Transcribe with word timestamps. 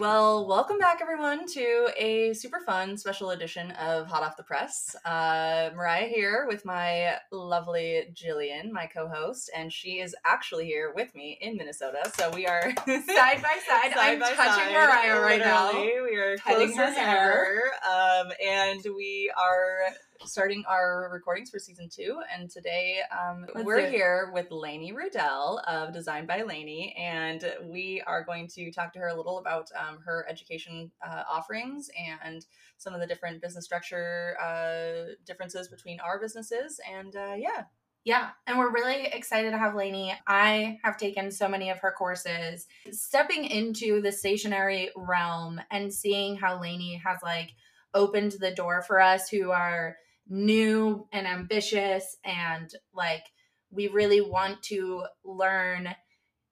Well, 0.00 0.46
welcome 0.46 0.78
back, 0.78 1.00
everyone, 1.02 1.46
to 1.48 1.90
a 1.94 2.32
super 2.32 2.60
fun 2.60 2.96
special 2.96 3.32
edition 3.32 3.72
of 3.72 4.06
Hot 4.06 4.22
Off 4.22 4.34
the 4.34 4.42
Press. 4.42 4.96
Uh, 5.04 5.68
Moriah 5.76 6.08
here 6.08 6.46
with 6.48 6.64
my 6.64 7.16
lovely 7.30 8.04
Jillian, 8.14 8.70
my 8.70 8.86
co 8.86 9.08
host, 9.08 9.50
and 9.54 9.70
she 9.70 10.00
is 10.00 10.16
actually 10.24 10.64
here 10.64 10.94
with 10.96 11.14
me 11.14 11.36
in 11.42 11.58
Minnesota. 11.58 12.10
So 12.16 12.30
we 12.30 12.46
are 12.46 12.62
side 12.86 13.42
by 13.42 13.58
side. 13.68 13.92
I'm 13.94 14.18
by 14.18 14.32
touching 14.32 14.72
side, 14.72 14.72
Moriah 14.72 15.20
right 15.20 15.38
now. 15.38 15.66
literally. 15.66 16.10
We 16.10 16.16
are 16.16 16.38
close 16.38 16.74
her 16.76 16.92
hair. 16.92 17.72
ever. 17.84 18.26
Um, 18.26 18.32
and 18.42 18.80
we 18.96 19.30
are 19.36 19.92
starting 20.24 20.64
our 20.68 21.08
recordings 21.12 21.50
for 21.50 21.58
season 21.58 21.88
two. 21.88 22.20
And 22.34 22.50
today 22.50 23.00
um, 23.10 23.46
we're 23.64 23.88
here 23.88 24.30
with 24.34 24.50
Laney 24.50 24.92
Ruddell 24.92 25.60
of 25.66 25.92
Design 25.92 26.26
by 26.26 26.42
Laney. 26.42 26.94
And 26.98 27.44
we 27.64 28.02
are 28.06 28.24
going 28.24 28.48
to 28.48 28.70
talk 28.70 28.92
to 28.92 28.98
her 28.98 29.08
a 29.08 29.16
little 29.16 29.38
about 29.38 29.70
um, 29.78 29.98
her 30.04 30.26
education 30.28 30.90
uh, 31.06 31.22
offerings 31.30 31.90
and 31.98 32.44
some 32.76 32.94
of 32.94 33.00
the 33.00 33.06
different 33.06 33.40
business 33.40 33.64
structure 33.64 34.36
uh, 34.42 35.14
differences 35.26 35.68
between 35.68 36.00
our 36.00 36.20
businesses. 36.20 36.80
And 36.90 37.16
uh, 37.16 37.34
yeah, 37.36 37.64
Yeah, 38.04 38.30
and 38.46 38.58
we're 38.58 38.72
really 38.72 39.06
excited 39.06 39.50
to 39.50 39.58
have 39.58 39.74
Laney. 39.74 40.14
I 40.26 40.78
have 40.84 40.96
taken 40.96 41.30
so 41.30 41.48
many 41.48 41.70
of 41.70 41.78
her 41.80 41.92
courses. 41.92 42.66
Stepping 42.90 43.44
into 43.44 44.00
the 44.00 44.12
stationery 44.12 44.90
realm 44.96 45.60
and 45.70 45.92
seeing 45.92 46.36
how 46.36 46.60
Laney 46.60 47.00
has 47.04 47.18
like 47.22 47.52
opened 47.94 48.32
the 48.40 48.52
door 48.52 48.82
for 48.82 49.00
us 49.00 49.28
who 49.28 49.50
are 49.50 49.96
new 50.30 51.06
and 51.12 51.26
ambitious 51.26 52.16
and 52.24 52.70
like 52.94 53.24
we 53.70 53.88
really 53.88 54.20
want 54.20 54.62
to 54.62 55.04
learn, 55.24 55.94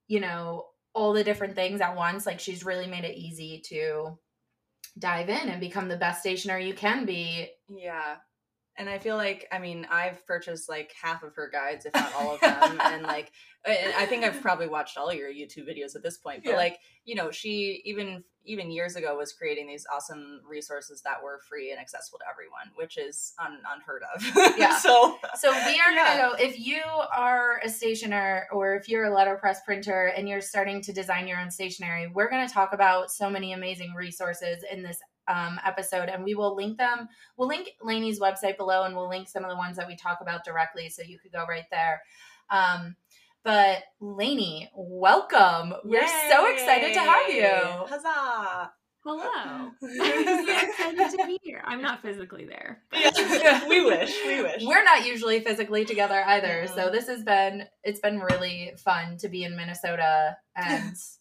you 0.09 0.21
know, 0.21 0.67
all 0.95 1.12
the 1.12 1.25
different 1.25 1.55
things 1.55 1.81
at 1.81 1.97
once. 1.97 2.27
Like 2.27 2.41
she's 2.41 2.65
really 2.65 2.87
made 2.87 3.05
it 3.05 3.17
easy 3.17 3.62
to 3.69 4.19
dive 4.99 5.29
in 5.29 5.49
and 5.49 5.61
become 5.61 5.89
the 5.89 5.97
best 5.97 6.21
stationer 6.21 6.59
you 6.59 6.75
can 6.75 7.05
be 7.06 7.49
Yeah. 7.69 8.17
And 8.79 8.89
I 8.89 8.98
feel 8.98 9.17
like, 9.17 9.47
I 9.51 9.59
mean, 9.59 9.87
I've 9.91 10.25
purchased 10.27 10.69
like 10.69 10.93
half 11.03 11.23
of 11.25 11.34
her 11.34 11.51
guides, 11.53 11.84
if 11.84 11.93
not 11.95 12.12
all 12.15 12.34
of 12.34 12.41
them. 12.41 12.79
and 12.81 13.03
like, 13.17 13.33
I 13.67 14.07
think 14.07 14.25
I've 14.25 14.41
probably 14.41 14.69
watched 14.69 14.97
all 14.97 15.12
your 15.12 15.29
YouTube 15.31 15.69
videos 15.69 15.97
at 15.97 16.03
this 16.03 16.17
point. 16.17 16.45
But 16.45 16.51
Yeah. 16.53 16.57
like, 16.57 16.79
you 17.05 17.15
know, 17.17 17.31
she 17.31 17.83
even 17.84 18.23
even 18.45 18.71
years 18.71 18.97
ago 18.97 19.15
was 19.15 19.34
creating 19.34 19.67
these 19.67 19.84
awesome 19.95 20.41
resources 20.49 21.03
that 21.03 21.23
were 21.23 21.39
free 21.51 21.71
and 21.71 21.79
accessible 21.79 22.19
to 22.19 22.25
everyone, 22.31 22.71
which 22.77 22.97
is 22.97 23.34
un- 23.39 23.61
unheard 23.75 24.03
of. 24.15 24.56
Yeah. 24.56 24.75
so 24.79 25.19
So 25.39 25.50
we 25.53 25.78
are 25.81 25.93
Yeah. 25.93 26.16
gonna 26.16 26.37
go. 26.39 26.43
If 26.43 26.59
you 26.59 26.81
are 27.15 27.60
a 27.62 27.69
stationer 27.69 28.47
or 28.50 28.77
if 28.77 28.89
you're 28.89 29.05
a 29.05 29.15
letterpress 29.15 29.60
printer 29.66 30.06
and 30.16 30.27
you're 30.27 30.41
starting 30.41 30.81
to 30.83 30.93
design 30.95 31.28
your 31.28 31.39
own 31.39 31.50
stationery, 31.50 32.06
we're 32.06 32.31
gonna 32.31 32.49
talk 32.49 32.72
about 32.72 33.10
so 33.10 33.28
many 33.28 33.53
amazing 33.53 33.93
resources 33.95 34.65
in 34.72 34.83
this 34.83 34.99
um, 35.28 35.61
episode, 35.65 36.09
and 36.09 36.25
we 36.25 36.34
will 36.34 36.56
link 36.56 36.78
them. 36.78 37.09
We'll 37.37 37.49
link 37.49 37.71
Laney's 37.83 38.19
website 38.21 38.56
below, 38.56 38.84
and 38.84 38.97
we'll 38.97 39.09
link 39.09 39.28
some 39.28 39.44
of 39.44 39.50
the 39.50 39.56
ones 39.56 39.77
that 39.77 39.87
we 39.87 39.97
talk 39.97 40.19
about 40.21 40.44
directly, 40.44 40.89
so 40.89 41.03
you 41.03 41.19
could 41.19 41.33
go 41.33 41.44
right 41.49 41.66
there. 41.71 42.03
Um, 42.50 42.97
but 43.44 43.83
Laney, 44.00 44.71
welcome. 44.75 45.75
We're 45.84 46.06
so 46.31 46.53
excited 46.53 46.93
to 46.94 47.00
have 47.00 47.28
you. 47.28 47.87
Huzzah! 47.89 48.72
Hello. 49.05 49.71
I'm 49.83 50.47
so 50.47 50.59
excited 50.69 51.19
to 51.19 51.27
be 51.27 51.39
here. 51.43 51.62
I'm 51.65 51.81
not 51.81 52.03
physically 52.03 52.47
there. 52.47 52.83
Yeah. 52.93 53.66
we 53.69 53.83
wish. 53.84 54.12
We 54.27 54.43
wish. 54.43 54.62
We're 54.66 54.84
not 54.84 55.06
usually 55.06 55.41
physically 55.41 55.84
together 55.84 56.22
either, 56.27 56.66
so 56.66 56.89
Mhm. 56.89 56.93
this 56.93 57.06
has 57.06 57.22
been 57.22 57.65
it's 57.84 58.00
been 58.00 58.19
really 58.19 58.72
fun 58.77 59.16
to 59.19 59.28
be 59.28 59.45
in 59.45 59.56
Minnesota 59.56 60.37
and 60.56 60.95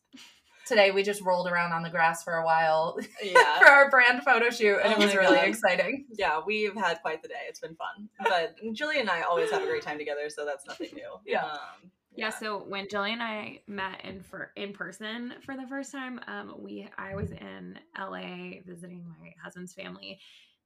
today 0.68 0.92
we 0.92 1.04
just 1.04 1.22
rolled 1.22 1.48
around 1.48 1.72
on 1.72 1.82
the 1.84 1.90
grass 1.90 2.24
for 2.24 2.34
a 2.34 2.46
while 2.46 2.98
yeah. 3.24 3.60
for 3.60 3.68
our 3.68 3.90
brand 3.90 4.24
photo 4.24 4.50
shoot 4.50 4.78
and 4.84 4.94
Oh 4.94 4.98
it 5.02 5.06
was 5.06 5.16
really 5.16 5.36
God. 5.38 5.48
exciting. 5.48 6.06
yeah, 6.18 6.40
we've 6.46 6.76
had 6.76 7.02
quite 7.02 7.22
the 7.22 7.28
day. 7.30 7.36
It's 7.48 7.60
been 7.60 7.76
fun. 7.76 8.10
But 8.24 8.56
Julie 8.74 9.00
and 9.00 9.10
I 9.10 9.22
always 9.22 9.50
have 9.52 9.64
a 9.64 9.66
great 9.66 9.82
time 9.84 9.98
together, 9.98 10.30
so 10.30 10.46
that's 10.46 10.66
nothing 10.68 10.90
new. 10.94 11.10
Yeah. 11.26 11.44
Um, 11.46 11.92
Yeah, 12.16 12.30
so 12.30 12.64
when 12.68 12.88
Jillian 12.88 13.14
and 13.14 13.24
I 13.24 13.62
met 13.68 14.04
in 14.04 14.22
for 14.22 14.52
in 14.56 14.74
person 14.74 15.36
for 15.46 15.56
the 15.56 15.68
first 15.68 15.92
time, 15.92 16.20
um, 16.28 16.56
we 16.58 16.88
I 16.98 17.16
was 17.16 17.32
in 17.32 17.78
LA 17.98 18.60
visiting 18.66 19.06
my 19.22 19.34
husband's 19.44 19.74
family, 19.74 20.20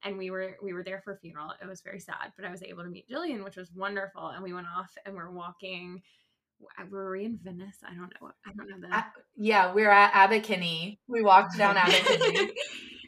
and 0.03 0.17
we 0.17 0.31
were 0.31 0.55
we 0.63 0.71
were 0.73 0.83
there 0.83 1.01
for 1.03 1.13
a 1.13 1.17
funeral. 1.17 1.51
It 1.61 1.67
was 1.67 1.81
very 1.81 1.99
sad, 1.99 2.31
but 2.37 2.45
I 2.45 2.51
was 2.51 2.63
able 2.63 2.83
to 2.83 2.89
meet 2.89 3.09
Jillian, 3.09 3.43
which 3.43 3.57
was 3.57 3.69
wonderful. 3.75 4.27
And 4.29 4.41
we 4.43 4.53
went 4.53 4.67
off 4.75 4.91
and 5.05 5.13
we're 5.15 5.29
walking. 5.29 6.01
Were 6.89 7.11
we 7.11 7.25
in 7.25 7.39
Venice? 7.43 7.77
I 7.83 7.93
don't 7.93 8.11
know. 8.21 8.31
I 8.45 8.51
don't 8.53 8.69
know 8.69 8.87
the. 8.89 8.95
Uh, 8.95 9.03
Yeah, 9.37 9.73
we're 9.73 9.89
at 9.91 10.11
Abbot 10.13 10.43
Kinney. 10.43 10.99
We 11.07 11.21
walked 11.21 11.57
down 11.57 11.77
Abbot 11.77 12.03
Kinney. 12.05 12.51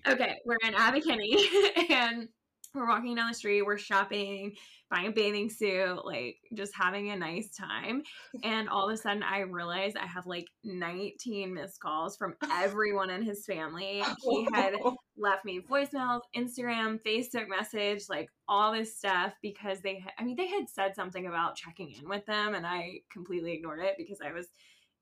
okay, 0.08 0.36
we're 0.46 0.58
in 0.68 0.74
Abbot 0.76 1.04
Kinney 1.04 1.38
and 1.90 2.28
we're 2.74 2.88
walking 2.88 3.16
down 3.16 3.28
the 3.28 3.34
street. 3.34 3.62
We're 3.62 3.78
shopping, 3.78 4.54
buying 4.90 5.08
a 5.08 5.12
bathing 5.12 5.50
suit, 5.50 6.06
like 6.06 6.38
just 6.54 6.74
having 6.76 7.12
a 7.12 7.16
nice 7.16 7.50
time. 7.56 8.04
And 8.44 8.68
all 8.68 8.90
of 8.90 8.94
a 8.94 8.98
sudden, 8.98 9.24
I 9.24 9.40
realized 9.42 9.98
I 9.98 10.08
have 10.08 10.26
like 10.26 10.48
19 10.64 11.54
missed 11.54 11.80
calls 11.80 12.18
from 12.18 12.36
everyone 12.52 13.10
in 13.10 13.22
his 13.22 13.46
family. 13.46 14.04
He 14.22 14.48
had 14.54 14.74
left 15.18 15.46
me 15.46 15.62
voicemails, 15.62 16.22
Instagram, 16.36 17.00
Facebook 17.06 17.48
message, 17.48 18.04
like 18.10 18.30
all 18.48 18.74
this 18.74 18.98
stuff 18.98 19.34
because 19.42 19.82
they, 19.82 20.04
I 20.18 20.24
mean, 20.24 20.36
they 20.36 20.48
had 20.48 20.68
said 20.68 20.96
something 20.96 21.28
about 21.28 21.56
checking 21.56 21.92
in 21.92 22.10
with 22.10 22.26
them, 22.26 22.56
and 22.56 22.66
I 22.66 23.02
completely 23.12 23.54
ignored 23.54 23.80
it 23.82 23.96
because 23.98 24.20
I 24.26 24.32
was 24.32 24.48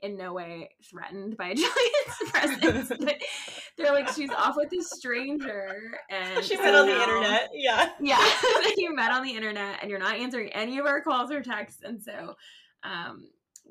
in 0.01 0.17
no 0.17 0.33
way 0.33 0.69
threatened 0.89 1.37
by 1.37 1.53
Julian's 1.53 2.31
presence. 2.31 2.91
But 2.99 3.15
they're 3.77 3.93
like, 3.93 4.09
she's 4.09 4.29
off 4.29 4.55
with 4.57 4.69
this 4.69 4.89
stranger, 4.89 5.97
and 6.09 6.43
she 6.43 6.55
so 6.55 6.61
met 6.63 6.75
on 6.75 6.85
the 6.87 7.01
internet. 7.01 7.49
Yeah. 7.53 7.89
Yeah, 7.99 8.33
you 8.77 8.93
met 8.93 9.11
on 9.11 9.23
the 9.23 9.31
internet, 9.31 9.79
and 9.81 9.89
you're 9.89 9.99
not 9.99 10.15
answering 10.15 10.49
any 10.49 10.77
of 10.77 10.85
our 10.85 11.01
calls 11.01 11.31
or 11.31 11.41
texts, 11.41 11.81
and 11.83 12.01
so. 12.01 12.35
Um, 12.83 13.27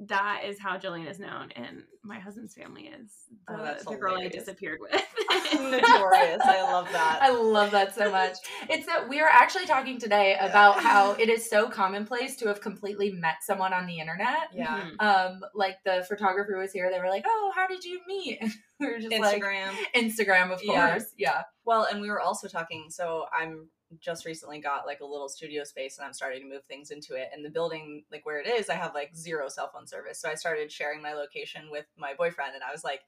that 0.06 0.42
is 0.46 0.58
how 0.58 0.78
Jillian 0.78 1.08
is 1.10 1.18
known, 1.18 1.50
and 1.52 1.84
my 2.02 2.18
husband's 2.18 2.54
family 2.54 2.86
is 2.86 3.10
the, 3.46 3.54
Oh, 3.54 3.62
that's 3.64 3.84
the 3.84 3.96
girl 3.96 4.16
I 4.18 4.28
disappeared 4.28 4.78
with. 4.80 4.92
Notorious. 5.52 6.40
I 6.42 6.62
love 6.62 6.88
that. 6.92 7.18
I 7.22 7.30
love 7.30 7.70
that 7.72 7.94
so 7.94 8.10
much. 8.10 8.36
It's 8.68 8.86
that 8.86 9.08
we 9.08 9.20
are 9.20 9.28
actually 9.30 9.66
talking 9.66 9.98
today 9.98 10.36
about 10.40 10.80
how 10.82 11.12
it 11.12 11.28
is 11.28 11.48
so 11.48 11.68
commonplace 11.68 12.36
to 12.36 12.48
have 12.48 12.60
completely 12.60 13.10
met 13.12 13.36
someone 13.42 13.72
on 13.72 13.86
the 13.86 13.98
internet. 13.98 14.48
Yeah. 14.54 14.88
Mhm. 14.98 15.02
Um, 15.02 15.40
like 15.54 15.76
the 15.84 16.04
photographer 16.08 16.56
was 16.56 16.72
here, 16.72 16.90
they 16.90 16.98
were 16.98 17.08
like, 17.08 17.24
"Oh, 17.26 17.52
how 17.54 17.66
did 17.66 17.84
you 17.84 18.00
meet?" 18.06 18.38
And 18.42 18.52
we 18.80 18.86
were 18.86 18.98
just 18.98 19.12
like, 19.20 19.42
Instagram. 19.42 19.72
Instagram, 19.94 20.50
of 20.52 20.60
Yeah. 20.62 20.90
course. 20.92 21.12
Yeah. 21.18 21.42
Well, 21.64 21.84
and 21.84 22.00
we 22.00 22.08
were 22.08 22.20
also 22.20 22.48
talking. 22.48 22.86
So 22.88 23.26
I'm 23.38 23.68
just 23.98 24.24
recently 24.24 24.60
got 24.60 24.86
like 24.86 25.00
a 25.00 25.04
little 25.04 25.28
studio 25.28 25.64
space 25.64 25.98
and 25.98 26.06
I'm 26.06 26.12
starting 26.12 26.42
to 26.42 26.48
move 26.48 26.64
things 26.64 26.90
into 26.90 27.14
it. 27.14 27.30
And 27.34 27.44
the 27.44 27.50
building, 27.50 28.04
like 28.12 28.24
where 28.24 28.40
it 28.40 28.46
is, 28.46 28.70
I 28.70 28.74
have 28.74 28.94
like 28.94 29.14
zero 29.16 29.48
cell 29.48 29.70
phone 29.72 29.86
service. 29.86 30.20
So 30.20 30.28
I 30.28 30.34
started 30.34 30.70
sharing 30.70 31.02
my 31.02 31.14
location 31.14 31.70
with 31.70 31.86
my 31.98 32.14
boyfriend 32.14 32.54
and 32.54 32.62
I 32.62 32.70
was 32.70 32.84
like, 32.84 33.00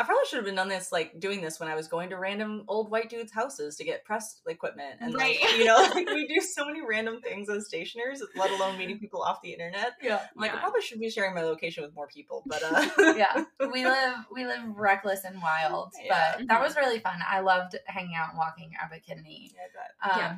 I 0.00 0.04
probably 0.04 0.22
should 0.28 0.36
have 0.36 0.44
been 0.46 0.54
done 0.54 0.68
this, 0.68 0.92
like 0.92 1.18
doing 1.18 1.40
this 1.42 1.58
when 1.58 1.68
I 1.68 1.74
was 1.74 1.88
going 1.88 2.10
to 2.10 2.16
random 2.16 2.62
old 2.68 2.88
white 2.88 3.10
dudes' 3.10 3.32
houses 3.32 3.74
to 3.76 3.84
get 3.84 4.04
press 4.04 4.40
equipment. 4.46 4.94
And 5.00 5.12
like, 5.12 5.42
you 5.58 5.64
know, 5.64 5.76
like 5.94 6.08
we 6.08 6.28
do 6.28 6.40
so 6.40 6.64
many 6.64 6.80
random 6.88 7.20
things 7.20 7.50
as 7.50 7.66
stationers, 7.66 8.22
let 8.36 8.50
alone 8.52 8.78
meeting 8.78 8.98
people 9.00 9.22
off 9.22 9.42
the 9.42 9.50
internet. 9.52 9.94
Yeah. 10.00 10.20
I'm 10.36 10.40
like, 10.40 10.54
I 10.54 10.58
probably 10.58 10.82
should 10.82 11.00
be 11.00 11.10
sharing 11.10 11.34
my 11.34 11.42
location 11.42 11.82
with 11.82 11.94
more 11.96 12.06
people, 12.06 12.44
but 12.46 12.62
uh 12.62 12.88
Yeah. 13.16 13.44
We 13.72 13.84
live 13.84 14.14
we 14.32 14.46
live 14.46 14.60
reckless 14.76 15.24
and 15.24 15.42
wild. 15.42 15.92
Yeah. 16.04 16.36
But 16.38 16.46
that 16.48 16.60
was 16.62 16.76
really 16.76 17.00
fun. 17.00 17.18
I 17.28 17.40
loved 17.40 17.74
hanging 17.86 18.14
out 18.16 18.28
and 18.30 18.38
walking 18.38 18.70
Abbot 18.80 19.02
Kinney. 19.04 19.50
Yeah, 19.54 19.82
I. 20.00 20.10
Um, 20.10 20.18
Yeah. 20.20 20.36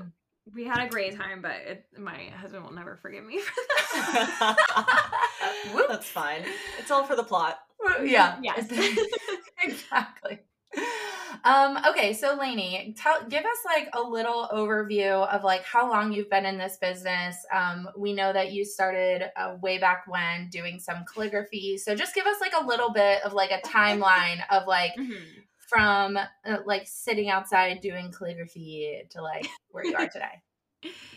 we 0.54 0.64
had 0.64 0.86
a 0.86 0.88
great 0.88 1.16
time, 1.18 1.42
but 1.42 1.52
it, 1.66 1.84
my 1.98 2.30
husband 2.40 2.64
will 2.64 2.72
never 2.72 2.96
forgive 3.02 3.24
me 3.24 3.40
for 3.40 3.60
Whoop. 5.74 5.86
That's 5.88 6.08
fine. 6.08 6.44
It's 6.78 6.90
all 6.90 7.04
for 7.04 7.14
the 7.14 7.24
plot. 7.24 7.58
yeah. 8.02 8.38
Yes. 8.42 8.68
Exactly. 9.90 10.40
Um, 11.42 11.78
okay, 11.88 12.12
so 12.12 12.34
Laney, 12.34 12.94
tell 12.98 13.26
give 13.28 13.44
us 13.44 13.58
like 13.64 13.88
a 13.94 14.02
little 14.02 14.48
overview 14.52 15.26
of 15.26 15.42
like 15.42 15.64
how 15.64 15.88
long 15.88 16.12
you've 16.12 16.28
been 16.30 16.44
in 16.44 16.58
this 16.58 16.76
business. 16.76 17.36
Um, 17.52 17.88
we 17.96 18.12
know 18.12 18.32
that 18.32 18.52
you 18.52 18.64
started 18.64 19.24
uh, 19.36 19.56
way 19.60 19.78
back 19.78 20.04
when 20.06 20.48
doing 20.50 20.78
some 20.78 21.04
calligraphy. 21.12 21.78
So 21.78 21.94
just 21.94 22.14
give 22.14 22.26
us 22.26 22.40
like 22.40 22.52
a 22.60 22.66
little 22.66 22.92
bit 22.92 23.24
of 23.24 23.32
like 23.32 23.50
a 23.52 23.66
timeline 23.66 24.42
of 24.50 24.66
like 24.66 24.92
Mhm. 24.98 25.16
from 25.68 26.16
uh, 26.16 26.58
like 26.66 26.86
sitting 26.86 27.30
outside 27.30 27.80
doing 27.80 28.12
calligraphy 28.12 29.02
to 29.10 29.22
like 29.22 29.48
where 29.70 29.84
you 29.84 29.96
are 29.96 30.08
today. 30.08 30.42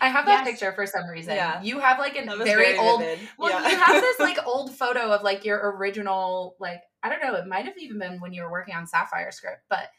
I 0.01 0.09
have 0.09 0.25
that 0.25 0.45
Yes. 0.45 0.51
picture 0.59 0.73
for 0.73 0.85
some 0.85 1.07
reason. 1.07 1.35
Yeah. 1.35 1.61
You 1.61 1.79
have 1.79 1.97
like 1.99 2.17
a 2.17 2.25
was 2.25 2.39
very, 2.47 2.77
old 2.77 3.01
vivid. 3.01 3.29
well, 3.37 3.51
Yeah. 3.61 3.69
you 3.69 3.77
have 3.77 4.01
this 4.01 4.19
like 4.19 4.37
old 4.45 4.75
photo 4.75 5.11
of 5.11 5.23
like 5.23 5.45
your 5.45 5.75
original 5.77 6.55
like 6.59 6.81
I 7.01 7.09
don't 7.09 7.21
know, 7.21 7.35
it 7.35 7.47
might 7.47 7.65
have 7.65 7.77
even 7.77 7.99
been 7.99 8.19
when 8.19 8.33
you 8.33 8.43
were 8.43 8.51
working 8.51 8.75
on 8.75 8.87
Sapphire 8.87 9.31
script, 9.31 9.63
but 9.69 9.89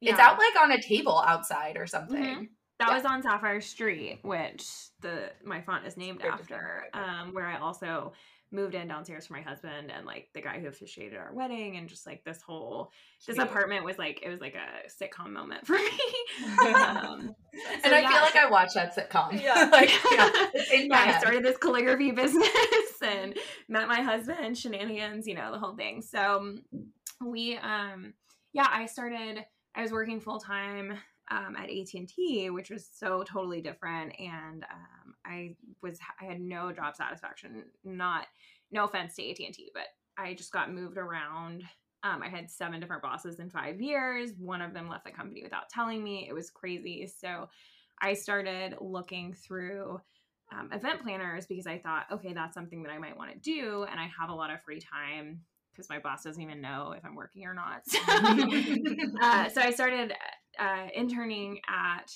it's 0.00 0.18
out 0.20 0.38
like 0.38 0.62
on 0.62 0.70
a 0.72 0.80
table 0.80 1.18
outside 1.26 1.76
or 1.76 1.86
something. 1.86 2.22
Mhm. 2.22 2.48
That 2.78 2.88
Yeah. 2.90 2.94
was 2.94 3.04
on 3.04 3.22
Sapphire 3.22 3.60
Street, 3.60 4.20
which 4.22 4.64
the 5.00 5.32
my 5.44 5.60
font 5.62 5.84
is 5.86 5.96
named 5.96 6.22
after. 6.22 6.86
Um, 6.94 7.34
where 7.34 7.46
I 7.46 7.58
also 7.58 8.12
moved 8.50 8.74
in 8.74 8.88
downstairs 8.88 9.26
for 9.26 9.34
my 9.34 9.42
husband 9.42 9.92
and 9.94 10.06
like 10.06 10.28
the 10.34 10.40
guy 10.40 10.58
who 10.58 10.68
officiated 10.68 11.18
our 11.18 11.32
wedding 11.32 11.76
and 11.76 11.88
just 11.88 12.06
like 12.06 12.24
this 12.24 12.40
whole 12.40 12.90
this 13.26 13.38
apartment 13.38 13.84
was 13.84 13.98
like 13.98 14.20
it 14.22 14.28
was 14.30 14.40
like 14.40 14.54
a 14.54 14.88
sitcom 14.88 15.30
moment 15.30 15.66
for 15.66 15.74
me. 15.74 15.88
um, 16.64 17.34
And 17.74 17.82
so 17.84 17.90
I 17.94 18.00
yeah, 18.00 18.08
feel 18.08 18.20
like 18.22 18.32
so- 18.32 18.38
I 18.40 18.50
watched 18.50 18.74
that 18.74 18.96
sitcom. 18.96 19.40
Yeah. 19.42 19.68
like, 19.72 19.90
yeah. 20.10 20.30
it's 20.54 20.72
in 20.72 20.88
my 20.88 21.04
yeah, 21.04 21.14
I 21.16 21.20
started 21.20 21.44
this 21.44 21.56
calligraphy 21.58 22.10
business 22.12 22.48
and 23.02 23.36
met 23.68 23.88
my 23.88 24.00
husband, 24.00 24.56
shenanigans, 24.56 25.26
you 25.26 25.34
know, 25.34 25.52
the 25.52 25.58
whole 25.58 25.74
thing. 25.76 26.02
So 26.02 26.56
we, 27.24 27.56
um, 27.58 28.14
yeah, 28.52 28.66
I 28.70 28.86
started. 28.86 29.44
I 29.74 29.82
was 29.82 29.92
working 29.92 30.20
full 30.20 30.40
time 30.40 30.94
um, 31.30 31.54
at 31.56 31.70
AT 31.70 31.88
and 31.94 32.08
T, 32.08 32.50
which 32.50 32.70
was 32.70 32.88
so 32.92 33.22
totally 33.22 33.60
different, 33.60 34.14
and 34.18 34.64
um, 34.64 34.97
I 35.28 35.56
was 35.82 35.98
I 36.20 36.24
had 36.24 36.40
no 36.40 36.72
job 36.72 36.96
satisfaction. 36.96 37.64
Not 37.84 38.26
no 38.70 38.84
offense 38.84 39.14
to 39.16 39.30
AT 39.30 39.38
and 39.38 39.54
T, 39.54 39.70
but 39.74 39.86
I 40.16 40.34
just 40.34 40.52
got 40.52 40.72
moved 40.72 40.98
around. 40.98 41.64
Um, 42.02 42.22
I 42.22 42.28
had 42.28 42.50
seven 42.50 42.80
different 42.80 43.02
bosses 43.02 43.40
in 43.40 43.50
five 43.50 43.80
years. 43.80 44.30
One 44.38 44.62
of 44.62 44.72
them 44.72 44.88
left 44.88 45.04
the 45.04 45.10
company 45.10 45.42
without 45.42 45.68
telling 45.68 46.02
me. 46.02 46.26
It 46.28 46.32
was 46.32 46.50
crazy. 46.50 47.06
So 47.06 47.48
I 48.00 48.14
started 48.14 48.76
looking 48.80 49.32
through 49.32 50.00
um, 50.52 50.70
event 50.72 51.02
planners 51.02 51.46
because 51.46 51.66
I 51.66 51.78
thought, 51.78 52.06
okay, 52.12 52.32
that's 52.32 52.54
something 52.54 52.82
that 52.84 52.90
I 52.90 52.98
might 52.98 53.16
want 53.16 53.32
to 53.32 53.38
do. 53.38 53.84
And 53.90 53.98
I 54.00 54.08
have 54.18 54.30
a 54.30 54.34
lot 54.34 54.50
of 54.50 54.62
free 54.62 54.80
time 54.80 55.40
because 55.72 55.88
my 55.88 55.98
boss 55.98 56.22
doesn't 56.22 56.42
even 56.42 56.60
know 56.60 56.94
if 56.96 57.04
I'm 57.04 57.14
working 57.14 57.44
or 57.44 57.54
not. 57.54 57.82
uh, 59.22 59.48
so 59.48 59.60
I 59.60 59.70
started 59.72 60.12
uh, 60.58 60.86
interning 60.94 61.60
at 61.68 62.12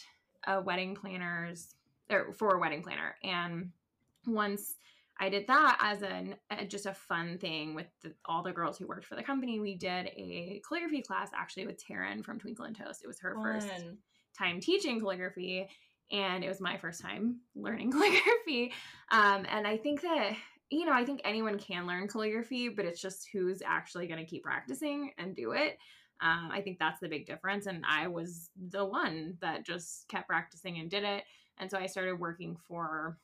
a 0.46 0.60
wedding 0.60 0.94
planners 0.94 1.74
or 2.12 2.32
for 2.32 2.56
a 2.56 2.60
wedding 2.60 2.82
planner. 2.82 3.16
And 3.24 3.70
once 4.26 4.74
I 5.20 5.28
did 5.28 5.46
that 5.46 5.78
as 5.80 6.02
an 6.02 6.36
uh, 6.50 6.64
just 6.64 6.86
a 6.86 6.94
fun 6.94 7.38
thing 7.38 7.74
with 7.74 7.86
the, 8.02 8.12
all 8.24 8.42
the 8.42 8.52
girls 8.52 8.78
who 8.78 8.86
worked 8.86 9.04
for 9.04 9.16
the 9.16 9.22
company, 9.22 9.60
we 9.60 9.74
did 9.74 10.06
a 10.06 10.60
calligraphy 10.66 11.02
class 11.02 11.30
actually 11.34 11.66
with 11.66 11.82
Taryn 11.84 12.24
from 12.24 12.38
Twinkle 12.38 12.64
and 12.64 12.76
Toast. 12.76 13.02
It 13.02 13.06
was 13.06 13.20
her 13.20 13.36
first 13.42 13.68
time 14.36 14.60
teaching 14.60 15.00
calligraphy 15.00 15.68
and 16.10 16.44
it 16.44 16.48
was 16.48 16.60
my 16.60 16.76
first 16.76 17.00
time 17.00 17.40
learning 17.54 17.90
calligraphy 17.92 18.72
um, 19.10 19.44
and 19.50 19.66
i 19.66 19.76
think 19.76 20.00
that 20.02 20.34
you 20.70 20.84
know 20.84 20.92
i 20.92 21.04
think 21.04 21.20
anyone 21.24 21.58
can 21.58 21.86
learn 21.86 22.08
calligraphy 22.08 22.68
but 22.68 22.84
it's 22.84 23.00
just 23.00 23.28
who's 23.32 23.62
actually 23.64 24.06
going 24.06 24.20
to 24.20 24.26
keep 24.26 24.42
practicing 24.42 25.10
and 25.18 25.34
do 25.34 25.52
it 25.52 25.78
um, 26.20 26.50
i 26.52 26.60
think 26.60 26.78
that's 26.78 27.00
the 27.00 27.08
big 27.08 27.26
difference 27.26 27.66
and 27.66 27.84
i 27.88 28.06
was 28.06 28.50
the 28.70 28.84
one 28.84 29.36
that 29.40 29.66
just 29.66 30.06
kept 30.08 30.28
practicing 30.28 30.78
and 30.78 30.90
did 30.90 31.04
it 31.04 31.24
and 31.62 31.70
so 31.70 31.78
i 31.78 31.86
started 31.86 32.18
working 32.18 32.56
for 32.68 33.16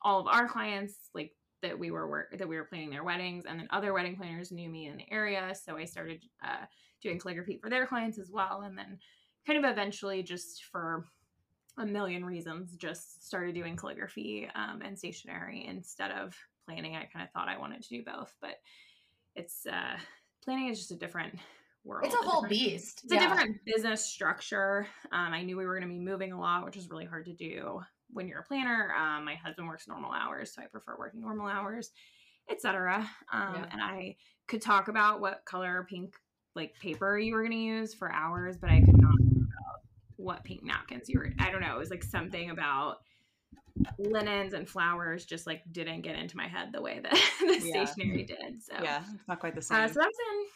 all 0.00 0.20
of 0.20 0.26
our 0.26 0.48
clients 0.48 0.94
like 1.14 1.32
that 1.62 1.78
we 1.78 1.90
were 1.90 2.08
work 2.08 2.36
that 2.36 2.48
we 2.48 2.56
were 2.56 2.64
planning 2.64 2.90
their 2.90 3.04
weddings. 3.04 3.44
And 3.48 3.58
then 3.58 3.68
other 3.70 3.92
wedding 3.92 4.16
planners 4.16 4.52
knew 4.52 4.68
me 4.68 4.86
in 4.86 4.96
the 4.96 5.10
area. 5.10 5.54
So 5.54 5.76
i 5.76 5.84
started 5.84 6.22
uh, 6.44 6.66
doing 7.02 7.18
calligraphy 7.18 7.58
for 7.58 7.70
their 7.70 7.86
clients 7.86 8.18
as 8.18 8.30
well. 8.30 8.62
And 8.62 8.76
then 8.76 8.98
kind 9.46 9.64
of 9.64 9.70
eventually 9.70 10.22
just 10.22 10.64
for 10.64 11.06
a 11.78 11.86
million 11.86 12.24
reasons 12.24 12.76
just 12.76 13.26
started 13.26 13.54
doing 13.54 13.76
calligraphy 13.76 14.48
um, 14.54 14.82
and 14.84 14.98
stationery 14.98 15.64
instead 15.66 16.10
of 16.10 16.36
planning. 16.66 16.96
I 16.96 17.08
kind 17.12 17.24
of 17.24 17.30
thought 17.32 17.48
i 17.48 17.58
wanted 17.58 17.82
to 17.82 17.88
do 17.88 18.04
both 18.04 18.34
but 18.40 18.56
it's 19.34 19.66
uh 19.66 19.96
planning 20.44 20.68
is 20.68 20.78
just 20.78 20.92
a 20.92 20.96
different 20.96 21.34
world 21.84 22.06
It's 22.06 22.14
a 22.14 22.28
whole 22.28 22.46
beast. 22.46 23.00
it's 23.04 23.12
a 23.12 23.18
different 23.18 23.56
business 23.64 24.04
structure 24.04 24.86
um, 25.10 25.32
i 25.32 25.42
knew 25.42 25.56
we 25.56 25.66
were 25.66 25.78
going 25.78 25.88
to 25.88 25.94
be 25.94 26.00
moving 26.00 26.32
a 26.32 26.40
lot 26.40 26.64
which 26.64 26.76
is 26.76 26.88
really 26.90 27.04
hard 27.06 27.26
to 27.26 27.32
do 27.34 27.80
when 28.10 28.28
you're 28.28 28.40
a 28.40 28.44
planner 28.44 28.92
um, 28.96 29.24
my 29.24 29.34
husband 29.34 29.66
works 29.66 29.88
normal 29.88 30.12
hours 30.12 30.54
so 30.54 30.62
i 30.62 30.66
prefer 30.66 30.94
working 30.98 31.20
normal 31.20 31.46
hours 31.48 31.90
etc 32.50 33.08
um, 33.32 33.54
Yeah. 33.54 33.64
and 33.72 33.82
i 33.82 34.16
could 34.48 34.62
talk 34.62 34.88
about 34.88 35.20
what 35.20 35.44
color 35.44 35.86
pink 35.88 36.14
like 36.54 36.74
paper 36.80 37.18
you 37.18 37.34
were 37.34 37.40
going 37.42 37.52
to 37.52 37.56
use 37.58 37.94
for 37.94 38.12
hours 38.12 38.56
but 38.56 38.70
i 38.70 38.78
could 38.80 38.98
not 39.00 39.10
talk 39.10 39.18
about 39.36 39.80
what 40.16 40.44
pink 40.44 40.62
napkins 40.62 41.08
you 41.08 41.18
were 41.18 41.32
i 41.40 41.50
don't 41.50 41.60
know 41.62 41.74
it 41.74 41.78
was 41.78 41.90
like 41.90 42.04
something 42.04 42.50
about 42.50 42.98
linens 43.98 44.52
and 44.54 44.68
flowers 44.68 45.24
just 45.24 45.46
like 45.46 45.62
didn't 45.72 46.02
get 46.02 46.16
into 46.16 46.36
my 46.36 46.46
head 46.46 46.68
the 46.72 46.80
way 46.80 47.00
that 47.02 47.12
the 47.40 47.60
Yeah. 47.64 47.84
stationery 47.84 48.24
did 48.24 48.62
so 48.62 48.74
Yeah, 48.82 49.02
it's 49.14 49.26
not 49.28 49.40
quite 49.40 49.54
the 49.54 49.62
same. 49.62 49.78
uh, 49.78 49.88
so 49.88 49.94
that's 49.94 50.18
in, 50.18 50.46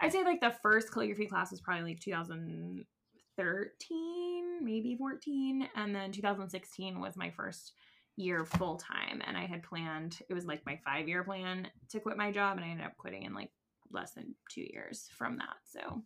I'd 0.00 0.12
say 0.12 0.24
like 0.24 0.40
the 0.40 0.54
first 0.62 0.90
calligraphy 0.92 1.26
class 1.26 1.50
was 1.50 1.60
probably 1.60 1.90
like 1.92 2.00
2013, 2.00 4.64
maybe 4.64 4.96
14. 4.96 5.68
And 5.74 5.94
then 5.94 6.12
2016 6.12 7.00
was 7.00 7.16
my 7.16 7.30
first 7.30 7.72
year 8.16 8.44
full 8.44 8.76
time. 8.76 9.22
And 9.26 9.36
I 9.36 9.46
had 9.46 9.62
planned, 9.62 10.18
it 10.28 10.34
was 10.34 10.46
like 10.46 10.64
my 10.66 10.78
five 10.84 11.08
year 11.08 11.24
plan 11.24 11.68
to 11.90 12.00
quit 12.00 12.16
my 12.16 12.30
job. 12.32 12.56
And 12.56 12.64
I 12.64 12.68
ended 12.68 12.86
up 12.86 12.96
quitting 12.96 13.24
in 13.24 13.34
like 13.34 13.50
less 13.90 14.12
than 14.12 14.34
two 14.50 14.64
years 14.70 15.08
from 15.16 15.36
that. 15.38 15.56
So 15.64 16.02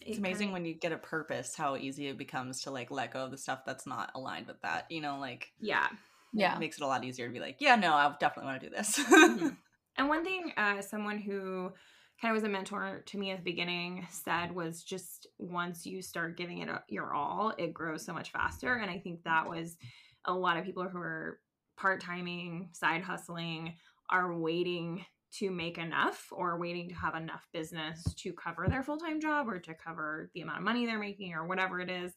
it's 0.00 0.18
it 0.18 0.20
amazing 0.20 0.48
kinda- 0.48 0.52
when 0.52 0.64
you 0.66 0.74
get 0.74 0.92
a 0.92 0.98
purpose 0.98 1.56
how 1.56 1.76
easy 1.76 2.08
it 2.08 2.18
becomes 2.18 2.62
to 2.62 2.70
like 2.70 2.90
let 2.90 3.12
go 3.12 3.24
of 3.24 3.30
the 3.30 3.38
stuff 3.38 3.64
that's 3.64 3.86
not 3.86 4.10
aligned 4.14 4.46
with 4.46 4.60
that. 4.62 4.90
You 4.90 5.00
know, 5.00 5.18
like 5.18 5.52
yeah. 5.60 5.88
Yeah. 6.32 6.56
it 6.56 6.60
makes 6.60 6.76
it 6.76 6.82
a 6.82 6.86
lot 6.86 7.02
easier 7.04 7.28
to 7.28 7.32
be 7.32 7.40
like, 7.40 7.56
yeah, 7.60 7.76
no, 7.76 7.94
I 7.94 8.12
definitely 8.20 8.50
want 8.50 8.60
to 8.60 8.68
do 8.68 8.74
this. 8.76 8.98
Mhm. 8.98 9.56
And 9.98 10.10
one 10.10 10.24
thing, 10.24 10.52
uh, 10.58 10.82
someone 10.82 11.16
who 11.16 11.72
kind 12.20 12.32
of 12.32 12.36
was 12.36 12.48
a 12.48 12.52
mentor 12.52 13.02
to 13.06 13.18
me 13.18 13.30
at 13.30 13.38
the 13.38 13.44
beginning 13.44 14.06
said 14.10 14.54
was 14.54 14.82
just 14.82 15.26
once 15.38 15.84
you 15.84 16.00
start 16.00 16.36
giving 16.36 16.58
it 16.58 16.68
your 16.88 17.12
all, 17.12 17.52
it 17.58 17.74
grows 17.74 18.04
so 18.04 18.12
much 18.12 18.32
faster. 18.32 18.74
And 18.74 18.90
I 18.90 18.98
think 18.98 19.22
that 19.24 19.48
was 19.48 19.76
a 20.24 20.32
lot 20.32 20.56
of 20.56 20.64
people 20.64 20.84
who 20.84 20.98
are 20.98 21.40
part 21.76 22.00
timing, 22.00 22.70
side 22.72 23.02
hustling, 23.02 23.74
are 24.08 24.34
waiting 24.34 25.04
to 25.32 25.50
make 25.50 25.76
enough 25.76 26.28
or 26.32 26.58
waiting 26.58 26.88
to 26.88 26.94
have 26.94 27.14
enough 27.14 27.46
business 27.52 28.14
to 28.14 28.32
cover 28.32 28.66
their 28.68 28.82
full 28.82 28.96
time 28.96 29.20
job 29.20 29.48
or 29.48 29.58
to 29.58 29.74
cover 29.74 30.30
the 30.34 30.40
amount 30.40 30.58
of 30.58 30.64
money 30.64 30.86
they're 30.86 30.98
making 30.98 31.34
or 31.34 31.46
whatever 31.46 31.80
it 31.80 31.90
is. 31.90 32.12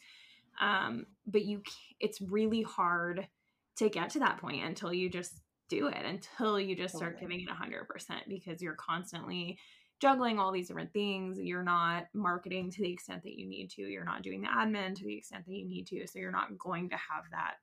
Um, 0.61 1.05
but 1.25 1.43
you, 1.43 1.61
it's 1.99 2.21
really 2.21 2.61
hard 2.61 3.27
to 3.77 3.89
get 3.89 4.11
to 4.11 4.19
that 4.19 4.37
point 4.37 4.63
until 4.63 4.93
you 4.93 5.09
just 5.09 5.41
do 5.69 5.87
it 5.87 6.03
until 6.03 6.59
you 6.59 6.75
just 6.75 6.95
start 6.95 7.19
giving 7.19 7.41
it 7.41 7.47
100% 7.47 7.85
because 8.27 8.61
you're 8.61 8.73
constantly 8.73 9.57
juggling 9.99 10.39
all 10.39 10.51
these 10.51 10.67
different 10.67 10.93
things 10.93 11.37
you're 11.39 11.63
not 11.63 12.07
marketing 12.13 12.71
to 12.71 12.81
the 12.81 12.91
extent 12.91 13.23
that 13.23 13.37
you 13.37 13.47
need 13.47 13.69
to 13.69 13.81
you're 13.81 14.05
not 14.05 14.21
doing 14.21 14.41
the 14.41 14.47
admin 14.47 14.95
to 14.95 15.05
the 15.05 15.17
extent 15.17 15.45
that 15.45 15.53
you 15.53 15.67
need 15.67 15.87
to 15.87 16.05
so 16.07 16.19
you're 16.19 16.31
not 16.31 16.57
going 16.57 16.89
to 16.89 16.95
have 16.95 17.23
that 17.31 17.55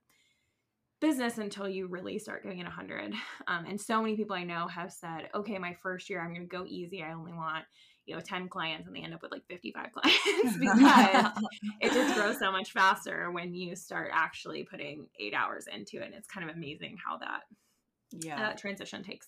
business 1.01 1.39
until 1.39 1.69
you 1.69 1.87
really 1.87 2.19
start 2.19 2.43
getting 2.43 2.59
it 2.59 2.65
100 2.65 3.13
um, 3.49 3.67
and 3.67 3.81
so 3.81 4.01
many 4.01 4.17
people 4.17 4.37
i 4.37 4.45
know 4.45 4.67
have 4.67 4.93
said 4.93 5.29
okay 5.35 5.59
my 5.59 5.75
first 5.83 6.09
year 6.09 6.21
i'm 6.23 6.33
going 6.33 6.49
to 6.49 6.57
go 6.57 6.65
easy 6.67 7.03
i 7.03 7.13
only 7.13 7.33
want 7.33 7.65
you 8.07 8.15
know 8.15 8.21
10 8.21 8.49
clients 8.49 8.87
and 8.87 8.97
they 8.97 9.01
end 9.01 9.13
up 9.13 9.23
with 9.23 9.33
like 9.33 9.45
55 9.49 9.91
clients 9.93 10.57
because 10.59 11.33
it 11.81 11.93
just 11.93 12.15
grows 12.15 12.39
so 12.39 12.51
much 12.51 12.73
faster 12.73 13.31
when 13.31 13.55
you 13.55 13.77
start 13.77 14.11
actually 14.13 14.65
putting 14.65 15.09
eight 15.21 15.35
hours 15.35 15.67
into 15.73 15.99
it. 15.99 16.07
And 16.07 16.15
it's 16.15 16.29
kind 16.29 16.49
of 16.49 16.57
amazing 16.57 16.97
how 17.05 17.19
that 17.19 17.43
yeah. 18.13 18.49
uh, 18.49 18.53
transition 18.55 19.03
takes 19.03 19.27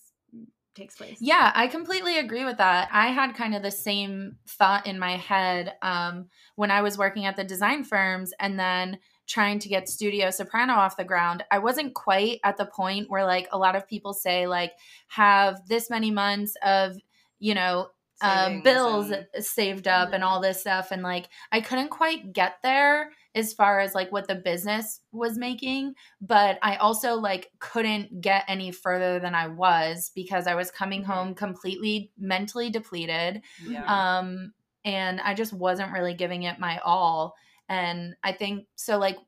takes 0.75 0.97
place. 0.97 1.19
Yeah, 1.21 1.53
I 1.55 1.67
completely 1.67 2.19
agree 2.19 2.45
with 2.45 2.59
that. 2.59 2.89
I 2.93 3.09
had 3.09 3.35
kind 3.35 3.55
of 3.55 3.63
the 3.63 3.71
same 3.71 4.37
thought 4.47 4.87
in 4.87 4.99
my 4.99 5.17
head 5.17 5.75
um, 5.83 6.29
when 6.57 6.71
I 6.71 6.83
was 6.83 6.97
working 6.97 7.27
at 7.27 7.37
the 7.37 7.45
design 7.45 7.85
firms 7.85 8.33
and 8.39 8.59
then 8.59 8.99
trying 9.27 9.59
to 9.59 9.69
get 9.69 9.89
Studio 9.89 10.31
Soprano 10.31 10.75
off 10.75 10.97
the 10.97 11.05
ground. 11.05 11.45
I 11.51 11.59
wasn't 11.59 11.95
quite 11.95 12.41
at 12.45 12.57
the 12.57 12.67
point 12.67 13.11
where, 13.11 13.27
like, 13.27 13.49
a 13.53 13.59
lot 13.59 13.77
of 13.77 13.87
people 13.87 14.15
say, 14.15 14.47
like, 14.47 14.73
have 15.09 15.67
this 15.69 15.91
many 15.91 16.11
months 16.11 16.55
of, 16.65 16.97
you 17.39 17.55
know, 17.55 17.89
uh, 18.21 18.61
bills 18.63 19.11
and- 19.11 19.27
saved 19.45 19.87
up 19.89 20.13
and 20.13 20.25
all 20.25 20.41
this 20.41 20.61
stuff. 20.61 20.91
And, 20.91 21.03
like, 21.03 21.29
I 21.53 21.61
couldn't 21.61 21.91
quite 21.91 22.33
get 22.33 22.57
there 22.63 23.11
as 23.35 23.53
far 23.53 23.79
as, 23.81 23.95
like, 23.95 24.11
what 24.11 24.27
the 24.27 24.35
business 24.35 25.01
was 25.13 25.39
making 25.39 25.95
but 26.21 26.59
I 26.63 26.77
also 26.77 27.15
like 27.15 27.51
couldn't 27.61 28.21
get 28.21 28.45
any 28.49 28.73
further 28.73 29.21
than 29.21 29.35
I 29.35 29.47
was 29.49 30.11
because 30.15 30.47
I 30.47 30.55
was 30.55 30.71
coming 30.71 31.03
Mhm. 31.03 31.07
home 31.07 31.35
completely 31.35 32.11
mentally 32.19 32.71
depleted. 32.71 33.43
yeah. 33.65 33.85
Um 34.19 34.53
and 34.85 35.21
I 35.21 35.35
just 35.35 35.53
wasn't 35.53 35.93
really 35.93 36.15
giving 36.15 36.45
it 36.45 36.59
my 36.59 36.79
all. 36.79 37.35
And 37.69 38.15
I 38.25 38.33
think 38.33 38.67
so, 38.77 38.97
like, 38.99 39.19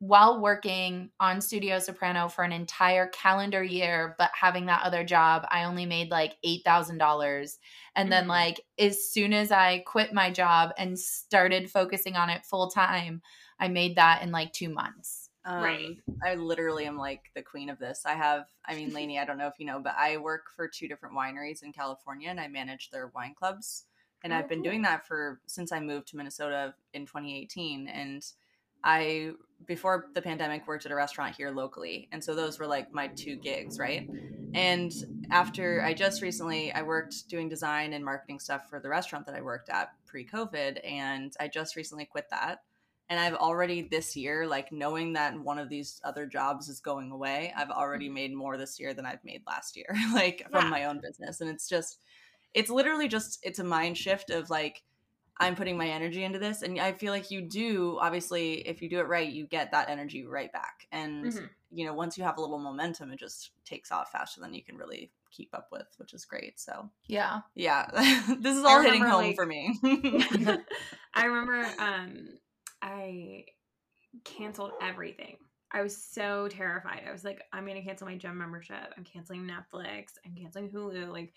while 0.00 0.40
working 0.40 1.10
on 1.20 1.42
Studio 1.42 1.78
Soprano 1.78 2.26
for 2.26 2.42
an 2.42 2.52
entire 2.52 3.06
calendar 3.08 3.62
year, 3.62 4.14
but 4.18 4.30
having 4.32 4.66
that 4.66 4.82
other 4.82 5.04
job, 5.04 5.46
I 5.50 5.64
only 5.64 5.84
made 5.84 6.10
like 6.10 6.36
$8,000. 6.44 7.58
And 7.94 8.06
mm-hmm. 8.06 8.10
then, 8.10 8.26
like, 8.26 8.62
as 8.78 9.10
soon 9.12 9.34
as 9.34 9.52
I 9.52 9.80
quit 9.80 10.14
my 10.14 10.30
job 10.30 10.70
and 10.78 10.98
started 10.98 11.70
focusing 11.70 12.16
on 12.16 12.30
it 12.30 12.46
full 12.46 12.70
time, 12.70 13.20
I 13.58 13.68
made 13.68 13.96
that 13.96 14.22
in 14.22 14.32
like 14.32 14.54
two 14.54 14.70
months. 14.70 15.28
Um, 15.44 15.62
right. 15.62 15.96
I 16.24 16.34
literally 16.34 16.86
am 16.86 16.96
like 16.96 17.30
the 17.34 17.42
queen 17.42 17.68
of 17.68 17.78
this. 17.78 18.02
I 18.06 18.14
have, 18.14 18.46
I 18.66 18.74
mean, 18.74 18.94
Laney, 18.94 19.18
I 19.18 19.26
don't 19.26 19.38
know 19.38 19.48
if 19.48 19.58
you 19.58 19.66
know, 19.66 19.80
but 19.80 19.94
I 19.98 20.16
work 20.16 20.46
for 20.56 20.66
two 20.66 20.88
different 20.88 21.14
wineries 21.14 21.62
in 21.62 21.72
California 21.72 22.30
and 22.30 22.40
I 22.40 22.48
manage 22.48 22.88
their 22.90 23.08
wine 23.14 23.34
clubs. 23.38 23.84
And 24.22 24.32
oh, 24.32 24.36
I've 24.36 24.48
been 24.48 24.58
cool. 24.58 24.70
doing 24.70 24.82
that 24.82 25.06
for 25.06 25.40
since 25.46 25.72
I 25.72 25.80
moved 25.80 26.08
to 26.08 26.16
Minnesota 26.16 26.74
in 26.94 27.06
2018. 27.06 27.88
And 27.88 28.22
I 28.82 29.32
before 29.66 30.06
the 30.14 30.22
pandemic 30.22 30.66
worked 30.66 30.86
at 30.86 30.92
a 30.92 30.94
restaurant 30.94 31.36
here 31.36 31.50
locally 31.50 32.08
and 32.12 32.22
so 32.22 32.34
those 32.34 32.58
were 32.58 32.66
like 32.66 32.92
my 32.92 33.08
two 33.08 33.36
gigs 33.36 33.78
right 33.78 34.08
and 34.54 34.92
after 35.30 35.82
i 35.82 35.92
just 35.92 36.22
recently 36.22 36.72
i 36.72 36.82
worked 36.82 37.28
doing 37.28 37.48
design 37.48 37.92
and 37.92 38.04
marketing 38.04 38.40
stuff 38.40 38.68
for 38.68 38.80
the 38.80 38.88
restaurant 38.88 39.26
that 39.26 39.34
i 39.34 39.40
worked 39.40 39.68
at 39.68 39.90
pre-covid 40.06 40.78
and 40.84 41.34
i 41.38 41.46
just 41.46 41.76
recently 41.76 42.04
quit 42.04 42.26
that 42.30 42.62
and 43.10 43.20
i've 43.20 43.34
already 43.34 43.82
this 43.82 44.16
year 44.16 44.46
like 44.46 44.72
knowing 44.72 45.12
that 45.12 45.38
one 45.38 45.58
of 45.58 45.68
these 45.68 46.00
other 46.04 46.26
jobs 46.26 46.68
is 46.68 46.80
going 46.80 47.10
away 47.10 47.52
i've 47.56 47.70
already 47.70 48.06
mm-hmm. 48.06 48.14
made 48.14 48.34
more 48.34 48.56
this 48.56 48.80
year 48.80 48.94
than 48.94 49.04
i've 49.04 49.24
made 49.24 49.42
last 49.46 49.76
year 49.76 49.94
like 50.14 50.46
from 50.50 50.64
yeah. 50.64 50.70
my 50.70 50.84
own 50.86 51.00
business 51.00 51.40
and 51.40 51.50
it's 51.50 51.68
just 51.68 51.98
it's 52.54 52.70
literally 52.70 53.06
just 53.06 53.38
it's 53.42 53.58
a 53.58 53.64
mind 53.64 53.96
shift 53.96 54.30
of 54.30 54.50
like 54.50 54.82
I'm 55.40 55.56
putting 55.56 55.78
my 55.78 55.88
energy 55.88 56.22
into 56.22 56.38
this. 56.38 56.60
And 56.60 56.78
I 56.78 56.92
feel 56.92 57.12
like 57.12 57.30
you 57.30 57.40
do, 57.40 57.98
obviously, 57.98 58.56
if 58.68 58.82
you 58.82 58.90
do 58.90 59.00
it 59.00 59.08
right, 59.08 59.28
you 59.28 59.46
get 59.46 59.72
that 59.72 59.88
energy 59.88 60.26
right 60.26 60.52
back. 60.52 60.86
And, 60.92 61.24
mm-hmm. 61.24 61.44
you 61.72 61.86
know, 61.86 61.94
once 61.94 62.18
you 62.18 62.24
have 62.24 62.36
a 62.36 62.40
little 62.42 62.58
momentum, 62.58 63.10
it 63.10 63.18
just 63.18 63.52
takes 63.64 63.90
off 63.90 64.12
faster 64.12 64.42
than 64.42 64.52
you 64.52 64.62
can 64.62 64.76
really 64.76 65.10
keep 65.30 65.54
up 65.54 65.68
with, 65.72 65.86
which 65.96 66.12
is 66.12 66.26
great. 66.26 66.60
So, 66.60 66.90
yeah. 67.06 67.40
Yeah. 67.54 67.88
this 68.38 68.56
is 68.56 68.64
all 68.64 68.82
hitting 68.82 69.02
home 69.02 69.22
like, 69.22 69.34
for 69.34 69.46
me. 69.46 69.78
I 71.14 71.24
remember 71.24 71.66
um, 71.78 72.28
I 72.82 73.46
canceled 74.24 74.72
everything. 74.82 75.38
I 75.72 75.80
was 75.80 75.96
so 75.96 76.48
terrified. 76.48 77.04
I 77.08 77.12
was 77.12 77.24
like, 77.24 77.42
I'm 77.52 77.64
going 77.64 77.80
to 77.80 77.86
cancel 77.86 78.06
my 78.06 78.16
gym 78.16 78.36
membership. 78.36 78.92
I'm 78.94 79.04
canceling 79.04 79.48
Netflix. 79.48 80.18
I'm 80.26 80.34
canceling 80.34 80.68
Hulu. 80.68 81.10
Like, 81.10 81.32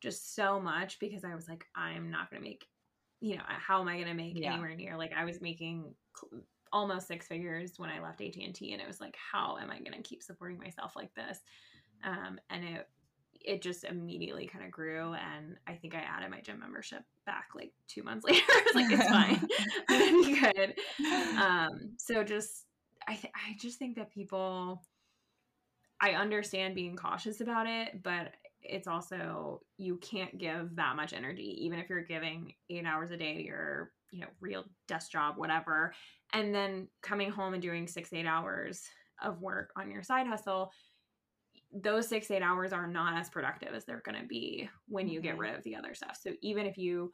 just 0.00 0.34
so 0.34 0.60
much 0.60 0.98
because 0.98 1.24
I 1.24 1.34
was 1.34 1.48
like, 1.48 1.64
I'm 1.74 2.10
not 2.10 2.30
going 2.30 2.42
to 2.42 2.48
make 2.48 2.66
you 3.20 3.36
know, 3.36 3.42
how 3.46 3.80
am 3.80 3.88
I 3.88 3.94
going 3.94 4.08
to 4.08 4.14
make 4.14 4.38
yeah. 4.38 4.52
anywhere 4.52 4.74
near 4.74 4.96
like 4.96 5.12
I 5.16 5.24
was 5.24 5.40
making 5.40 5.94
almost 6.72 7.08
six 7.08 7.26
figures 7.26 7.78
when 7.78 7.90
I 7.90 8.00
left 8.00 8.20
AT&T 8.20 8.72
and 8.72 8.80
it 8.80 8.86
was 8.86 9.00
like 9.00 9.16
how 9.16 9.56
am 9.58 9.70
I 9.70 9.78
going 9.78 9.92
to 9.92 10.02
keep 10.02 10.22
supporting 10.22 10.58
myself 10.58 10.94
like 10.94 11.14
this? 11.14 11.40
Um, 12.04 12.38
and 12.50 12.64
it 12.64 12.88
it 13.40 13.62
just 13.62 13.84
immediately 13.84 14.46
kind 14.46 14.64
of 14.64 14.70
grew 14.70 15.14
and 15.14 15.56
I 15.66 15.74
think 15.74 15.94
I 15.94 16.00
added 16.00 16.30
my 16.30 16.40
gym 16.40 16.58
membership 16.58 17.02
back 17.24 17.50
like 17.54 17.72
2 17.88 18.02
months 18.02 18.24
later. 18.28 18.42
I 18.48 18.62
was 18.66 18.74
like 18.74 18.92
it's 18.92 19.10
fine. 19.10 19.48
I'm 19.88 20.40
good. 20.40 20.74
Um, 21.40 21.90
so 21.96 22.22
just 22.24 22.66
I 23.06 23.14
th- 23.14 23.32
I 23.34 23.56
just 23.58 23.78
think 23.78 23.96
that 23.96 24.12
people 24.12 24.82
I 26.00 26.12
understand 26.12 26.74
being 26.74 26.94
cautious 26.94 27.40
about 27.40 27.66
it, 27.66 28.02
but 28.02 28.32
it's 28.68 28.88
also 28.88 29.60
you 29.76 29.96
can't 29.96 30.38
give 30.38 30.76
that 30.76 30.96
much 30.96 31.12
energy 31.12 31.56
even 31.60 31.78
if 31.78 31.88
you're 31.88 32.02
giving 32.02 32.52
eight 32.70 32.84
hours 32.84 33.10
a 33.10 33.16
day 33.16 33.34
to 33.34 33.42
your 33.42 33.92
you 34.10 34.20
know 34.20 34.26
real 34.40 34.64
desk 34.86 35.10
job 35.10 35.36
whatever. 35.36 35.92
And 36.32 36.54
then 36.54 36.88
coming 37.02 37.30
home 37.30 37.54
and 37.54 37.62
doing 37.62 37.86
six 37.86 38.12
eight 38.12 38.26
hours 38.26 38.82
of 39.22 39.40
work 39.40 39.70
on 39.76 39.90
your 39.90 40.02
side 40.02 40.26
hustle 40.26 40.70
those 41.72 42.08
six 42.08 42.30
eight 42.30 42.40
hours 42.40 42.72
are 42.72 42.86
not 42.86 43.18
as 43.18 43.28
productive 43.28 43.74
as 43.74 43.84
they're 43.84 44.02
going 44.04 44.18
to 44.18 44.26
be 44.26 44.70
when 44.86 45.06
you 45.06 45.20
get 45.20 45.32
mm-hmm. 45.32 45.40
rid 45.40 45.54
of 45.54 45.62
the 45.64 45.76
other 45.76 45.94
stuff. 45.94 46.18
So 46.18 46.32
even 46.40 46.64
if 46.64 46.78
you 46.78 47.12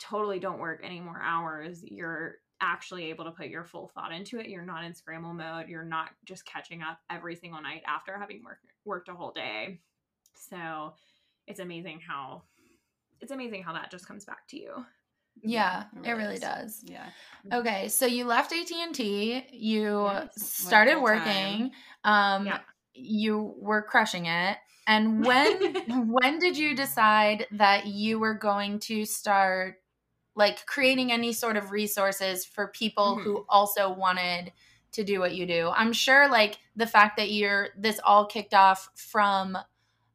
totally 0.00 0.40
don't 0.40 0.58
work 0.58 0.80
any 0.82 0.98
more 0.98 1.20
hours 1.22 1.84
you're 1.84 2.36
actually 2.62 3.10
able 3.10 3.24
to 3.24 3.32
put 3.32 3.48
your 3.48 3.64
full 3.64 3.88
thought 3.88 4.12
into 4.12 4.38
it. 4.38 4.48
You're 4.48 4.64
not 4.64 4.84
in 4.84 4.94
scramble 4.94 5.34
mode. 5.34 5.68
You're 5.68 5.84
not 5.84 6.10
just 6.24 6.46
catching 6.46 6.80
up 6.80 6.98
every 7.10 7.34
single 7.34 7.60
night 7.60 7.82
after 7.86 8.16
having 8.16 8.42
work, 8.44 8.58
worked 8.84 9.08
a 9.08 9.14
whole 9.14 9.32
day 9.32 9.80
so 10.34 10.94
it's 11.46 11.60
amazing 11.60 12.00
how 12.06 12.42
it's 13.20 13.32
amazing 13.32 13.62
how 13.62 13.72
that 13.72 13.90
just 13.90 14.06
comes 14.06 14.24
back 14.24 14.46
to 14.48 14.56
you. 14.58 14.84
Yeah, 15.42 15.84
it 15.94 15.96
really, 15.96 16.08
it 16.08 16.12
really 16.12 16.38
does. 16.38 16.82
Yeah. 16.84 17.06
Okay, 17.52 17.88
so 17.88 18.06
you 18.06 18.26
left 18.26 18.52
AT&T, 18.52 19.46
you 19.52 20.10
started 20.36 21.00
working. 21.00 21.70
Um 22.04 22.46
yeah. 22.46 22.58
you 22.94 23.54
were 23.58 23.82
crushing 23.82 24.26
it. 24.26 24.58
And 24.86 25.24
when 25.26 26.08
when 26.08 26.38
did 26.38 26.56
you 26.56 26.74
decide 26.74 27.46
that 27.52 27.86
you 27.86 28.18
were 28.18 28.34
going 28.34 28.80
to 28.80 29.04
start 29.04 29.76
like 30.34 30.64
creating 30.66 31.12
any 31.12 31.32
sort 31.32 31.56
of 31.56 31.70
resources 31.70 32.44
for 32.44 32.68
people 32.68 33.16
mm-hmm. 33.16 33.22
who 33.22 33.44
also 33.48 33.92
wanted 33.92 34.52
to 34.92 35.04
do 35.04 35.20
what 35.20 35.34
you 35.34 35.46
do? 35.46 35.70
I'm 35.74 35.92
sure 35.92 36.28
like 36.28 36.58
the 36.76 36.86
fact 36.86 37.16
that 37.16 37.30
you're 37.30 37.68
this 37.76 38.00
all 38.04 38.26
kicked 38.26 38.54
off 38.54 38.88
from 38.94 39.56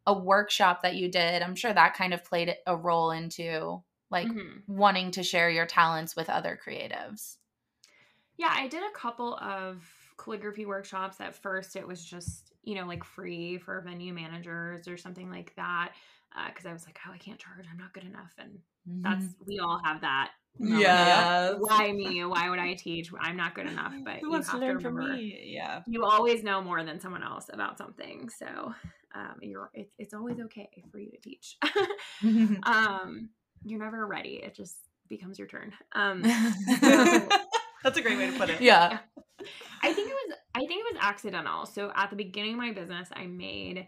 a 0.08 0.14
workshop 0.14 0.82
that 0.82 0.96
you 0.96 1.08
did 1.12 1.44
i'm 1.44 1.56
sure 1.56 1.72
that 1.72 1.94
kind 1.94 2.14
of 2.14 2.24
played 2.24 2.56
a 2.66 2.76
role 2.76 3.12
into 3.12 3.82
like 4.10 4.28
mm-hmm. 4.28 4.60
wanting 4.68 5.12
to 5.12 5.24
share 5.24 5.50
your 5.50 5.66
talents 5.66 6.16
with 6.16 6.30
other 6.30 6.58
creatives. 6.66 7.36
Yeah 8.38 8.54
i 8.54 8.68
did 8.68 8.84
a 8.84 8.98
couple 8.98 9.36
of 9.36 9.84
calligraphy 10.18 10.66
workshops. 10.66 11.22
At 11.22 11.36
first 11.36 11.76
it 11.76 11.88
was 11.88 12.04
just 12.04 12.54
you 12.64 12.76
know 12.76 12.86
like 12.86 13.04
free 13.04 13.58
for 13.58 13.82
venue 13.82 14.14
managers 14.14 14.88
or 14.88 14.98
something 14.98 15.30
like 15.30 15.56
that 15.56 15.92
because 16.48 16.66
uh, 16.66 16.70
i 16.70 16.74
was 16.74 16.86
like 16.86 17.00
oh 17.08 17.12
i 17.14 17.18
can't 17.18 17.40
charge 17.40 17.66
i'm 17.72 17.78
not 17.78 17.94
good 17.94 18.04
enough 18.04 18.34
and 18.38 18.60
mm-hmm. 18.88 19.02
that's 19.02 19.34
we 19.48 19.60
all 19.60 19.80
have 19.84 20.02
that 20.02 20.32
yeah 20.60 21.54
why 21.60 21.92
me? 21.92 22.26
Why 22.26 22.50
would 22.50 22.60
i 22.60 22.74
teach? 22.74 23.10
I'm 23.20 23.38
not 23.38 23.56
good 23.56 23.68
enough 23.68 23.94
but 24.04 24.16
Who 24.18 24.28
you 24.28 24.34
have 24.34 24.52
to, 24.52 24.60
to 24.60 24.74
remember 24.74 25.16
yeah. 25.16 25.82
you 25.88 26.04
always 26.04 26.44
know 26.44 26.62
more 26.62 26.84
than 26.84 27.00
someone 27.00 27.24
else 27.24 27.50
about 27.54 27.78
something 27.78 28.30
so 28.30 28.74
um, 29.16 29.36
you're 29.42 29.70
it's, 29.74 29.94
it's 29.98 30.14
always 30.14 30.40
okay 30.40 30.70
for 30.92 31.00
you 31.00 31.12
to 31.12 31.18
teach. 31.18 31.58
Um, 32.64 33.30
you're 33.64 33.80
never 33.80 34.06
ready. 34.06 34.42
It 34.44 34.56
just 34.56 34.78
becomes 35.10 35.40
your 35.40 35.48
turn. 35.48 35.74
Um, 35.94 36.22
that's 37.82 37.98
a 37.98 38.02
great 38.02 38.18
way 38.18 38.32
to 38.32 38.38
put 38.38 38.50
it. 38.50 38.62
Yeah. 38.62 39.00
yeah. 39.42 39.48
I 39.84 39.94
think 39.94 40.10
it 40.10 40.14
was 40.14 40.38
i 40.56 40.60
think 40.60 40.84
it 40.86 40.94
was 40.94 41.02
accidental. 41.02 41.66
So 41.66 41.92
at 41.96 42.10
the 42.10 42.16
beginning 42.16 42.54
of 42.54 42.60
my 42.60 42.74
business 42.74 43.10
i 43.14 43.26
made 43.26 43.88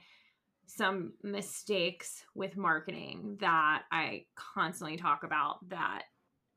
some 0.67 1.13
mistakes 1.23 2.23
with 2.35 2.55
marketing 2.55 3.37
that 3.41 3.83
i 3.91 4.25
constantly 4.35 4.97
talk 4.97 5.23
about 5.23 5.67
that 5.69 6.03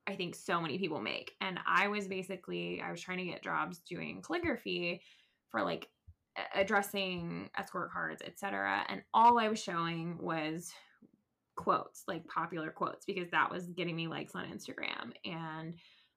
i 0.07 0.15
think 0.15 0.35
so 0.35 0.61
many 0.61 0.79
people 0.79 1.01
make. 1.01 1.33
And 1.41 1.59
i 1.67 1.89
was 1.89 2.07
basically 2.09 2.83
i 2.85 2.91
was 2.91 3.01
trying 3.01 3.19
to 3.19 3.25
get 3.25 3.43
jobs 3.43 3.79
doing 3.89 4.23
calligraphy 4.23 5.01
for 5.51 5.63
like 5.63 5.89
addressing 6.55 7.51
escort 7.57 7.93
cards, 7.93 8.23
etc. 8.25 8.85
And 8.89 9.03
all 9.13 9.39
I 9.39 9.49
was 9.49 9.63
showing 9.63 10.19
was 10.21 10.73
quotes, 11.57 12.05
like 12.09 12.27
popular 12.27 12.71
quotes, 12.71 13.05
because 13.05 13.31
that 13.31 13.51
was 13.51 13.67
getting 13.69 13.97
me 13.97 14.09
likes 14.09 14.35
on 14.35 14.47
Instagram. 14.47 15.13
And 15.25 15.75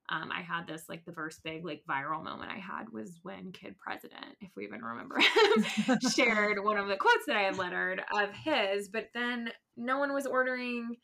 um, 0.10 0.31
I 0.31 0.41
had 0.41 0.67
this 0.67 0.88
like 0.88 1.03
the 1.05 1.13
first 1.13 1.43
big 1.43 1.65
like 1.65 1.84
viral 1.89 2.24
moment 2.24 2.51
I 2.51 2.60
had 2.60 2.91
was 2.91 3.19
when 3.24 3.51
Kid 3.51 3.75
President, 3.77 4.38
if 4.39 4.51
we 4.55 4.65
even 4.65 4.81
remember 4.81 5.17
him, 5.19 6.00
shared 6.15 6.63
one 6.63 6.77
of 6.77 6.88
the 6.88 6.95
quotes 6.95 7.25
that 7.25 7.36
I 7.36 7.41
had 7.41 7.57
lettered 7.57 8.01
of 8.15 8.29
his. 8.31 8.88
But 8.88 9.10
then 9.13 9.51
no 9.75 9.98
one 9.98 10.13
was 10.13 10.27
ordering 10.27 10.98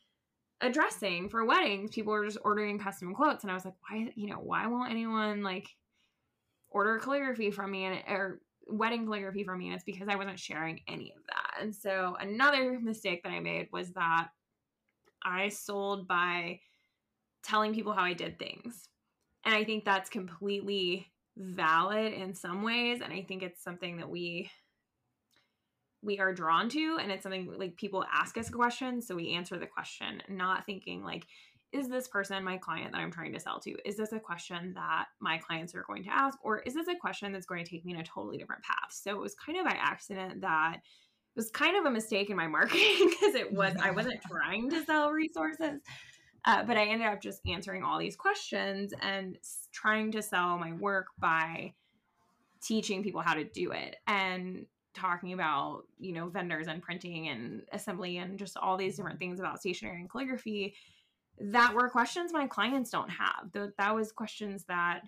a 0.62 0.70
dressing 0.70 1.30
for 1.30 1.44
weddings. 1.44 1.92
People 1.92 2.14
were 2.14 2.26
just 2.26 2.38
ordering 2.44 2.78
custom 2.78 3.16
quotes, 3.16 3.44
and 3.44 3.52
I 3.52 3.56
was 3.56 3.66
like, 3.66 3.74
why? 3.90 4.12
You 4.16 4.28
know, 4.28 4.40
why 4.40 4.68
won't 4.68 4.92
anyone 4.92 5.42
like 5.42 5.68
order 6.70 7.00
calligraphy 7.00 7.52
from 7.52 7.72
me 7.72 7.86
and 7.86 8.04
or 8.08 8.40
wedding 8.72 9.06
calligraphy 9.06 9.44
for 9.44 9.56
me 9.56 9.68
and 9.68 9.76
it's 9.76 9.84
because 9.84 10.08
I 10.08 10.16
wasn't 10.16 10.40
sharing 10.40 10.82
any 10.88 11.14
of 11.16 11.24
that. 11.28 11.62
And 11.62 11.76
so 11.76 12.16
another 12.20 12.80
mistake 12.80 13.24
that 13.24 13.32
I 13.32 13.40
made 13.40 13.68
was 13.72 13.92
that 13.92 14.30
I 15.24 15.50
sold 15.50 16.08
by 16.08 16.60
telling 17.44 17.74
people 17.74 17.94
how 17.94 18.04
I 18.04 18.14
did 18.14 18.40
things. 18.40 18.88
And 19.46 19.54
I 19.56 19.64
think 19.64 19.86
that's 19.86 20.10
completely 20.10 21.12
valid 21.38 22.14
in 22.14 22.34
some 22.34 22.64
ways 22.64 23.02
and 23.02 23.14
I 23.14 23.22
think 23.22 23.42
it's 23.42 23.64
something 23.64 23.98
that 23.98 24.10
we 24.10 24.52
we 26.04 26.20
are 26.20 26.34
drawn 26.34 26.68
to 26.70 26.98
and 27.00 27.12
it's 27.12 27.24
something 27.24 27.58
like 27.58 27.78
people 27.78 28.04
ask 28.12 28.38
us 28.38 28.50
a 28.50 28.52
question 28.52 29.02
so 29.02 29.16
we 29.16 29.34
answer 29.34 29.58
the 29.58 29.68
question 29.68 30.22
not 30.28 30.66
thinking 30.66 31.04
like 31.04 31.26
is 31.72 31.88
this 31.88 32.08
person 32.08 32.44
my 32.44 32.58
client 32.58 32.92
that 32.92 33.00
I'm 33.00 33.12
trying 33.12 33.34
to 33.34 33.40
sell 33.40 33.60
to? 33.62 33.76
Is 33.88 33.96
this 33.96 34.12
a 34.12 34.20
question 34.20 34.74
that 34.76 35.06
my 35.20 35.38
clients 35.38 35.74
are 35.74 35.86
going 35.88 36.04
to 36.04 36.14
ask? 36.14 36.38
Or 36.44 36.60
is 36.60 36.74
this 36.74 36.88
a 36.88 36.96
question 36.96 37.32
that's 37.32 37.46
going 37.46 37.64
to 37.64 37.70
take 37.70 37.86
me 37.86 37.94
in 37.94 38.00
a 38.00 38.04
totally 38.04 38.38
different 38.38 38.64
path? 38.64 38.92
So 38.92 39.12
it 39.12 39.20
was 39.20 39.36
kind 39.36 39.58
of 39.58 39.66
by 39.66 39.78
accident 39.80 40.42
that 40.42 40.76
it 40.76 41.36
was 41.36 41.50
kind 41.50 41.78
of 41.78 41.86
a 41.86 41.92
mistake 41.92 42.30
in 42.30 42.36
my 42.36 42.48
marketing 42.48 43.10
because 43.10 43.36
it 43.36 43.54
was, 43.54 43.74
I 43.82 43.92
wasn't 43.92 44.22
trying 44.30 44.70
to 44.72 44.84
sell 44.84 45.12
resources. 45.12 45.82
Uh, 46.44 46.64
but 46.64 46.76
I 46.76 46.86
ended 46.86 47.08
up 47.08 47.22
just 47.22 47.42
answering 47.48 47.84
all 47.84 48.00
these 48.00 48.16
questions 48.16 48.94
and 49.02 49.38
trying 49.72 50.12
to 50.12 50.22
sell 50.22 50.58
my 50.58 50.74
work 50.74 51.08
by 51.20 51.74
teaching 52.62 53.04
people 53.04 53.22
how 53.22 53.34
to 53.34 53.44
do 53.44 53.72
it 53.72 53.96
and 54.08 54.66
talking 54.94 55.34
about 55.34 55.84
you 56.00 56.14
know 56.14 56.28
vendors 56.28 56.68
and 56.68 56.82
printing 56.82 57.30
and 57.30 57.62
assembly 57.72 58.18
and 58.18 58.38
just 58.38 58.58
all 58.58 58.76
these 58.76 58.98
different 58.98 59.20
things 59.20 59.40
about 59.40 59.60
stationery 59.60 60.00
and 60.00 60.10
calligraphy 60.10 60.76
that 61.46 61.74
were 61.74 61.90
questions 61.90 62.32
my 62.34 62.48
clients 62.48 62.90
don't 62.90 63.10
have 63.10 63.52
Th- 63.54 63.72
that 63.78 63.96
was 63.96 64.12
questions 64.12 64.66
that 64.66 65.02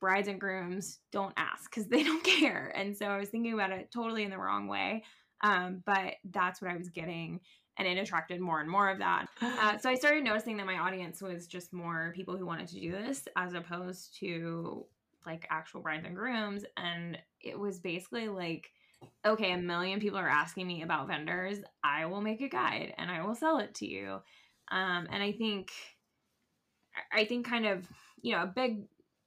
brides 0.00 0.28
and 0.28 0.40
grooms 0.40 1.00
don't 1.10 1.34
ask 1.36 1.70
because 1.70 1.88
they 1.88 2.02
don't 2.04 2.24
care 2.24 2.72
and 2.74 2.96
so 2.96 3.06
i 3.06 3.18
was 3.18 3.28
thinking 3.28 3.52
about 3.52 3.70
it 3.70 3.90
totally 3.92 4.24
in 4.24 4.30
the 4.30 4.38
wrong 4.38 4.66
way 4.66 5.02
um, 5.44 5.82
but 5.84 6.14
that's 6.30 6.62
what 6.62 6.70
i 6.70 6.76
was 6.76 6.88
getting 6.88 7.40
and 7.78 7.88
it 7.88 7.98
attracted 7.98 8.40
more 8.40 8.60
and 8.60 8.70
more 8.70 8.90
of 8.90 8.98
that 8.98 9.26
uh, 9.42 9.78
so 9.78 9.88
i 9.90 9.94
started 9.94 10.24
noticing 10.24 10.56
that 10.56 10.66
my 10.66 10.78
audience 10.78 11.20
was 11.20 11.46
just 11.46 11.72
more 11.72 12.12
people 12.14 12.36
who 12.36 12.46
wanted 12.46 12.68
to 12.68 12.80
do 12.80 12.92
this 12.92 13.26
as 13.36 13.54
opposed 13.54 14.16
to 14.18 14.84
like 15.26 15.46
actual 15.50 15.80
brides 15.80 16.04
and 16.04 16.16
grooms 16.16 16.64
and 16.76 17.18
it 17.40 17.58
was 17.58 17.78
basically 17.78 18.28
like 18.28 18.70
okay, 19.24 19.52
a 19.52 19.58
million 19.58 20.00
people 20.00 20.18
are 20.18 20.28
asking 20.28 20.66
me 20.66 20.82
about 20.82 21.08
vendors. 21.08 21.58
I 21.82 22.06
will 22.06 22.20
make 22.20 22.40
a 22.40 22.48
guide 22.48 22.94
and 22.98 23.10
I 23.10 23.24
will 23.24 23.34
sell 23.34 23.58
it 23.58 23.74
to 23.76 23.86
you. 23.86 24.20
Um, 24.72 25.06
and 25.12 25.22
I 25.22 25.32
think, 25.32 25.70
I 27.12 27.24
think 27.24 27.46
kind 27.46 27.66
of, 27.66 27.86
you 28.22 28.34
know, 28.34 28.42
a 28.42 28.46
big 28.46 28.84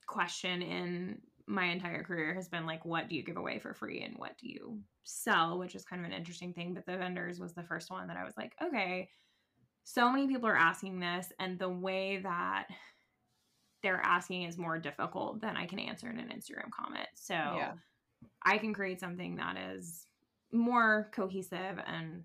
question 0.07 0.61
in 0.61 1.21
my 1.47 1.65
entire 1.65 2.03
career 2.03 2.33
has 2.33 2.47
been 2.47 2.65
like, 2.65 2.83
what 2.83 3.07
do 3.07 3.15
you 3.15 3.23
give 3.23 3.37
away 3.37 3.59
for 3.59 3.73
free 3.73 4.01
and 4.01 4.15
what 4.17 4.37
do 4.39 4.49
you 4.49 4.79
sell, 5.03 5.59
which 5.59 5.75
is 5.75 5.85
kind 5.85 6.03
of 6.03 6.07
an 6.07 6.17
interesting 6.17 6.53
thing. 6.53 6.73
But 6.73 6.85
the 6.85 6.97
vendors 6.97 7.39
was 7.39 7.53
the 7.53 7.63
first 7.63 7.91
one 7.91 8.07
that 8.07 8.17
I 8.17 8.23
was 8.23 8.33
like, 8.35 8.53
okay, 8.63 9.09
so 9.83 10.11
many 10.11 10.27
people 10.27 10.49
are 10.49 10.57
asking 10.57 10.99
this, 10.99 11.31
and 11.39 11.59
the 11.59 11.69
way 11.69 12.17
that 12.23 12.65
they're 13.83 14.01
asking 14.03 14.43
is 14.43 14.57
more 14.57 14.79
difficult 14.79 15.41
than 15.41 15.55
I 15.55 15.67
can 15.67 15.77
answer 15.77 16.09
in 16.09 16.17
an 16.19 16.29
Instagram 16.29 16.71
comment. 16.71 17.07
So, 17.13 17.35
Yeah. 17.35 17.73
I 18.43 18.57
can 18.57 18.73
create 18.73 18.99
something 18.99 19.35
that 19.35 19.57
is 19.57 20.07
more 20.51 21.11
cohesive 21.13 21.77
and 21.85 22.23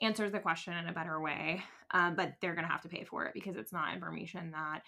answers 0.00 0.32
the 0.32 0.40
question 0.40 0.74
in 0.74 0.88
a 0.88 0.92
better 0.92 1.20
way. 1.20 1.62
Um, 1.92 2.16
but 2.16 2.34
they're 2.40 2.54
going 2.54 2.66
to 2.66 2.72
have 2.72 2.82
to 2.82 2.88
pay 2.88 3.04
for 3.04 3.24
it 3.26 3.34
because 3.34 3.56
it's 3.56 3.72
not 3.72 3.94
information 3.94 4.50
that 4.52 4.82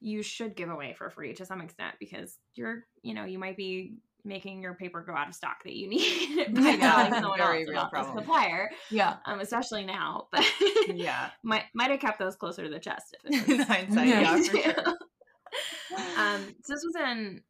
you 0.00 0.22
should 0.22 0.56
give 0.56 0.68
away 0.70 0.94
for 0.96 1.10
free 1.10 1.34
to 1.34 1.44
some 1.46 1.60
extent 1.60 1.94
because 1.98 2.38
you're, 2.54 2.86
you 3.02 3.14
know, 3.14 3.24
you 3.24 3.38
might 3.38 3.56
be 3.56 3.94
making 4.24 4.60
your 4.62 4.74
paper 4.74 5.02
go 5.06 5.14
out 5.14 5.28
of 5.28 5.34
stock 5.34 5.62
that 5.64 5.74
you 5.74 5.88
need 5.90 6.54
by 6.54 6.70
Yeah, 6.70 6.94
telling 6.94 7.12
someone 7.14 7.38
very 7.38 7.60
else 7.60 7.68
real 7.68 7.80
about 7.80 7.90
the 7.90 7.96
problem. 8.02 8.24
supplier, 8.24 8.70
Yeah. 8.90 9.16
um, 9.26 9.40
especially 9.40 9.84
now. 9.84 10.28
But 10.32 10.44
Yeah. 10.96 11.30
might 11.42 11.64
might 11.74 11.90
have 11.90 12.00
kept 12.00 12.18
those 12.18 12.36
closer 12.36 12.62
to 12.64 12.68
the 12.70 12.78
chest 12.78 13.16
if 13.24 13.48
it 13.48 13.48
was 13.58 13.66
hindsight, 13.66 14.08
yeah, 14.08 14.36
for 14.36 14.42
sure. 14.44 14.84
um, 16.16 16.54
so 16.64 16.74
this 16.74 16.84
was 16.84 16.94
in, 17.04 17.40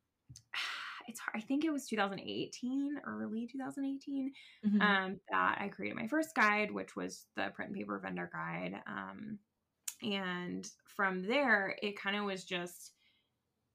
it's 1.09 1.21
hard, 1.21 1.37
I 1.37 1.41
think 1.41 1.65
it 1.65 1.73
was 1.73 1.87
2018, 1.89 3.01
early 3.05 3.47
2018, 3.47 4.33
Mhm. 4.65 4.81
um, 4.81 5.21
that 5.31 5.59
I 5.61 5.69
created 5.69 5.97
my 5.97 6.07
first 6.09 6.35
guide, 6.35 6.71
which 6.71 6.97
was 6.97 7.27
the 7.37 7.51
print 7.55 7.71
and 7.71 7.77
paper 7.79 7.99
vendor 7.99 8.31
guide. 8.33 8.83
Um, 8.87 9.39
and 10.03 10.71
from 10.85 11.23
there, 11.23 11.77
it 11.83 11.99
kind 11.99 12.17
of 12.17 12.25
was 12.25 12.45
just 12.45 12.93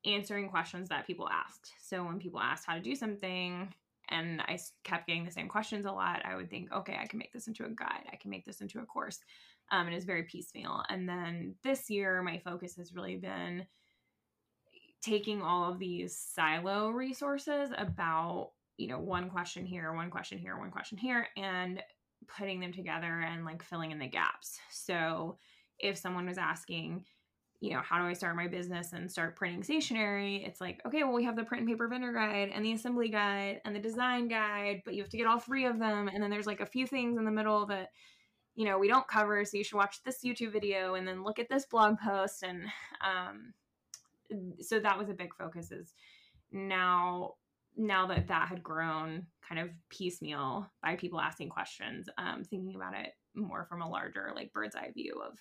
answering 0.06 0.50
questions 0.50 0.90
that 0.90 1.06
people 1.08 1.30
asked. 1.30 1.74
So 1.80 2.04
when 2.04 2.20
people 2.20 2.40
asked 2.40 2.66
how 2.66 2.76
to 2.76 2.82
do 2.82 2.96
something, 2.96 3.74
and 4.10 4.42
I 4.42 4.60
kept 4.84 5.08
getting 5.08 5.24
the 5.26 5.32
same 5.32 5.48
questions 5.48 5.86
a 5.86 5.92
lot, 5.92 6.26
I 6.26 6.36
would 6.36 6.50
think, 6.50 6.72
okay, 6.72 6.98
I 7.00 7.08
can 7.08 7.20
make 7.20 7.32
this 7.32 7.48
into 7.48 7.66
a 7.66 7.70
guide. 7.70 8.08
I 8.12 8.18
can 8.18 8.30
make 8.30 8.46
this 8.46 8.62
into 8.62 8.80
a 8.80 8.86
course. 8.86 9.20
Um, 9.72 9.88
and 9.88 9.96
it's 9.96 10.06
very 10.06 10.24
piecemeal. 10.24 10.84
And 10.90 11.08
then 11.08 11.56
this 11.64 11.90
year, 11.90 12.22
my 12.22 12.40
focus 12.40 12.76
has 12.76 12.94
really 12.94 13.16
been 13.16 13.66
taking 15.02 15.42
all 15.42 15.72
of 15.72 15.80
these 15.80 16.16
silo 16.16 16.90
resources 16.90 17.70
about 17.78 18.52
you 18.78 18.88
know 18.88 19.00
one 19.00 19.30
question 19.30 19.66
here 19.66 19.94
one 19.94 20.10
question 20.10 20.38
here 20.38 20.58
one 20.58 20.72
question 20.72 20.98
here 20.98 21.28
and 21.38 21.82
putting 22.28 22.60
them 22.60 22.72
together 22.72 23.22
and 23.22 23.46
like 23.46 23.64
filling 23.64 23.92
in 23.92 24.00
the 24.00 24.08
gaps. 24.08 24.60
So 24.70 25.38
if 25.80 25.98
someone 25.98 26.28
was 26.28 26.38
asking 26.38 27.06
you 27.60 27.74
know 27.74 27.82
how 27.84 28.00
do 28.00 28.08
i 28.08 28.14
start 28.14 28.36
my 28.36 28.48
business 28.48 28.94
and 28.94 29.12
start 29.12 29.36
printing 29.36 29.62
stationery? 29.62 30.44
It's 30.44 30.60
like 30.60 30.82
okay 30.86 31.04
well 31.04 31.14
we 31.14 31.26
have 31.26 31.36
the 31.36 31.44
print 31.44 31.62
and 31.62 31.70
paper 31.70 31.88
vendor 31.88 32.12
guide 32.12 32.52
and 32.54 32.66
the 32.66 32.74
assembly 32.74 33.10
guide 33.10 33.62
and 33.66 33.76
the 33.76 33.80
design 33.80 34.28
guide 34.28 34.82
but 34.84 34.96
you 34.96 35.02
have 35.04 35.12
to 35.12 35.18
get 35.18 35.28
all 35.28 35.40
three 35.40 35.66
of 35.66 35.78
them 35.78 36.08
and 36.08 36.22
then 36.24 36.32
there's 36.32 36.48
like 36.48 36.62
a 36.62 36.66
few 36.66 36.88
things 36.88 37.18
in 37.18 37.26
the 37.26 37.32
middle 37.32 37.68
that 37.68 37.90
you 38.56 38.66
know 38.66 38.80
we 38.80 38.88
don't 38.88 39.08
cover 39.08 39.46
so 39.46 39.58
you 39.58 39.64
should 39.64 39.78
watch 39.78 39.98
this 40.04 40.24
youtube 40.26 40.52
video 40.52 40.96
and 40.96 41.08
then 41.08 41.24
look 41.24 41.40
at 41.40 41.50
this 41.50 41.66
blog 41.66 41.98
post 42.00 42.44
and 42.44 42.64
um 43.06 43.54
so 44.60 44.80
that 44.80 44.98
was 44.98 45.10
a 45.10 45.14
big 45.14 45.34
focus 45.36 45.72
is 45.72 45.94
now 46.52 47.34
now 47.78 48.06
that 48.08 48.28
that 48.28 48.48
had 48.50 48.62
grown 48.62 49.26
kind 49.48 49.62
of 49.62 49.70
piecemeal 49.90 50.70
by 50.84 50.96
people 50.96 51.20
asking 51.20 51.50
questions 51.50 52.10
um, 52.18 52.44
thinking 52.44 52.76
about 52.76 52.94
it 52.94 53.14
more 53.36 53.66
from 53.70 53.82
a 53.82 53.90
larger 53.90 54.32
like 54.36 54.52
bird's 54.54 54.76
eye 54.76 54.92
view 54.94 55.22
of 55.26 55.38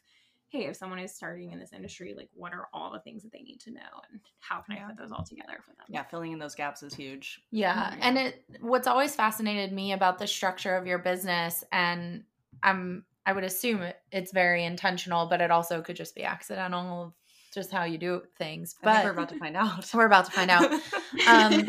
hey 0.51 0.67
if 0.67 0.77
someone 0.77 0.99
is 0.99 1.15
starting 1.15 1.51
in 1.51 1.59
this 1.59 1.73
industry 1.73 2.15
like 2.17 2.29
what 2.35 2.53
are 2.53 2.69
all 2.73 2.93
the 2.93 3.01
things 3.01 3.23
that 3.23 3.33
they 3.33 3.43
need 3.43 3.59
to 3.61 3.73
know 3.73 3.81
and 4.11 4.21
how 4.39 4.61
can 4.61 4.77
i 4.77 4.81
put 4.81 4.97
those 4.97 5.11
all 5.13 5.25
together 5.25 5.59
for 5.65 5.73
them 5.73 5.87
Yeah, 5.89 6.05
filling 6.05 6.33
in 6.33 6.39
those 6.39 6.55
gaps 6.55 6.83
is 6.83 6.95
huge. 6.95 7.41
Yeah. 7.51 7.91
Mhm. 7.91 7.99
And 8.01 8.19
it 8.19 8.45
what's 8.61 8.87
always 8.87 9.15
fascinated 9.15 9.73
me 9.73 9.93
about 9.93 10.19
the 10.19 10.27
structure 10.27 10.77
of 10.77 10.87
your 10.87 10.99
business 10.99 11.65
and 11.73 12.25
I'm 12.63 13.05
I 13.27 13.33
would 13.33 13.45
assume 13.45 13.85
it's 14.13 14.33
very 14.33 14.65
intentional, 14.65 15.27
but 15.27 15.41
it 15.41 15.51
also 15.51 15.83
could 15.83 15.97
just 15.97 16.15
be 16.15 16.25
accidental 16.25 17.03
of 17.03 17.13
just 17.53 17.71
how 17.71 17.85
you 17.85 17.99
do 17.99 18.23
things. 18.39 18.75
But 18.83 19.05
we're 19.05 19.11
about 19.11 19.29
to 19.31 19.35
find 19.37 19.57
out. 19.57 19.91
we're 19.95 20.07
about 20.07 20.27
to 20.27 20.33
find 20.33 20.51
out. 20.51 20.71
Um, 21.27 21.69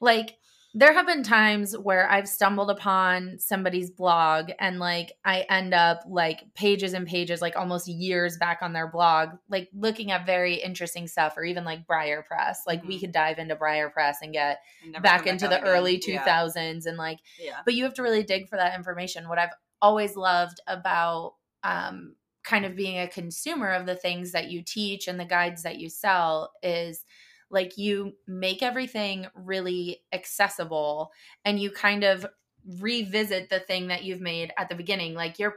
like 0.00 0.36
there 0.74 0.92
have 0.92 1.06
been 1.06 1.22
times 1.22 1.72
where 1.78 2.06
I've 2.10 2.28
stumbled 2.28 2.70
upon 2.70 3.38
somebody's 3.38 3.90
blog 3.90 4.50
and 4.60 4.78
like 4.78 5.12
I 5.24 5.46
end 5.48 5.72
up 5.72 6.02
like 6.06 6.40
pages 6.54 6.92
and 6.92 7.06
pages, 7.06 7.40
like 7.40 7.56
almost 7.56 7.88
years 7.88 8.36
back 8.36 8.58
on 8.60 8.74
their 8.74 8.86
blog, 8.86 9.30
like 9.48 9.70
looking 9.72 10.10
at 10.10 10.26
very 10.26 10.56
interesting 10.56 11.06
stuff, 11.06 11.34
or 11.38 11.44
even 11.44 11.64
like 11.64 11.86
Briar 11.86 12.22
Press. 12.22 12.64
Like 12.66 12.84
we 12.84 12.98
Mhm. 12.98 13.00
could 13.00 13.12
dive 13.12 13.38
into 13.38 13.56
Briar 13.56 13.88
Press 13.88 14.18
and 14.20 14.34
get 14.34 14.58
never 14.86 15.02
back 15.02 15.26
into 15.26 15.48
the 15.48 15.56
again. 15.62 15.66
early 15.68 15.92
Yeah. 16.06 16.22
2000s 16.22 16.84
and 16.84 16.98
like 16.98 17.20
Yeah. 17.40 17.60
but 17.64 17.72
you 17.72 17.84
have 17.84 17.94
to 17.94 18.02
really 18.02 18.22
dig 18.22 18.48
for 18.48 18.56
that 18.56 18.74
information 18.76 19.28
what 19.30 19.38
i've 19.38 19.54
always 19.80 20.14
loved 20.16 20.60
about 20.66 21.34
um, 21.62 22.14
kind 22.46 22.66
of 22.66 22.76
being 22.76 22.98
a 23.00 23.08
consumer 23.08 23.72
of 23.72 23.86
the 23.86 23.96
things 23.96 24.32
that 24.32 24.50
you 24.50 24.62
teach 24.62 25.08
and 25.08 25.20
the 25.20 25.26
guides 25.26 25.64
that 25.64 25.78
you 25.78 25.90
sell 25.90 26.54
is 26.62 27.04
like 27.50 27.78
you 27.78 28.16
make 28.26 28.62
everything 28.62 29.26
really 29.34 30.04
accessible 30.12 31.12
and 31.44 31.60
you 31.60 31.70
kind 31.72 32.04
of 32.04 32.26
revisit 32.80 33.50
the 33.50 33.60
thing 33.60 33.88
that 33.88 34.04
you've 34.04 34.22
made 34.22 34.52
at 34.58 34.68
the 34.70 34.76
beginning 34.76 35.14
like 35.14 35.38
your 35.38 35.56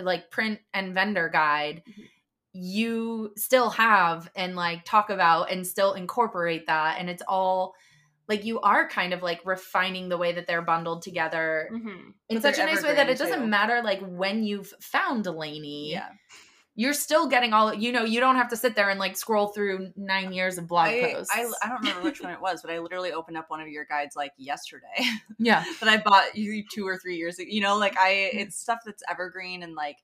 like 0.00 0.30
print 0.30 0.60
and 0.74 0.94
vendor 0.94 1.28
guide 1.28 1.82
Mhm. 1.86 2.08
you 2.52 3.32
still 3.36 3.70
have 3.70 4.30
and 4.36 4.54
like 4.54 4.84
talk 4.84 5.10
about 5.10 5.50
and 5.50 5.66
still 5.66 5.94
incorporate 5.94 6.66
that 6.66 6.98
and 7.00 7.10
it's 7.10 7.22
all 7.26 7.74
like 8.28 8.44
you 8.44 8.60
are 8.60 8.88
kind 8.88 9.12
of 9.12 9.22
like 9.22 9.40
refining 9.44 10.08
the 10.08 10.16
way 10.16 10.32
that 10.32 10.46
they're 10.46 10.62
bundled 10.62 11.02
together 11.02 11.68
Mhm. 11.72 12.14
in 12.28 12.40
such 12.40 12.58
a 12.58 12.64
nice 12.64 12.82
way 12.82 12.94
that 12.94 13.08
it 13.10 13.18
doesn't 13.18 13.40
too. 13.40 13.46
matter 13.46 13.82
like 13.82 14.00
when 14.00 14.42
you've 14.44 14.72
found 14.80 15.24
Delaney. 15.24 15.90
Yeah. 15.90 16.08
You're 16.76 16.92
still 16.94 17.28
getting 17.28 17.52
all 17.52 17.72
you 17.72 17.92
know, 17.92 18.02
you 18.04 18.18
don't 18.18 18.34
have 18.36 18.48
to 18.48 18.56
sit 18.56 18.74
there 18.74 18.90
and 18.90 18.98
like 18.98 19.16
scroll 19.16 19.48
through 19.48 19.92
nine 19.94 20.32
years 20.32 20.58
of 20.58 20.66
blog 20.66 20.88
I, 20.88 21.12
posts. 21.14 21.32
I, 21.32 21.44
I 21.62 21.68
don't 21.68 21.78
remember 21.80 22.02
which 22.02 22.20
one 22.20 22.32
it 22.32 22.40
was, 22.40 22.62
but 22.62 22.72
I 22.72 22.80
literally 22.80 23.12
opened 23.12 23.36
up 23.36 23.48
one 23.48 23.60
of 23.60 23.68
your 23.68 23.84
guides 23.84 24.16
like 24.16 24.32
yesterday 24.38 25.04
yeah. 25.38 25.62
that 25.80 25.88
I 25.88 25.98
bought 25.98 26.34
you 26.34 26.64
two 26.72 26.84
or 26.88 26.96
three 26.98 27.16
years 27.16 27.38
ago. 27.38 27.48
You 27.48 27.60
know, 27.60 27.76
like 27.76 27.96
I, 27.96 28.30
Mm. 28.34 28.40
it's 28.40 28.56
stuff 28.58 28.80
that's 28.84 29.02
evergreen 29.08 29.62
and 29.62 29.74
like 29.76 29.98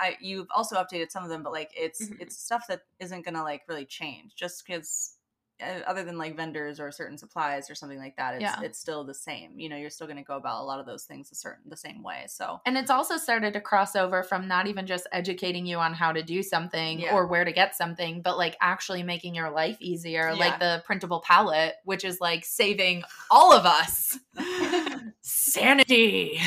I, 0.00 0.16
you've 0.20 0.46
also 0.54 0.76
updated 0.76 1.10
some 1.10 1.22
of 1.24 1.28
them, 1.30 1.42
but 1.42 1.52
like 1.52 1.70
it's 1.76 2.04
Mhm. 2.08 2.20
it's 2.20 2.36
stuff 2.36 2.64
that 2.68 2.82
isn't 3.00 3.24
gonna 3.24 3.42
like 3.42 3.62
really 3.68 3.86
change 3.86 4.34
just 4.34 4.64
because. 4.66 5.13
Uh, 5.62 5.80
other 5.86 6.02
than 6.02 6.18
like 6.18 6.36
vendors 6.36 6.80
or 6.80 6.90
certain 6.90 7.16
supplies 7.16 7.70
or 7.70 7.76
something 7.76 7.98
like 7.98 8.16
that, 8.16 8.34
it's 8.34 8.42
Yeah. 8.42 8.60
it's 8.62 8.78
still 8.78 9.04
the 9.04 9.14
same. 9.14 9.58
You 9.58 9.68
know, 9.68 9.76
you're 9.76 9.88
still 9.90 10.08
going 10.08 10.16
to 10.16 10.24
go 10.24 10.36
about 10.36 10.60
a 10.60 10.64
lot 10.64 10.80
of 10.80 10.86
those 10.86 11.04
things 11.04 11.30
a 11.30 11.36
certain 11.36 11.62
the 11.70 11.76
same 11.76 12.02
way. 12.02 12.24
So 12.26 12.60
And 12.66 12.76
it's 12.76 12.90
also 12.90 13.16
started 13.18 13.52
to 13.52 13.60
cross 13.60 13.94
over 13.94 14.24
from 14.24 14.48
not 14.48 14.66
even 14.66 14.84
just 14.86 15.06
educating 15.12 15.64
you 15.64 15.78
on 15.78 15.94
how 15.94 16.10
to 16.10 16.22
do 16.24 16.42
something 16.42 16.98
Yeah. 16.98 17.14
or 17.14 17.26
where 17.28 17.44
to 17.44 17.52
get 17.52 17.76
something, 17.76 18.20
but 18.20 18.36
like 18.36 18.56
actually 18.60 19.04
making 19.04 19.36
your 19.36 19.50
life 19.50 19.76
easier, 19.80 20.30
Yeah. 20.30 20.32
like 20.34 20.58
the 20.58 20.82
printable 20.86 21.20
palette, 21.20 21.76
which 21.84 22.04
is 22.04 22.20
like 22.20 22.44
saving 22.44 23.04
all 23.30 23.52
of 23.52 23.64
us 23.64 24.18
sanity. 25.22 26.40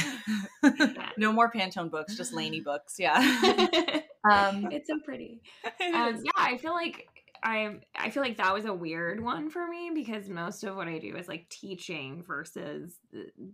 No 1.17 1.31
more 1.31 1.49
Pantone 1.51 1.89
books, 1.89 2.15
just 2.17 2.33
Laney 2.33 2.59
books. 2.59 2.95
Yeah. 2.99 3.21
Um, 4.29 4.67
it's 4.73 4.89
so 4.89 4.99
pretty 5.05 5.39
um, 5.63 6.17
yeah 6.21 6.31
i 6.35 6.57
feel 6.57 6.73
like 6.73 7.07
i 7.47 7.79
i 7.95 8.09
feel 8.09 8.21
like 8.21 8.37
that 8.37 8.53
was 8.53 8.65
a 8.65 8.73
weird 8.73 9.23
one 9.23 9.49
for 9.49 9.67
me 9.67 9.91
because 9.93 10.29
most 10.29 10.63
of 10.63 10.75
what 10.75 10.87
i 10.87 10.99
do 10.99 11.15
is 11.15 11.27
like 11.27 11.47
teaching 11.49 12.21
versus 12.27 12.99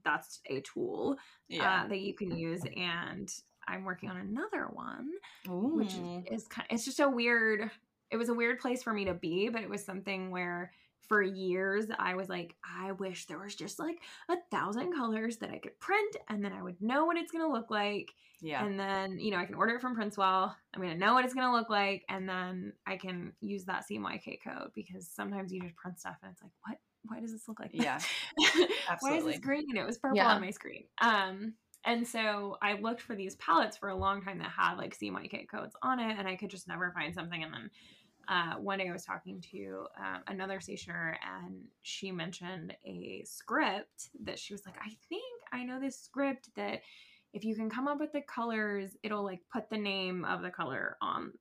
that's 0.04 0.40
a 0.48 0.62
tool 0.62 1.16
yeah. 1.48 1.84
uh, 1.84 1.88
that 1.88 2.00
you 2.00 2.14
can 2.14 2.36
use 2.36 2.62
and 2.76 3.32
I'm 3.68 3.86
working 3.86 4.10
on 4.10 4.18
another 4.18 4.68
one, 4.72 5.10
Ooh. 5.48 5.78
which 5.78 5.94
is 6.32 6.48
kind. 6.48 6.68
Of, 6.70 6.76
It's 6.76 6.86
just 6.86 7.00
a 7.00 7.10
weird. 7.10 7.70
It 8.12 8.18
was 8.18 8.30
a 8.30 8.34
weird 8.34 8.60
place 8.60 8.84
for 8.84 8.94
me 8.94 9.06
to 9.06 9.14
be, 9.14 9.50
but 9.50 9.62
it 9.64 9.70
was 9.70 9.84
something 9.84 10.30
where 10.32 10.72
for 11.08 11.22
years 11.22 11.86
I 12.00 12.16
was 12.16 12.30
like, 12.30 12.56
I 12.64 12.92
wish 12.94 13.26
there 13.26 13.40
was 13.40 13.56
just 13.56 13.80
like 13.80 13.98
a 14.30 14.36
thousand 14.52 14.94
colors 14.94 15.38
that 15.38 15.50
I 15.52 15.60
could 15.60 15.80
print, 15.80 16.16
and 16.30 16.44
then 16.44 16.54
I 16.54 16.62
would 16.62 16.82
know 16.82 17.06
what 17.06 17.18
it's 17.18 17.32
gonna 17.32 17.52
look 17.52 17.70
like. 17.70 18.14
yeah. 18.42 18.66
And 18.66 18.80
then, 18.80 19.20
you 19.20 19.32
know, 19.32 19.38
I 19.38 19.46
can 19.46 19.56
order 19.56 19.76
it 19.76 19.82
from 19.82 19.96
Princewell. 19.96 20.54
I'm 20.74 20.82
going 20.82 20.92
to 20.94 21.00
know 21.00 21.14
what 21.14 21.24
it's 21.24 21.34
going 21.34 21.48
to 21.48 21.54
look 21.54 21.70
like. 21.70 22.04
And 22.10 22.28
then 22.28 22.74
I 22.86 22.98
can 22.98 23.32
use 23.40 23.64
that 23.66 23.86
CMYK 23.90 24.40
code 24.44 24.72
because 24.76 25.08
sometimes 25.08 25.54
you 25.54 25.62
just 25.62 25.78
print 25.78 25.98
stuff 25.98 26.18
and 26.22 26.32
it's 26.34 26.42
like, 26.42 26.52
what? 26.68 26.78
Why 27.06 27.22
does 27.22 27.32
this 27.32 27.48
look 27.48 27.62
like 27.62 27.70
Yeah? 27.72 28.00
Why 29.00 29.16
is 29.16 29.24
this 29.24 29.40
green? 29.40 29.78
It 29.78 29.86
was 29.86 29.98
purple 29.98 30.18
Yeah. 30.18 30.34
on 30.34 30.42
my 30.42 30.52
screen. 30.52 30.84
Um, 31.02 31.54
and 31.86 32.06
so 32.06 32.58
I 32.62 32.74
looked 32.74 33.02
for 33.02 33.16
these 33.16 33.36
palettes 33.38 33.78
for 33.78 33.88
a 33.90 33.96
long 33.96 34.22
time 34.22 34.40
that 34.40 34.52
had 34.52 34.76
like 34.76 34.98
CMYK 34.98 35.48
codes 35.50 35.76
on 35.82 36.00
it, 36.02 36.18
and 36.20 36.28
I 36.28 36.36
could 36.36 36.50
just 36.50 36.68
never 36.68 36.92
find 36.92 37.14
something. 37.16 37.44
And 37.44 37.54
then 37.54 37.70
uh, 38.28 38.54
one 38.56 38.80
day 38.80 38.88
I 38.88 38.94
was 38.94 39.04
talking 39.04 39.42
to 39.52 39.86
uh, 40.00 40.20
another 40.28 40.60
stationer, 40.60 41.18
and 41.24 41.56
she 41.82 42.12
mentioned 42.12 42.76
a 42.86 43.24
script 43.26 44.10
that 44.24 44.40
she 44.40 44.54
was 44.54 44.66
like, 44.66 44.76
I 44.80 44.92
think 45.10 45.24
I 45.52 45.64
know 45.64 45.80
this 45.80 46.00
script 46.00 46.50
that 46.56 46.82
if 47.34 47.44
you 47.44 47.56
can 47.56 47.70
come 47.70 47.88
up 47.88 48.00
with 48.00 48.14
the 48.14 48.22
colors, 48.22 48.96
it'll 49.04 49.24
like 49.24 49.42
put 49.52 49.70
the 49.70 49.78
name 49.78 50.24
of 50.26 50.42
the 50.42 50.52
color 50.52 50.98
on 51.02 51.34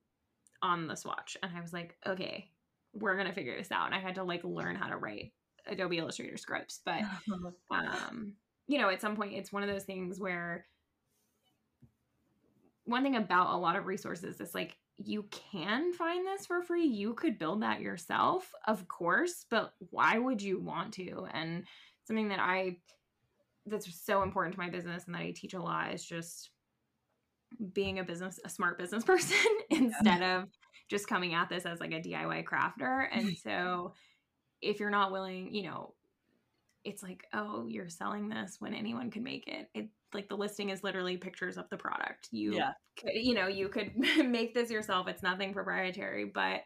on 0.61 0.87
the 0.87 0.95
swatch. 0.95 1.37
And 1.43 1.51
I 1.55 1.61
was 1.61 1.73
like, 1.73 1.95
okay, 2.05 2.49
we're 2.93 3.15
gonna 3.17 3.33
figure 3.33 3.55
this 3.57 3.71
out. 3.71 3.85
And 3.85 3.95
I 3.95 3.99
had 3.99 4.15
to 4.15 4.23
like 4.23 4.43
learn 4.43 4.75
how 4.75 4.87
to 4.87 4.97
write 4.97 5.31
Adobe 5.67 5.97
Illustrator 5.97 6.37
scripts, 6.37 6.81
but 6.83 7.01
um, 7.71 8.33
you 8.67 8.77
know, 8.77 8.89
at 8.89 9.01
some 9.01 9.15
point, 9.15 9.33
it's 9.33 9.51
one 9.51 9.63
of 9.63 9.69
those 9.69 9.83
things 9.83 10.19
where 10.19 10.65
one 12.85 13.03
thing 13.03 13.15
about 13.15 13.53
a 13.53 13.57
lot 13.57 13.75
of 13.75 13.85
resources 13.85 14.41
is 14.41 14.53
like 14.53 14.77
you 14.97 15.25
can 15.31 15.93
find 15.93 16.25
this 16.25 16.45
for 16.45 16.61
free. 16.61 16.85
You 16.85 17.13
could 17.13 17.39
build 17.39 17.61
that 17.63 17.81
yourself, 17.81 18.51
of 18.67 18.87
course, 18.87 19.45
but 19.49 19.73
why 19.89 20.17
would 20.17 20.41
you 20.41 20.59
want 20.59 20.93
to? 20.93 21.27
And 21.33 21.65
something 22.05 22.29
that 22.29 22.39
I 22.39 22.77
that's 23.65 23.87
so 24.05 24.23
important 24.23 24.55
to 24.55 24.59
my 24.59 24.69
business 24.69 25.05
and 25.05 25.15
that 25.15 25.21
I 25.21 25.31
teach 25.35 25.53
a 25.53 25.61
lot 25.61 25.93
is 25.93 26.03
just 26.03 26.49
being 27.73 27.99
a 27.99 28.03
business 28.03 28.39
a 28.43 28.49
smart 28.49 28.77
business 28.77 29.03
person 29.05 29.37
instead 29.69 30.21
of 30.21 30.49
just 30.89 31.07
coming 31.07 31.33
at 31.33 31.49
this 31.49 31.65
as 31.65 31.79
like 31.79 31.91
a 31.91 32.01
DIY 32.01 32.43
crafter. 32.45 33.07
And 33.11 33.37
so 33.43 33.93
if 34.61 34.79
you're 34.79 34.89
not 34.89 35.11
willing, 35.11 35.53
you 35.53 35.63
know, 35.63 35.93
it's 36.83 37.01
like, 37.01 37.23
oh, 37.33 37.65
you're 37.67 37.89
selling 37.89 38.29
this 38.29 38.57
when 38.59 38.73
anyone 38.73 39.09
could 39.09 39.23
make 39.23 39.47
it. 39.47 39.69
It 39.73 39.87
like 40.13 40.29
the 40.29 40.37
listing 40.37 40.69
is 40.69 40.83
literally 40.83 41.17
pictures 41.17 41.57
of 41.57 41.69
the 41.69 41.77
product. 41.77 42.29
You 42.31 42.55
Yeah. 42.55 42.71
could, 42.99 43.11
you 43.15 43.33
know, 43.33 43.47
you 43.47 43.69
could 43.69 43.91
make 44.25 44.53
this 44.53 44.69
yourself. 44.69 45.07
It's 45.07 45.23
nothing 45.23 45.53
proprietary, 45.53 46.25
but 46.25 46.61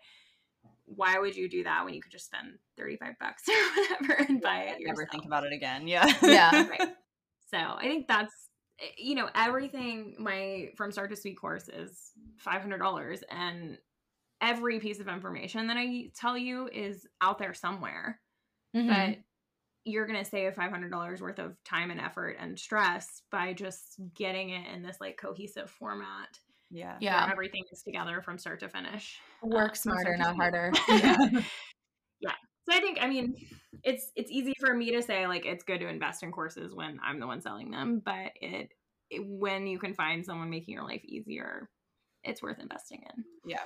why 0.86 1.18
would 1.20 1.36
you 1.36 1.50
do 1.50 1.64
that 1.64 1.84
when 1.86 1.94
you 1.94 2.02
could 2.02 2.12
just 2.12 2.26
spend 2.26 2.58
35 2.78 3.14
bucks 3.20 3.44
or 3.50 3.54
whatever 3.82 4.24
and 4.30 4.42
buy 4.42 4.62
it 4.64 4.80
yourself? 4.80 4.98
Never 5.00 5.10
think 5.12 5.26
about 5.26 5.44
it 5.46 5.54
again. 5.54 5.88
Yeah. 5.88 6.06
Yeah. 6.22 6.68
right. 6.70 6.90
So 7.52 7.58
I 7.58 7.84
think 7.84 8.08
that's 8.08 8.34
eh, 8.82 8.86
you 8.98 9.16
know 9.16 9.30
everything. 9.36 10.16
My 10.20 10.70
from 10.76 10.92
start 10.92 11.10
to 11.12 11.16
sweet 11.16 11.40
course 11.40 11.70
is 11.70 12.12
five 12.38 12.62
hundred 12.62 12.80
dollars, 12.80 13.24
and 13.30 13.78
every 14.42 14.80
piece 14.80 15.00
of 15.00 15.08
information 15.08 15.68
that 15.68 15.78
I 15.78 16.12
tell 16.20 16.38
you 16.38 16.70
is 16.74 17.06
out 17.22 17.40
there 17.40 17.54
somewhere. 17.54 18.20
Mhm. 18.76 18.88
But 18.88 19.20
you're 19.88 20.06
gonna 20.06 20.26
save 20.26 20.54
five 20.56 20.72
hundred 20.72 20.92
dollars 20.92 21.22
worth 21.22 21.40
of 21.40 21.56
time 21.64 21.92
and 21.92 22.00
effort 22.00 22.38
and 22.40 22.60
stress 22.60 23.22
by 23.32 23.54
just 23.54 24.00
getting 24.16 24.50
it 24.52 24.64
in 24.74 24.84
this 24.84 24.98
like 25.00 25.18
cohesive 25.18 25.70
format. 25.70 26.40
yeah. 26.70 26.92
where 26.92 26.98
yeah. 27.00 27.30
everything 27.32 27.64
is 27.72 27.82
together 27.82 28.22
from 28.22 28.38
start 28.38 28.60
to 28.60 28.70
finish. 28.70 29.18
Work 29.42 29.78
from 29.78 29.94
um, 29.94 29.98
smarter, 30.00 30.18
not 30.18 30.36
sweet. 30.36 30.42
harder. 30.42 30.74
Yeah. 32.20 32.32
So 32.70 32.76
I 32.76 32.82
think 32.82 32.98
I 33.02 33.08
mean 33.08 33.36
it's 33.84 34.12
it's 34.16 34.32
easy 34.32 34.54
for 34.60 34.74
me 34.74 34.92
to 34.92 35.02
say 35.02 35.28
like 35.28 35.46
it's 35.46 35.64
good 35.64 35.80
to 35.80 35.88
invest 35.88 36.24
in 36.24 36.32
courses 36.32 36.74
when 36.74 37.00
I'm 37.04 37.20
the 37.20 37.28
one 37.28 37.42
selling 37.42 37.72
them, 37.72 38.02
but 38.04 38.32
it, 38.42 38.72
it 39.10 39.22
when 39.26 39.68
you 39.68 39.80
can 39.80 39.94
find 39.94 40.26
someone 40.26 40.50
making 40.50 40.74
your 40.74 40.84
life 40.84 41.04
easier, 41.06 41.70
it's 42.24 42.42
worth 42.42 42.60
investing 42.60 43.04
in. 43.16 43.24
Yeah. 43.46 43.64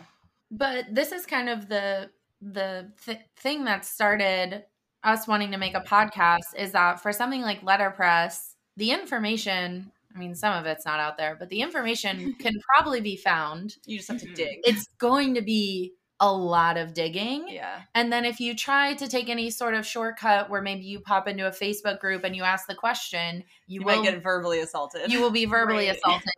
but 0.51 0.85
this 0.91 1.11
is 1.11 1.25
kind 1.25 1.49
of 1.49 1.69
the 1.69 2.09
the 2.41 2.91
th- 3.05 3.19
thing 3.37 3.65
that 3.65 3.85
started 3.85 4.65
us 5.03 5.27
wanting 5.27 5.51
to 5.51 5.57
make 5.57 5.73
a 5.75 5.81
podcast 5.81 6.55
is 6.57 6.71
that 6.73 7.01
for 7.01 7.11
something 7.11 7.41
like 7.41 7.61
letterpress 7.63 8.55
the 8.77 8.91
information 8.91 9.91
i 10.15 10.19
mean 10.19 10.35
some 10.35 10.53
of 10.57 10.65
it's 10.65 10.85
not 10.85 10.99
out 10.99 11.17
there 11.17 11.35
but 11.39 11.49
the 11.49 11.61
information 11.61 12.33
can 12.39 12.53
probably 12.75 13.01
be 13.01 13.15
found 13.15 13.75
You 13.85 13.97
just 13.97 14.09
have 14.11 14.19
to 14.21 14.27
Mhm. 14.27 14.35
dig. 14.35 14.59
it's 14.63 14.87
going 14.99 15.35
to 15.35 15.41
be 15.41 15.93
a 16.23 16.31
lot 16.31 16.77
of 16.77 16.93
digging 16.93 17.47
yeah. 17.49 17.81
and 17.95 18.13
then 18.13 18.25
if 18.25 18.39
you 18.39 18.55
try 18.55 18.93
to 18.93 19.07
take 19.07 19.27
any 19.27 19.49
sort 19.49 19.73
of 19.73 19.87
shortcut 19.87 20.51
where 20.51 20.61
maybe 20.61 20.83
you 20.83 20.99
pop 20.99 21.27
into 21.27 21.47
a 21.47 21.51
facebook 21.51 21.99
group 21.99 22.23
and 22.23 22.35
you 22.35 22.43
ask 22.43 22.67
the 22.67 22.75
question 22.75 23.43
you, 23.65 23.79
You, 23.79 23.85
will 23.85 23.95
might 23.97 24.03
get 24.11 24.21
verbally 24.21 24.59
assaulted. 24.59 25.11
you 25.11 25.19
will 25.19 25.31
be 25.31 25.45
verbally 25.45 25.87
Right. 25.87 25.97
assaulted 25.97 26.29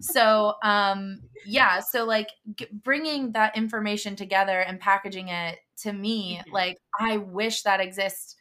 so 0.00 0.54
um 0.62 1.20
yeah 1.46 1.80
so 1.80 2.04
like 2.04 2.28
g- 2.54 2.68
bringing 2.72 3.32
that 3.32 3.56
information 3.56 4.14
together 4.16 4.60
and 4.60 4.78
packaging 4.78 5.28
it 5.28 5.58
to 5.78 5.92
me 5.92 6.40
Mhm. 6.46 6.52
like 6.52 6.78
i 7.00 7.16
wish 7.16 7.62
that 7.62 7.80
exists 7.80 8.36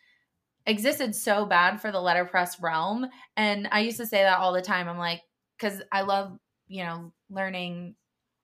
existed 0.65 1.13
so 1.15 1.45
bad 1.45 1.81
for 1.81 1.91
the 1.91 1.99
letterpress 1.99 2.61
realm 2.61 3.05
and 3.35 3.67
i 3.71 3.79
used 3.81 3.97
to 3.97 4.05
say 4.05 4.23
that 4.23 4.39
all 4.39 4.53
the 4.53 4.61
time 4.61 4.87
i'm 4.87 4.97
like 4.97 5.21
because 5.57 5.81
i 5.91 6.01
love 6.01 6.37
you 6.67 6.83
know 6.83 7.11
learning 7.29 7.95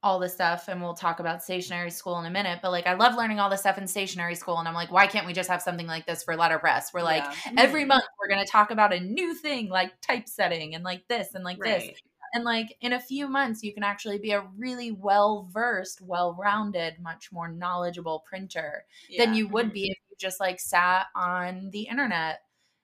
all 0.02 0.18
this 0.20 0.34
stuff 0.34 0.70
and 0.70 0.82
we'll 0.82 0.94
talk 0.94 1.20
about 1.20 1.44
stationery 1.44 1.90
school 1.92 2.20
in 2.20 2.26
a 2.26 2.30
minute 2.30 2.60
but 2.62 2.72
like 2.72 2.88
i 2.88 2.94
love 2.94 3.16
learning 3.16 3.40
all 3.40 3.50
this 3.50 3.60
stuff 3.62 3.78
in 3.78 3.86
stationery 3.88 4.36
school 4.36 4.58
and 4.58 4.68
i'm 4.68 4.74
like 4.74 4.92
why 4.92 5.06
can't 5.08 5.26
we 5.28 5.34
just 5.34 5.50
have 5.50 5.62
something 5.62 5.88
like 5.88 6.06
this 6.06 6.24
for 6.24 6.36
letterpress 6.38 6.92
we're 6.94 7.02
like 7.02 7.24
Yeah. 7.24 7.52
every 7.58 7.84
month 7.86 8.04
we're 8.20 8.30
going 8.34 8.44
to 8.46 8.50
talk 8.52 8.72
about 8.72 8.94
a 8.94 9.00
new 9.00 9.34
thing 9.34 9.70
like 9.70 9.92
typesetting 10.02 10.74
and 10.76 10.84
like 10.84 11.06
this 11.10 11.36
and 11.36 11.44
like 11.44 11.58
this 11.60 11.84
Right. 11.84 12.02
And 12.34 12.44
like 12.44 12.76
in 12.82 12.94
a 12.94 13.00
few 13.00 13.28
months 13.28 13.64
you 13.64 13.74
can 13.74 13.84
actually 13.84 14.18
be 14.20 14.32
a 14.32 14.42
really 14.58 14.92
well 14.92 15.48
versed 15.52 16.02
well 16.02 16.36
rounded 16.40 16.96
much 17.00 17.32
more 17.32 17.48
knowledgeable 17.48 18.24
printer 18.28 18.86
than 19.18 19.34
you 19.34 19.48
would 19.48 19.68
Mhm. 19.70 19.74
be 19.74 19.84
if 19.92 19.98
you 20.10 20.16
just 20.20 20.40
like 20.40 20.60
sat 20.60 21.08
on 21.16 21.70
the 21.72 21.84
internet 21.84 22.42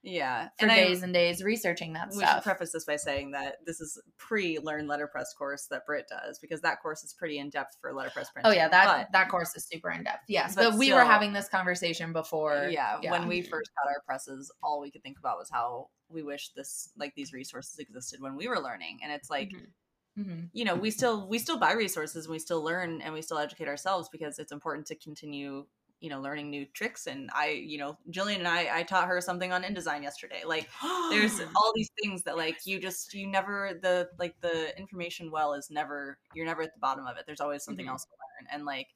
Yeah. 0.08 0.50
for 0.50 0.66
And 0.66 0.72
I- 0.72 0.76
days 0.76 1.02
and 1.02 1.12
days 1.14 1.44
researching 1.44 1.94
that 1.94 2.14
stuff. 2.14 2.22
we 2.30 2.34
should 2.36 2.44
preface 2.44 2.72
this 2.72 2.86
by 2.86 2.96
saying 2.96 3.32
that 3.32 3.58
this 3.66 3.82
is 3.82 4.00
pre 4.18 4.60
learn 4.60 4.88
letterpress 4.88 5.34
course 5.34 5.66
that 5.72 5.86
Britt 5.88 6.08
does 6.08 6.38
because 6.38 6.62
that 6.62 6.80
course 6.82 7.04
is 7.04 7.14
pretty 7.14 7.40
in 7.40 7.50
depth 7.50 7.76
for 7.82 7.92
letterpress 7.92 8.30
printing. 8.32 8.52
oh 8.52 8.56
yeah 8.56 8.68
that 8.68 8.86
But- 8.86 9.12
that 9.14 9.30
course 9.30 9.56
is 9.56 9.66
super 9.66 9.90
in 9.90 10.04
depth 10.04 10.26
yes 10.28 10.54
but 10.56 10.72
but, 10.72 10.78
we 10.80 10.94
were 10.94 11.04
having 11.04 11.34
this 11.34 11.50
conversation 11.50 12.14
before 12.14 12.68
yeah, 12.70 13.00
when 13.10 13.28
we 13.28 13.42
first 13.42 13.72
got 13.76 13.90
our 13.92 14.02
presses, 14.06 14.52
all 14.62 14.80
we 14.80 14.92
could 14.92 15.02
think 15.02 15.18
about 15.18 15.38
was 15.40 15.50
how 15.50 15.90
we 16.16 16.24
wish 16.24 16.52
this 16.54 16.92
like 16.98 17.16
these 17.16 17.34
resources 17.34 17.80
existed 17.80 18.22
when 18.22 18.36
we 18.38 18.48
were 18.50 18.60
learning. 18.62 19.02
And 19.04 19.12
it's 19.14 19.30
like, 19.32 19.52
Mhm. 19.52 19.74
Mhm. 20.18 20.52
you 20.54 20.64
know, 20.66 20.76
we 20.76 20.92
still 20.92 21.28
we 21.28 21.40
still 21.40 21.60
buy 21.60 21.74
resources 21.74 22.26
and 22.26 22.32
we 22.32 22.40
still 22.40 22.64
learn 22.64 23.02
and 23.02 23.14
we 23.14 23.22
still 23.22 23.38
educate 23.40 23.68
ourselves 23.68 24.10
because 24.10 24.40
it's 24.40 24.52
important 24.52 24.88
to 24.88 24.96
continue 24.96 25.68
you 26.02 26.10
know 26.10 26.20
learning 26.22 26.50
new 26.50 26.66
tricks 26.66 27.08
and 27.08 27.30
i 27.34 27.48
you 27.48 27.78
know 27.78 27.98
jillian 28.12 28.36
and 28.40 28.48
i 28.50 28.80
i 28.80 28.84
taught 28.84 29.08
her 29.08 29.22
something 29.22 29.54
on 29.54 29.64
indesign 29.64 30.04
yesterday 30.04 30.44
like 30.46 30.70
there's 31.10 31.40
all 31.56 31.72
these 31.74 31.90
things 32.02 32.24
that 32.24 32.36
like 32.36 32.66
you 32.66 32.80
just 32.82 33.14
you 33.14 33.26
never 33.26 33.80
the 33.82 34.10
like 34.20 34.36
the 34.42 34.78
information 34.78 35.32
well 35.32 35.54
is 35.54 35.70
never 35.72 36.20
you're 36.34 36.46
never 36.46 36.62
at 36.64 36.74
the 36.74 36.80
bottom 36.82 37.08
of 37.08 37.16
it 37.18 37.24
there's 37.26 37.40
always 37.40 37.64
something 37.64 37.88
Mhm. 37.88 37.90
else 37.90 38.04
to 38.04 38.12
learn 38.12 38.48
and 38.54 38.66
like 38.66 38.90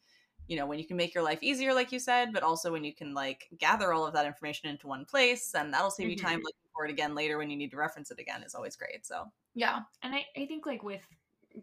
you 0.50 0.58
know 0.58 0.66
when 0.68 0.80
you 0.80 0.86
can 0.88 0.98
make 0.98 1.14
your 1.16 1.24
life 1.24 1.40
easier 1.44 1.74
like 1.74 1.92
you 1.94 2.00
said 2.00 2.34
but 2.34 2.44
also 2.44 2.72
when 2.74 2.84
you 2.84 2.94
can 2.94 3.14
like 3.14 3.48
gather 3.58 3.94
all 3.94 4.06
of 4.08 4.14
that 4.14 4.26
information 4.26 4.70
into 4.70 4.88
one 4.88 5.06
place 5.06 5.56
and 5.56 5.74
that'll 5.74 5.92
save 5.92 6.10
you 6.10 6.18
time 6.18 6.40
Mhm. 6.40 6.44
looking 6.44 6.70
for 6.76 6.86
it 6.86 6.92
again 6.92 7.16
later 7.16 7.38
when 7.38 7.50
you 7.50 7.58
need 7.58 7.72
to 7.72 7.78
reference 7.78 8.12
it 8.12 8.20
again 8.20 8.44
is 8.44 8.56
always 8.56 8.76
great 8.76 9.06
so 9.06 9.32
yeah 9.54 9.82
and 10.04 10.14
I, 10.16 10.26
I 10.38 10.46
think 10.46 10.66
like 10.66 10.84
with 10.84 11.02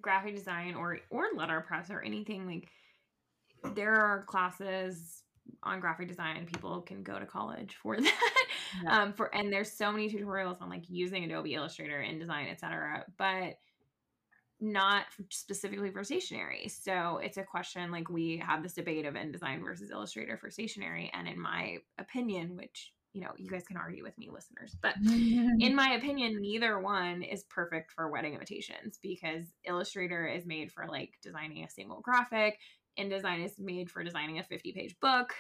graphic 0.01 0.35
design 0.37 0.75
or 0.75 1.01
or 1.11 1.29
letterpress 1.35 1.91
or 1.91 2.03
anything 2.03 2.47
like 2.47 2.71
there 3.75 3.95
are 3.95 4.25
classes 4.25 5.23
on 5.63 5.81
graphic 5.81 6.09
design 6.09 6.47
people 6.47 6.83
can 6.83 7.03
go 7.03 7.19
to 7.19 7.27
college 7.27 7.77
for 7.77 7.97
that 8.01 8.47
Yeah. 8.73 8.91
um 8.91 9.13
for 9.13 9.35
and 9.35 9.53
there's 9.53 9.73
so 9.73 9.93
many 9.93 10.11
tutorials 10.11 10.61
on 10.61 10.69
like 10.69 10.85
using 10.89 11.25
adobe 11.25 11.55
illustrator 11.55 12.03
indesign 12.03 12.51
etc 12.51 13.05
but 13.17 13.59
not 14.61 15.05
specifically 15.31 15.91
for 15.91 16.03
stationery 16.03 16.69
so 16.69 17.21
it's 17.23 17.37
a 17.37 17.43
question 17.43 17.91
like 17.91 18.09
we 18.09 18.43
have 18.45 18.63
this 18.63 18.73
debate 18.73 19.05
of 19.05 19.15
indesign 19.15 19.63
versus 19.63 19.91
illustrator 19.91 20.39
for 20.39 20.51
stationery 20.51 21.11
and 21.13 21.29
in 21.29 21.39
my 21.41 21.77
opinion 21.99 22.57
which 22.57 22.93
you 23.13 23.21
know 23.21 23.31
you 23.37 23.51
guys 23.51 23.65
can 23.67 23.77
argue 23.77 24.03
with 24.03 24.17
me 24.17 24.31
listeners 24.33 24.75
but 24.81 24.95
in 25.67 25.75
my 25.75 25.95
opinion, 25.95 26.41
neither 26.41 26.79
one 26.79 27.23
is 27.23 27.45
perfect 27.45 27.93
for 27.93 28.11
wedding 28.11 28.35
invitations 28.35 28.99
because 29.03 29.47
Illustrator 29.65 30.27
is 30.27 30.47
made 30.47 30.73
for 30.73 30.87
like 30.87 31.15
designing 31.23 31.65
a 31.65 31.71
single 31.71 32.01
graphic, 32.01 32.59
InDesign 32.99 33.45
is 33.45 33.59
made 33.59 33.91
for 33.91 34.03
designing 34.03 34.39
a 34.39 34.45
50 34.45 34.73
page 34.73 34.97
book. 35.01 35.35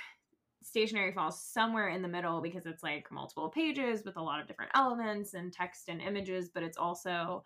Stationery 0.62 1.12
falls 1.12 1.40
somewhere 1.40 1.88
in 1.88 2.02
the 2.02 2.08
middle 2.08 2.40
because 2.40 2.66
it's 2.66 2.82
like 2.82 3.10
multiple 3.12 3.48
pages 3.48 4.04
with 4.04 4.16
a 4.16 4.22
lot 4.22 4.40
of 4.40 4.48
different 4.48 4.72
elements 4.74 5.34
and 5.34 5.52
text 5.52 5.88
and 5.88 6.00
images, 6.00 6.48
but 6.52 6.62
it's 6.62 6.76
also 6.76 7.44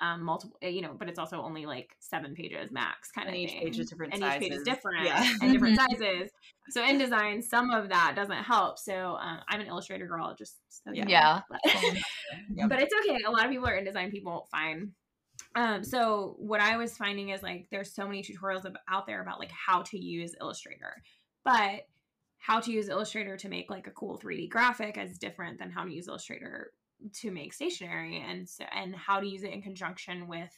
um, 0.00 0.22
multiple, 0.24 0.56
eh, 0.62 0.68
you 0.68 0.80
know, 0.82 0.94
but 0.98 1.08
it's 1.08 1.18
also 1.18 1.40
only 1.42 1.66
like 1.66 1.94
seven 1.98 2.34
pages 2.34 2.70
max 2.70 3.10
kind 3.12 3.28
And 3.28 3.36
of 3.36 3.40
each 3.42 3.50
thing. 3.50 3.60
page 3.62 3.78
is 3.78 3.90
different 3.90 4.14
and 4.14 4.22
sizes. 4.22 4.42
each 4.42 4.48
page 4.50 4.58
is 4.58 4.64
different 4.64 5.04
Yeah. 5.04 5.34
and 5.42 5.52
different 5.52 5.78
sizes. 5.90 6.30
So 6.70 6.82
InDesign, 6.82 7.42
some 7.42 7.70
of 7.70 7.88
that 7.90 8.14
doesn't 8.16 8.42
help. 8.44 8.78
So 8.78 9.16
um, 9.20 9.40
I'm 9.48 9.60
an 9.60 9.66
Illustrator 9.66 10.06
girl, 10.06 10.34
just 10.38 10.56
so 10.70 10.90
know. 10.90 11.04
Yeah. 11.06 11.40
But, 11.50 11.60
Yep. 12.54 12.68
but 12.68 12.80
it's 12.80 12.94
okay. 13.04 13.18
A 13.26 13.30
lot 13.30 13.44
of 13.44 13.50
people 13.50 13.66
are 13.68 13.78
InDesign 13.80 14.10
people, 14.10 14.48
fine. 14.50 14.92
Um, 15.54 15.82
so 15.84 16.36
what 16.38 16.60
I 16.60 16.76
was 16.76 16.96
finding 16.96 17.30
is 17.30 17.42
like 17.42 17.66
there's 17.70 17.94
so 17.94 18.06
many 18.06 18.22
tutorials 18.22 18.64
ab- 18.66 18.76
out 18.88 19.06
there 19.06 19.20
about 19.20 19.38
like 19.38 19.50
how 19.50 19.82
to 19.82 19.98
use 19.98 20.34
Illustrator, 20.40 21.02
but 21.44 21.86
how 22.38 22.60
to 22.60 22.72
use 22.72 22.88
Illustrator 22.88 23.36
to 23.36 23.48
make 23.48 23.68
like 23.70 23.86
a 23.86 23.90
cool 23.90 24.18
3D 24.18 24.48
graphic 24.48 24.96
is 24.96 25.18
different 25.18 25.58
than 25.58 25.70
how 25.70 25.84
to 25.84 25.92
use 25.92 26.08
Illustrator 26.08 26.72
to 27.14 27.30
make 27.30 27.52
stationery 27.52 28.20
and 28.26 28.48
so, 28.48 28.64
and 28.72 28.94
how 28.94 29.20
to 29.20 29.26
use 29.26 29.42
it 29.42 29.52
in 29.52 29.62
conjunction 29.62 30.28
with 30.28 30.50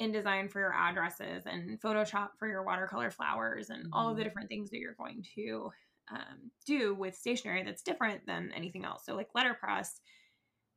InDesign 0.00 0.50
for 0.50 0.60
your 0.60 0.72
addresses 0.74 1.44
and 1.46 1.80
Photoshop 1.80 2.30
for 2.38 2.48
your 2.48 2.64
watercolor 2.64 3.10
flowers 3.10 3.70
and 3.70 3.86
all 3.92 4.10
of 4.10 4.16
the 4.16 4.22
Mhm. 4.22 4.24
different 4.24 4.48
things 4.48 4.70
that 4.70 4.78
you're 4.78 4.94
going 4.94 5.24
to 5.34 5.70
um, 6.10 6.50
do 6.66 6.94
with 6.94 7.14
stationery 7.16 7.62
that's 7.62 7.82
different 7.82 8.26
than 8.26 8.52
anything 8.52 8.84
else. 8.84 9.04
So 9.06 9.14
like 9.14 9.28
letterpress, 9.34 10.00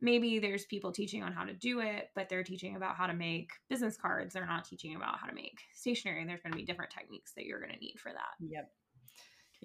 maybe 0.02 0.40
there's 0.40 0.66
people 0.66 0.92
teaching 0.92 1.24
on 1.24 1.32
how 1.34 1.46
to 1.46 1.54
do 1.54 1.80
it, 1.80 2.10
but 2.16 2.30
they're 2.30 2.44
teaching 2.44 2.76
about 2.76 2.96
how 2.96 3.08
to 3.08 3.14
make 3.14 3.52
business 3.70 3.98
cards. 3.98 4.34
They're 4.34 4.46
not 4.46 4.66
teaching 4.66 4.96
about 4.96 5.20
how 5.20 5.28
to 5.28 5.34
make 5.34 5.62
stationery, 5.74 6.22
and 6.22 6.30
there's 6.30 6.42
going 6.42 6.52
to 6.54 6.58
be 6.58 6.66
different 6.66 6.92
techniques 6.92 7.34
that 7.36 7.46
you're 7.46 7.60
going 7.60 7.74
to 7.74 7.80
need 7.80 8.00
for 8.00 8.12
that. 8.12 8.36
Yep. 8.40 8.72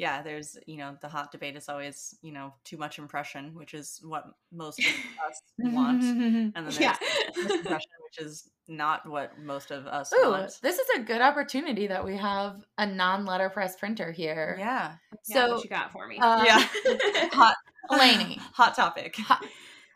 Yeah, 0.01 0.23
there's, 0.23 0.57
you 0.67 0.79
know, 0.79 0.97
the 1.03 1.09
hot 1.09 1.31
debate 1.31 1.57
is 1.57 1.69
always, 1.69 2.17
you 2.23 2.33
know, 2.33 2.55
too 2.65 2.79
much 2.79 2.99
impression, 2.99 3.55
which 3.55 3.75
is 3.75 4.01
what 4.03 4.25
most 4.51 4.79
of 4.81 4.87
us 5.29 5.43
want. 5.59 6.03
And 6.55 6.55
then 6.55 6.65
there's 6.65 6.79
Yeah. 6.81 6.97
misimpression, 7.45 7.95
which 8.07 8.19
is 8.27 8.51
not 8.67 9.07
what 9.07 9.39
most 9.39 9.71
of 9.71 9.87
us 9.87 10.11
Ooh, 10.15 10.31
want. 10.31 10.59
this 10.63 10.79
is 10.79 10.89
a 10.97 11.01
good 11.01 11.21
opportunity 11.21 11.87
that 11.87 12.03
we 12.03 12.17
have 12.17 12.65
a 12.79 12.87
non-letterpress 12.87 13.77
printer 13.77 14.11
here. 14.11 14.57
Yeah. 14.59 14.95
Yeah, 15.29 15.47
So, 15.47 15.53
what 15.57 15.65
you 15.65 15.69
got 15.71 15.93
for 15.93 16.07
me? 16.09 16.17
um, 16.19 16.47
yeah. 16.47 16.67
Hot 17.33 17.55
Laney, 17.91 18.41
hot 18.55 18.75
topic. 18.75 19.17
hot, 19.17 19.45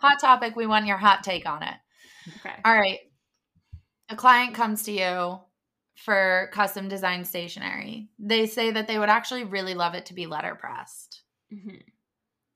hot 0.02 0.20
topic. 0.20 0.54
We 0.54 0.66
want 0.66 0.84
your 0.84 0.98
hot 0.98 1.24
take 1.24 1.46
on 1.48 1.62
it. 1.62 1.74
okay. 2.40 2.56
All 2.62 2.74
right. 2.74 2.98
A 4.10 4.16
client 4.16 4.54
comes 4.54 4.82
to 4.82 4.92
you 4.92 5.40
for 5.96 6.48
custom 6.52 6.88
design 6.88 7.24
stationery. 7.24 8.11
They 8.18 8.46
say 8.46 8.70
that 8.72 8.87
they 8.87 8.98
would 8.98 9.09
actually 9.09 9.44
really 9.44 9.74
love 9.74 9.94
it 9.94 10.07
to 10.07 10.14
be 10.14 10.26
letterpressed. 10.26 11.22
Mhm. 11.50 11.94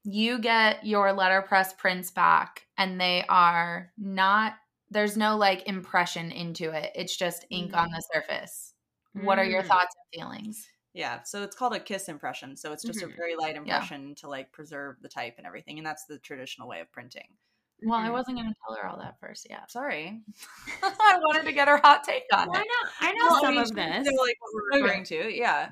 You 0.05 0.39
get 0.41 0.87
your 0.87 1.13
letterpress 1.13 1.73
prints 1.75 2.11
back, 2.11 2.67
and 2.77 3.01
they 3.01 3.25
are 3.29 3.93
not, 3.99 4.55
there's 4.91 5.17
no 5.17 5.37
like 5.37 5.67
impression 5.69 6.31
into 6.33 6.71
it. 6.73 6.93
It's 6.95 7.17
just 7.17 7.45
ink 7.51 7.75
on 7.75 7.91
the 7.91 8.01
surface. 8.13 8.75
What 9.13 9.39
are 9.39 9.45
your 9.45 9.63
Mm. 9.63 9.69
thoughts 9.69 9.95
and 9.97 10.21
feelings? 10.21 10.69
Yeah, 10.93 11.23
so 11.23 11.43
it's 11.45 11.57
called 11.57 11.75
a 11.75 11.81
kiss 11.81 12.09
impression. 12.09 12.57
So 12.57 12.73
it's 12.73 12.85
just 12.85 13.03
a 13.03 13.09
very 13.17 13.37
light 13.37 13.57
impression 13.57 14.15
to 14.17 14.29
like 14.29 14.53
preserve 14.53 15.01
the 15.01 15.09
type 15.09 15.35
and 15.39 15.47
everything, 15.47 15.79
and 15.79 15.87
that's 15.87 16.05
the 16.07 16.19
traditional 16.19 16.69
way 16.69 16.81
of 16.81 16.91
printing. 16.93 17.37
Well, 17.83 17.99
I 17.99 18.09
Mhm. 18.09 18.13
wasn't 18.13 18.39
going 18.39 18.49
to 18.49 18.55
tell 18.67 18.77
her 18.77 18.87
all 18.89 18.99
that 18.99 19.21
first 19.21 19.47
Yeah, 19.49 19.65
Sorry. 19.67 20.23
I 20.83 21.19
wanted 21.19 21.45
to 21.45 21.53
get 21.53 21.69
her 21.69 21.79
hot 21.79 22.03
take 22.05 22.25
on 22.33 22.49
I 22.55 22.61
it. 22.61 22.65
know. 22.65 22.91
I 23.01 23.13
know 23.13 23.29
Well, 23.29 23.37
I 23.37 23.41
some 23.43 23.51
mean, 23.51 23.65
of 23.65 23.75
this. 23.75 24.07
knows, 24.07 24.19
like 24.19 24.37
what 24.41 24.53
we're 24.55 24.69
Okay. 24.75 24.83
referring 24.83 25.05
to. 25.05 25.35
Yeah. 25.35 25.71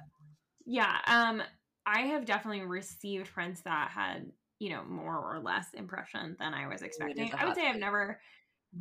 Yeah. 0.65 0.99
Um, 1.07 1.43
I 1.87 2.01
have 2.03 2.25
definitely 2.25 2.63
received 2.67 3.29
prints 3.33 3.63
that 3.63 3.91
had, 3.91 4.33
you 4.59 4.71
know, 4.71 4.85
more 4.85 5.17
or 5.19 5.41
less 5.41 5.73
impression 5.75 6.37
than 6.39 6.55
I 6.55 6.67
was 6.67 6.83
expecting. 6.83 7.33
I 7.39 7.45
would 7.45 7.55
say 7.55 7.67
I've 7.69 7.75
take. 7.75 7.81
never 7.81 8.21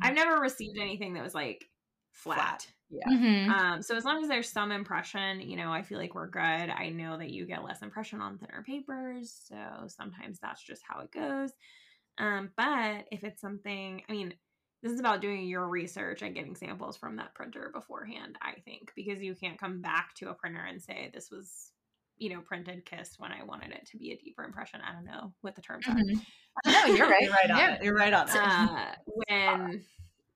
I've 0.02 0.14
never 0.14 0.40
received 0.40 0.78
anything 0.78 1.14
that 1.14 1.24
was 1.24 1.34
like 1.34 1.70
flat. 2.12 2.66
Flat. 2.66 2.72
Yeah. 2.90 3.08
Mhm. 3.08 3.48
Um, 3.48 3.82
so 3.82 3.96
as 3.96 4.04
long 4.04 4.22
as 4.22 4.28
there's 4.28 4.50
some 4.50 4.72
impression, 4.72 5.40
you 5.40 5.56
know, 5.56 5.72
I 5.72 5.82
feel 5.82 5.98
like 5.98 6.14
we're 6.14 6.28
good. 6.28 6.42
I 6.42 6.90
know 6.90 7.18
that 7.18 7.30
you 7.30 7.46
get 7.46 7.64
less 7.64 7.82
impression 7.82 8.20
on 8.20 8.38
thinner 8.38 8.62
papers, 8.64 9.32
so 9.32 9.86
sometimes 9.88 10.40
that's 10.40 10.62
just 10.64 10.82
how 10.88 11.00
it 11.00 11.12
goes. 11.12 11.52
Um, 12.18 12.50
but 12.56 13.06
if 13.10 13.24
it's 13.24 13.40
something, 13.40 14.02
I 14.08 14.12
mean, 14.12 14.34
this 14.82 14.92
is 14.92 15.00
about 15.00 15.20
doing 15.20 15.46
your 15.46 15.68
research 15.68 16.22
and 16.22 16.34
getting 16.34 16.54
samples 16.54 16.96
from 16.96 17.16
that 17.16 17.34
printer 17.34 17.70
beforehand, 17.74 18.36
I 18.40 18.60
think, 18.64 18.92
because 18.94 19.22
you 19.22 19.34
can't 19.34 19.58
come 19.58 19.80
back 19.80 20.14
to 20.16 20.30
a 20.30 20.34
printer 20.34 20.62
and 20.62 20.82
say 20.82 21.10
this 21.12 21.30
was, 21.30 21.72
you 22.18 22.30
know, 22.30 22.40
printed 22.40 22.84
kiss 22.84 23.14
when 23.18 23.32
I 23.32 23.42
wanted 23.44 23.72
it 23.72 23.86
to 23.90 23.98
be 23.98 24.12
a 24.12 24.16
deeper 24.16 24.44
impression. 24.44 24.80
I 24.86 24.92
don't 24.92 25.04
know 25.04 25.34
what 25.40 25.54
the 25.56 25.62
terms 25.62 25.86
are. 25.88 25.94
Mhm. 25.94 26.24
No, 26.66 26.84
you're 26.86 27.08
right. 27.08 27.22
You're 27.22 27.32
right 27.32 27.50
on 27.50 27.58
Yeah. 27.58 27.74
it. 27.74 27.84
You're 27.84 27.94
right 27.94 28.12
on 28.12 28.28
it. 28.28 28.34
Uh, 28.34 28.94
when 29.06 29.84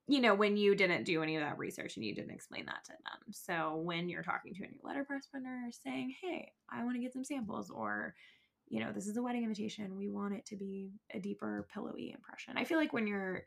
you 0.06 0.20
know 0.20 0.34
when 0.34 0.56
you 0.56 0.74
didn't 0.74 1.04
do 1.04 1.22
any 1.22 1.36
of 1.36 1.42
that 1.42 1.56
research 1.58 1.96
and 1.96 2.04
you 2.04 2.14
didn't 2.14 2.32
explain 2.32 2.66
that 2.66 2.84
to 2.84 2.90
them 2.92 3.32
so 3.32 3.76
when 3.76 4.08
you're 4.08 4.24
talking 4.24 4.52
to 4.52 4.64
a 4.64 4.66
new 4.66 4.80
letterpress 4.82 5.26
printer 5.30 5.70
saying 5.70 6.12
hey 6.20 6.50
i 6.68 6.82
want 6.82 6.96
to 6.96 7.00
get 7.00 7.12
some 7.12 7.22
samples 7.22 7.70
or 7.70 8.14
you 8.70 8.80
know 8.80 8.92
this 8.92 9.06
is 9.06 9.16
a 9.16 9.22
wedding 9.22 9.42
invitation 9.42 9.96
we 9.96 10.08
want 10.08 10.32
it 10.32 10.46
to 10.46 10.56
be 10.56 10.92
a 11.12 11.18
deeper 11.18 11.66
pillowy 11.74 12.12
impression. 12.14 12.56
I 12.56 12.64
feel 12.64 12.78
like 12.78 12.92
when 12.92 13.06
you're 13.06 13.44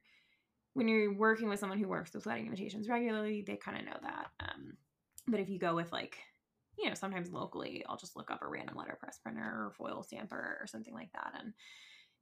when 0.74 0.88
you're 0.88 1.14
working 1.14 1.50
with 1.50 1.60
someone 1.60 1.80
who 1.80 1.88
works 1.88 2.14
with 2.14 2.26
wedding 2.26 2.46
invitations 2.46 2.90
regularly 2.90 3.44
they 3.46 3.56
kind 3.56 3.78
of 3.78 3.86
know 3.86 3.98
that 4.02 4.28
um, 4.42 4.74
but 5.28 5.40
if 5.40 5.50
you 5.50 5.58
go 5.58 5.76
with 5.76 5.92
like 5.92 6.18
you 6.78 6.90
know 6.90 6.96
sometimes 6.96 7.32
locally 7.32 7.86
i'll 7.88 7.98
just 7.98 8.16
look 8.16 8.32
up 8.32 8.42
a 8.42 8.48
random 8.48 8.76
letterpress 8.76 9.20
printer 9.22 9.42
or 9.42 9.72
foil 9.78 10.04
stamper 10.04 10.58
or 10.60 10.68
something 10.68 10.94
like 10.94 11.12
that 11.14 11.34
and 11.40 11.54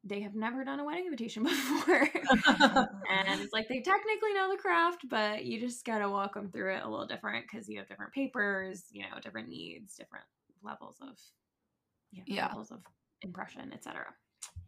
they 0.03 0.21
have 0.21 0.33
never 0.33 0.63
done 0.63 0.79
a 0.79 0.83
wedding 0.83 1.05
invitation 1.05 1.43
before. 1.43 2.09
And 2.09 3.39
it's 3.39 3.53
like 3.53 3.67
they 3.67 3.81
technically 3.81 4.33
know 4.33 4.49
the 4.49 4.57
craft 4.59 5.07
but 5.07 5.45
you 5.45 5.59
just 5.59 5.85
gotta 5.85 6.09
walk 6.09 6.33
them 6.33 6.49
through 6.49 6.75
it 6.75 6.83
a 6.83 6.89
little 6.89 7.05
different 7.05 7.45
because 7.49 7.69
you 7.69 7.77
have 7.77 7.87
different 7.87 8.11
papers 8.13 8.85
you 8.91 9.03
know 9.03 9.19
different 9.21 9.47
needs 9.47 9.95
different 9.95 10.25
levels 10.63 10.97
of 11.01 11.17
yeah, 12.11 12.23
Yeah. 12.27 12.47
levels 12.47 12.71
of 12.71 12.79
impression 13.21 13.71
etc 13.73 14.05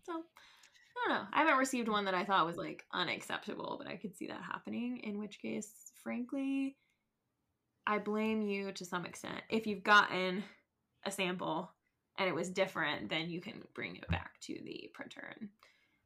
so 0.03 0.13
i 0.13 1.07
don't 1.09 1.09
know 1.17 1.25
i 1.33 1.39
haven't 1.39 1.57
received 1.57 1.87
one 1.87 2.05
that 2.05 2.13
i 2.13 2.23
thought 2.23 2.45
was 2.45 2.57
like 2.57 2.83
unacceptable 2.93 3.75
but 3.77 3.87
i 3.91 3.95
could 3.95 4.15
see 4.15 4.27
that 4.27 4.41
happening 4.41 4.99
in 5.03 5.17
which 5.19 5.41
case 5.41 5.91
frankly 6.03 6.75
i 7.87 7.97
blame 7.97 8.41
you 8.41 8.71
to 8.71 8.85
some 8.85 9.05
extent 9.05 9.41
if 9.49 9.65
you've 9.67 9.83
gotten 9.83 10.43
a 11.05 11.11
sample 11.11 11.71
and 12.17 12.29
it 12.29 12.35
was 12.35 12.49
different 12.49 13.09
then 13.09 13.29
you 13.29 13.41
can 13.41 13.61
bring 13.73 13.95
it 13.95 14.07
back 14.07 14.39
to 14.41 14.53
the 14.63 14.89
printer 14.93 15.33
and 15.39 15.49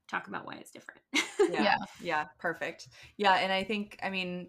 talk 0.09 0.27
about 0.27 0.45
why 0.45 0.55
it's 0.55 0.71
different 0.71 1.01
yeah. 1.51 1.61
Yeah. 1.63 1.75
yeah 2.01 2.25
perfect 2.39 2.87
yeah 3.17 3.33
and 3.35 3.51
i 3.51 3.63
think 3.63 3.99
i 4.01 4.09
mean 4.09 4.47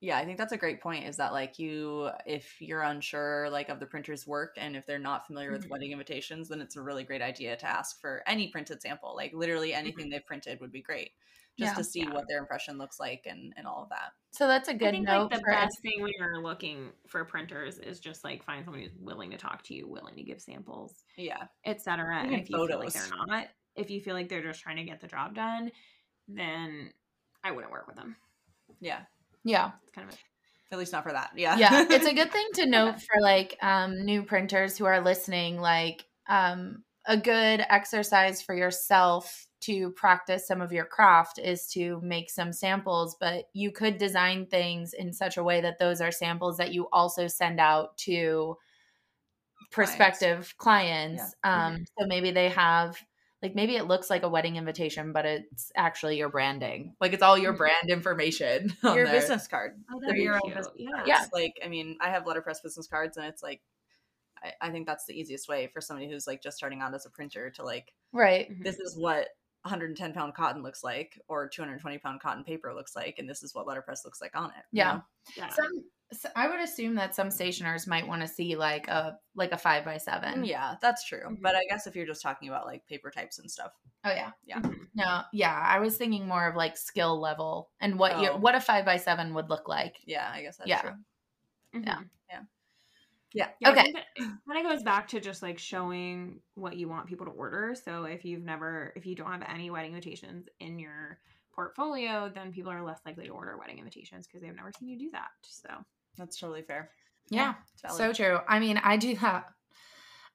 yeah 0.00 0.18
i 0.18 0.24
think 0.24 0.38
that's 0.38 0.52
a 0.52 0.56
great 0.56 0.80
point 0.80 1.06
is 1.06 1.16
that 1.16 1.32
like 1.32 1.58
you 1.58 2.10
if 2.26 2.60
you're 2.60 2.82
unsure 2.82 3.48
like 3.50 3.68
of 3.68 3.80
the 3.80 3.86
printer's 3.86 4.26
work 4.26 4.54
and 4.56 4.76
if 4.76 4.86
they're 4.86 4.98
not 4.98 5.26
familiar 5.26 5.52
with 5.52 5.62
Mhm. 5.62 5.70
wedding 5.70 5.92
invitations 5.92 6.48
then 6.48 6.60
it's 6.60 6.76
a 6.76 6.82
really 6.82 7.04
great 7.04 7.22
idea 7.22 7.56
to 7.56 7.66
ask 7.66 8.00
for 8.00 8.22
any 8.26 8.48
printed 8.48 8.80
sample 8.80 9.14
like 9.14 9.32
literally 9.34 9.74
anything 9.74 10.08
they've 10.08 10.26
printed 10.26 10.60
would 10.60 10.72
be 10.72 10.82
great 10.82 11.12
just 11.58 11.74
Yeah. 11.74 11.76
to 11.76 11.84
see 11.84 12.06
Yeah. 12.06 12.12
what 12.12 12.24
their 12.28 12.38
impression 12.38 12.78
looks 12.78 12.98
like 12.98 13.26
and 13.26 13.52
and 13.56 13.66
all 13.66 13.82
of 13.82 13.90
that 13.90 14.12
So 14.32 14.46
that's 14.46 14.68
a 14.68 14.74
good 14.74 14.86
I 14.86 14.90
think 14.90 15.08
note 15.08 15.30
like 15.30 15.40
the 15.40 15.44
best 15.50 15.80
thing 15.82 16.00
when 16.02 16.12
you're 16.18 16.42
looking 16.42 16.92
for 17.06 17.24
printers 17.24 17.78
is 17.78 18.00
just 18.00 18.24
like 18.24 18.42
find 18.44 18.64
someone 18.64 18.82
who's 18.82 18.94
willing 18.98 19.30
to 19.30 19.36
talk 19.36 19.62
to 19.64 19.74
you, 19.74 19.86
willing 19.88 20.16
to 20.16 20.22
give 20.22 20.40
samples, 20.40 21.04
yeah 21.16 21.48
etc. 21.64 22.16
And 22.22 22.38
if 22.38 22.48
you 22.50 22.60
feel 22.60 22.78
like 22.78 22.92
they're 22.92 23.08
not, 23.08 23.48
if 23.76 23.90
you 23.90 24.00
feel 24.00 24.14
like 24.14 24.28
they're 24.28 24.42
just 24.42 24.62
trying 24.62 24.76
to 24.78 24.84
get 24.84 25.00
the 25.00 25.08
job 25.08 25.34
done, 25.34 25.72
then 26.28 26.92
I 27.44 27.50
wouldn't 27.52 27.72
work 27.72 27.86
with 27.88 27.96
them. 27.96 28.16
yeah 28.80 29.04
yeah. 29.44 29.72
It's 29.82 29.92
kind 29.92 30.08
of 30.08 30.14
a 30.14 30.18
at 30.72 30.78
least 30.78 30.92
not 30.92 31.02
for 31.02 31.12
that 31.12 31.30
yeah. 31.36 31.56
Yeah 31.56 31.86
it's 31.90 32.06
a 32.06 32.14
good 32.14 32.32
thing 32.32 32.46
to 32.54 32.66
note 32.66 33.00
for 33.00 33.20
like 33.20 33.56
um 33.62 34.04
new 34.04 34.22
printers 34.22 34.78
who 34.78 34.84
are 34.84 35.00
listening 35.00 35.60
like 35.60 36.04
um 36.28 36.84
a 37.06 37.16
good 37.16 37.64
exercise 37.68 38.40
for 38.42 38.54
yourself 38.54 39.46
to 39.62 39.90
practice 39.90 40.46
some 40.46 40.60
of 40.60 40.72
your 40.72 40.84
craft 40.84 41.38
is 41.38 41.66
to 41.72 42.00
make 42.02 42.30
some 42.30 42.52
samples 42.52 43.16
but 43.18 43.46
you 43.52 43.72
could 43.72 43.98
design 43.98 44.46
things 44.46 44.92
in 44.92 45.12
such 45.12 45.36
a 45.36 45.42
way 45.42 45.60
that 45.60 45.78
those 45.78 46.00
are 46.00 46.12
samples 46.12 46.56
that 46.58 46.72
you 46.72 46.88
also 46.92 47.26
send 47.26 47.58
out 47.58 47.96
to 47.98 48.56
prospective 49.70 50.54
clients. 50.58 51.34
Um 51.44 51.84
so 51.98 52.06
maybe 52.06 52.30
they 52.30 52.48
have 52.48 52.96
like 53.42 53.54
maybe 53.54 53.76
it 53.76 53.86
looks 53.86 54.10
like 54.10 54.22
a 54.22 54.28
wedding 54.28 54.56
invitation 54.56 55.12
but 55.12 55.24
it's 55.24 55.72
actually 55.76 56.16
your 56.18 56.28
branding 56.28 56.94
like 57.00 57.12
it's 57.12 57.22
all 57.22 57.38
your 57.38 57.54
Mhm. 57.54 57.58
brand 57.58 57.88
information 57.90 58.72
on 58.84 58.94
your 58.96 59.06
there. 59.06 59.14
business 59.20 59.48
card 59.48 59.72
oh, 59.92 60.00
that'd 60.00 60.14
be 60.16 60.22
your 60.22 60.34
own 60.34 60.40
cute. 60.42 60.56
business 60.56 60.74
Yeah. 60.76 60.90
cards. 60.92 61.08
Yeah. 61.08 61.24
like 61.32 61.54
i 61.64 61.68
mean 61.68 61.96
i 62.00 62.10
have 62.10 62.26
letterpress 62.26 62.60
business 62.60 62.86
cards 62.86 63.16
and 63.16 63.26
it's 63.26 63.42
like 63.42 63.60
I, 64.42 64.68
I 64.68 64.70
think 64.70 64.86
that's 64.86 65.04
the 65.06 65.18
easiest 65.18 65.48
way 65.48 65.68
for 65.72 65.80
somebody 65.80 66.08
who's 66.10 66.26
like 66.26 66.42
just 66.42 66.56
starting 66.56 66.80
out 66.80 66.94
as 66.94 67.06
a 67.06 67.10
printer 67.10 67.50
to 67.52 67.62
like 67.64 67.92
right 68.12 68.50
Mhm. 68.50 68.64
this 68.64 68.78
is 68.78 68.96
what 68.96 69.28
110 69.62 70.14
pound 70.14 70.34
cotton 70.34 70.62
looks 70.62 70.82
like 70.82 71.20
or 71.28 71.46
220 71.48 71.98
pound 71.98 72.20
cotton 72.20 72.44
paper 72.44 72.72
looks 72.74 72.96
like 72.96 73.18
and 73.18 73.28
this 73.28 73.42
is 73.42 73.54
what 73.54 73.66
letterpress 73.66 74.04
looks 74.04 74.20
like 74.20 74.34
on 74.34 74.50
it 74.50 74.64
you 74.72 74.78
Yeah. 74.78 74.92
know? 74.94 75.02
yeah. 75.36 75.48
some 75.48 75.84
So 76.12 76.28
I 76.34 76.48
would 76.48 76.60
assume 76.60 76.96
that 76.96 77.14
some 77.14 77.30
stationers 77.30 77.86
might 77.86 78.06
want 78.06 78.22
to 78.22 78.28
see 78.28 78.56
like 78.56 78.88
a 78.88 79.18
like 79.36 79.52
a 79.52 79.56
five 79.58 79.84
by 79.84 79.96
seven. 79.98 80.44
Yeah, 80.44 80.74
that's 80.82 81.04
true. 81.06 81.22
Mhm. 81.28 81.40
But 81.40 81.54
I 81.54 81.62
guess 81.68 81.86
if 81.86 81.94
you're 81.94 82.06
just 82.06 82.22
talking 82.22 82.48
about 82.48 82.66
like 82.66 82.84
paper 82.86 83.10
types 83.10 83.38
and 83.38 83.50
stuff, 83.50 83.72
Oh 84.04 84.10
yeah. 84.10 84.32
Yeah. 84.44 84.60
Mhm. 84.60 84.88
No. 84.94 85.22
Yeah. 85.32 85.56
I 85.56 85.78
was 85.78 85.96
thinking 85.96 86.26
more 86.26 86.48
of 86.48 86.56
like 86.56 86.76
skill 86.76 87.20
level 87.20 87.70
and 87.80 87.98
what 87.98 88.18
you 88.20 88.30
Oh. 88.30 88.36
what 88.38 88.54
a 88.56 88.60
five 88.60 88.84
by 88.84 88.96
seven 88.96 89.34
would 89.34 89.48
look 89.50 89.68
like. 89.68 89.96
yeah, 90.04 90.30
I 90.34 90.42
guess 90.42 90.56
that's 90.56 90.68
Yeah. 90.68 90.80
true. 90.82 90.94
Yeah. 91.74 91.80
Mhm. 91.80 92.10
Yeah. 92.28 92.42
Yeah. 93.32 93.50
Yeah, 93.60 93.68
I 93.68 93.72
okay. 93.72 93.82
think 93.84 93.96
it 94.16 94.28
kind 94.48 94.66
of 94.66 94.72
goes 94.72 94.82
back 94.82 95.06
to 95.08 95.20
just 95.20 95.42
like 95.42 95.58
showing 95.60 96.40
what 96.54 96.76
you 96.76 96.88
want 96.88 97.06
people 97.06 97.26
to 97.26 97.32
order. 97.32 97.76
So 97.76 98.02
if 98.04 98.24
you've 98.24 98.42
never, 98.42 98.92
if 98.96 99.06
you 99.06 99.14
don't 99.14 99.30
have 99.30 99.44
any 99.48 99.70
wedding 99.70 99.92
invitations 99.92 100.48
in 100.58 100.80
your 100.80 101.20
portfolio, 101.54 102.28
then 102.34 102.50
people 102.52 102.72
are 102.72 102.82
less 102.82 102.98
likely 103.06 103.26
to 103.26 103.30
order 103.32 103.56
wedding 103.56 103.78
invitations 103.78 104.26
because 104.26 104.42
they've 104.42 104.54
never 104.56 104.72
seen 104.76 104.88
you 104.88 104.98
do 104.98 105.10
that. 105.12 105.30
So 105.42 105.68
That's 106.18 106.38
totally 106.38 106.62
fair. 106.62 106.90
Yeah. 107.30 107.54
Valid. 107.82 107.96
So 107.96 108.12
true. 108.12 108.38
I 108.48 108.58
mean, 108.58 108.78
I 108.78 108.96
do 108.96 109.14
that. 109.16 109.46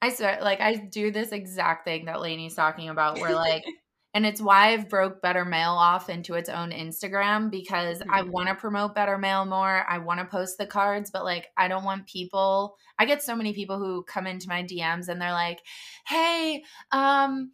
I 0.02 0.10
swear, 0.10 0.38
like 0.42 0.60
I 0.60 0.74
do 0.74 1.10
this 1.10 1.32
exact 1.32 1.84
thing 1.84 2.04
that 2.06 2.20
Laney's 2.20 2.54
talking 2.54 2.88
about, 2.88 3.18
where 3.18 3.34
like, 3.34 3.64
and 4.14 4.26
it's 4.26 4.40
why 4.40 4.72
I've 4.72 4.88
broke 4.88 5.20
Better 5.22 5.44
Mail 5.44 5.70
off 5.72 6.08
into 6.10 6.34
its 6.34 6.48
own 6.48 6.70
Instagram 6.70 7.50
because 7.50 8.02
I 8.10 8.22
Mhm. 8.22 8.30
want 8.30 8.48
to 8.48 8.54
promote 8.54 8.94
Better 8.94 9.18
Mail 9.18 9.44
more. 9.44 9.84
I 9.88 9.98
want 9.98 10.20
to 10.20 10.26
post 10.26 10.58
the 10.58 10.66
cards, 10.66 11.10
but 11.10 11.24
like 11.24 11.48
I 11.56 11.68
don't 11.68 11.84
want 11.84 12.06
people. 12.06 12.76
I 12.98 13.04
get 13.04 13.22
so 13.22 13.36
many 13.36 13.52
people 13.52 13.78
who 13.78 14.02
come 14.04 14.26
into 14.26 14.48
my 14.48 14.62
DMs 14.62 15.08
and 15.08 15.20
they're 15.20 15.32
like, 15.32 15.60
"Hey, 16.06 16.64
um, 16.92 17.52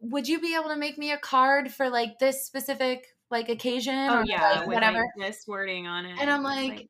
would 0.00 0.26
you 0.28 0.40
be 0.40 0.54
able 0.54 0.68
to 0.70 0.76
make 0.76 0.98
me 0.98 1.12
a 1.12 1.18
card 1.18 1.72
for 1.72 1.88
like 1.88 2.18
this 2.18 2.44
specific 2.46 3.06
like 3.30 3.48
occasion 3.48 4.10
oh 4.10 4.20
or 4.20 4.24
yeah, 4.24 4.42
like, 4.50 4.66
with, 4.66 4.74
whatever?" 4.74 4.98
like, 4.98 5.10
this 5.28 5.44
wording 5.46 5.86
on 5.86 6.06
it. 6.06 6.18
And 6.20 6.30
I'm 6.30 6.44
It's 6.46 6.54
like, 6.54 6.88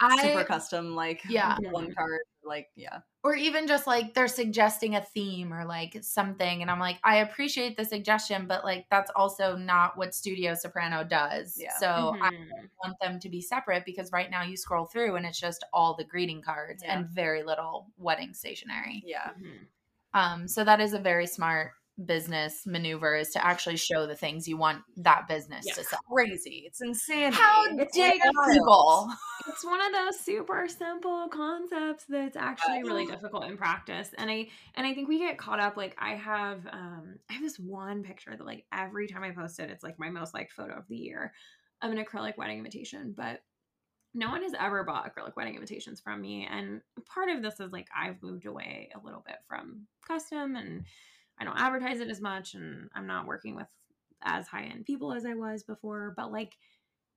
I 0.00 0.22
Super 0.22 0.44
custom, 0.44 0.94
like 0.94 1.22
Yeah. 1.28 1.56
one 1.70 1.94
card, 1.94 2.20
like 2.44 2.68
yeah. 2.76 3.00
or 3.22 3.34
even 3.34 3.66
just 3.66 3.86
like 3.86 4.12
they're 4.14 4.28
suggesting 4.28 4.96
a 4.96 5.00
theme 5.00 5.50
or 5.52 5.64
like 5.64 5.96
something 6.02 6.60
and 6.60 6.70
i'm 6.70 6.78
like 6.78 6.98
i 7.02 7.16
appreciate 7.16 7.74
the 7.74 7.84
suggestion 7.86 8.46
but 8.46 8.62
like 8.64 8.84
that's 8.90 9.10
also 9.16 9.56
not 9.56 9.96
what 9.96 10.14
studio 10.14 10.52
soprano 10.54 11.02
does 11.04 11.56
Yeah. 11.58 11.72
so 11.78 12.14
i 12.20 12.28
Mhm. 12.30 12.68
want 12.82 12.96
them 13.00 13.18
to 13.20 13.30
be 13.30 13.40
separate 13.40 13.86
because 13.86 14.12
right 14.12 14.30
now 14.30 14.42
you 14.42 14.58
scroll 14.58 14.84
through 14.84 15.16
and 15.16 15.24
it's 15.24 15.40
just 15.40 15.64
all 15.72 15.94
the 15.96 16.04
greeting 16.04 16.42
cards 16.42 16.82
Yeah. 16.84 16.98
and 16.98 17.08
very 17.08 17.42
little 17.42 17.86
wedding 17.96 18.34
stationery 18.34 19.02
Yeah. 19.06 19.30
Mhm. 19.40 19.66
um 20.12 20.46
so 20.46 20.62
that 20.62 20.80
is 20.82 20.92
a 20.92 20.98
very 20.98 21.26
smart 21.26 21.72
business 22.04 22.66
maneuvers 22.66 23.30
to 23.30 23.44
actually 23.46 23.76
show 23.76 24.06
the 24.06 24.16
things 24.16 24.48
you 24.48 24.56
want 24.56 24.82
that 24.96 25.28
business 25.28 25.64
Yeah. 25.66 25.74
to 25.74 25.84
sell 25.84 26.00
Crazy. 26.12 26.64
It's 26.66 26.80
insanity. 26.80 27.36
how 27.36 27.64
It's 27.76 27.96
dare 27.96 28.12
people 28.52 29.08
it's 29.46 29.64
one 29.64 29.80
of 29.80 29.92
those 29.92 30.18
super 30.18 30.66
simple 30.66 31.28
concepts 31.28 32.04
that's 32.08 32.36
actually 32.36 32.82
really 32.82 33.06
difficult 33.10 33.44
in 33.44 33.56
practice 33.56 34.10
and 34.18 34.28
i 34.28 34.48
and 34.74 34.86
i 34.86 34.92
think 34.92 35.08
we 35.08 35.18
get 35.20 35.38
caught 35.38 35.60
up 35.60 35.76
like 35.76 35.94
i 35.98 36.14
have 36.16 36.66
um 36.72 37.16
i 37.30 37.34
have 37.34 37.42
this 37.42 37.58
one 37.60 38.02
picture 38.02 38.34
that 38.36 38.44
like 38.44 38.64
every 38.72 39.06
time 39.06 39.22
i 39.22 39.30
post 39.30 39.60
it 39.60 39.70
it's 39.70 39.84
like 39.84 39.96
my 39.98 40.10
most 40.10 40.34
liked 40.34 40.52
photo 40.52 40.74
of 40.74 40.88
the 40.88 40.96
year 40.96 41.32
of 41.80 41.92
an 41.92 42.02
acrylic 42.04 42.36
wedding 42.36 42.58
invitation 42.58 43.14
but 43.16 43.40
no 44.14 44.30
one 44.30 44.42
has 44.42 44.52
ever 44.58 44.82
bought 44.82 45.04
acrylic 45.14 45.36
wedding 45.36 45.54
invitations 45.54 46.00
from 46.00 46.20
me 46.20 46.48
and 46.50 46.80
part 47.06 47.28
of 47.28 47.40
this 47.42 47.60
is 47.60 47.70
like 47.72 47.86
i've 47.96 48.20
moved 48.22 48.46
away 48.46 48.88
a 48.94 49.04
little 49.04 49.22
bit 49.24 49.36
from 49.46 49.86
custom 50.08 50.56
and 50.56 50.84
i 51.38 51.44
don't 51.44 51.58
advertise 51.58 52.00
it 52.00 52.08
as 52.08 52.20
much 52.20 52.54
and 52.54 52.88
i'm 52.94 53.06
not 53.06 53.26
working 53.26 53.54
with 53.54 53.66
as 54.22 54.46
high 54.46 54.64
end 54.64 54.84
people 54.84 55.12
as 55.12 55.26
i 55.26 55.34
was 55.34 55.62
before 55.62 56.14
but 56.16 56.32
like 56.32 56.52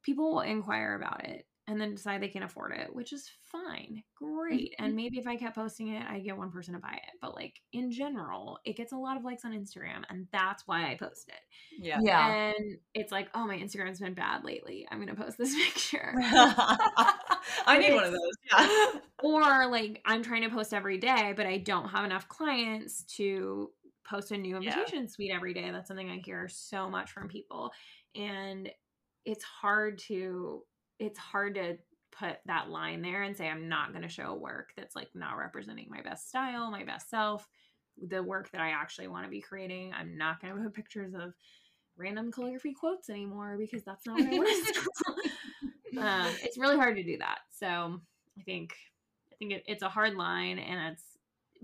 people 0.03 0.33
will 0.33 0.41
inquire 0.41 0.95
about 0.95 1.23
it 1.25 1.45
and 1.69 1.81
then 1.81 1.93
decide 1.93 2.21
they 2.21 2.29
can 2.29 2.43
afford 2.43 2.71
it, 2.71 2.95
which 2.95 3.11
is 3.11 3.29
fine. 3.43 4.01
Great. 4.15 4.71
Mm-hmm. 4.71 4.85
And 4.85 4.95
maybe 4.95 5.17
if 5.17 5.27
I 5.27 5.35
kept 5.35 5.55
posting 5.55 5.89
it, 5.89 6.03
I 6.09 6.19
get 6.19 6.37
one 6.37 6.49
person 6.49 6.73
to 6.75 6.79
buy 6.79 6.93
it. 6.93 7.11
But 7.21 7.35
like 7.35 7.55
in 7.73 7.91
general, 7.91 8.59
it 8.63 8.77
gets 8.77 8.93
a 8.93 8.95
lot 8.95 9.17
of 9.17 9.25
likes 9.25 9.43
on 9.43 9.51
Instagram 9.51 10.03
and 10.09 10.27
that's 10.31 10.65
why 10.65 10.89
I 10.89 10.95
post 10.95 11.27
it. 11.27 11.83
Yeah. 11.83 11.99
yeah 12.01 12.53
And 12.57 12.77
it's 12.93 13.11
like, 13.11 13.27
oh, 13.35 13.45
my 13.45 13.57
Instagram's 13.57 13.99
been 13.99 14.13
bad 14.13 14.45
lately. 14.45 14.87
I'm 14.89 14.99
going 14.99 15.13
to 15.13 15.21
post 15.21 15.37
this 15.37 15.53
picture. 15.65 16.13
I 16.21 17.77
need 17.79 17.93
one 17.93 18.05
of 18.05 18.11
those. 18.11 18.31
Yeah. 18.49 18.87
or 19.23 19.67
like 19.67 20.01
I'm 20.05 20.23
trying 20.23 20.43
to 20.43 20.49
post 20.49 20.73
every 20.73 20.99
day, 20.99 21.33
but 21.35 21.45
I 21.45 21.57
don't 21.57 21.89
have 21.89 22.05
enough 22.05 22.29
clients 22.29 23.03
to 23.17 23.71
post 24.09 24.31
a 24.31 24.37
new 24.37 24.57
Yeah. 24.57 24.71
invitation 24.71 25.07
suite 25.07 25.31
every 25.33 25.53
day. 25.53 25.69
That's 25.71 25.87
something 25.87 26.09
I 26.09 26.17
hear 26.17 26.47
so 26.47 26.89
much 26.89 27.11
from 27.11 27.27
people. 27.27 27.71
And 28.15 28.69
it's 29.25 29.43
hard 29.43 29.99
to 29.99 30.63
it's 30.99 31.19
hard 31.19 31.55
to 31.55 31.77
put 32.17 32.37
that 32.45 32.69
line 32.69 33.01
there 33.01 33.23
and 33.23 33.35
say 33.35 33.47
I'm 33.47 33.67
not 33.69 33.91
going 33.91 34.01
to 34.01 34.09
show 34.09 34.33
work 34.33 34.71
that's 34.75 34.95
like 34.95 35.09
not 35.13 35.37
representing 35.37 35.87
my 35.89 36.01
best 36.01 36.29
style, 36.29 36.71
my 36.71 36.83
best 36.83 37.09
self, 37.09 37.47
the 38.07 38.23
work 38.23 38.49
that 38.51 38.61
I 38.61 38.69
actually 38.69 39.07
want 39.07 39.25
to 39.25 39.29
be 39.29 39.41
creating. 39.41 39.93
I'm 39.93 40.17
not 40.17 40.41
going 40.41 40.55
to 40.55 40.61
put 40.63 40.73
pictures 40.73 41.13
of 41.13 41.33
random 41.97 42.31
calligraphy 42.31 42.73
quotes 42.73 43.09
anymore 43.09 43.57
because 43.59 43.83
that's 43.83 44.05
not 44.05 44.17
what 44.17 44.27
I 44.27 44.33
want 44.33 44.49
to 44.49 46.01
um, 46.01 46.35
it's 46.41 46.57
really 46.57 46.77
hard 46.77 46.95
to 46.95 47.03
do 47.03 47.17
that. 47.17 47.39
So 47.51 47.99
I 48.39 48.43
think 48.43 48.73
I 49.31 49.35
think 49.37 49.51
it, 49.53 49.63
it's 49.67 49.83
a 49.83 49.89
hard 49.89 50.15
line, 50.15 50.57
and 50.59 50.93
it's 50.93 51.16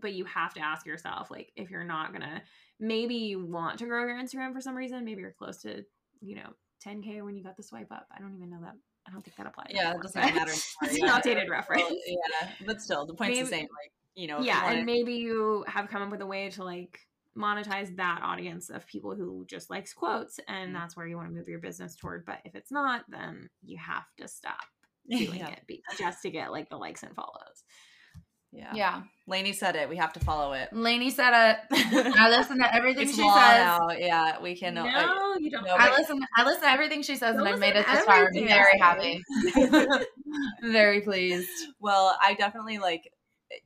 but 0.03 0.13
you 0.13 0.25
have 0.25 0.53
to 0.53 0.59
ask 0.61 0.85
yourself 0.85 1.31
like 1.31 1.51
if 1.55 1.71
you're 1.71 1.83
not 1.83 2.13
gonna 2.13 2.43
maybe 2.79 3.15
you 3.15 3.43
want 3.43 3.79
to 3.79 3.85
grow 3.87 4.05
your 4.05 4.15
Instagram 4.21 4.53
for 4.53 4.61
some 4.61 4.75
reason, 4.75 5.03
maybe 5.03 5.21
you're 5.21 5.31
close 5.31 5.61
to 5.63 5.83
you 6.21 6.35
know 6.35 6.53
10k 6.85 7.23
when 7.23 7.35
you 7.35 7.43
got 7.43 7.57
the 7.57 7.63
swipe 7.63 7.91
up. 7.91 8.05
I 8.15 8.19
don't 8.19 8.35
even 8.35 8.51
know 8.51 8.59
that. 8.61 8.75
I 9.07 9.11
don't 9.11 9.23
think 9.23 9.35
that 9.37 9.47
applies. 9.47 9.71
Yeah, 9.71 9.93
it 9.95 10.01
doesn't 10.01 10.21
matter. 10.21 10.51
it's 10.51 10.77
anymore, 10.83 11.09
an 11.09 11.15
outdated 11.15 11.49
reference. 11.49 11.83
Well, 11.83 11.97
yeah, 12.05 12.49
but 12.65 12.81
still, 12.81 13.05
the 13.05 13.13
point's 13.15 13.37
Maybe- 13.37 13.41
the 13.41 13.47
same. 13.49 13.61
Like, 13.63 13.91
you 14.15 14.27
know, 14.27 14.39
you 14.39 14.45
yeah, 14.45 14.63
wanna- 14.63 14.77
and 14.77 14.85
maybe 14.85 15.13
you 15.15 15.65
have 15.67 15.89
come 15.89 16.01
up 16.03 16.11
with 16.11 16.21
a 16.21 16.25
way 16.27 16.49
to 16.51 16.63
like 16.63 16.99
monetize 17.35 17.95
that 17.97 18.21
audience 18.23 18.69
of 18.69 18.85
people 18.85 19.15
who 19.15 19.43
just 19.47 19.69
likes 19.71 19.91
quotes 19.93 20.39
and 20.47 20.69
Mhm. 20.69 20.73
that's 20.79 20.95
where 20.95 21.07
you 21.07 21.15
want 21.17 21.29
to 21.29 21.33
move 21.33 21.47
your 21.49 21.57
business 21.57 21.95
toward 21.95 22.25
but 22.27 22.37
if 22.45 22.53
it's 22.53 22.71
not 22.71 23.05
then 23.09 23.49
you 23.63 23.75
have 23.77 24.05
to 24.17 24.27
stop 24.27 24.59
doing 25.09 25.39
yeah. 25.39 25.55
it 25.67 25.79
just 25.97 26.21
to 26.21 26.29
get 26.29 26.51
like 26.51 26.69
the 26.69 26.77
likes 26.77 27.01
and 27.01 27.15
follows 27.15 27.62
yeah, 28.53 28.71
yeah 28.73 29.01
Laney 29.25 29.53
said 29.53 29.75
it. 29.75 29.87
We 29.87 29.95
have 29.97 30.13
to 30.13 30.19
follow 30.19 30.53
it. 30.53 30.69
Laney 30.73 31.09
said 31.09 31.31
it 31.33 31.57
i 32.17 32.29
listen 32.29 32.59
to 32.59 32.75
everything 32.75 33.07
she 33.07 33.13
says 33.13 33.23
now. 33.23 33.89
Yeah, 33.89 34.41
we 34.41 34.55
can. 34.55 34.73
no, 34.73 34.85
I- 34.85 35.37
you 35.39 35.49
don't 35.49 35.65
no, 35.65 35.75
I 35.77 35.97
listen. 35.97 36.23
I 36.35 36.43
listen 36.43 36.61
to 36.63 36.69
everything 36.69 37.01
she 37.01 37.15
says, 37.15 37.35
and 37.37 37.47
I 37.47 37.55
made 37.55 37.75
it 37.75 37.85
this 37.87 38.03
far. 38.05 38.27
I'm 38.27 38.47
very 38.47 38.79
happy, 38.79 39.21
very 40.63 41.01
pleased. 41.01 41.49
Well, 41.79 42.15
I 42.21 42.33
definitely 42.33 42.77
like 42.77 43.11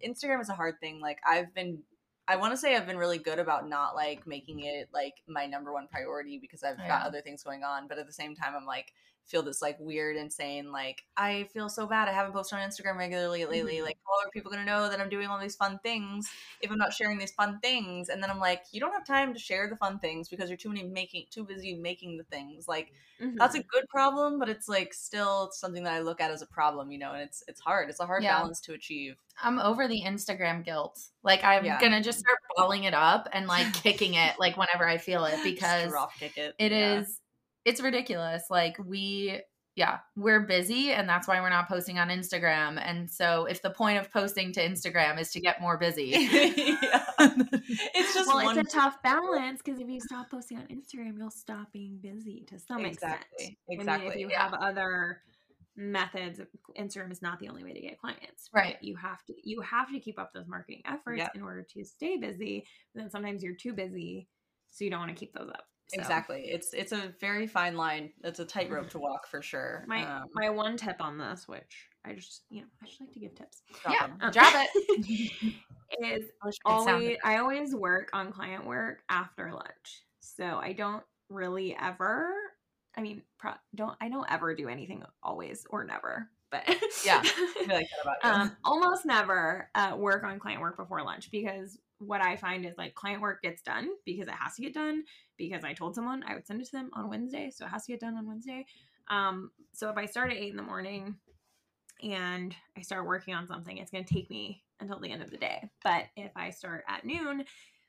Instagram 0.05 0.41
is 0.41 0.49
a 0.49 0.53
hard 0.53 0.79
thing. 0.79 0.99
Like 0.99 1.19
I've 1.27 1.53
been 1.53 1.79
I 2.27 2.35
want 2.35 2.53
to 2.53 2.57
say 2.57 2.75
I've 2.75 2.85
been 2.85 2.97
really 2.97 3.17
good 3.17 3.39
about 3.39 3.67
not 3.69 3.95
like 3.95 4.27
making 4.27 4.61
it 4.61 4.89
like 4.93 5.15
my 5.27 5.45
number 5.45 5.71
one 5.71 5.87
priority 5.87 6.37
because 6.39 6.63
I've 6.63 6.77
oh, 6.77 6.83
Yeah. 6.83 6.99
got 6.99 7.07
other 7.07 7.21
things 7.21 7.43
going 7.43 7.63
on, 7.63 7.87
but 7.87 7.97
at 7.97 8.05
the 8.05 8.13
same 8.13 8.35
time 8.35 8.53
I'm 8.55 8.65
like 8.65 8.93
feel 9.27 9.43
this 9.43 9.61
like 9.61 9.77
weird 9.79 10.15
insane 10.15 10.71
like 10.71 11.03
I 11.17 11.45
feel 11.53 11.69
so 11.69 11.87
bad 11.87 12.07
I 12.07 12.13
haven't 12.13 12.33
posted 12.33 12.59
on 12.59 12.69
Instagram 12.69 12.97
regularly 12.97 13.45
lately. 13.45 13.81
Mhm. 13.81 13.81
Like 13.81 13.97
how 14.05 14.25
are 14.25 14.31
people 14.31 14.51
going 14.51 14.65
to 14.65 14.71
know 14.71 14.89
that 14.89 14.99
I'm 15.01 15.09
doing 15.09 15.27
all 15.27 15.39
these 15.39 15.55
fun 15.55 15.79
things 15.79 16.29
if 16.61 16.71
I'm 16.71 16.77
not 16.77 16.93
sharing 16.93 17.17
these 17.17 17.33
fun 17.33 17.59
things? 17.59 18.09
And 18.09 18.21
then 18.23 18.29
I'm 18.31 18.39
like 18.39 18.63
you 18.71 18.79
don't 18.79 18.93
have 18.93 19.05
time 19.05 19.33
to 19.33 19.39
share 19.39 19.69
the 19.69 19.75
fun 19.77 19.99
things 19.99 20.29
because 20.29 20.49
you're 20.49 20.57
too 20.57 20.69
many 20.69 20.83
making 20.83 21.25
too 21.31 21.43
busy 21.45 21.75
making 21.75 22.17
the 22.17 22.23
things. 22.25 22.67
Like 22.67 22.91
that's 23.39 23.55
Mm-hmm. 23.55 23.55
a 23.55 23.63
good 23.63 23.87
problem, 23.89 24.39
but 24.39 24.49
it's 24.49 24.67
like 24.67 24.93
still 24.93 25.51
something 25.51 25.83
that 25.83 25.93
I 25.93 25.99
look 25.99 26.21
at 26.21 26.31
as 26.31 26.41
a 26.41 26.47
problem, 26.47 26.91
you 26.91 26.97
know, 26.99 27.13
and 27.13 27.21
it's 27.21 27.43
it's 27.47 27.61
hard. 27.61 27.89
It's 27.89 27.99
a 27.99 28.05
hard 28.05 28.23
Yeah. 28.23 28.27
balance 28.27 28.59
to 28.61 28.73
achieve. 28.73 29.15
I'm 29.41 29.59
over 29.59 29.87
the 29.87 30.01
Instagram 30.03 30.63
guilt. 30.65 30.99
Like 31.23 31.43
I'm 31.43 31.63
Yeah. 31.63 31.77
gonna 31.77 32.01
just 32.01 32.19
start 32.19 32.39
balling 32.55 32.85
it 32.85 32.93
up 32.93 33.27
and 33.31 33.47
like 33.47 33.73
kicking 33.73 34.15
it 34.15 34.39
like 34.39 34.57
whenever 34.57 34.87
I 34.87 34.97
feel 34.97 35.25
it 35.25 35.43
because 35.43 36.07
it. 36.21 36.55
it 36.57 36.71
Yeah. 36.75 37.01
is 37.01 37.19
it's 37.67 37.81
ridiculous. 37.81 38.43
Like 38.49 38.77
we 38.83 39.41
yeah, 39.75 39.99
we're 40.15 40.39
busy 40.39 40.91
and 40.91 41.07
that's 41.07 41.27
why 41.27 41.39
we're 41.39 41.49
not 41.49 41.67
posting 41.67 41.99
on 41.99 42.07
Instagram. 42.07 42.81
And 42.83 43.11
so 43.11 43.45
if 43.45 43.61
the 43.61 43.69
point 43.69 43.99
of 43.99 44.11
posting 44.11 44.51
to 44.53 44.59
Instagram 44.59 45.19
is 45.19 45.31
to 45.33 45.39
get 45.39 45.61
more 45.61 45.77
busy. 45.77 46.13
It's 47.69 48.13
just 48.13 48.27
well, 48.27 48.45
one 48.45 48.57
it's 48.57 48.73
a 48.73 48.77
tough 48.77 49.01
balance 49.03 49.61
because 49.63 49.81
if 49.81 49.89
you 49.89 49.99
stop 49.99 50.31
posting 50.31 50.57
on 50.57 50.63
Instagram, 50.67 51.17
you'll 51.17 51.29
stop 51.29 51.71
being 51.73 51.97
busy 52.01 52.45
to 52.47 52.57
some 52.57 52.85
extent. 52.85 53.19
Exactly. 53.67 53.97
I 53.97 53.97
mean, 53.97 54.11
if 54.11 54.15
you 54.15 54.29
yeah. 54.29 54.43
have 54.43 54.53
other 54.53 55.21
methods, 55.75 56.39
Instagram 56.79 57.11
is 57.11 57.21
not 57.21 57.39
the 57.39 57.49
only 57.49 57.63
way 57.63 57.73
to 57.73 57.81
get 57.81 57.99
clients. 57.99 58.49
Right. 58.53 58.77
You 58.81 58.95
have 58.95 59.23
to 59.25 59.33
you 59.43 59.59
have 59.61 59.91
to 59.91 59.99
keep 59.99 60.17
up 60.17 60.31
those 60.33 60.47
marketing 60.47 60.81
efforts 60.85 61.19
Yeah. 61.19 61.27
in 61.35 61.41
order 61.41 61.65
to 61.73 61.83
stay 61.83 62.17
busy. 62.17 62.65
But 62.93 63.01
then 63.01 63.09
sometimes 63.09 63.43
you're 63.43 63.55
too 63.55 63.73
busy, 63.73 64.29
so 64.69 64.85
you 64.85 64.91
don't 64.91 65.01
want 65.01 65.11
to 65.11 65.19
keep 65.19 65.33
those 65.33 65.49
up. 65.49 65.65
So, 65.89 65.99
Exactly. 66.01 66.43
It's 66.49 66.73
it's 66.73 66.91
a 66.91 67.13
very 67.19 67.47
fine 67.47 67.75
line. 67.77 68.11
It's 68.23 68.39
a 68.39 68.45
tightrope 68.45 68.89
to 68.89 68.99
walk 68.99 69.27
for 69.27 69.41
sure. 69.41 69.85
My 69.87 70.03
Um, 70.05 70.25
my 70.33 70.49
one 70.49 70.75
tip 70.77 70.97
on 71.01 71.17
this, 71.17 71.47
which 71.47 71.87
I 72.03 72.13
just 72.13 72.43
you 72.49 72.61
know 72.61 72.67
I 72.81 72.85
just 72.87 72.99
like 72.99 73.11
to 73.13 73.19
give 73.19 73.35
tips. 73.35 73.61
drop 73.81 73.93
Yeah. 73.93 74.03
'em. 74.05 74.17
Um, 74.21 74.31
Drop 74.31 74.53
it. 74.55 75.31
is 76.01 76.25
I 76.43 76.45
wish 76.47 76.55
I 76.65 76.69
could 76.75 76.83
sound 76.83 76.89
always. 76.89 77.17
I 77.23 77.37
always 77.37 77.73
work 77.75 78.09
on 78.13 78.31
client 78.33 78.65
work 78.65 79.03
after 79.09 79.51
lunch. 79.51 80.03
So 80.19 80.43
I 80.43 80.73
don't 80.73 81.03
really 81.29 81.75
ever 81.81 82.29
I 82.95 83.01
mean 83.01 83.21
pro- 83.37 83.53
don't 83.75 83.95
I 84.01 84.09
don't 84.09 84.29
ever 84.29 84.53
do 84.55 84.67
anything 84.67 85.03
always 85.23 85.65
or 85.69 85.83
never 85.85 86.29
but 86.51 86.63
Yeah. 87.05 87.21
Like 87.67 87.67
that 87.67 87.87
about 88.03 88.15
you. 88.23 88.29
um, 88.29 88.57
almost 88.63 89.05
never 89.05 89.69
uh, 89.75 89.95
work 89.97 90.23
on 90.23 90.39
client 90.39 90.61
work 90.61 90.77
before 90.77 91.03
lunch 91.03 91.29
because 91.31 91.77
what 91.99 92.21
I 92.21 92.37
find 92.37 92.65
is 92.65 92.77
like 92.77 92.93
client 92.95 93.21
work 93.21 93.41
gets 93.41 93.61
done 93.61 93.89
because 94.05 94.27
it 94.27 94.33
has 94.33 94.55
to 94.55 94.61
get 94.61 94.73
done 94.73 95.03
because 95.37 95.63
I 95.63 95.73
told 95.73 95.95
someone 95.95 96.23
I 96.27 96.33
would 96.33 96.47
send 96.47 96.61
it 96.61 96.65
to 96.65 96.71
them 96.71 96.89
on 96.93 97.09
Wednesday, 97.09 97.51
so 97.53 97.65
it 97.65 97.69
has 97.69 97.85
to 97.85 97.91
get 97.91 98.01
done 98.01 98.15
on 98.15 98.27
Wednesday. 98.27 98.65
Um, 99.09 99.51
so 99.73 99.89
if 99.89 99.97
I 99.97 100.05
start 100.05 100.31
at 100.31 100.37
eight 100.37 100.51
in 100.51 100.57
the 100.57 100.63
morning 100.63 101.15
and 102.03 102.55
I 102.77 102.81
start 102.81 103.07
working 103.07 103.33
on 103.33 103.47
something, 103.47 103.77
it's 103.77 103.91
going 103.91 104.03
to 104.03 104.13
take 104.13 104.29
me 104.29 104.63
until 104.79 104.99
the 104.99 105.11
end 105.11 105.21
of 105.21 105.31
the 105.31 105.37
day. 105.37 105.69
But 105.83 106.05
if 106.15 106.31
I 106.35 106.49
start 106.49 106.83
at 106.87 107.05
noon, 107.05 107.43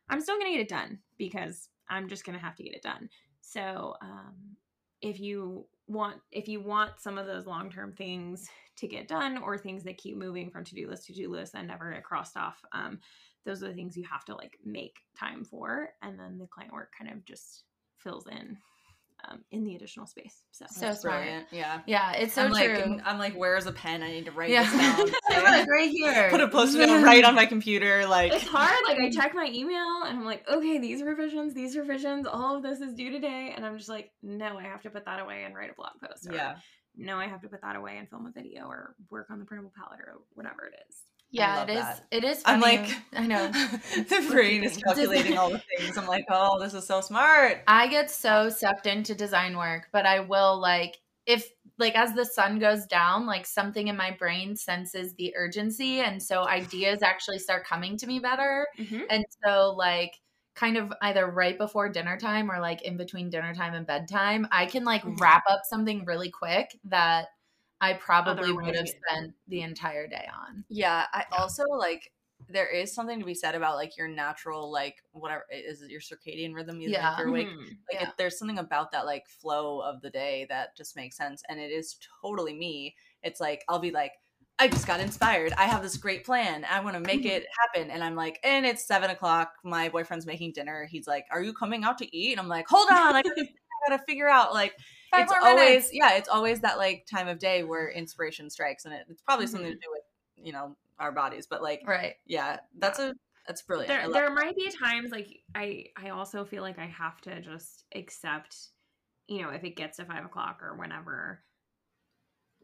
I'm 0.09 0.20
still 0.20 0.38
going 0.38 0.53
to 0.53 0.59
get 0.59 0.62
it 0.62 0.68
done 0.68 0.99
because 1.18 1.68
I'm 1.90 2.09
just 2.09 2.24
going 2.24 2.38
to 2.38 2.44
have 2.44 2.57
to 2.57 2.62
get 2.62 2.74
it 2.74 2.82
done. 2.82 3.09
So 3.40 3.94
um, 4.03 4.57
if 5.03 5.20
you 5.20 5.66
want 5.86 6.16
if 6.30 6.49
you 6.49 6.61
want 6.61 7.01
some 7.01 7.16
of 7.16 7.26
those 7.26 7.46
long-term 7.46 7.94
things 7.94 8.49
to 8.76 8.86
get 8.86 9.09
done 9.09 9.38
or 9.38 9.57
things 9.57 9.82
that 9.84 9.96
keep 9.96 10.16
moving 10.16 10.51
from 10.51 10.64
to-do 10.64 10.88
list 10.88 11.07
to 11.07 11.14
to-do 11.14 11.30
list 11.30 11.55
and 11.55 11.66
never 11.66 11.92
get 11.92 12.05
crossed 12.05 12.36
off 12.36 12.62
um, 12.72 12.99
those 13.49 13.62
are 13.62 13.68
the 13.68 13.74
things 13.74 13.96
you 13.96 14.05
have 14.05 14.24
to 14.26 14.34
like 14.34 14.59
make 14.64 14.96
time 15.18 15.42
for 15.42 15.88
and 16.03 16.18
then 16.20 16.36
the 16.38 16.46
client 16.46 16.72
work 16.72 16.92
kind 16.96 17.11
of 17.11 17.24
just 17.24 17.64
fills 17.96 18.26
in 18.26 18.59
um, 19.28 19.40
in 19.51 19.64
the 19.64 19.74
additional 19.74 20.07
space 20.07 20.44
so, 20.53 20.64
So 20.70 20.80
That's 20.86 21.01
smart. 21.01 21.22
brilliant. 21.22 21.46
Yeah. 21.51 21.80
Yeah, 21.86 22.12
it's 22.12 22.34
so 22.34 22.44
I'm 22.44 22.53
like, 22.53 22.84
true. 22.84 23.01
I'm 23.05 23.18
like, 23.18 23.34
where's 23.34 23.66
a 23.66 23.72
pen? 23.72 24.03
I 24.05 24.12
need 24.12 24.26
to 24.26 24.30
write 24.30 24.51
Yeah. 24.51 24.62
this 24.62 24.72
down. 24.80 25.09
I'm 25.30 25.42
like 25.59 25.68
right 25.68 25.90
here. 25.90 26.28
Put 26.30 26.40
a 26.40 26.46
post-it 26.46 26.86
note 26.86 27.03
right 27.03 27.24
on 27.24 27.34
my 27.34 27.46
computer. 27.46 28.07
Like, 28.07 28.32
it's 28.32 28.46
hard 28.46 28.70
like 28.86 28.99
i 28.99 29.11
check 29.20 29.34
my 29.34 29.51
email 29.53 30.05
and 30.07 30.18
i'm 30.18 30.24
like 30.24 30.49
okay 30.49 30.78
these 30.78 31.03
revisions 31.03 31.53
these 31.55 31.76
revisions 31.76 32.26
all 32.26 32.57
of 32.57 32.62
this 32.62 32.80
is 32.80 32.94
due 32.94 33.11
today 33.11 33.53
and 33.57 33.66
i'm 33.66 33.76
just 33.76 33.88
like 33.88 34.12
no 34.22 34.57
i 34.57 34.62
have 34.62 34.82
to 34.82 34.90
put 34.90 35.05
that 35.05 35.20
away 35.20 35.42
and 35.44 35.55
write 35.55 35.70
a 35.70 35.74
blog 35.74 35.92
post 36.01 36.28
or 36.28 36.34
yeah. 36.34 36.55
no 36.96 37.16
i 37.16 37.26
have 37.26 37.40
to 37.40 37.49
put 37.49 37.61
that 37.61 37.74
away 37.76 37.96
and 37.99 38.09
film 38.09 38.26
a 38.26 38.30
video 38.30 38.66
or 38.66 38.94
work 39.11 39.26
on 39.30 39.38
the 39.40 39.44
printable 39.44 39.72
palette 39.76 40.01
or 40.01 40.14
whatever 40.34 40.64
it 40.66 40.74
is 40.88 40.96
yeah, 41.31 41.64
it 41.64 41.70
is. 41.70 41.85
that. 41.85 42.07
It 42.11 42.24
is. 42.24 42.43
I'm 42.45 42.61
like, 42.61 42.91
I 43.14 43.26
know. 43.26 43.49
the 43.53 44.26
brain 44.31 44.64
is 44.64 44.76
calculating 44.79 45.37
all 45.37 45.51
the 45.51 45.61
things. 45.76 45.97
I'm 45.97 46.07
like, 46.07 46.24
oh, 46.31 46.59
this 46.62 46.74
is 46.74 46.87
so 46.87 47.01
smart. 47.01 47.62
I 47.66 47.87
get 47.89 48.11
so 48.11 48.49
sucked 48.49 48.87
into 48.87 49.14
design 49.14 49.57
work, 49.57 49.89
but 49.93 50.07
I 50.07 50.20
will 50.20 50.59
like 50.61 50.99
if 51.26 51.51
like 51.79 51.95
as 51.97 52.14
the 52.14 52.24
sun 52.24 52.59
goes 52.59 52.87
down, 52.87 53.26
like 53.26 53.47
something 53.47 53.89
in 53.89 53.97
my 53.97 54.11
brain 54.11 54.57
senses 54.57 55.14
the 55.14 55.35
urgency 55.37 56.01
and 56.01 56.22
so 56.22 56.47
ideas 56.49 57.03
actually 57.03 57.39
start 57.39 57.66
coming 57.66 57.97
to 57.99 58.07
me 58.07 58.18
better. 58.18 58.66
And 59.11 59.24
so 59.45 59.74
like 59.76 60.18
kind 60.55 60.76
of 60.76 60.93
either 61.03 61.26
right 61.26 61.57
before 61.57 61.89
dinner 61.89 62.18
time 62.18 62.51
or 62.51 62.59
like 62.61 62.83
in 62.83 62.97
between 62.97 63.31
dinner 63.31 63.55
time 63.55 63.74
and 63.74 63.87
bedtime, 63.87 64.47
I 64.51 64.66
can 64.66 64.85
like 64.85 65.05
Mhm. 65.05 65.20
wrap 65.20 65.45
up 65.49 65.61
something 65.64 66.05
really 66.05 66.31
quick 66.31 66.76
that 66.85 67.26
I 67.81 67.95
probably 67.95 68.53
would 68.53 68.74
have 68.74 68.89
spent 68.89 69.35
the 69.47 69.62
entire 69.62 70.07
day 70.09 70.29
on. 70.35 70.64
Yeah, 70.68 71.07
I 71.12 71.24
also 71.39 71.64
like 71.64 72.12
there 72.49 72.68
is 72.68 72.95
something 72.95 73.18
to 73.18 73.26
be 73.26 73.35
said 73.35 73.55
about 73.57 73.74
like 73.76 73.97
your 73.97 74.07
natural 74.09 74.70
like 74.70 75.03
whatever 75.11 75.45
is 75.51 75.83
it 75.83 75.91
your 75.91 76.01
circadian 76.01 76.55
rhythm 76.55 76.81
you 76.81 76.89
Yeah. 76.89 77.16
think 77.16 77.18
you're 77.18 77.29
awake 77.29 77.49
Mhm. 77.49 77.59
like 77.93 78.01
Yeah. 78.01 78.09
it, 78.09 78.14
there's 78.16 78.39
something 78.39 78.59
about 78.59 78.93
that 78.93 79.07
like 79.07 79.26
flow 79.29 79.81
of 79.81 80.01
the 80.03 80.11
day 80.11 80.47
that 80.49 80.76
just 80.76 80.95
makes 80.95 81.16
sense 81.16 81.43
and 81.49 81.59
it 81.59 81.72
is 81.72 81.97
totally 82.22 82.55
me 82.55 82.95
it's 83.24 83.41
like 83.41 83.64
i'll 83.68 83.81
be 83.81 83.91
like 83.91 84.12
i 84.61 84.68
just 84.68 84.87
got 84.87 85.01
inspired 85.01 85.53
i 85.55 85.64
have 85.64 85.83
this 85.83 85.97
great 85.97 86.24
plan 86.24 86.64
i 86.70 86.79
want 86.79 86.95
to 86.95 87.01
make 87.01 87.22
Mm-hmm. 87.22 87.29
it 87.43 87.47
happen 87.74 87.91
and 87.91 88.05
i'm 88.05 88.14
like 88.14 88.39
and 88.45 88.64
it's 88.64 88.87
seven 88.87 89.11
o'clock 89.11 89.55
my 89.64 89.89
boyfriend's 89.89 90.24
making 90.24 90.53
dinner 90.53 90.87
he's 90.87 91.09
like 91.09 91.26
are 91.33 91.43
you 91.43 91.53
coming 91.53 91.83
out 91.83 91.99
to 91.99 92.16
eat 92.16 92.31
and 92.33 92.41
i'm 92.41 92.49
like 92.49 92.68
hold 92.68 92.89
on 92.89 93.16
i 93.16 93.20
gotta, 93.22 93.43
I 93.89 93.91
gotta 93.91 94.03
figure 94.05 94.29
out 94.29 94.55
like 94.55 94.74
Five 95.11 95.24
it's 95.24 95.32
always 95.42 95.66
minutes. 95.66 95.90
yeah 95.92 96.14
it's 96.14 96.28
always 96.28 96.61
that 96.61 96.78
like 96.78 97.06
time 97.11 97.28
of 97.28 97.38
day 97.38 97.64
where 97.64 97.90
inspiration 97.90 98.50
strikes 98.50 98.84
and 98.84 98.94
it, 98.94 99.06
it's 99.09 99.22
probably 99.22 99.46
something 99.46 99.70
to 99.70 99.76
Mm-hmm. 99.76 99.80
do 99.80 99.90
with 99.92 100.02
you 100.46 100.52
know 100.52 100.76
our 100.98 101.12
bodies 101.12 101.46
but 101.46 101.62
like 101.62 101.82
Right. 101.86 102.14
yeah 102.26 102.59
that's 102.78 102.98
a 102.98 103.14
that's 103.46 103.62
brilliant 103.62 103.88
there, 103.88 104.11
there 104.12 104.26
that. 104.28 104.34
might 104.34 104.56
be 104.56 104.70
times 104.70 105.11
like 105.11 105.40
i 105.54 105.86
i 105.96 106.11
also 106.11 106.44
feel 106.44 106.62
like 106.62 106.78
i 106.78 106.86
have 106.86 107.20
to 107.22 107.40
just 107.40 107.84
accept 107.94 108.68
you 109.28 109.42
know 109.42 109.50
if 109.50 109.64
it 109.64 109.76
gets 109.76 109.96
to 109.96 110.04
five 110.04 110.24
o'clock 110.24 110.61
or 110.62 110.76
whenever 110.76 111.42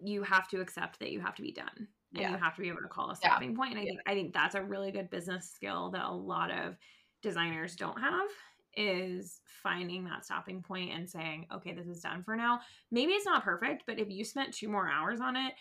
you 0.03 0.23
have 0.23 0.49
to 0.49 0.61
accept 0.61 0.99
that 1.01 1.11
you 1.13 1.21
have 1.21 1.35
to 1.37 1.43
be 1.43 1.53
done 1.53 1.89
and 2.17 2.23
Yeah. 2.23 2.31
you 2.33 2.37
have 2.37 2.55
to 2.57 2.61
be 2.63 2.69
able 2.69 2.83
to 2.83 2.89
call 2.89 3.11
a 3.11 3.17
Yeah. 3.23 3.31
stopping 3.31 3.57
point 3.57 3.73
and 3.73 3.81
i 3.81 3.85
think 3.85 4.01
i 4.07 4.15
think 4.15 4.35
that's 4.35 4.55
a 4.55 4.63
really 4.63 4.91
good 4.93 5.09
business 5.11 5.51
skill 5.51 5.91
that 5.91 6.05
a 6.05 6.11
lot 6.13 6.51
of 6.51 6.77
designers 7.23 7.77
don't 7.77 7.99
have 8.01 8.29
is 8.77 9.41
finding 9.63 10.05
that 10.05 10.25
stopping 10.25 10.63
point 10.63 10.93
and 10.93 11.09
saying 11.09 11.47
okay 11.53 11.73
this 11.73 11.87
is 11.87 12.01
done 12.01 12.23
for 12.23 12.37
now 12.37 12.61
maybe 12.91 13.13
it's 13.13 13.27
not 13.27 13.45
perfect 13.45 13.85
but 13.87 13.99
if 13.99 14.11
you 14.11 14.25
spent 14.25 14.53
two 14.55 14.69
more 14.69 14.89
hours 14.89 15.21
on 15.21 15.37
it 15.37 15.55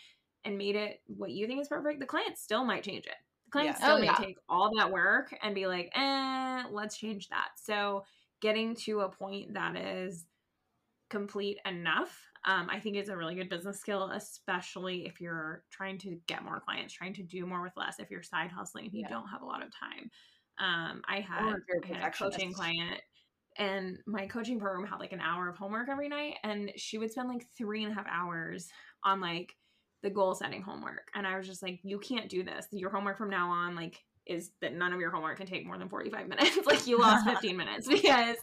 and 0.45 0.57
made 0.57 0.75
it 0.75 1.01
what 1.07 1.31
you 1.31 1.47
think 1.47 1.61
is 1.61 1.67
perfect 1.67 1.99
the 1.99 2.05
client 2.05 2.37
still 2.37 2.65
might 2.65 2.83
change 2.83 3.05
it 3.05 3.15
the 3.45 3.51
client 3.51 3.75
Yeah. 3.75 3.77
still 3.77 3.95
Oh, 3.95 3.99
may 3.99 4.07
yeah. 4.07 4.15
take 4.15 4.37
all 4.49 4.71
that 4.77 4.91
work 4.91 5.33
and 5.41 5.55
be 5.55 5.67
like 5.67 5.91
eh 5.95 6.63
let's 6.71 6.97
change 6.97 7.29
that 7.29 7.49
so 7.55 8.03
getting 8.41 8.75
to 8.75 9.01
a 9.01 9.09
point 9.09 9.53
that 9.53 9.75
is 9.75 10.25
complete 11.09 11.59
enough 11.65 12.19
um, 12.45 12.67
i 12.71 12.79
think 12.79 12.97
is 12.97 13.09
a 13.09 13.15
really 13.15 13.35
good 13.35 13.49
business 13.49 13.79
skill 13.79 14.09
especially 14.11 15.05
if 15.05 15.21
you're 15.21 15.63
trying 15.69 15.97
to 15.97 16.19
get 16.27 16.43
more 16.43 16.59
clients 16.59 16.93
trying 16.93 17.13
to 17.13 17.21
do 17.23 17.45
more 17.45 17.61
with 17.61 17.73
less 17.77 17.99
if 17.99 18.09
you're 18.09 18.23
side 18.23 18.51
hustling 18.51 18.85
if 18.85 18.93
you 18.93 19.01
Yeah. 19.01 19.07
don't 19.07 19.27
have 19.27 19.41
a 19.41 19.45
lot 19.45 19.61
of 19.63 19.69
time 19.77 20.09
um, 20.59 21.01
i 21.07 21.19
had, 21.19 21.45
Or 21.45 21.57
if 21.57 21.63
you're 21.67 21.95
a 21.95 21.97
I 21.97 22.03
had 22.03 22.13
a 22.13 22.17
coaching 22.17 22.53
client 22.53 23.01
and 23.57 23.97
my 24.07 24.27
coaching 24.27 24.59
program 24.59 24.87
had 24.87 24.99
like 24.99 25.13
an 25.13 25.21
hour 25.21 25.47
of 25.49 25.57
homework 25.57 25.89
every 25.89 26.09
night 26.09 26.35
and 26.43 26.71
she 26.75 26.97
would 26.97 27.11
spend 27.11 27.29
like 27.29 27.45
three 27.57 27.83
and 27.83 27.91
a 27.91 27.95
half 27.95 28.07
hours 28.07 28.67
on 29.03 29.21
like 29.21 29.53
the 30.01 30.09
goal 30.09 30.33
setting 30.33 30.61
homework 30.61 31.07
and 31.15 31.25
i 31.25 31.37
was 31.37 31.47
just 31.47 31.63
like 31.63 31.79
you 31.83 31.99
can't 31.99 32.29
do 32.29 32.43
this. 32.43 32.67
Your 32.71 32.89
homework 32.89 33.17
from 33.17 33.29
now 33.29 33.49
on 33.49 33.75
like 33.75 33.99
is 34.25 34.51
that 34.61 34.73
none 34.73 34.93
of 34.93 34.99
your 34.99 35.11
homework 35.11 35.37
can 35.37 35.47
take 35.47 35.65
more 35.65 35.77
than 35.77 35.89
45 35.89 36.27
minutes 36.27 36.57
like 36.65 36.87
you 36.87 36.99
lost 36.99 37.25
15 37.29 37.57
minutes 37.57 37.87
because 37.89 38.37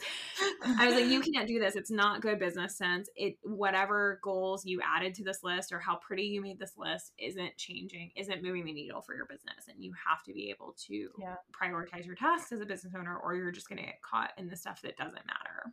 I 0.78 0.86
was 0.86 0.94
like, 0.94 1.06
you 1.06 1.20
can't 1.20 1.48
do 1.48 1.58
this. 1.58 1.76
It's 1.76 1.90
not 1.90 2.20
good 2.20 2.38
business 2.38 2.76
sense. 2.76 3.08
It 3.16 3.36
whatever 3.42 4.20
goals 4.22 4.64
you 4.64 4.80
added 4.84 5.14
to 5.14 5.24
this 5.24 5.42
list 5.42 5.72
or 5.72 5.78
how 5.78 5.96
pretty 5.96 6.24
you 6.24 6.40
made 6.40 6.58
this 6.58 6.74
list 6.76 7.12
isn't 7.18 7.56
changing, 7.56 8.10
isn't 8.16 8.42
moving 8.42 8.64
the 8.64 8.72
needle 8.72 9.00
for 9.00 9.14
your 9.14 9.26
business. 9.26 9.68
And 9.68 9.82
you 9.82 9.92
have 10.06 10.22
to 10.24 10.32
be 10.32 10.50
able 10.50 10.74
to 10.86 11.10
Yeah. 11.18 11.36
prioritize 11.52 12.06
your 12.06 12.14
tasks 12.14 12.52
as 12.52 12.60
a 12.60 12.66
business 12.66 12.94
owner, 12.96 13.16
or 13.16 13.34
you're 13.34 13.50
just 13.50 13.68
gonna 13.68 13.82
get 13.82 14.02
caught 14.02 14.32
in 14.38 14.48
the 14.48 14.56
stuff 14.56 14.82
that 14.82 14.96
doesn't 14.96 15.26
matter. 15.26 15.72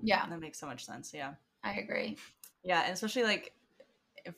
Yeah, 0.00 0.26
that 0.28 0.40
makes 0.40 0.58
so 0.58 0.66
much 0.66 0.84
sense 0.84 1.12
yeah 1.14 1.34
I 1.64 1.74
agree. 1.80 2.16
Yeah, 2.62 2.82
and 2.82 2.92
especially 2.92 3.24
like 3.24 3.55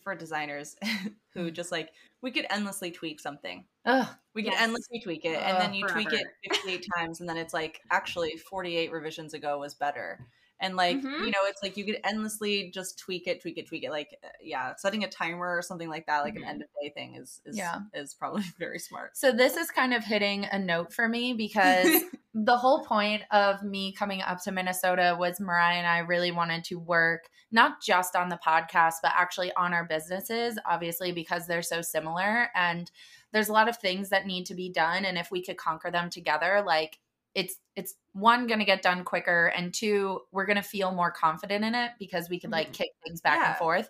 for 0.03 0.14
designers 0.14 0.76
who 1.34 1.51
just 1.51 1.72
like 1.72 1.91
we 2.22 2.30
could 2.30 2.47
endlessly 2.51 2.91
tweak 2.91 3.20
something. 3.20 3.66
Ugh. 3.84 4.09
We 4.34 4.43
could 4.43 4.53
Yes. 4.53 4.62
endlessly 4.62 5.01
tweak 5.01 5.24
it, 5.24 5.41
and 5.43 5.61
then 5.61 5.74
you 5.74 5.86
tweak 5.86 6.12
it 6.12 6.26
58 6.45 6.86
times, 6.97 7.20
and 7.20 7.28
then 7.28 7.36
it's 7.36 7.55
like 7.55 7.80
actually 7.91 8.36
48 8.36 8.93
revisions 8.93 9.34
ago 9.34 9.59
was 9.59 9.74
better. 9.74 10.26
And 10.61 10.77
like 10.77 10.99
Mhm. 10.99 11.21
you 11.25 11.31
know, 11.31 11.39
it's 11.45 11.63
like 11.63 11.77
you 11.77 11.85
could 11.85 11.99
endlessly 12.05 12.71
just 12.73 12.99
tweak 12.99 13.27
it, 13.27 13.41
tweak 13.41 13.59
it, 13.59 13.67
tweak 13.67 13.85
it. 13.85 13.91
Like 13.91 14.19
uh, 14.25 14.29
yeah, 14.41 14.75
setting 14.77 15.05
a 15.05 15.09
timer 15.09 15.57
or 15.57 15.63
something 15.63 15.89
like 15.89 16.07
that, 16.07 16.21
like 16.25 16.35
Mhm. 16.35 16.39
an 16.39 16.45
end 16.45 16.63
of 16.63 16.69
day 16.83 16.91
thing, 16.91 17.15
is 17.17 17.41
is 17.45 17.57
Yeah. 17.57 17.81
is 17.95 18.15
probably 18.15 18.43
very 18.59 18.79
smart. 18.79 19.17
So 19.17 19.33
this 19.33 19.57
is 19.57 19.71
kind 19.71 19.95
of 19.95 20.05
hitting 20.05 20.45
a 20.47 20.59
note 20.59 20.93
for 20.93 21.09
me 21.09 21.33
because 21.35 21.89
the 22.35 22.57
whole 22.57 22.85
point 22.85 23.23
of 23.31 23.63
me 23.63 23.93
coming 23.93 24.23
up 24.23 24.43
to 24.45 24.53
Minnesota 24.53 25.17
was 25.19 25.41
Moriah 25.41 25.77
and 25.79 25.87
I 25.87 25.99
really 25.99 26.31
wanted 26.31 26.65
to 26.65 26.77
work 26.79 27.29
not 27.51 27.81
just 27.83 28.15
on 28.15 28.29
the 28.29 28.39
podcast, 28.47 28.97
but 29.03 29.13
actually 29.17 29.51
on 29.55 29.73
our 29.73 29.85
businesses, 29.85 30.59
obviously, 30.67 31.13
because 31.13 31.47
they're 31.47 31.63
so 31.63 31.81
similar. 31.81 32.51
And 32.55 32.91
there's 33.33 33.49
a 33.49 33.55
lot 33.55 33.69
of 33.71 33.79
things 33.79 34.11
that 34.11 34.27
need 34.27 34.45
to 34.47 34.55
be 34.55 34.71
done. 34.71 35.07
And 35.07 35.17
if 35.17 35.31
we 35.31 35.43
could 35.43 35.57
conquer 35.57 35.91
them 35.91 36.11
together, 36.11 36.63
like 36.67 36.99
it's 37.39 37.57
it's 37.76 37.95
one 38.12 38.47
gonna 38.49 38.64
get 38.64 38.82
done 38.82 39.05
quicker 39.05 39.47
and 39.57 39.72
two 39.72 40.20
we're 40.32 40.47
gonna 40.47 40.62
feel 40.62 40.91
more 40.93 41.12
confident 41.12 41.64
in 41.64 41.74
it 41.74 41.93
because 41.99 42.28
we 42.28 42.41
could 42.41 42.51
like 42.51 42.70
Mhm. 42.70 42.72
kick 42.72 42.89
things 43.07 43.20
back 43.20 43.39
Yeah. 43.39 43.51
and 43.51 43.57
forth 43.59 43.89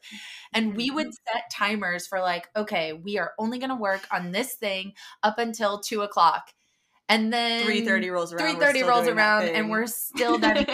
and 0.53 0.77
we 0.77 0.91
would 0.91 1.09
set 1.15 1.45
timers 1.51 2.07
for 2.07 2.21
like 2.21 2.49
okay 2.55 2.93
we 2.93 3.19
are 3.19 3.33
only 3.39 3.59
gonna 3.59 3.77
work 3.77 4.07
on 4.13 4.33
this 4.33 4.55
thing 4.55 4.93
up 5.23 5.39
until 5.39 5.81
two 5.81 6.03
o'clock 6.03 6.53
and 7.09 7.33
then 7.33 7.65
3:30 7.65 8.11
rolls 8.11 8.33
around. 8.35 8.57
we're 8.59 8.61
3:30 8.73 8.83
rolls 8.89 9.09
around 9.09 9.45
and 9.49 9.71
we're 9.71 9.87
still 9.87 10.39
done 10.47 10.67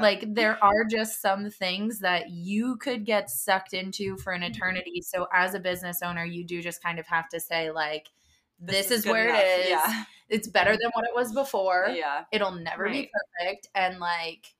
like 0.00 0.24
there 0.34 0.62
are 0.64 0.84
just 0.90 1.20
some 1.22 1.50
things 1.50 2.00
that 2.00 2.30
you 2.30 2.76
could 2.78 3.04
get 3.04 3.30
sucked 3.30 3.74
into 3.74 4.16
for 4.18 4.32
an 4.32 4.42
Mm-hmm. 4.42 4.52
eternity 4.52 5.02
so 5.02 5.26
as 5.34 5.54
a 5.54 5.60
business 5.60 6.02
owner 6.02 6.24
you 6.24 6.44
do 6.44 6.62
just 6.62 6.82
kind 6.82 6.98
of 6.98 7.06
have 7.06 7.28
to 7.28 7.40
say 7.40 7.70
like 7.70 8.08
this, 8.60 8.90
is, 8.90 9.04
good 9.04 9.10
where 9.12 9.28
enough. 9.28 9.40
it 9.42 9.60
is 9.60 9.68
Yeah, 9.70 10.04
it's 10.28 10.48
better 10.48 10.72
than 10.72 10.90
what 10.94 11.04
it 11.04 11.14
was 11.14 11.32
before 11.32 11.88
yeah. 11.94 12.24
it'll 12.32 12.52
never 12.52 12.88
be 12.88 13.10
perfect 13.38 13.68
and 13.74 13.98
like 14.00 14.54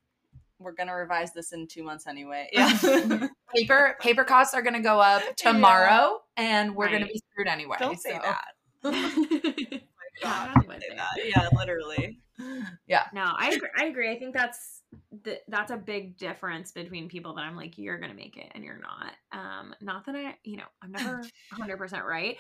We're 0.59 0.73
gonna 0.73 0.95
revise 0.95 1.33
this 1.33 1.53
in 1.53 1.67
two 1.67 1.83
months 1.83 2.07
anyway. 2.07 2.49
Yeah. 2.53 3.29
paper 3.55 3.97
paper 4.01 4.25
costs 4.25 4.55
are 4.55 4.63
going 4.63 4.75
to 4.75 4.81
go 4.81 4.99
up 5.01 5.23
tomorrow 5.37 6.21
and 6.37 6.75
we're 6.75 6.89
going 6.89 7.03
to 7.03 7.07
be 7.07 7.21
screwed 7.31 7.47
anyway 7.49 7.77
Don't 7.79 7.99
say 8.01 8.13
so. 8.15 8.21
that. 8.23 8.45
Yeah, 8.85 9.79
God, 10.23 10.51
I 10.57 10.61
would 10.67 10.81
say 10.81 10.97
that. 10.97 11.11
Yeah, 11.27 11.49
literally. 11.57 12.19
no, 12.39 13.33
I 13.39 13.51
agree, 13.55 13.69
I 13.79 13.85
agree. 13.87 14.11
I 14.11 14.19
think 14.19 14.35
that's 14.35 14.83
th- 15.25 15.41
that's 15.49 15.71
a 15.71 15.77
big 15.77 16.17
difference 16.17 16.73
between 16.73 17.09
people 17.09 17.35
that 17.35 17.43
I'm 17.43 17.55
like, 17.57 17.77
you're 17.79 17.99
gonna 17.99 18.15
make 18.15 18.37
it 18.37 18.51
and 18.55 18.65
you're 18.65 18.79
not. 18.81 19.13
Um, 19.33 19.75
not 19.81 20.07
that 20.07 20.15
I, 20.17 20.37
you 20.45 20.57
know, 20.57 20.65
I'm 20.83 20.93
never 20.93 21.17
100 21.57 21.77
percent 21.77 22.05
right, 22.05 22.37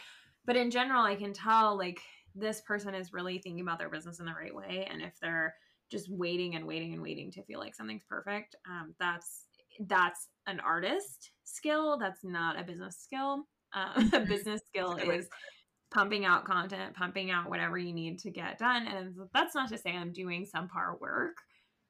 but 0.47 0.57
in 0.57 0.71
general, 0.71 1.03
I 1.03 1.17
can 1.17 1.33
tell 1.33 1.77
like 1.77 2.01
this 2.35 2.61
person 2.63 2.95
is 2.95 3.13
really 3.13 3.39
thinking 3.39 3.61
about 3.61 3.79
their 3.79 3.91
business 3.91 4.21
in 4.21 4.27
the 4.27 4.33
right 4.33 4.55
way, 4.55 4.87
and 4.91 5.03
if 5.03 5.15
they're 5.21 5.55
just 5.91 6.11
waiting 6.11 6.57
and 6.57 6.67
waiting 6.67 6.93
and 6.93 7.03
waiting 7.03 7.31
to 7.33 7.43
feel 7.45 7.61
like 7.61 7.75
something's 7.75 8.05
perfect, 8.09 8.57
um, 8.69 8.95
that's 8.99 9.45
that's 9.89 10.29
an 10.47 10.61
artist 10.61 11.33
skill. 11.45 11.99
That's 11.99 12.25
not 12.25 12.59
a 12.59 12.65
business 12.65 12.99
skill. 13.01 13.45
Um, 13.75 14.11
a 14.13 14.21
business 14.27 14.61
skill 14.67 14.97
is 14.97 15.29
pumping 15.93 16.25
out 16.25 16.45
content, 16.45 16.95
pumping 16.95 17.31
out 17.31 17.49
whatever 17.49 17.79
you 17.79 17.93
need 17.93 18.19
to 18.21 18.31
get 18.31 18.59
done. 18.59 18.87
And 18.87 19.15
that's 19.33 19.55
not 19.55 19.69
to 19.71 19.79
say 19.79 19.91
I'm 19.91 20.13
doing 20.13 20.45
some 20.45 20.69
subpar 20.69 21.01
work, 21.01 21.37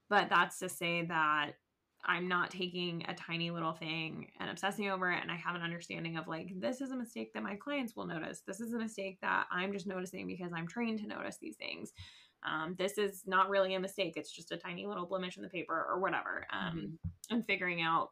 but 0.08 0.28
that's 0.28 0.58
to 0.58 0.68
say 0.68 1.06
that 1.06 1.52
I'm 2.06 2.28
not 2.28 2.50
taking 2.50 3.04
a 3.08 3.14
tiny 3.14 3.50
little 3.50 3.72
thing 3.72 4.30
and 4.38 4.48
obsessing 4.48 4.88
over 4.88 5.10
it. 5.10 5.20
And 5.20 5.30
I 5.30 5.36
have 5.36 5.54
an 5.54 5.62
understanding 5.62 6.16
of 6.16 6.28
like, 6.28 6.52
this 6.58 6.80
is 6.80 6.90
a 6.90 6.96
mistake 6.96 7.32
that 7.34 7.42
my 7.42 7.56
clients 7.56 7.96
will 7.96 8.06
notice. 8.06 8.42
This 8.46 8.60
is 8.60 8.72
a 8.72 8.78
mistake 8.78 9.18
that 9.22 9.46
I'm 9.50 9.72
just 9.72 9.86
noticing 9.86 10.26
because 10.26 10.52
I'm 10.54 10.68
trained 10.68 11.00
to 11.00 11.06
notice 11.06 11.36
these 11.40 11.56
things. 11.56 11.92
Um, 12.46 12.76
this 12.78 12.96
is 12.96 13.24
not 13.26 13.50
really 13.50 13.74
a 13.74 13.80
mistake. 13.80 14.14
It's 14.16 14.30
just 14.30 14.52
a 14.52 14.56
tiny 14.56 14.86
little 14.86 15.06
blemish 15.06 15.36
in 15.36 15.42
the 15.42 15.48
paper 15.48 15.86
or 15.88 16.00
whatever. 16.00 16.46
Um, 16.52 16.76
mm-hmm. 16.76 17.34
And 17.34 17.44
figuring 17.44 17.82
out 17.82 18.10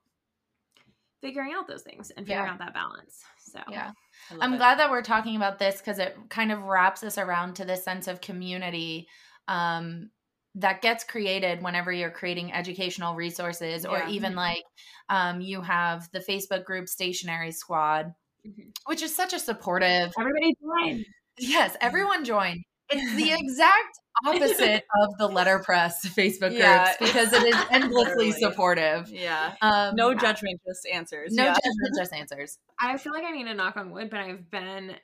figuring 1.21 1.55
out 1.55 1.67
those 1.67 1.81
things 1.81 2.11
and 2.11 2.27
figuring 2.27 2.47
yeah. 2.47 2.53
out 2.53 2.59
that 2.59 2.75
balance. 2.75 3.23
So 3.39 3.61
yeah, 3.71 3.93
I'm 4.41 4.55
it. 4.55 4.59
glad 4.59 4.79
that 4.79 4.91
we're 4.91 5.01
talking 5.01 5.37
about 5.37 5.59
this 5.59 5.79
because 5.79 5.99
it 5.99 6.15
kind 6.29 6.53
of 6.53 6.65
wraps 6.65 7.03
us 7.03 7.17
around 7.17 7.55
to 7.55 7.65
this 7.65 7.83
sense 7.83 8.09
of 8.09 8.21
community 8.21 9.09
um, 9.49 10.11
that 10.57 10.83
gets 10.83 11.05
created 11.05 11.63
whenever 11.63 11.93
you're 11.93 12.11
creating 12.11 12.53
educational 12.53 13.15
resources, 13.15 13.85
or 13.85 13.99
yeah. 13.99 14.09
even 14.09 14.35
like 14.35 14.63
um, 15.09 15.41
you 15.41 15.61
have 15.61 16.09
the 16.13 16.21
Facebook 16.21 16.65
group 16.65 16.89
Stationery 16.89 17.53
Squad, 17.53 18.15
mm-hmm. 18.47 18.71
which 18.87 19.03
is 19.03 19.15
such 19.15 19.33
a 19.33 19.39
supportive. 19.39 20.13
Everybody 20.19 20.55
join. 20.61 21.05
Yes, 21.39 21.77
everyone 21.81 22.25
join. 22.25 22.63
It's 22.91 23.15
the 23.17 23.33
exact 23.39 23.99
opposite 24.27 24.85
of 25.03 25.19
the 25.19 25.27
letterpress 25.27 26.07
Facebook 26.07 26.57
yeah. 26.57 26.95
groups 26.97 27.13
because 27.13 27.33
it 27.33 27.43
is 27.43 27.57
endlessly 27.71 28.33
supportive. 28.33 29.09
Yeah. 29.09 29.55
Um, 29.61 29.97
no 29.97 30.15
judgment, 30.15 30.61
just 30.67 30.87
answers. 30.93 31.33
No 31.33 31.45
yeah. 31.45 31.53
judgment, 31.55 31.95
just 31.99 32.13
answers. 32.13 32.59
I 32.81 32.97
feel 32.97 33.13
like 33.13 33.25
I 33.25 33.33
need 33.33 33.45
to 33.45 33.55
knock 33.55 33.77
on 33.77 33.91
wood, 33.91 34.11
but 34.11 34.21
I've 34.21 34.51
been 34.51 34.95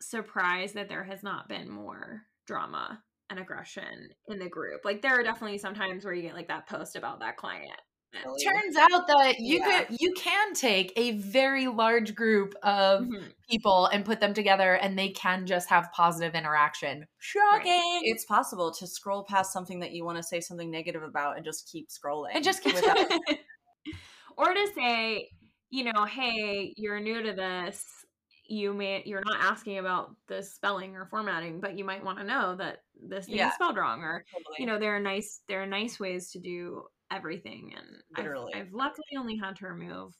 surprised 0.00 0.74
that 0.74 0.88
there 0.88 1.04
has 1.04 1.22
not 1.22 1.48
been 1.48 1.70
more 1.70 2.22
drama 2.46 3.02
and 3.30 3.38
aggression 3.38 4.10
in 4.28 4.38
the 4.38 4.48
group. 4.48 4.82
Like 4.84 5.02
there 5.02 5.18
are 5.18 5.22
definitely 5.22 5.58
some 5.58 5.74
times 5.74 6.04
where 6.04 6.14
you 6.14 6.22
get 6.22 6.34
like 6.34 6.48
that 6.48 6.68
post 6.68 6.96
about 6.96 7.20
that 7.20 7.36
client 7.36 7.80
turns 8.14 8.76
out 8.76 9.06
that 9.06 9.38
you 9.38 9.58
yeah. 9.58 9.84
could 9.84 9.96
you 10.00 10.12
can 10.14 10.54
take 10.54 10.92
a 10.96 11.12
very 11.12 11.66
large 11.66 12.14
group 12.14 12.54
of 12.62 13.02
mm-hmm. 13.02 13.26
people 13.48 13.86
and 13.86 14.04
put 14.04 14.20
them 14.20 14.32
together 14.32 14.74
and 14.74 14.98
they 14.98 15.10
can 15.10 15.46
just 15.46 15.68
have 15.68 15.90
positive 15.92 16.34
interaction 16.34 17.06
shocking 17.18 17.72
right. 17.72 18.00
it's 18.04 18.24
possible 18.24 18.72
to 18.72 18.86
scroll 18.86 19.24
past 19.24 19.52
something 19.52 19.80
that 19.80 19.92
you 19.92 20.04
want 20.04 20.16
to 20.16 20.22
say 20.22 20.40
something 20.40 20.70
negative 20.70 21.02
about 21.02 21.36
and 21.36 21.44
just 21.44 21.68
keep 21.70 21.88
scrolling 21.88 22.30
and 22.34 22.44
just 22.44 22.62
keep 22.62 22.74
without 22.74 22.98
or 24.38 24.54
to 24.54 24.66
say 24.74 25.28
you 25.70 25.84
know 25.84 26.04
hey 26.04 26.72
you're 26.76 27.00
new 27.00 27.22
to 27.22 27.32
this 27.32 27.84
you 28.48 28.72
may 28.72 29.02
you're 29.04 29.22
not 29.24 29.40
asking 29.40 29.78
about 29.78 30.14
the 30.28 30.42
spelling 30.42 30.96
or 30.96 31.06
formatting 31.06 31.60
but 31.60 31.76
you 31.76 31.84
might 31.84 32.04
want 32.04 32.18
to 32.18 32.24
know 32.24 32.54
that 32.56 32.82
this 33.00 33.26
thing 33.26 33.36
yeah. 33.36 33.48
is 33.48 33.54
spelled 33.54 33.76
wrong 33.76 34.02
or 34.02 34.24
totally. 34.32 34.56
you 34.58 34.66
know 34.66 34.78
there 34.78 34.94
are 34.96 35.00
nice 35.00 35.40
there 35.48 35.62
are 35.62 35.66
nice 35.66 35.98
ways 35.98 36.30
to 36.30 36.38
do 36.38 36.82
everything 37.10 37.72
and 37.76 37.86
I've, 38.16 38.26
I've 38.54 38.72
luckily 38.72 39.04
only 39.18 39.36
had 39.36 39.56
to 39.56 39.66
remove 39.66 40.14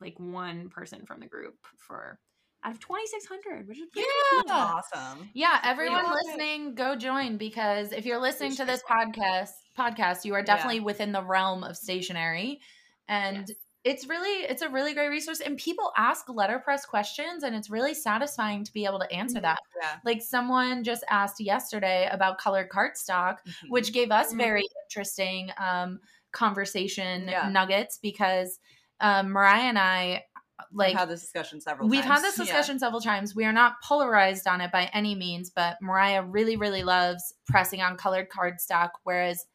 like 0.00 0.18
one 0.18 0.68
person 0.70 1.04
from 1.06 1.20
the 1.20 1.26
group 1.26 1.54
for 1.76 2.18
out 2.64 2.72
of 2.72 2.80
2600 2.80 3.68
which 3.68 3.78
is 3.78 3.88
yeah 3.94 4.04
cool. 4.42 4.50
awesome 4.50 5.30
yeah 5.34 5.58
everyone 5.64 6.04
yeah. 6.04 6.12
listening 6.12 6.74
go 6.74 6.94
join 6.94 7.36
because 7.36 7.92
if 7.92 8.04
you're 8.04 8.20
listening 8.20 8.54
to 8.56 8.64
this 8.64 8.82
podcast 8.88 9.50
podcast 9.78 10.24
you 10.24 10.34
are 10.34 10.42
definitely 10.42 10.76
yeah. 10.76 10.84
within 10.84 11.12
the 11.12 11.22
realm 11.22 11.64
of 11.64 11.76
stationery 11.76 12.60
and 13.08 13.48
yes. 13.48 13.56
It's 13.82 14.06
really 14.06 14.44
it's 14.44 14.62
a 14.62 14.68
really 14.68 14.92
great 14.92 15.08
resource 15.08 15.40
and 15.40 15.56
people 15.56 15.90
ask 15.96 16.28
letterpress 16.28 16.84
questions 16.84 17.44
and 17.44 17.54
it's 17.54 17.70
really 17.70 17.94
satisfying 17.94 18.62
to 18.64 18.72
be 18.72 18.84
able 18.84 18.98
to 18.98 19.10
answer 19.10 19.36
mm-hmm. 19.36 19.44
that 19.44 19.58
yeah. 19.80 19.96
like 20.04 20.20
someone 20.20 20.84
just 20.84 21.02
asked 21.08 21.40
yesterday 21.40 22.06
about 22.12 22.36
colored 22.36 22.68
cardstock 22.68 23.36
mm-hmm. 23.36 23.68
which 23.70 23.94
gave 23.94 24.10
us 24.10 24.28
mm-hmm. 24.28 24.38
very 24.38 24.64
interesting 24.84 25.50
um 25.56 25.98
conversation 26.32 27.26
yeah. 27.28 27.48
nuggets 27.48 27.98
because 28.00 28.58
um, 29.00 29.32
Moriah 29.32 29.62
and 29.62 29.78
I 29.78 30.24
like 30.72 30.88
we've 30.88 30.98
had 30.98 31.08
this 31.08 31.22
discussion 31.22 31.60
several 31.60 31.88
times. 31.88 31.90
we've 31.90 32.04
times. 32.04 32.20
had 32.20 32.28
this 32.28 32.36
discussion 32.46 32.74
yeah. 32.76 32.80
several 32.80 33.00
times 33.00 33.34
we 33.34 33.44
are 33.44 33.52
not 33.52 33.74
polarized 33.82 34.46
on 34.46 34.60
it 34.60 34.70
by 34.70 34.90
any 34.92 35.14
means 35.14 35.48
but 35.48 35.76
moriah 35.82 36.22
really 36.22 36.56
really 36.56 36.82
loves 36.82 37.32
pressing 37.46 37.80
on 37.80 37.96
colored 37.96 38.28
cardstock 38.28 38.90
whereas 39.04 39.46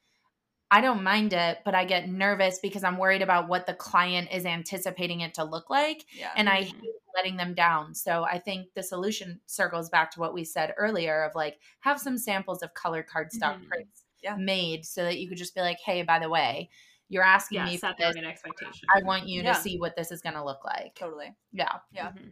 i 0.76 0.82
don't 0.82 1.04
mind 1.04 1.34
it 1.34 1.60
but 1.64 1.76
i 1.76 1.86
get 1.86 2.10
nervous 2.10 2.60
because 2.60 2.84
i'm 2.84 2.98
worried 2.98 3.22
about 3.22 3.48
what 3.48 3.66
the 3.66 3.74
client 3.74 4.28
is 4.32 4.46
anticipating 4.46 5.22
it 5.22 5.34
to 5.34 5.44
look 5.44 5.70
like 5.70 6.06
yeah. 6.18 6.32
and 6.36 6.50
i 6.50 6.64
hate 6.64 6.76
letting 7.16 7.38
them 7.38 7.54
down 7.54 7.96
so 7.96 8.24
i 8.26 8.38
think 8.38 8.68
the 8.74 8.84
solution 8.84 9.40
circles 9.46 9.90
back 9.90 10.12
to 10.12 10.20
what 10.20 10.34
we 10.34 10.44
said 10.44 10.74
earlier 10.78 11.24
of 11.24 11.34
like 11.34 11.60
have 11.80 12.00
some 12.00 12.18
samples 12.18 12.62
of 12.62 12.74
colored 12.74 13.08
cardstock 13.08 13.56
mm-hmm. 13.56 13.68
prints 13.68 14.06
yeah. 14.26 14.36
made 14.38 14.86
so 14.86 15.04
that 15.04 15.20
you 15.20 15.30
could 15.30 15.38
just 15.38 15.56
be 15.56 15.62
like, 15.62 15.80
hey, 15.80 16.02
by 16.02 16.20
the 16.20 16.30
way, 16.30 16.70
you're 17.08 17.24
asking 17.24 17.60
yeah, 17.60 17.66
me 17.66 17.78
for 17.78 17.94
this. 17.98 18.16
an 18.16 18.26
expectation. 18.26 18.88
I 18.94 19.04
want 19.04 19.28
you 19.28 19.44
yeah. 19.44 19.54
to 19.54 19.60
see 19.62 19.78
what 19.78 19.96
this 19.96 20.12
is 20.12 20.22
going 20.22 20.36
to 20.36 20.44
look 20.44 20.66
like. 20.66 20.96
Totally. 20.96 21.36
Yeah. 21.54 21.78
Yeah. 21.94 22.10
Mm-hmm. 22.10 22.30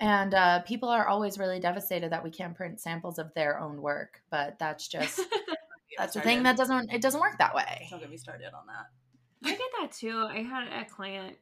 And 0.00 0.34
uh, 0.34 0.62
people 0.62 0.88
are 0.88 1.06
always 1.06 1.38
really 1.38 1.60
devastated 1.60 2.12
that 2.12 2.24
we 2.24 2.30
can't 2.30 2.54
print 2.54 2.80
samples 2.80 3.18
of 3.18 3.32
their 3.34 3.60
own 3.60 3.80
work, 3.80 4.22
but 4.30 4.58
that's 4.58 4.88
just 4.88 5.20
that's 5.98 6.14
the 6.14 6.20
thing 6.20 6.42
that 6.44 6.56
doesn't 6.56 6.92
it 6.92 7.02
doesn't 7.02 7.20
work 7.20 7.38
that 7.38 7.54
way. 7.54 7.86
Don't 7.90 8.00
get 8.00 8.10
me 8.10 8.16
started 8.16 8.52
on 8.54 8.66
that. 8.66 9.48
I 9.48 9.50
get 9.50 9.70
that 9.80 9.92
too. 9.92 10.26
I 10.28 10.42
had 10.42 10.68
a 10.68 10.84
client 10.84 11.36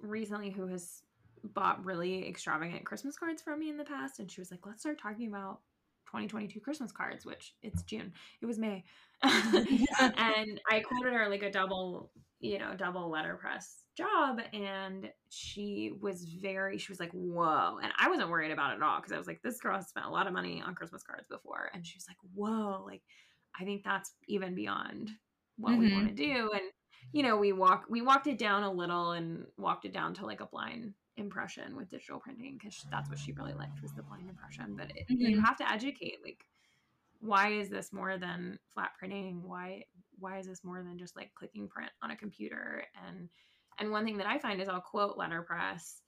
recently 0.00 0.50
who 0.50 0.66
has 0.66 1.02
bought 1.42 1.84
really 1.84 2.28
extravagant 2.28 2.84
Christmas 2.84 3.16
cards 3.16 3.40
from 3.40 3.60
me 3.60 3.70
in 3.70 3.76
the 3.76 3.84
past, 3.84 4.18
and 4.18 4.30
she 4.30 4.40
was 4.40 4.50
like, 4.50 4.66
"Let's 4.66 4.80
start 4.80 4.98
talking 5.00 5.28
about 5.28 5.60
2022 6.06 6.60
Christmas 6.60 6.92
cards, 6.92 7.26
which 7.26 7.54
it's 7.62 7.82
June. 7.82 8.12
It 8.40 8.46
was 8.46 8.58
May. 8.58 8.84
and 9.22 10.60
I 10.70 10.80
quoted 10.80 11.12
her 11.12 11.28
like 11.28 11.42
a 11.42 11.50
double, 11.50 12.10
you 12.40 12.58
know, 12.58 12.74
double 12.76 13.10
letterpress 13.10 13.82
job. 13.96 14.40
And 14.52 15.10
she 15.28 15.92
was 16.00 16.24
very, 16.24 16.78
she 16.78 16.92
was 16.92 17.00
like, 17.00 17.12
whoa. 17.12 17.78
And 17.82 17.92
I 17.98 18.08
wasn't 18.08 18.30
worried 18.30 18.52
about 18.52 18.72
it 18.72 18.76
at 18.76 18.82
all 18.82 18.98
because 18.98 19.12
I 19.12 19.18
was 19.18 19.26
like, 19.26 19.42
this 19.42 19.60
girl 19.60 19.76
has 19.76 19.88
spent 19.88 20.06
a 20.06 20.10
lot 20.10 20.26
of 20.26 20.32
money 20.32 20.62
on 20.64 20.74
Christmas 20.74 21.02
cards 21.02 21.26
before. 21.28 21.70
And 21.74 21.86
she 21.86 21.96
was 21.96 22.06
like, 22.08 22.18
whoa, 22.34 22.84
like, 22.86 23.02
I 23.58 23.64
think 23.64 23.84
that's 23.84 24.12
even 24.28 24.54
beyond 24.54 25.10
what 25.56 25.72
mm-hmm. 25.72 25.80
we 25.80 25.92
want 25.92 26.08
to 26.08 26.14
do. 26.14 26.50
And, 26.52 26.62
you 27.12 27.22
know, 27.22 27.36
we 27.36 27.52
walk, 27.52 27.84
we 27.88 28.02
walked 28.02 28.26
it 28.26 28.38
down 28.38 28.62
a 28.62 28.70
little 28.70 29.12
and 29.12 29.46
walked 29.56 29.84
it 29.84 29.92
down 29.92 30.14
to 30.14 30.26
like 30.26 30.40
a 30.40 30.46
blind 30.46 30.94
impression 31.16 31.76
with 31.76 31.90
digital 31.90 32.20
printing 32.20 32.58
because 32.58 32.84
that's 32.90 33.08
what 33.08 33.18
she 33.18 33.32
really 33.32 33.54
liked 33.54 33.80
was 33.80 33.92
the 33.92 34.02
blind 34.02 34.28
impression 34.28 34.74
but 34.76 34.90
it, 34.94 35.08
mm-hmm. 35.08 35.30
you 35.30 35.40
have 35.40 35.56
to 35.56 35.70
educate 35.70 36.18
like 36.22 36.44
why 37.20 37.52
is 37.52 37.70
this 37.70 37.92
more 37.92 38.18
than 38.18 38.58
flat 38.74 38.90
printing 38.98 39.42
why 39.42 39.82
why 40.18 40.38
is 40.38 40.46
this 40.46 40.62
more 40.62 40.82
than 40.82 40.98
just 40.98 41.16
like 41.16 41.30
clicking 41.34 41.68
print 41.68 41.90
on 42.02 42.10
a 42.10 42.16
computer 42.16 42.84
and 43.06 43.28
and 43.78 43.90
one 43.90 44.04
thing 44.04 44.18
that 44.18 44.26
i 44.26 44.38
find 44.38 44.60
is 44.60 44.68
i'll 44.68 44.80
quote 44.80 45.16
letterpress 45.16 46.02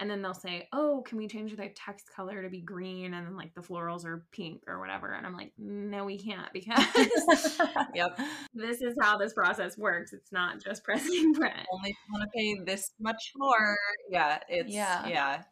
and 0.00 0.10
then 0.10 0.22
they'll 0.22 0.34
say, 0.34 0.66
"Oh, 0.72 1.02
can 1.06 1.18
we 1.18 1.28
change 1.28 1.54
the 1.54 1.68
text 1.68 2.10
color 2.14 2.42
to 2.42 2.48
be 2.48 2.60
green?" 2.60 3.12
And 3.14 3.26
then 3.26 3.36
like 3.36 3.54
the 3.54 3.60
florals 3.60 4.04
are 4.04 4.24
pink 4.32 4.62
or 4.66 4.80
whatever. 4.80 5.12
And 5.12 5.26
I'm 5.26 5.36
like, 5.36 5.52
"No, 5.58 6.04
we 6.04 6.18
can't 6.18 6.52
because 6.52 6.80
yep, 7.94 8.18
this 8.54 8.80
is 8.80 8.94
how 9.00 9.18
this 9.18 9.34
process 9.34 9.76
works. 9.76 10.12
It's 10.12 10.32
not 10.32 10.62
just 10.62 10.82
pressing 10.82 11.34
print. 11.34 11.66
Only 11.70 11.90
you 11.90 12.12
want 12.12 12.24
to 12.24 12.30
pay 12.34 12.58
this 12.64 12.92
much 12.98 13.32
more. 13.36 13.76
Yeah, 14.10 14.38
it's 14.48 14.72
yeah, 14.72 15.06
yeah." 15.06 15.42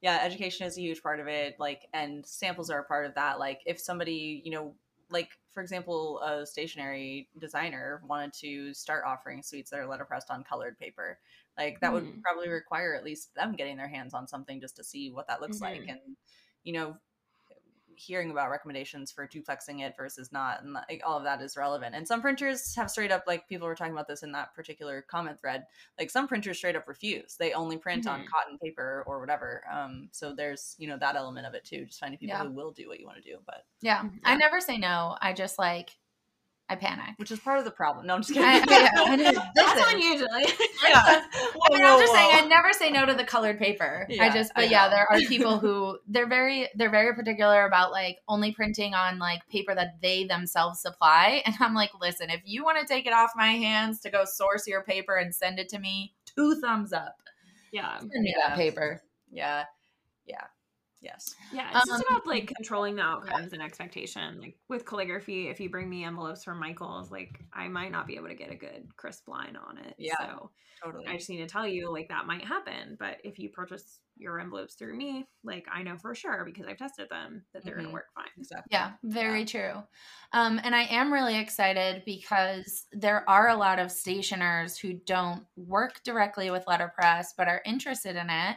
Yeah, 0.00 0.18
education 0.24 0.66
is 0.66 0.76
a 0.76 0.80
huge 0.80 1.00
part 1.00 1.20
of 1.20 1.28
it. 1.28 1.54
Like, 1.60 1.86
and 1.94 2.26
samples 2.26 2.70
are 2.70 2.80
a 2.80 2.84
part 2.84 3.06
of 3.06 3.14
that. 3.14 3.38
Like, 3.38 3.60
if 3.66 3.78
somebody, 3.78 4.42
you 4.44 4.50
know, 4.50 4.74
like 5.10 5.28
for 5.52 5.62
example, 5.62 6.20
a 6.22 6.46
stationery 6.46 7.28
designer 7.38 8.02
wanted 8.08 8.32
to 8.40 8.74
start 8.74 9.04
offering 9.06 9.42
suites 9.42 9.70
that 9.70 9.78
are 9.78 9.86
letterpressed 9.86 10.30
on 10.30 10.42
colored 10.42 10.78
paper, 10.78 11.18
like 11.58 11.80
that 11.80 11.90
mm. 11.90 11.94
would 11.94 12.04
mm-hmm. 12.04 12.20
probably 12.20 12.48
require 12.48 12.94
at 12.94 13.04
least 13.04 13.34
them 13.34 13.54
getting 13.54 13.76
their 13.76 13.88
hands 13.88 14.14
on 14.14 14.26
something 14.26 14.60
just 14.60 14.76
to 14.76 14.84
see 14.84 15.10
what 15.10 15.26
that 15.26 15.40
looks 15.40 15.58
mm-hmm. 15.58 15.80
like 15.80 15.88
and 15.88 16.00
you 16.64 16.72
know 16.72 16.96
hearing 17.94 18.30
about 18.30 18.50
recommendations 18.50 19.12
for 19.12 19.28
duplexing 19.28 19.80
it 19.80 19.94
versus 19.96 20.32
not 20.32 20.62
and 20.62 20.72
like 20.72 21.02
all 21.04 21.18
of 21.18 21.24
that 21.24 21.40
is 21.40 21.56
relevant 21.56 21.94
and 21.94 22.06
some 22.06 22.20
printers 22.20 22.74
have 22.74 22.90
straight 22.90 23.12
up 23.12 23.22
like 23.26 23.48
people 23.48 23.66
were 23.66 23.74
talking 23.74 23.92
about 23.92 24.08
this 24.08 24.22
in 24.22 24.32
that 24.32 24.54
particular 24.54 25.04
comment 25.08 25.38
thread 25.38 25.64
like 25.98 26.10
some 26.10 26.26
printers 26.26 26.56
straight 26.56 26.74
up 26.74 26.88
refuse 26.88 27.36
they 27.38 27.52
only 27.52 27.76
print 27.76 28.04
mm-hmm. 28.04 28.20
on 28.20 28.26
cotton 28.26 28.58
paper 28.58 29.04
or 29.06 29.20
whatever 29.20 29.62
um 29.72 30.08
so 30.10 30.34
there's 30.34 30.74
you 30.78 30.88
know 30.88 30.96
that 30.96 31.16
element 31.16 31.46
of 31.46 31.54
it 31.54 31.64
too 31.64 31.84
just 31.84 32.00
finding 32.00 32.18
people 32.18 32.36
yeah. 32.36 32.44
who 32.44 32.52
will 32.52 32.72
do 32.72 32.88
what 32.88 32.98
you 32.98 33.06
want 33.06 33.22
to 33.22 33.30
do 33.30 33.36
but 33.46 33.64
yeah. 33.80 34.02
yeah 34.02 34.10
i 34.24 34.34
never 34.36 34.60
say 34.60 34.78
no 34.78 35.16
i 35.20 35.32
just 35.32 35.58
like 35.58 35.90
I 36.72 36.76
panic. 36.76 37.14
which 37.16 37.30
is 37.30 37.38
part 37.38 37.58
of 37.58 37.64
the 37.64 37.70
problem. 37.70 38.06
No, 38.06 38.14
I'm 38.14 38.22
just 38.22 38.36
I, 38.36 38.60
kidding. 38.60 38.74
I, 38.74 39.32
I, 39.38 39.50
That's 39.54 39.92
on 39.94 40.00
you, 40.00 40.18
Julie. 40.18 40.44
yeah. 40.88 41.02
I 41.04 41.72
mean, 41.72 41.84
I'm 41.84 42.00
just 42.00 42.12
saying. 42.12 42.30
I 42.32 42.46
never 42.48 42.72
say 42.72 42.90
no 42.90 43.04
to 43.06 43.14
the 43.14 43.24
colored 43.24 43.58
paper. 43.58 44.06
I 44.08 44.12
Yeah, 44.12 44.32
just, 44.34 44.52
I 44.56 44.62
but 44.62 44.70
yeah, 44.70 44.88
there 44.88 45.06
are 45.10 45.18
people 45.28 45.58
who 45.58 45.98
they're 46.08 46.26
very, 46.28 46.68
they're 46.74 46.90
very 46.90 47.14
particular 47.14 47.66
about 47.66 47.92
like 47.92 48.18
only 48.28 48.52
printing 48.52 48.94
on 48.94 49.18
like 49.18 49.46
paper 49.48 49.74
that 49.74 50.00
they 50.02 50.24
themselves 50.24 50.80
supply. 50.80 51.42
And 51.46 51.54
I'm 51.60 51.74
like, 51.74 51.90
listen, 52.00 52.30
if 52.30 52.40
you 52.44 52.64
want 52.64 52.78
to 52.80 52.86
take 52.86 53.06
it 53.06 53.12
off 53.12 53.30
my 53.36 53.48
hands 53.52 54.00
to 54.00 54.10
go 54.10 54.24
source 54.24 54.66
your 54.66 54.82
paper 54.82 55.16
and 55.16 55.34
send 55.34 55.58
it 55.58 55.68
to 55.70 55.78
me, 55.78 56.14
two 56.24 56.60
thumbs 56.60 56.92
up. 56.92 57.16
yeah. 57.72 57.98
Send 57.98 58.10
me 58.10 58.34
Yeah. 58.36 58.48
that 58.48 58.56
paper. 58.56 59.02
Yeah. 59.30 59.64
Yeah. 60.26 60.44
Yes. 61.02 61.34
Yeah, 61.52 61.68
it's 61.74 61.88
just 61.88 62.04
Um, 62.04 62.06
about 62.08 62.26
like 62.26 62.46
controlling 62.54 62.94
the 62.96 63.02
outcomes 63.02 63.52
and 63.52 63.60
expectation. 63.60 64.40
Like 64.40 64.56
with 64.68 64.86
calligraphy, 64.86 65.48
if 65.48 65.58
you 65.60 65.68
bring 65.68 65.90
me 65.90 66.04
envelopes 66.04 66.44
from 66.44 66.60
Michael's, 66.60 67.10
like 67.10 67.40
I 67.52 67.68
might 67.68 67.90
not 67.90 68.06
be 68.06 68.14
able 68.16 68.28
to 68.28 68.34
get 68.34 68.52
a 68.52 68.54
good 68.54 68.88
crisp 68.96 69.26
line 69.28 69.56
on 69.56 69.78
it. 69.78 69.94
Yeah. 69.98 70.14
So 70.18 70.50
Totally. 70.82 71.06
I 71.06 71.16
just 71.16 71.28
need 71.28 71.38
to 71.38 71.46
tell 71.46 71.66
you, 71.66 71.92
like 71.92 72.08
that 72.08 72.26
might 72.26 72.44
happen. 72.44 72.96
But 72.98 73.18
if 73.24 73.38
you 73.38 73.48
purchase 73.50 74.00
your 74.16 74.38
envelopes 74.40 74.74
through 74.74 74.94
me, 74.96 75.26
like 75.42 75.66
I 75.72 75.82
know 75.82 75.96
for 75.96 76.14
sure 76.14 76.44
because 76.44 76.66
I've 76.66 76.76
tested 76.78 77.08
them 77.10 77.44
that 77.52 77.64
they're 77.64 77.74
Mhm. 77.74 77.82
gonna 77.84 77.92
work 77.92 78.06
fine. 78.14 78.28
exactly. 78.38 78.68
Yeah, 78.70 78.92
very 79.02 79.44
true. 79.44 79.82
Um, 80.32 80.60
and 80.62 80.74
I 80.74 80.82
am 80.84 81.12
really 81.12 81.36
excited 81.38 82.04
because 82.06 82.86
there 82.92 83.28
are 83.28 83.48
a 83.48 83.56
lot 83.56 83.78
of 83.78 83.90
stationers 83.90 84.78
who 84.78 84.94
don't 84.94 85.44
work 85.56 86.02
directly 86.04 86.50
with 86.50 86.66
letterpress 86.66 87.34
but 87.36 87.48
are 87.48 87.62
interested 87.66 88.16
in 88.16 88.30
it. 88.30 88.56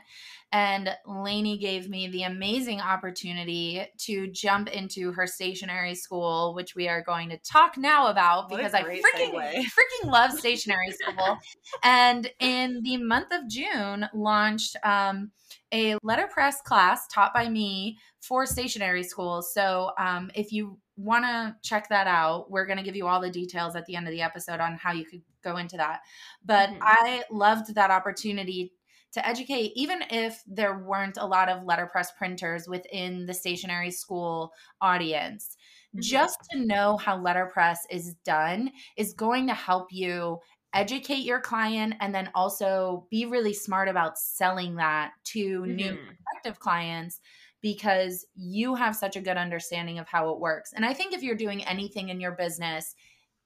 And 0.51 0.95
Laney 1.05 1.57
gave 1.57 1.89
me 1.89 2.07
the 2.07 2.23
amazing 2.23 2.79
opportunity 2.79 3.85
to 3.99 4.27
jump 4.27 4.69
into 4.69 5.11
her 5.11 5.27
stationery 5.27 5.95
school, 5.95 6.53
which 6.53 6.75
we 6.75 6.87
are 6.87 7.01
going 7.01 7.29
to 7.29 7.37
talk 7.39 7.77
now 7.77 8.07
about 8.07 8.49
What 8.49 8.57
because 8.57 8.73
I 8.73 8.83
freaking 8.83 9.01
segue. 9.33 9.53
freaking 10.03 10.11
love 10.11 10.31
stationery 10.31 10.91
school. 10.91 11.37
and 11.83 12.31
in 12.39 12.81
the 12.83 12.97
month 12.97 13.33
of 13.33 13.47
June, 13.49 14.07
launched 14.13 14.77
um, 14.83 15.31
a 15.71 15.97
letterpress 16.03 16.61
class 16.61 17.07
taught 17.07 17.33
by 17.33 17.49
me 17.49 17.97
for 18.21 18.45
stationery 18.45 19.03
school. 19.03 19.41
So 19.41 19.91
um, 19.97 20.31
if 20.35 20.51
you 20.51 20.79
want 20.97 21.25
to 21.25 21.55
check 21.67 21.89
that 21.89 22.07
out, 22.07 22.49
we're 22.49 22.65
going 22.65 22.77
to 22.77 22.83
give 22.83 22.95
you 22.95 23.07
all 23.07 23.19
the 23.19 23.29
details 23.29 23.75
at 23.75 23.85
the 23.85 23.95
end 23.95 24.07
of 24.07 24.11
the 24.11 24.21
episode 24.21 24.59
on 24.59 24.75
how 24.75 24.91
you 24.93 25.05
could 25.05 25.21
go 25.43 25.57
into 25.57 25.77
that. 25.77 26.01
But 26.43 26.69
Mhm. 26.69 26.79
I 26.81 27.23
loved 27.29 27.75
that 27.75 27.91
opportunity 27.91 28.73
to 29.11 29.25
educate, 29.25 29.71
even 29.75 30.03
if 30.09 30.43
there 30.45 30.77
weren't 30.79 31.17
a 31.17 31.25
lot 31.25 31.47
of 31.47 31.63
letterpress 31.63 32.11
printers 32.17 32.67
within 32.67 33.25
the 33.25 33.33
stationery 33.33 33.91
school 33.91 34.51
audience. 34.81 35.55
Mhm. 35.93 36.01
Just 36.01 36.37
to 36.51 36.59
know 36.59 36.97
how 36.97 37.17
letterpress 37.17 37.87
is 37.89 38.15
done 38.25 38.71
is 38.97 39.13
going 39.13 39.47
to 39.47 39.53
help 39.53 39.87
you 39.91 40.39
educate 40.75 41.23
your 41.25 41.41
client 41.41 41.95
and 42.01 42.13
then 42.15 42.29
also 42.35 43.07
be 43.11 43.25
really 43.25 43.53
smart 43.53 43.89
about 43.89 44.19
selling 44.19 44.75
that 44.75 45.13
to 45.25 45.65
new 45.67 45.95
Mhm. 45.95 46.05
prospective 46.05 46.59
clients 46.59 47.21
because 47.61 48.27
you 48.35 48.75
have 48.75 48.95
such 48.95 49.15
a 49.15 49.21
good 49.21 49.37
understanding 49.37 49.99
of 49.99 50.07
how 50.07 50.29
it 50.31 50.39
works. 50.39 50.73
And 50.73 50.85
I 50.85 50.93
think 50.93 51.13
if 51.13 51.23
you're 51.23 51.35
doing 51.35 51.65
anything 51.65 52.09
in 52.09 52.19
your 52.21 52.33
business, 52.33 52.95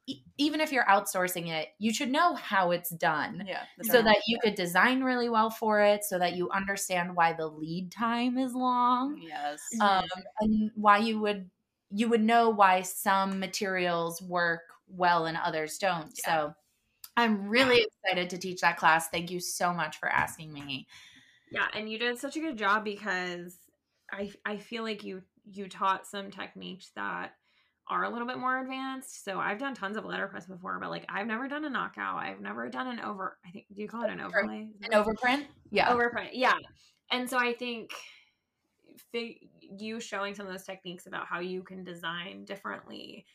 e- 0.07 0.23
even 0.37 0.61
if 0.61 0.71
you're 0.71 0.85
outsourcing 0.85 1.47
it, 1.49 1.69
you 1.79 1.93
should 1.93 2.09
know 2.09 2.35
how 2.35 2.71
it's 2.71 2.89
done. 2.91 3.45
Yeah. 3.45 3.65
So 3.83 4.01
that 4.01 4.23
you 4.27 4.39
could 4.43 4.55
design 4.55 5.03
really 5.03 5.29
well 5.29 5.49
for 5.49 5.81
it, 5.81 6.03
so 6.03 6.19
that 6.19 6.35
you 6.35 6.49
understand 6.51 7.15
why 7.15 7.33
the 7.33 7.47
lead 7.47 7.91
time 7.91 8.37
is 8.37 8.53
long, 8.55 9.21
Yes. 9.21 9.61
um, 9.81 10.05
and 10.41 10.71
why 10.75 10.97
you 10.99 11.19
would 11.19 11.49
you 11.91 12.07
would 12.09 12.21
know 12.21 12.49
why 12.51 12.81
some 12.83 13.39
materials 13.39 14.21
work 14.21 14.61
well 14.87 15.25
and 15.25 15.37
others 15.37 15.77
don't. 15.79 16.15
Yeah. 16.17 16.23
So 16.25 16.53
I'm 17.19 17.47
really 17.47 17.85
excited 18.03 18.29
to 18.31 18.37
teach 18.37 18.61
that 18.61 18.77
class. 18.77 19.09
Thank 19.09 19.29
you 19.31 19.39
so 19.39 19.73
much 19.73 19.97
for 19.99 20.07
asking 20.09 20.51
me. 20.53 20.87
Yeah, 21.51 21.67
and 21.73 21.89
you 21.89 21.97
did 21.99 22.17
such 22.17 22.35
a 22.37 22.39
good 22.39 22.57
job 22.57 22.83
because 22.83 23.57
I 24.11 24.31
I 24.45 24.57
feel 24.57 24.83
like 24.83 25.03
you 25.03 25.21
you 25.51 25.67
taught 25.67 26.05
some 26.07 26.31
techniques 26.31 26.91
that 26.95 27.33
are 27.87 28.03
a 28.03 28.09
little 28.09 28.27
bit 28.27 28.37
more 28.37 28.59
advanced. 28.61 29.23
So 29.25 29.39
I've 29.39 29.57
done 29.57 29.73
tons 29.73 29.97
of 29.97 30.05
letterpress 30.05 30.45
before, 30.45 30.77
but 30.79 30.91
like 30.91 31.05
I've 31.09 31.25
never 31.25 31.47
done 31.47 31.65
a 31.65 31.69
knockout. 31.69 32.17
I've 32.17 32.39
never 32.39 32.69
done 32.69 32.87
an 32.87 32.99
over. 32.99 33.37
I 33.45 33.49
think 33.51 33.65
do 33.73 33.81
you 33.81 33.87
call 33.87 34.03
it 34.03 34.11
an 34.11 34.21
Over- 34.21 34.41
overlay? 34.43 34.67
An 34.83 34.91
overprint? 34.91 35.45
Yeah. 35.71 35.89
overprint 35.93 36.29
yeah 36.33 36.55
and 37.11 37.29
so 37.29 37.37
i 37.37 37.53
think 37.53 37.91
fi- 39.11 39.39
you 39.77 39.99
showing 39.99 40.33
some 40.35 40.45
of 40.47 40.51
those 40.51 40.63
techniques 40.63 41.05
about 41.07 41.25
how 41.27 41.39
you 41.39 41.63
can 41.63 41.83
design 41.83 42.45
differently 42.45 43.25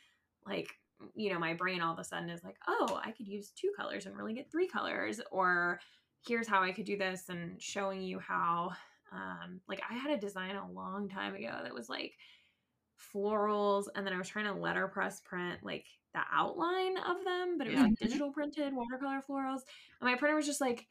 like 0.47 0.69
you 1.15 1.33
know 1.33 1.39
my 1.39 1.55
brain 1.55 1.81
all 1.81 1.93
of 1.93 1.99
a 1.99 2.05
sudden 2.05 2.31
is 2.31 2.45
like 2.45 2.57
oh 2.69 3.01
i 3.05 3.11
could 3.11 3.27
use 3.27 3.51
two 3.51 3.71
colors 3.77 4.07
and 4.07 4.17
really 4.17 4.35
get 4.35 4.51
three 4.51 4.67
colors 4.69 5.21
or 5.31 5.81
here's 6.27 6.49
how 6.49 6.63
i 6.63 6.73
could 6.73 6.85
do 6.85 6.97
this 6.97 7.29
and 7.29 7.61
showing 7.61 8.01
you 8.03 8.19
how 8.19 8.71
um 9.13 9.61
like 9.69 9.83
i 9.91 9.95
had 9.95 10.11
a 10.11 10.21
design 10.21 10.57
a 10.57 10.73
long 10.73 11.09
time 11.09 11.35
ago 11.35 11.61
that 11.63 11.75
was 11.75 11.89
like 11.89 12.13
florals 13.15 13.85
and 13.95 14.07
then 14.07 14.15
i 14.15 14.19
was 14.19 14.29
trying 14.29 14.47
to 14.47 14.53
letterpress 14.53 15.21
print 15.21 15.59
like 15.63 15.87
the 16.15 16.21
outline 16.33 16.97
of 16.99 17.25
them 17.25 17.59
but 17.59 17.67
it 17.67 17.71
was 17.71 17.81
Yeah. 17.81 17.87
like 17.89 17.99
digital 17.99 18.31
printed 18.33 18.73
watercolor 18.73 19.21
florals 19.29 19.63
and 20.01 20.09
my 20.11 20.15
printer 20.17 20.37
was 20.37 20.47
just 20.47 20.61
like 20.61 20.87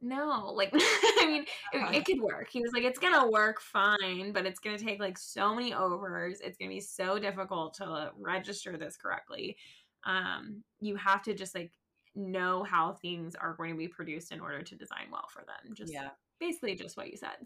no 0.00 0.52
like 0.56 0.70
i 0.74 1.26
mean 1.26 1.44
it, 1.72 1.94
it 1.94 2.04
could 2.06 2.20
work 2.20 2.48
he 2.50 2.60
was 2.60 2.72
like 2.72 2.84
it's 2.84 2.98
gonna 2.98 3.28
work 3.28 3.60
fine 3.60 4.32
but 4.32 4.46
it's 4.46 4.60
gonna 4.60 4.78
take 4.78 4.98
like 5.00 5.18
so 5.18 5.54
many 5.54 5.74
overs 5.74 6.40
it's 6.40 6.56
gonna 6.58 6.70
be 6.70 6.80
so 6.80 7.18
difficult 7.18 7.74
to 7.74 8.10
register 8.16 8.76
this 8.78 8.96
correctly 8.96 9.56
um 10.04 10.62
you 10.80 10.96
have 10.96 11.22
to 11.22 11.34
just 11.34 11.54
like 11.54 11.72
know 12.14 12.64
how 12.64 12.92
things 12.94 13.34
are 13.36 13.54
going 13.54 13.70
to 13.70 13.78
be 13.78 13.86
produced 13.86 14.32
in 14.32 14.40
order 14.40 14.62
to 14.62 14.74
design 14.74 15.06
well 15.12 15.28
for 15.30 15.44
them 15.46 15.72
just 15.74 15.92
yeah. 15.92 16.10
basically 16.40 16.74
just 16.74 16.96
what 16.96 17.10
you 17.10 17.16
said 17.16 17.36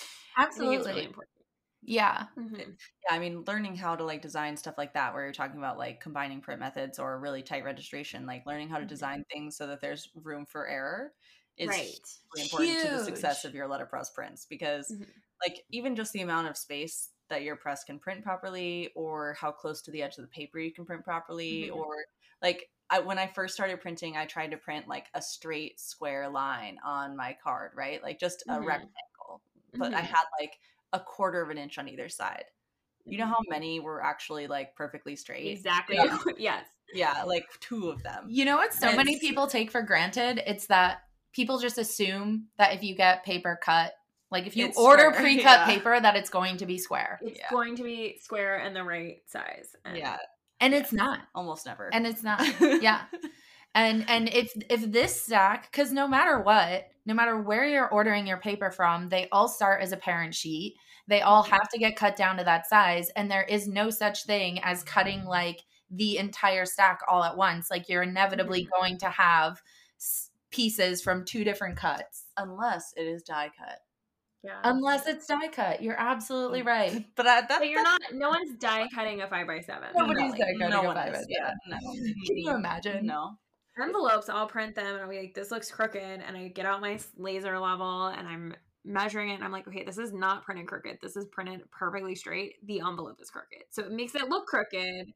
so 0.50 0.78
Absolutely. 0.78 0.84
really 0.84 1.04
important 1.04 1.30
Yeah. 1.82 2.26
Mhm. 2.36 2.78
Yeah, 3.08 3.16
I 3.16 3.18
mean, 3.20 3.44
learning 3.46 3.76
how 3.76 3.96
to 3.96 4.04
like 4.04 4.22
design 4.22 4.56
stuff 4.56 4.78
like 4.78 4.94
that, 4.94 5.14
where 5.14 5.24
you're 5.24 5.32
talking 5.32 5.58
about 5.58 5.78
like 5.78 6.00
combining 6.00 6.40
print 6.40 6.60
methods 6.60 6.98
or 6.98 7.18
really 7.20 7.42
tight 7.42 7.64
registration, 7.64 8.26
like 8.26 8.46
learning 8.46 8.68
how 8.70 8.78
to 8.78 8.84
Mm-hmm. 8.84 8.86
design 8.86 9.24
things 9.32 9.56
so 9.56 9.66
that 9.68 9.80
there's 9.80 10.10
room 10.14 10.46
for 10.46 10.66
error 10.68 11.12
is 11.56 11.68
right 11.68 12.00
really 12.34 12.44
important 12.44 12.78
to 12.78 12.88
the 12.88 12.98
success 12.98 13.44
of 13.44 13.54
your 13.54 13.66
letterpress 13.68 14.10
prints 14.10 14.46
because 14.48 14.90
Mm-hmm. 14.92 15.02
Mhm. 15.04 15.08
like 15.46 15.64
even 15.70 15.96
just 15.96 16.12
the 16.12 16.22
amount 16.22 16.48
of 16.48 16.56
space 16.56 17.10
that 17.28 17.42
your 17.42 17.56
press 17.56 17.84
can 17.84 17.98
print 17.98 18.22
properly 18.22 18.90
or 18.94 19.34
how 19.34 19.50
close 19.50 19.82
to 19.82 19.90
the 19.90 20.02
edge 20.02 20.16
of 20.18 20.22
the 20.22 20.28
paper 20.28 20.58
you 20.58 20.72
can 20.72 20.84
print 20.84 21.04
properly 21.04 21.68
Mm-hmm. 21.68 21.78
Mhm. 21.78 21.80
or 21.80 21.94
like 22.42 22.70
I, 22.90 22.98
when 22.98 23.18
I 23.18 23.26
first 23.26 23.54
started 23.54 23.80
printing, 23.80 24.18
I 24.18 24.26
tried 24.26 24.50
to 24.50 24.58
print 24.58 24.86
like 24.86 25.06
a 25.14 25.22
straight 25.22 25.80
square 25.80 26.28
line 26.28 26.78
on 26.84 27.16
my 27.16 27.34
card, 27.42 27.70
right? 27.74 28.02
Like 28.02 28.18
just 28.20 28.42
a 28.48 28.52
Mm-hmm. 28.52 28.64
Mhm. 28.64 28.66
rectangle. 28.66 29.40
But 29.78 29.94
I 29.94 30.00
Mhm. 30.00 30.06
had 30.08 30.24
like 30.38 30.58
a 30.92 31.00
quarter 31.00 31.40
of 31.40 31.48
an 31.48 31.56
inch 31.56 31.78
on 31.78 31.88
either 31.88 32.10
side. 32.10 32.44
You 33.08 33.16
know 33.18 33.24
Mhm. 33.24 33.30
how 33.30 33.42
many 33.48 33.80
were 33.80 34.02
actually 34.04 34.46
like 34.46 34.76
perfectly 34.76 35.16
straight? 35.16 35.48
exactly 35.48 35.96
yes 36.38 36.66
Yeah, 36.92 37.22
like 37.24 37.46
two 37.60 37.88
of 37.88 38.02
them. 38.02 38.28
You 38.28 38.44
know 38.44 38.56
what 38.58 38.74
so 38.74 38.94
many 38.94 39.18
people 39.18 39.46
take 39.46 39.70
for 39.70 39.82
granted? 39.82 40.42
It's 40.46 40.66
that 40.66 41.02
people 41.32 41.58
just 41.58 41.78
assume 41.78 42.48
that 42.58 42.74
if 42.74 42.82
you 42.82 42.94
get 42.94 43.24
paper 43.24 43.58
cut, 43.62 43.92
like 44.30 44.46
if 44.46 44.56
you 44.56 44.66
It's 44.66 44.78
order 44.78 45.10
square, 45.10 45.20
pre-cut 45.20 45.44
yeah. 45.60 45.66
paper, 45.66 46.00
that 46.00 46.16
it's 46.16 46.30
going 46.30 46.56
to 46.58 46.66
be 46.66 46.78
square. 46.78 47.18
it's 47.22 47.38
Yeah. 47.38 47.50
going 47.50 47.76
to 47.76 47.82
be 47.82 48.18
square 48.20 48.56
and 48.56 48.74
the 48.74 48.82
right 48.82 49.18
size 49.26 49.76
and 49.84 49.96
Yeah, 49.96 50.16
And 50.60 50.74
it's 50.74 50.92
not. 50.92 51.20
almost 51.34 51.66
never. 51.66 51.90
And 51.92 52.06
it's 52.06 52.22
not. 52.22 52.40
Yeah. 52.82 53.02
And 53.74 54.04
and 54.08 54.28
if 54.28 54.52
if 54.68 54.90
this 54.92 55.22
stack, 55.22 55.70
because 55.70 55.92
no 55.92 56.06
matter 56.06 56.40
what, 56.40 56.88
no 57.06 57.14
matter 57.14 57.40
where 57.40 57.64
you're 57.64 57.88
ordering 57.88 58.26
your 58.26 58.36
paper 58.36 58.70
from, 58.70 59.08
they 59.08 59.28
all 59.32 59.48
start 59.48 59.82
as 59.82 59.92
a 59.92 59.96
parent 59.96 60.34
sheet. 60.34 60.74
They 61.08 61.22
all 61.22 61.42
have 61.42 61.68
to 61.70 61.78
get 61.78 61.96
cut 61.96 62.14
down 62.14 62.36
to 62.36 62.44
that 62.44 62.66
size, 62.68 63.08
and 63.16 63.30
there 63.30 63.44
is 63.44 63.66
no 63.66 63.88
such 63.90 64.24
thing 64.24 64.60
as 64.62 64.84
cutting 64.84 65.24
like 65.24 65.62
the 65.90 66.18
entire 66.18 66.66
stack 66.66 67.00
all 67.08 67.24
at 67.24 67.36
once. 67.36 67.70
Like 67.70 67.88
you're 67.88 68.02
inevitably 68.02 68.62
mm-hmm. 68.64 68.80
going 68.82 68.98
to 68.98 69.08
have 69.08 69.62
pieces 70.52 71.02
from 71.02 71.24
two 71.24 71.44
different 71.44 71.76
cuts, 71.76 72.26
Unless 72.36 72.92
it 72.96 73.02
is 73.06 73.22
die 73.22 73.50
cut. 73.58 73.78
yeah 74.44 74.60
unless 74.64 75.06
it's 75.06 75.26
die 75.26 75.48
cut. 75.48 75.82
You're 75.82 75.98
absolutely 75.98 76.62
mm. 76.62 76.66
right. 76.66 77.04
But 77.16 77.26
I, 77.26 77.40
that, 77.42 77.58
but 77.60 77.68
you're 77.68 77.82
that- 77.82 77.98
not 78.10 78.14
no 78.14 78.28
one's 78.30 78.56
die 78.58 78.86
cutting 78.94 79.20
a 79.22 79.28
five 79.28 79.46
by 79.46 79.60
seven 79.60 79.88
Nobody's 79.96 80.32
no, 80.32 80.38
die 80.38 80.52
cutting 80.60 80.70
no 80.70 80.90
a 80.90 80.94
five 80.94 81.14
is. 81.14 81.18
by 81.18 81.24
Yeah, 81.28 81.50
no. 81.68 81.76
Can 82.26 82.36
you 82.36 82.54
imagine? 82.54 83.06
No. 83.06 83.38
envelopes 83.82 84.28
i'll 84.28 84.46
print 84.46 84.74
them 84.74 84.86
and 84.94 85.02
i'll 85.02 85.08
be 85.08 85.18
like 85.18 85.34
this 85.34 85.50
looks 85.50 85.70
crooked 85.70 86.02
and 86.26 86.36
i 86.36 86.48
get 86.48 86.66
out 86.66 86.80
my 86.82 86.98
laser 87.16 87.58
level 87.58 88.08
and 88.08 88.28
i'm 88.28 88.54
measuring 88.84 89.30
it 89.30 89.34
and 89.36 89.44
i'm 89.44 89.52
like 89.52 89.66
okay 89.66 89.82
this 89.84 89.96
is 89.96 90.12
not 90.12 90.44
printed 90.44 90.66
crooked 90.66 90.98
this 91.00 91.16
is 91.16 91.24
printed 91.32 91.60
perfectly 91.70 92.14
straight 92.14 92.54
the 92.66 92.80
envelope 92.80 93.16
is 93.20 93.30
crooked 93.30 93.62
so 93.70 93.82
it 93.84 93.90
makes 93.92 94.14
it 94.14 94.28
look 94.28 94.46
crooked 94.46 95.06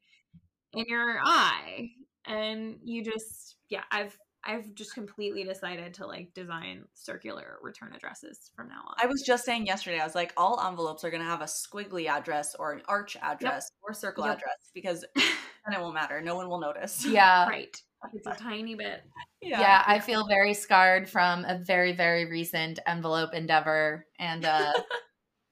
in 0.73 0.85
your 0.87 1.19
eye 1.23 1.87
and 2.25 2.77
you 2.83 3.03
just 3.03 3.57
yeah 3.69 3.83
i've 3.91 4.17
i've 4.43 4.73
just 4.75 4.93
completely 4.93 5.43
decided 5.43 5.93
to 5.93 6.05
like 6.05 6.33
design 6.33 6.83
circular 6.93 7.57
return 7.61 7.91
addresses 7.95 8.51
from 8.55 8.67
now 8.69 8.81
on 8.87 8.95
I 9.01 9.05
was 9.07 9.23
just 9.25 9.45
saying 9.45 9.65
yesterday, 9.67 9.99
I 9.99 10.03
was 10.05 10.15
like, 10.15 10.33
all 10.37 10.59
envelopes 10.65 11.03
are 11.03 11.09
going 11.11 11.21
to 11.21 11.27
have 11.29 11.41
a 11.41 11.45
squiggly 11.45 12.07
address 12.07 12.55
or 12.55 12.73
an 12.73 12.81
arch 12.87 13.15
address 13.21 13.69
or 13.83 13.93
circle 13.93 14.25
Yep. 14.25 14.37
address 14.37 14.71
because 14.73 15.05
then 15.15 15.73
it 15.73 15.79
won't 15.79 15.93
matter. 15.93 16.21
No 16.21 16.35
one 16.35 16.49
will 16.49 16.59
notice. 16.59 17.05
Yeah. 17.05 17.47
right. 17.47 17.75
It's 18.13 18.27
a 18.27 18.31
tiny 18.39 18.75
bit. 18.75 19.03
Yeah. 19.41 19.83
I 19.85 19.99
feel 19.99 20.27
very 20.27 20.53
scarred 20.53 21.09
from 21.09 21.45
a 21.45 21.57
very, 21.59 21.93
very 21.93 22.25
recent 22.29 22.79
envelope 22.87 23.33
endeavor. 23.33 24.05
And 24.19 24.45
uh 24.45 24.71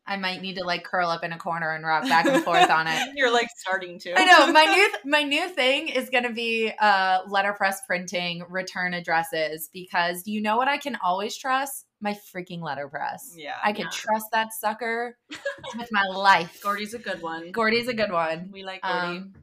I 0.08 0.18
might 0.18 0.42
need 0.42 0.56
to 0.58 0.64
like 0.64 0.84
curl 0.84 1.10
up 1.10 1.24
in 1.24 1.34
a 1.34 1.38
corner 1.38 1.72
and 1.72 1.84
rock 1.86 2.04
back 2.04 2.26
and 2.28 2.44
forth 2.44 2.70
on 2.70 2.88
it. 2.88 3.10
You're 3.16 3.32
like 3.34 3.50
starting 3.58 3.98
to. 4.00 4.14
I 4.18 4.26
know 4.26 4.52
my 4.52 4.66
new 5.04 5.12
my 5.12 5.24
new 5.24 5.50
thing 5.50 5.88
is 5.90 6.10
going 6.10 6.26
to 6.26 6.34
be 6.34 6.72
uh 6.80 7.20
letterpress 7.28 7.82
printing 7.88 8.44
return 8.50 8.94
addresses 8.94 9.70
because 9.74 10.28
you 10.28 10.42
know 10.42 10.58
what 10.58 10.68
I 10.68 10.78
can 10.78 10.98
always 11.04 11.36
trust 11.36 11.86
my 12.02 12.16
freaking 12.34 12.62
letterpress. 12.62 13.34
Yeah. 13.36 13.56
I 13.64 13.74
can 13.74 13.86
Yeah. 13.86 13.90
trust 13.92 14.26
that 14.32 14.54
sucker 14.54 15.18
with 15.78 15.90
my 15.92 16.04
life. 16.04 16.60
Gordy's 16.62 16.94
a 16.94 17.00
good 17.00 17.22
one. 17.22 17.52
Gordy's 17.52 17.88
a 17.88 17.94
good 17.94 18.12
one. 18.12 18.50
We 18.52 18.64
like 18.64 18.84
Gordy. 18.84 19.18
Um, 19.18 19.34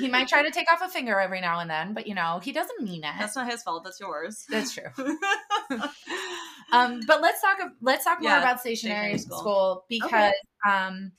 he 0.00 0.08
might 0.08 0.28
try 0.28 0.42
to 0.42 0.50
take 0.50 0.70
off 0.72 0.80
a 0.82 0.88
finger 0.88 1.18
every 1.20 1.40
now 1.40 1.60
and 1.60 1.68
then, 1.70 1.94
but 1.94 2.06
you 2.06 2.14
know 2.14 2.40
he 2.42 2.52
doesn't 2.52 2.82
mean 2.82 3.04
it. 3.04 3.12
That's 3.18 3.36
not 3.36 3.50
his 3.50 3.62
fault. 3.62 3.84
That's 3.84 4.00
yours. 4.00 4.44
That's 4.48 4.72
true. 4.74 4.90
Um, 6.72 7.00
but 7.06 7.22
let's 7.22 7.40
talk. 7.40 7.58
Let's 7.80 8.04
talk 8.04 8.20
more 8.20 8.30
Yeah, 8.32 8.38
about 8.40 8.60
stationery, 8.60 9.18
school. 9.18 9.38
school. 9.38 9.84
because 9.88 10.32
um, 10.68 11.12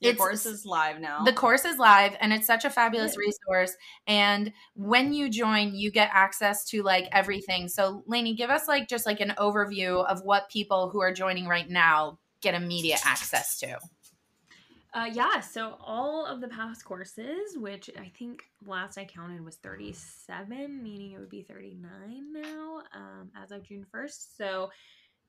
Your 0.00 0.12
It's- 0.12 0.16
course 0.16 0.46
is 0.46 0.64
live 0.64 1.00
now. 1.00 1.24
the 1.24 1.32
course 1.32 1.64
is 1.64 1.78
live 1.78 2.16
and 2.20 2.32
it's 2.32 2.46
such 2.46 2.64
a 2.64 2.70
fabulous 2.70 3.16
resource. 3.18 3.76
And 4.06 4.52
when 4.76 5.12
you 5.12 5.28
join, 5.30 5.74
you 5.74 5.90
get 5.90 6.10
access 6.12 6.64
to 6.66 6.84
like 6.84 7.08
everything. 7.10 7.68
So, 7.68 8.04
Laney, 8.06 8.34
give 8.34 8.50
us 8.50 8.68
like 8.68 8.88
just 8.88 9.04
like 9.04 9.18
an 9.20 9.34
overview 9.36 10.06
of 10.06 10.20
what 10.22 10.48
people 10.48 10.90
who 10.90 11.00
are 11.02 11.12
joining 11.12 11.48
right 11.48 11.68
now 11.68 12.20
get 12.40 12.54
immediate 12.54 13.00
access 13.04 13.58
to. 13.58 13.78
Uh, 14.98 15.04
yeah, 15.04 15.38
so 15.38 15.76
all 15.80 16.26
of 16.26 16.40
the 16.40 16.48
past 16.48 16.84
courses, 16.84 17.56
which 17.56 17.88
I 17.96 18.10
think 18.18 18.42
last 18.66 18.98
I 18.98 19.04
counted 19.04 19.44
was 19.44 19.54
37, 19.58 20.82
meaning 20.82 21.12
it 21.12 21.20
would 21.20 21.28
be 21.30 21.42
39 21.42 22.32
now 22.32 22.82
um, 22.92 23.30
as 23.40 23.52
of 23.52 23.62
June 23.62 23.86
1st. 23.94 24.36
So 24.36 24.70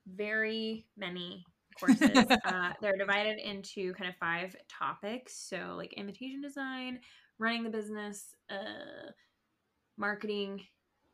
very 0.08 0.86
many 0.96 1.44
courses. 1.78 2.10
uh, 2.44 2.72
they're 2.80 2.96
divided 2.96 3.38
into 3.38 3.94
kind 3.94 4.10
of 4.10 4.16
five 4.16 4.56
topics. 4.68 5.36
So, 5.36 5.74
like 5.76 5.92
invitation 5.92 6.42
design, 6.42 6.98
running 7.38 7.62
the 7.62 7.70
business, 7.70 8.34
uh, 8.50 9.12
marketing, 9.96 10.62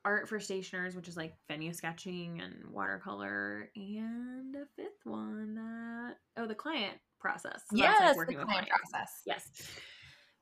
art 0.07 0.31
for 0.31 0.41
stationers, 0.41 0.97
which 0.97 1.09
is 1.09 1.17
like 1.19 1.35
venue 1.47 1.75
sketching 1.75 2.41
and 2.41 2.55
watercolor, 2.71 3.69
and 3.77 4.57
a 4.57 4.65
fifth 4.77 5.05
one 5.05 5.57
that, 5.57 6.15
oh, 6.39 6.47
the 6.47 6.55
client 6.55 6.95
process. 7.27 7.63
So 7.71 7.77
like, 7.77 7.83
yes, 7.83 8.17
working 8.17 8.39
the 8.39 8.45
client 8.45 8.69
process. 8.69 9.23
Yes. 9.27 9.51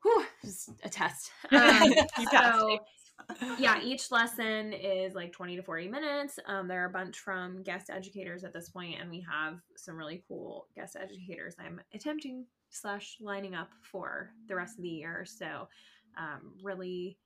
Whew, 0.03 0.25
just 0.45 0.71
a 0.83 0.89
test. 0.89 1.31
Um, 1.53 1.95
so, 2.31 2.79
yeah, 3.61 3.81
each 3.81 4.11
lesson 4.11 4.73
is 4.73 5.15
like 5.15 5.33
20 5.33 5.55
to 5.55 5.63
40 5.63 5.87
minutes. 5.87 6.39
Um, 6.47 6.67
there 6.67 6.83
are 6.83 6.89
a 6.89 6.93
bunch 6.93 7.21
from 7.21 7.63
guest 7.63 7.89
educators 7.89 8.43
at 8.43 8.53
this 8.53 8.69
point, 8.69 9.01
and 9.01 9.09
we 9.09 9.25
have 9.31 9.61
some 9.77 9.97
really 9.97 10.25
cool 10.27 10.67
guest 10.75 10.97
educators 11.01 11.55
I'm 11.59 11.81
attempting 11.95 12.45
slash 12.71 13.17
lining 13.21 13.55
up 13.55 13.71
for 13.83 14.31
the 14.49 14.57
rest 14.57 14.79
of 14.79 14.83
the 14.83 14.89
year. 14.89 15.25
So, 15.25 15.69
um, 16.19 16.55
really 16.61 17.19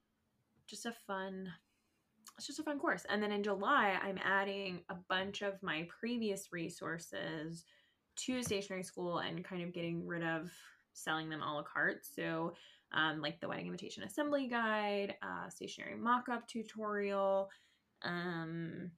just 0.67 0.85
a 0.85 0.93
fun 1.07 1.49
it's 2.37 2.47
just 2.47 2.61
a 2.61 2.63
fun 2.63 2.79
course. 2.79 3.05
And 3.09 3.21
then 3.21 3.33
in 3.33 3.43
July, 3.43 3.99
I'm 4.01 4.19
adding 4.23 4.83
a 4.89 4.95
bunch 5.09 5.43
of 5.43 5.61
my 5.61 5.89
previous 6.01 6.53
resources 6.53 7.65
to 8.19 8.43
stationery 8.43 8.83
school 8.83 9.19
and 9.19 9.45
kind 9.45 9.63
of 9.63 9.73
getting 9.73 10.07
rid 10.07 10.23
of 10.25 10.51
selling 10.93 11.29
them 11.29 11.43
a 11.43 11.55
la 11.55 11.63
carte. 11.63 12.05
So, 12.05 12.55
um, 12.93 13.21
like 13.21 13.41
the 13.41 13.49
wedding 13.49 13.67
invitation 13.67 14.03
assembly 14.05 14.49
guide, 14.49 15.17
uh, 15.23 15.49
stationery 15.51 15.97
mock-up 15.97 16.47
tutorial, 16.49 17.51
um, 18.03 18.91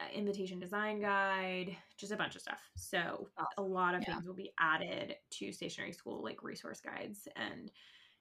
uh, 0.00 0.04
invitation 0.14 0.58
design 0.58 1.00
guide, 1.00 1.76
just 1.96 2.12
a 2.12 2.16
bunch 2.16 2.34
of 2.36 2.42
stuff. 2.42 2.60
So 2.76 3.30
a 3.56 3.62
lot 3.62 3.94
of 3.94 4.02
Yeah. 4.02 4.14
things 4.14 4.26
will 4.26 4.34
be 4.34 4.52
added 4.58 5.16
to 5.30 5.52
stationery 5.52 5.92
school, 5.92 6.22
like 6.22 6.42
resource 6.42 6.80
guides 6.80 7.26
and 7.36 7.70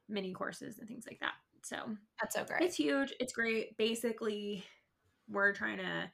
mini 0.07 0.31
courses 0.33 0.79
and 0.79 0.87
things 0.87 1.05
like 1.07 1.19
that. 1.19 1.33
So 1.63 1.97
That's 2.21 2.35
so 2.35 2.45
great. 2.45 2.61
it's 2.61 2.75
huge. 2.75 3.13
It's 3.19 3.33
great. 3.33 3.75
Basically, 3.77 4.63
we're 5.27 5.53
trying 5.53 5.77
to. 5.79 6.11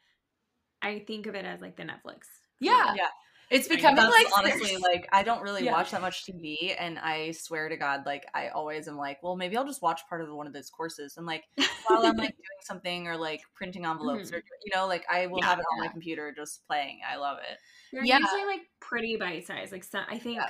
I 0.82 0.99
think 0.99 1.28
of 1.28 1.36
it 1.36 1.45
as 1.45 1.62
like 1.62 1.76
the 1.76 1.84
Netflix. 1.84 2.22
yeah. 2.59 2.93
Yeah. 2.95 3.09
It's 3.52 3.68
becoming 3.68 4.04
like 4.04 4.28
honestly 4.38 4.78
like 4.78 5.08
I 5.12 5.24
don't 5.24 5.41
really 5.43 5.66
Yeah. 5.66 5.74
watch 5.74 5.91
that 5.91 6.02
much 6.02 6.26
TV, 6.26 6.74
and 6.80 6.97
I 6.97 7.32
swear 7.32 7.68
to 7.70 7.76
God, 7.78 8.06
like 8.06 8.26
I 8.34 8.47
always 8.47 8.88
am 8.88 8.97
like, 8.97 9.22
well, 9.22 9.36
maybe 9.36 9.58
I'll 9.58 9.66
just 9.68 9.82
watch 9.82 10.02
part 10.10 10.22
of 10.22 10.34
one 10.34 10.47
of 10.47 10.54
those 10.54 10.70
courses, 10.70 11.18
and 11.18 11.26
like 11.28 11.43
while 11.88 12.06
I'm 12.06 12.16
like 12.16 12.30
doing 12.38 12.62
something 12.64 13.08
or 13.08 13.18
like 13.18 13.41
printing 13.54 13.86
envelopes 13.86 14.32
or 14.32 14.38
you 14.38 14.72
know, 14.74 14.88
like 14.88 15.06
I 15.12 15.28
will 15.28 15.39
Yeah. 15.39 15.47
have 15.47 15.60
it 15.60 15.66
on 15.74 15.80
my 15.82 15.88
computer 15.89 16.34
just 16.36 16.66
playing. 16.66 16.99
I 17.08 17.18
love 17.18 17.39
it. 17.39 17.58
They're 17.91 18.06
Yeah. 18.06 18.20
usually 18.20 18.45
like 18.45 18.62
pretty 18.80 19.18
bite 19.18 19.45
sized. 19.45 19.72
Like 19.74 19.84
some, 19.84 20.06
I 20.10 20.18
think, 20.18 20.38
Yeah. 20.38 20.47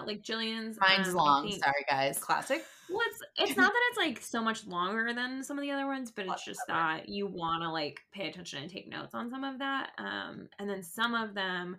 uh, 0.00 0.04
like 0.06 0.22
Jillian's. 0.22 0.78
mine's 0.80 1.08
um, 1.10 1.14
long. 1.16 1.48
think- 1.48 1.62
Sorry, 1.62 1.84
guys. 1.88 2.18
Classic. 2.18 2.64
Well, 2.88 3.02
it's 3.06 3.20
it's 3.50 3.56
not 3.58 3.70
that 3.70 3.80
it's 3.90 3.98
like 3.98 4.22
so 4.22 4.40
much 4.40 4.66
longer 4.66 5.12
than 5.12 5.42
some 5.44 5.58
of 5.58 5.62
the 5.62 5.70
other 5.70 5.86
ones, 5.86 6.10
but 6.10 6.24
it's 6.24 6.42
just 6.46 6.60
that 6.68 7.06
you 7.10 7.26
want 7.26 7.62
to 7.62 7.70
like 7.70 8.00
pay 8.14 8.26
attention 8.28 8.62
and 8.62 8.70
take 8.70 8.88
notes 8.88 9.14
on 9.14 9.28
some 9.28 9.44
of 9.44 9.58
that. 9.58 9.90
Um, 9.98 10.48
and 10.58 10.70
then 10.70 10.82
some 10.82 11.14
of 11.14 11.34
them 11.34 11.76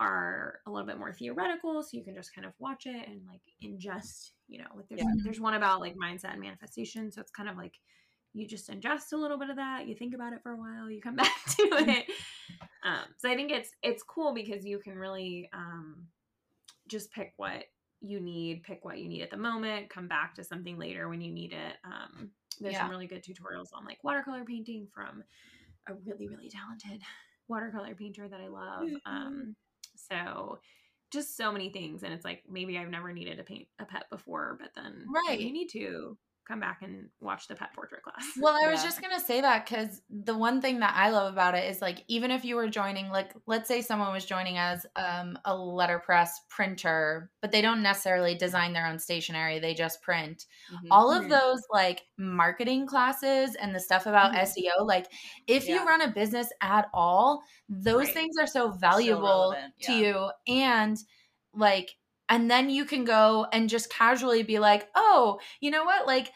are 0.00 0.60
a 0.66 0.70
little 0.70 0.86
bit 0.86 0.98
more 0.98 1.12
theoretical, 1.12 1.82
so 1.82 1.96
you 1.96 2.04
can 2.04 2.14
just 2.14 2.34
kind 2.34 2.46
of 2.46 2.52
watch 2.58 2.86
it 2.86 3.08
and 3.08 3.20
like 3.26 3.40
ingest. 3.62 4.30
You 4.48 4.58
know, 4.58 4.66
like 4.76 4.88
there's 4.88 5.00
Yeah. 5.00 5.14
there's 5.24 5.40
one 5.40 5.54
about 5.54 5.80
like 5.80 5.96
mindset 5.96 6.32
and 6.32 6.40
manifestation, 6.40 7.10
so 7.10 7.20
it's 7.20 7.30
kind 7.30 7.48
of 7.48 7.56
like 7.56 7.74
you 8.34 8.46
just 8.46 8.70
ingest 8.70 9.12
a 9.12 9.16
little 9.16 9.38
bit 9.38 9.50
of 9.50 9.56
that, 9.56 9.86
you 9.88 9.94
think 9.94 10.14
about 10.14 10.32
it 10.32 10.42
for 10.42 10.52
a 10.52 10.56
while, 10.56 10.90
you 10.90 11.00
come 11.00 11.16
back 11.16 11.44
to 11.46 11.62
it. 11.62 12.06
Um, 12.82 13.04
so 13.16 13.28
I 13.28 13.34
think 13.34 13.50
it's 13.50 13.70
it's 13.82 14.02
cool 14.02 14.32
because 14.34 14.64
you 14.64 14.78
can 14.78 14.96
really 14.96 15.48
um, 15.52 16.06
just 16.86 17.10
pick 17.12 17.32
what 17.36 17.64
you 18.00 18.20
need, 18.20 18.62
pick 18.62 18.84
what 18.84 18.98
you 18.98 19.08
need 19.08 19.22
at 19.22 19.30
the 19.30 19.36
moment, 19.36 19.90
come 19.90 20.06
back 20.06 20.34
to 20.36 20.44
something 20.44 20.78
later 20.78 21.08
when 21.08 21.20
you 21.20 21.32
need 21.32 21.52
it. 21.52 21.76
Um, 21.84 22.30
there's 22.60 22.74
Yeah. 22.74 22.82
some 22.82 22.90
really 22.90 23.06
good 23.06 23.24
tutorials 23.24 23.68
on 23.72 23.84
like 23.84 24.02
watercolor 24.04 24.44
painting 24.44 24.86
from 24.94 25.24
a 25.88 25.94
really, 25.94 26.28
really 26.28 26.48
talented 26.48 27.02
watercolor 27.48 27.94
painter 27.94 28.28
that 28.28 28.40
I 28.40 28.48
love. 28.48 28.88
Um, 29.06 29.56
so 29.98 30.60
just 31.10 31.36
so 31.36 31.52
many 31.52 31.70
things. 31.70 32.02
And 32.02 32.12
it's 32.12 32.24
like 32.24 32.44
maybe 32.48 32.78
I've 32.78 32.90
never 32.90 33.12
needed 33.12 33.38
to 33.38 33.44
paint 33.44 33.68
a 33.78 33.86
pet 33.86 34.10
before, 34.10 34.56
but 34.60 34.72
then 34.74 35.12
Right. 35.14 35.40
you 35.40 35.52
need 35.52 35.68
to 35.70 36.18
come 36.48 36.60
back 36.60 36.82
and 36.82 37.10
watch 37.20 37.48
the 37.48 37.54
pet 37.56 37.74
portrait 37.74 38.02
class. 38.02 38.40
Well, 38.40 38.56
I 38.64 38.70
was 38.70 38.82
Yeah. 38.82 38.84
just 38.84 39.00
gonna 39.02 39.18
say 39.20 39.40
that 39.40 39.64
because 39.64 40.02
the 40.10 40.36
one 40.36 40.60
thing 40.60 40.78
that 40.80 40.94
I 40.96 41.10
love 41.10 41.32
about 41.32 41.54
it 41.56 41.68
is 41.68 41.80
like 41.82 42.04
even 42.08 42.30
if 42.30 42.44
you 42.44 42.54
were 42.56 42.68
joining, 42.68 43.08
like 43.08 43.32
let's 43.46 43.66
say 43.66 43.82
someone 43.82 44.12
was 44.12 44.24
joining 44.24 44.58
as 44.58 44.86
um, 44.96 45.38
a 45.44 45.56
letterpress 45.56 46.40
printer, 46.48 47.32
but 47.40 47.50
they 47.50 47.60
don't 47.62 47.82
necessarily 47.82 48.34
design 48.36 48.72
their 48.72 48.86
own 48.86 48.98
stationery; 49.00 49.58
they 49.58 49.74
just 49.74 50.02
print. 50.02 50.46
Mhm. 50.68 50.88
All 50.90 51.12
of 51.12 51.28
Mhm. 51.28 51.28
those 51.28 51.60
like 51.72 52.06
marketing 52.16 52.86
classes 52.86 53.56
and 53.56 53.74
the 53.74 53.80
stuff 53.80 54.06
about 54.06 54.36
Mhm. 54.36 54.38
SEO, 54.38 54.84
like 54.84 55.10
if 55.48 55.68
you 55.68 55.84
run 55.84 56.00
a 56.02 56.12
business 56.12 56.52
at 56.60 56.88
all, 56.94 57.42
those 57.68 58.10
Right. 58.10 58.12
things 58.12 58.36
are 58.38 58.46
so 58.46 58.70
valuable 58.70 59.56
relevant, 59.56 59.74
to 59.82 59.92
you, 59.92 60.30
and 60.46 60.96
like 61.52 61.96
and 62.28 62.50
then 62.50 62.70
you 62.70 62.84
can 62.84 63.04
go 63.04 63.46
and 63.52 63.68
just 63.68 63.90
casually 63.90 64.42
be 64.42 64.58
like, 64.58 64.88
oh, 64.94 65.38
you 65.60 65.70
know 65.70 65.84
what, 65.84 66.06
like 66.06 66.32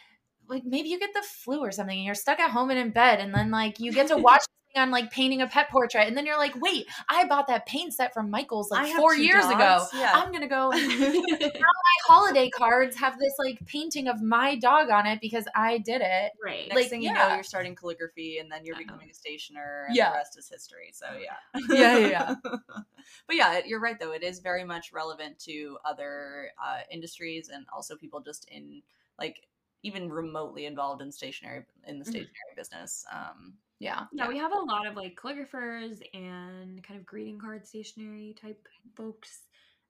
like 0.49 0.65
maybe 0.65 0.89
you 0.89 0.99
get 0.99 1.15
the 1.15 1.23
flu 1.23 1.61
or 1.61 1.71
something 1.71 1.97
and 1.97 2.05
you're 2.05 2.15
stuck 2.15 2.41
at 2.41 2.51
home 2.51 2.71
and 2.71 2.79
in 2.79 2.91
bed 2.91 3.21
and 3.21 3.35
then 3.35 3.51
like 3.51 3.81
you 3.81 3.93
get 3.93 4.09
to 4.09 4.17
watch 4.19 4.43
on 4.77 4.91
like 4.91 5.11
painting 5.11 5.43
a 5.43 5.47
pet 5.47 5.69
portrait 5.71 6.07
and 6.07 6.17
then 6.17 6.25
you're 6.27 6.39
like 6.39 6.55
wait 6.61 6.87
i 7.09 7.25
bought 7.27 7.47
that 7.47 7.67
paint 7.67 7.93
set 7.93 8.13
from 8.15 8.31
michael's 8.31 8.71
like 8.71 8.95
four 8.97 9.15
years 9.15 9.45
ago 9.47 9.85
yeah. 9.95 10.13
i'm 10.15 10.33
gonna 10.33 10.49
go 10.49 10.71
my 10.71 11.99
holiday 12.07 12.49
cards 12.51 12.97
have 12.97 13.19
this 13.19 13.35
like 13.39 13.59
painting 13.67 14.09
of 14.09 14.23
my 14.23 14.57
dog 14.57 14.91
on 14.91 15.07
it 15.07 15.21
because 15.21 15.47
i 15.55 15.79
did 15.79 16.01
it 16.01 16.33
right. 16.43 16.63
Next 16.69 16.83
like, 16.83 16.91
thing 16.91 17.03
you 17.03 17.13
know, 17.13 17.35
you're 17.35 17.43
starting 17.43 17.75
calligraphy, 17.75 18.39
and 18.39 18.51
then 18.51 18.65
you're 18.65 18.77
becoming 18.77 19.11
a 19.11 19.15
stationer, 19.15 19.85
and 19.89 19.97
Yeah. 19.97 20.11
the 20.11 20.17
rest 20.17 20.39
is 20.39 20.49
history. 20.49 20.91
So 20.93 21.07
yeah, 21.19 21.37
Yeah, 21.69 21.99
yeah, 21.99 22.09
yeah. 22.09 22.35
but 23.27 23.37
yeah, 23.37 23.61
you're 23.65 23.81
right 23.81 23.99
though. 23.99 24.13
It 24.13 24.23
is 24.23 24.41
very 24.41 24.65
much 24.65 24.93
relevant 24.93 25.39
to 25.41 25.79
other 25.85 26.51
uh, 26.63 26.81
industries 26.91 27.49
and 27.49 27.67
also 27.73 27.97
people 27.97 28.21
just 28.21 28.49
in 28.51 28.83
like 29.19 29.47
even 29.83 30.11
remotely 30.11 30.67
involved 30.67 31.03
in 31.03 31.11
stationery 31.11 31.65
in 31.87 31.99
the 31.99 32.05
Mhm. 32.05 32.29
business. 32.57 33.05
Um, 33.13 33.55
yeah 33.83 34.05
Yeah, 34.13 34.29
we 34.29 34.39
have 34.39 34.53
a 34.53 34.59
lot 34.59 34.87
of 34.87 34.97
like 34.97 35.17
calligraphers 35.17 36.01
and 36.15 36.83
kind 36.83 36.99
of 36.99 37.05
greeting 37.05 37.39
card 37.39 37.67
stationery 37.67 38.35
type 38.41 38.67
folks 38.97 39.41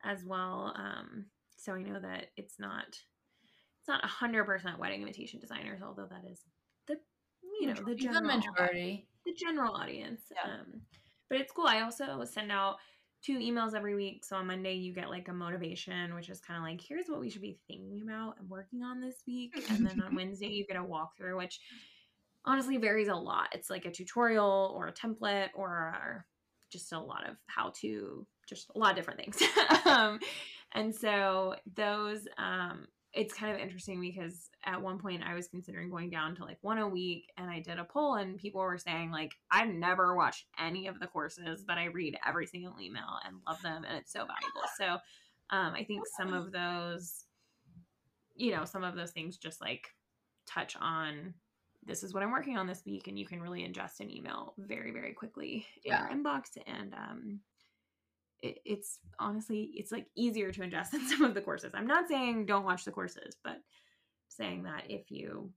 as 0.05 0.24
well. 0.24 0.74
Um, 0.76 1.26
so 1.57 1.74
I 1.74 1.82
know 1.82 2.01
that 2.01 2.28
it's 2.36 2.59
not 2.59 2.86
it's 2.88 3.88
not 3.88 4.05
hundred 4.05 4.45
percent 4.45 4.78
wedding 4.78 5.01
invitation 5.01 5.40
designers, 5.40 5.82
although 5.82 6.07
that 6.07 6.30
is 6.30 6.40
the 6.88 6.97
you 7.61 7.68
know 7.68 7.74
the 7.74 7.84
the 7.84 7.95
general 7.95 8.22
majority 8.22 9.07
the 9.26 9.34
general 9.34 9.74
audience. 9.74 10.22
Yeah. 10.30 10.53
Um, 10.53 10.80
but 11.28 11.40
it's 11.40 11.53
cool. 11.53 11.66
I 11.66 11.82
also 11.82 12.24
send 12.24 12.51
out 12.51 12.76
two 13.22 13.38
emails 13.38 13.74
every 13.74 13.95
week. 13.95 14.24
So 14.24 14.36
on 14.36 14.47
Monday, 14.47 14.74
you 14.74 14.93
get 14.93 15.11
like 15.11 15.28
a 15.28 15.32
motivation, 15.32 16.14
which 16.14 16.28
is 16.28 16.40
kind 16.40 16.59
of 16.59 16.64
like, 16.64 16.80
here's 16.80 17.07
what 17.07 17.20
we 17.20 17.30
should 17.30 17.40
be 17.40 17.59
thinking 17.68 18.03
about 18.03 18.34
and 18.38 18.51
working 18.51 18.82
on 18.82 19.01
this 19.01 19.22
week. 19.26 19.53
And 19.70 19.86
then 19.86 20.03
on 20.03 20.14
Wednesday, 20.16 20.49
you 20.49 20.66
get 20.66 20.76
a 20.76 20.80
walkthrough, 20.80 21.38
which 21.38 21.61
honestly 22.45 22.76
varies 22.76 23.09
a 23.09 23.14
lot. 23.14 23.49
It's 23.53 23.70
like 23.70 23.84
a 23.84 23.90
tutorial 23.90 24.74
or 24.76 24.88
a 24.88 24.93
template 24.93 25.49
or 25.55 26.26
just 26.70 26.93
a 26.93 27.01
lot 27.01 27.28
of 27.28 27.36
how 27.47 27.72
to, 27.80 28.26
just 28.49 28.70
a 28.74 28.78
lot 28.78 28.90
of 28.90 28.97
different 28.97 29.20
things. 29.20 29.43
um, 29.86 30.18
and 30.74 30.95
so 30.95 31.57
those, 31.76 32.26
um, 32.38 32.86
it's 33.12 33.34
kind 33.34 33.55
of 33.55 33.61
interesting 33.61 34.01
because 34.01 34.49
at 34.64 34.80
one 34.80 34.99
point 34.99 35.22
I 35.22 35.34
was 35.34 35.49
considering 35.49 35.90
going 35.90 36.09
down 36.09 36.34
to 36.36 36.45
like 36.45 36.57
one 36.62 36.78
a 36.78 36.88
week 36.88 37.26
and 37.36 37.51
I 37.51 37.61
did 37.61 37.78
a 37.78 37.84
poll 37.84 38.14
and 38.14 38.38
people 38.38 38.62
were 38.62 38.78
saying 38.78 39.11
like 39.11 39.32
I've 39.51 39.68
never 39.68 40.16
watched 40.16 40.47
any 40.59 40.86
of 40.86 40.99
the 40.99 41.07
courses 41.07 41.62
but 41.66 41.76
I 41.76 41.86
read 41.86 42.16
every 42.26 42.47
single 42.47 42.80
email 42.80 43.18
and 43.26 43.36
love 43.47 43.61
them 43.61 43.84
and 43.86 43.99
it's 43.99 44.12
so 44.12 44.20
valuable. 44.20 44.62
So 44.78 44.84
um, 45.55 45.74
I 45.74 45.84
think 45.84 46.05
some 46.16 46.32
of 46.32 46.53
those 46.53 47.24
you 48.34 48.51
know 48.51 48.64
some 48.64 48.82
of 48.82 48.97
those 48.97 49.11
things 49.11 49.36
just 49.36 49.61
like 49.61 49.88
touch 50.47 50.74
on 50.80 51.34
this 51.85 52.03
is 52.03 52.14
what 52.14 52.22
I'm 52.22 52.30
working 52.30 52.57
on 52.57 52.66
this 52.66 52.83
week 52.87 53.09
and 53.09 53.18
you 53.18 53.26
can 53.26 53.41
really 53.41 53.62
ingest 53.62 54.01
an 54.01 54.11
email 54.11 54.55
very 54.59 54.93
very 54.93 55.12
quickly 55.12 55.66
in 55.85 55.93
yeah. 55.93 56.09
your 56.09 56.16
inbox 56.16 56.57
and 56.66 56.95
um, 56.95 57.41
it, 58.41 58.59
it's 58.64 58.99
honestly 59.18 59.70
it's 59.74 59.93
like 59.93 60.07
easier 60.16 60.53
to 60.53 60.61
ingest 60.61 60.91
than 60.93 61.07
some 61.09 61.22
of 61.22 61.35
the 61.35 61.41
courses 61.41 61.72
i'm 61.74 61.87
not 61.87 62.09
saying 62.09 62.47
don't 62.47 62.64
watch 62.64 62.85
the 62.85 62.91
courses 62.91 63.37
but 63.45 63.59
saying 64.28 64.62
that 64.64 64.85
if 64.89 65.11
you 65.11 65.51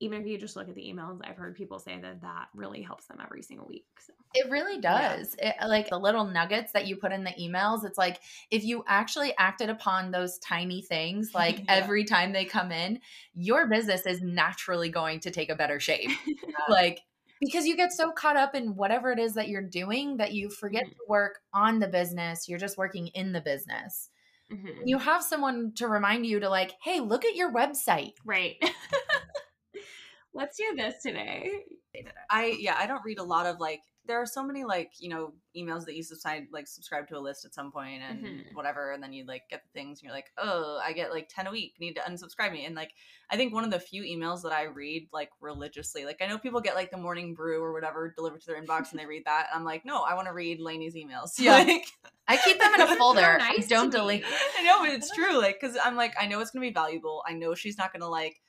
even 0.00 0.20
if 0.20 0.26
you 0.26 0.38
just 0.38 0.56
look 0.56 0.68
at 0.68 0.74
the 0.74 0.82
emails 0.82 1.20
i've 1.24 1.36
heard 1.36 1.54
people 1.54 1.78
say 1.78 1.98
that 2.00 2.20
that 2.20 2.48
really 2.54 2.82
helps 2.82 3.06
them 3.06 3.18
every 3.22 3.42
single 3.42 3.66
week 3.66 3.86
so 3.98 4.12
it 4.34 4.50
really 4.50 4.80
does 4.80 5.36
yeah. 5.38 5.52
it, 5.60 5.68
like 5.68 5.88
the 5.88 5.98
little 5.98 6.24
nuggets 6.24 6.72
that 6.72 6.86
you 6.86 6.96
put 6.96 7.12
in 7.12 7.24
the 7.24 7.34
emails 7.40 7.84
it's 7.84 7.98
like 7.98 8.20
if 8.50 8.64
you 8.64 8.84
actually 8.86 9.32
acted 9.38 9.70
upon 9.70 10.10
those 10.10 10.38
tiny 10.38 10.82
things 10.82 11.30
like 11.34 11.58
yeah. 11.58 11.64
every 11.68 12.04
time 12.04 12.32
they 12.32 12.44
come 12.44 12.72
in 12.72 12.98
your 13.34 13.66
business 13.66 14.06
is 14.06 14.20
naturally 14.22 14.88
going 14.88 15.20
to 15.20 15.30
take 15.30 15.50
a 15.50 15.56
better 15.56 15.78
shape 15.78 16.10
like 16.68 17.00
because 17.40 17.66
you 17.66 17.76
get 17.76 17.92
so 17.92 18.12
caught 18.12 18.36
up 18.36 18.54
in 18.54 18.76
whatever 18.76 19.10
it 19.12 19.18
is 19.18 19.34
that 19.34 19.48
you're 19.48 19.62
doing 19.62 20.18
that 20.18 20.32
you 20.34 20.50
forget 20.50 20.84
mm-hmm. 20.84 20.92
to 20.92 21.08
work 21.08 21.40
on 21.54 21.78
the 21.78 21.88
business. 21.88 22.48
You're 22.48 22.58
just 22.58 22.76
working 22.76 23.08
in 23.08 23.32
the 23.32 23.40
business. 23.40 24.10
Mm-hmm. 24.52 24.86
You 24.86 24.98
have 24.98 25.22
someone 25.22 25.72
to 25.76 25.88
remind 25.88 26.26
you 26.26 26.40
to 26.40 26.48
like, 26.48 26.72
hey, 26.82 27.00
look 27.00 27.24
at 27.24 27.36
your 27.36 27.52
website. 27.52 28.14
Right. 28.24 28.56
Let's 30.32 30.56
do 30.56 30.74
this 30.76 31.02
today. 31.02 31.50
I 32.30 32.56
yeah, 32.58 32.76
I 32.78 32.86
don't 32.86 33.04
read 33.04 33.18
a 33.18 33.24
lot 33.24 33.46
of 33.46 33.58
like 33.58 33.80
there 34.06 34.20
are 34.20 34.26
so 34.26 34.42
many 34.42 34.64
like 34.64 34.92
you 34.98 35.08
know 35.08 35.32
emails 35.56 35.84
that 35.84 35.94
you 35.94 36.02
subscribe 36.02 36.44
like 36.52 36.66
subscribe 36.66 37.06
to 37.08 37.18
a 37.18 37.20
list 37.20 37.44
at 37.44 37.54
some 37.54 37.70
point 37.70 38.02
and 38.02 38.24
mm-hmm. 38.24 38.54
whatever 38.54 38.92
and 38.92 39.02
then 39.02 39.12
you 39.12 39.24
like 39.26 39.42
get 39.50 39.62
the 39.62 39.78
things 39.78 40.00
and 40.00 40.04
you're 40.04 40.12
like 40.12 40.30
oh 40.38 40.80
i 40.84 40.92
get 40.92 41.10
like 41.10 41.28
10 41.28 41.46
a 41.46 41.50
week 41.50 41.74
need 41.80 41.94
to 41.94 42.00
unsubscribe 42.00 42.52
me. 42.52 42.64
And 42.64 42.74
like 42.74 42.90
i 43.30 43.36
think 43.36 43.52
one 43.52 43.64
of 43.64 43.70
the 43.70 43.78
few 43.78 44.02
emails 44.02 44.42
that 44.42 44.52
i 44.52 44.64
read 44.64 45.08
like 45.12 45.30
religiously 45.40 46.04
like 46.04 46.18
i 46.20 46.26
know 46.26 46.38
people 46.38 46.60
get 46.60 46.74
like 46.74 46.90
the 46.90 46.96
morning 46.96 47.34
brew 47.34 47.62
or 47.62 47.72
whatever 47.72 48.12
delivered 48.16 48.40
to 48.40 48.46
their 48.46 48.62
inbox 48.62 48.90
and 48.90 48.98
they 48.98 49.06
read 49.06 49.22
that 49.26 49.46
i'm 49.54 49.64
like 49.64 49.84
no 49.84 50.02
i 50.02 50.14
want 50.14 50.26
to 50.26 50.32
read 50.32 50.60
laney's 50.60 50.94
emails. 50.94 51.30
Yeah. 51.40 51.52
Like, 51.52 51.86
i 52.26 52.36
keep 52.36 52.58
them 52.58 52.74
in 52.74 52.80
a 52.80 52.96
folder. 52.96 53.38
nice 53.38 53.66
don't 53.66 53.90
delete. 53.90 54.24
I 54.58 54.62
know 54.62 54.80
but 54.80 54.90
it's 54.90 55.10
true 55.14 55.38
like 55.38 55.58
because 55.60 55.76
i'm 55.84 55.96
like 55.96 56.14
i 56.20 56.26
know 56.26 56.40
it's 56.40 56.50
gonna 56.50 56.66
be 56.66 56.72
valuable. 56.72 57.22
I 57.26 57.34
know 57.34 57.54
she's 57.54 57.78
not 57.78 57.92
gonna 57.92 58.08
like 58.08 58.40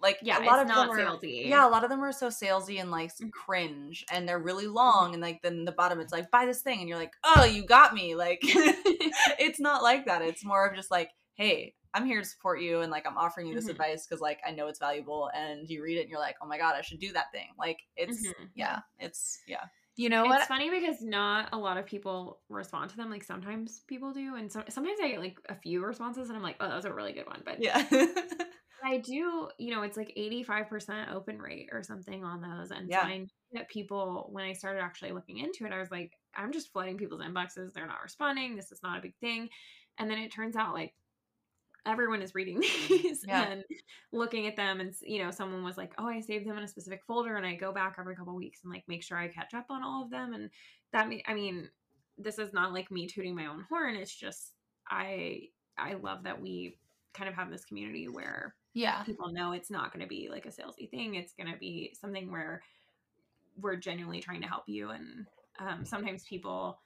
like 0.00 0.18
yeah, 0.22 0.42
a 0.42 0.44
lot 0.44 0.60
of 0.60 0.68
them 0.68 0.76
are, 0.76 0.98
salesy. 0.98 1.48
Yeah, 1.48 1.66
a 1.66 1.70
lot 1.70 1.84
of 1.84 1.90
them 1.90 2.02
are 2.02 2.12
so 2.12 2.28
salesy 2.28 2.80
and 2.80 2.90
like 2.90 3.14
mm. 3.16 3.30
cringe, 3.30 4.04
and 4.12 4.28
they're 4.28 4.38
really 4.38 4.66
long. 4.66 5.14
And 5.14 5.22
like 5.22 5.40
then 5.42 5.64
the 5.64 5.72
bottom, 5.72 6.00
it's 6.00 6.12
like 6.12 6.30
buy 6.30 6.46
this 6.46 6.62
thing, 6.62 6.80
and 6.80 6.88
you're 6.88 6.98
like, 6.98 7.14
oh, 7.24 7.44
you 7.44 7.64
got 7.64 7.94
me. 7.94 8.14
Like 8.14 8.40
it's 8.44 9.60
not 9.60 9.82
like 9.82 10.06
that. 10.06 10.22
It's 10.22 10.44
more 10.44 10.66
of 10.66 10.76
just 10.76 10.90
like, 10.90 11.10
hey, 11.34 11.74
I'm 11.94 12.04
here 12.04 12.20
to 12.20 12.26
support 12.26 12.60
you, 12.60 12.80
and 12.80 12.90
like 12.90 13.06
I'm 13.06 13.16
offering 13.16 13.46
you 13.46 13.54
this 13.54 13.64
mm-hmm. 13.64 13.72
advice 13.72 14.06
because 14.06 14.20
like 14.20 14.40
I 14.46 14.50
know 14.50 14.68
it's 14.68 14.78
valuable, 14.78 15.30
and 15.34 15.68
you 15.68 15.82
read 15.82 15.98
it, 15.98 16.02
and 16.02 16.10
you're 16.10 16.20
like, 16.20 16.36
oh 16.42 16.46
my 16.46 16.58
god, 16.58 16.74
I 16.76 16.82
should 16.82 17.00
do 17.00 17.12
that 17.12 17.32
thing. 17.32 17.48
Like 17.58 17.78
it's 17.96 18.26
mm-hmm. 18.26 18.44
yeah, 18.54 18.80
it's 18.98 19.40
yeah. 19.46 19.64
You 19.96 20.08
know 20.08 20.24
what? 20.24 20.38
It's 20.38 20.46
funny 20.46 20.70
because 20.70 21.02
not 21.02 21.50
a 21.52 21.58
lot 21.58 21.76
of 21.76 21.84
people 21.84 22.38
respond 22.48 22.90
to 22.90 22.96
them. 22.96 23.10
Like 23.10 23.24
sometimes 23.24 23.82
people 23.86 24.12
do, 24.12 24.36
and 24.36 24.50
so 24.52 24.62
sometimes 24.68 24.98
I 25.02 25.08
get 25.08 25.20
like 25.20 25.38
a 25.48 25.54
few 25.54 25.84
responses, 25.84 26.28
and 26.28 26.36
I'm 26.36 26.42
like, 26.42 26.56
oh, 26.60 26.68
that 26.68 26.76
was 26.76 26.84
a 26.84 26.92
really 26.92 27.12
good 27.12 27.26
one. 27.26 27.42
But 27.44 27.62
yeah. 27.62 27.84
I 28.84 28.98
do, 28.98 29.48
you 29.58 29.74
know, 29.74 29.82
it's 29.82 29.96
like 29.96 30.14
85% 30.16 31.12
open 31.12 31.38
rate 31.38 31.68
or 31.72 31.82
something 31.82 32.24
on 32.24 32.40
those. 32.40 32.70
And 32.70 32.88
yeah. 32.88 33.02
so 33.02 33.08
I 33.08 33.26
that 33.52 33.68
people, 33.68 34.28
when 34.30 34.44
I 34.44 34.52
started 34.52 34.80
actually 34.80 35.12
looking 35.12 35.38
into 35.38 35.66
it, 35.66 35.72
I 35.72 35.78
was 35.78 35.90
like, 35.90 36.12
I'm 36.36 36.52
just 36.52 36.72
flooding 36.72 36.96
people's 36.96 37.20
inboxes. 37.20 37.72
They're 37.72 37.86
not 37.86 38.02
responding. 38.02 38.54
This 38.54 38.70
is 38.70 38.82
not 38.82 38.98
a 38.98 39.02
big 39.02 39.14
thing. 39.20 39.48
And 39.98 40.10
then 40.10 40.18
it 40.18 40.32
turns 40.32 40.56
out 40.56 40.72
like 40.72 40.94
everyone 41.84 42.22
is 42.22 42.34
reading 42.34 42.60
these 42.88 43.24
yeah. 43.26 43.48
and 43.48 43.64
looking 44.12 44.46
at 44.46 44.56
them. 44.56 44.80
And, 44.80 44.94
you 45.02 45.22
know, 45.22 45.30
someone 45.30 45.64
was 45.64 45.76
like, 45.76 45.92
oh, 45.98 46.06
I 46.06 46.20
saved 46.20 46.46
them 46.46 46.56
in 46.56 46.64
a 46.64 46.68
specific 46.68 47.02
folder 47.06 47.36
and 47.36 47.46
I 47.46 47.54
go 47.54 47.72
back 47.72 47.96
every 47.98 48.14
couple 48.14 48.34
weeks 48.34 48.60
and 48.62 48.72
like 48.72 48.84
make 48.86 49.02
sure 49.02 49.18
I 49.18 49.28
catch 49.28 49.54
up 49.54 49.66
on 49.68 49.82
all 49.82 50.04
of 50.04 50.10
them. 50.10 50.32
And 50.32 50.50
that, 50.92 51.10
I 51.26 51.34
mean, 51.34 51.68
this 52.18 52.38
is 52.38 52.52
not 52.52 52.72
like 52.72 52.90
me 52.90 53.06
tooting 53.06 53.34
my 53.34 53.46
own 53.46 53.64
horn. 53.68 53.96
It's 53.96 54.14
just, 54.14 54.52
I, 54.88 55.48
I 55.76 55.94
love 55.94 56.24
that 56.24 56.40
we 56.40 56.76
kind 57.14 57.28
of 57.28 57.34
have 57.34 57.50
this 57.50 57.64
community 57.64 58.08
where 58.08 58.54
yeah 58.74 59.02
people 59.02 59.32
know 59.32 59.52
it's 59.52 59.70
not 59.70 59.92
going 59.92 60.02
to 60.02 60.08
be 60.08 60.28
like 60.30 60.46
a 60.46 60.50
salesy 60.50 60.88
thing 60.90 61.14
it's 61.14 61.32
going 61.32 61.50
to 61.50 61.58
be 61.58 61.92
something 62.00 62.30
where 62.30 62.62
we're 63.60 63.76
genuinely 63.76 64.20
trying 64.20 64.40
to 64.40 64.48
help 64.48 64.64
you 64.66 64.90
and 64.90 65.26
um, 65.58 65.84
sometimes 65.84 66.24
people 66.24 66.78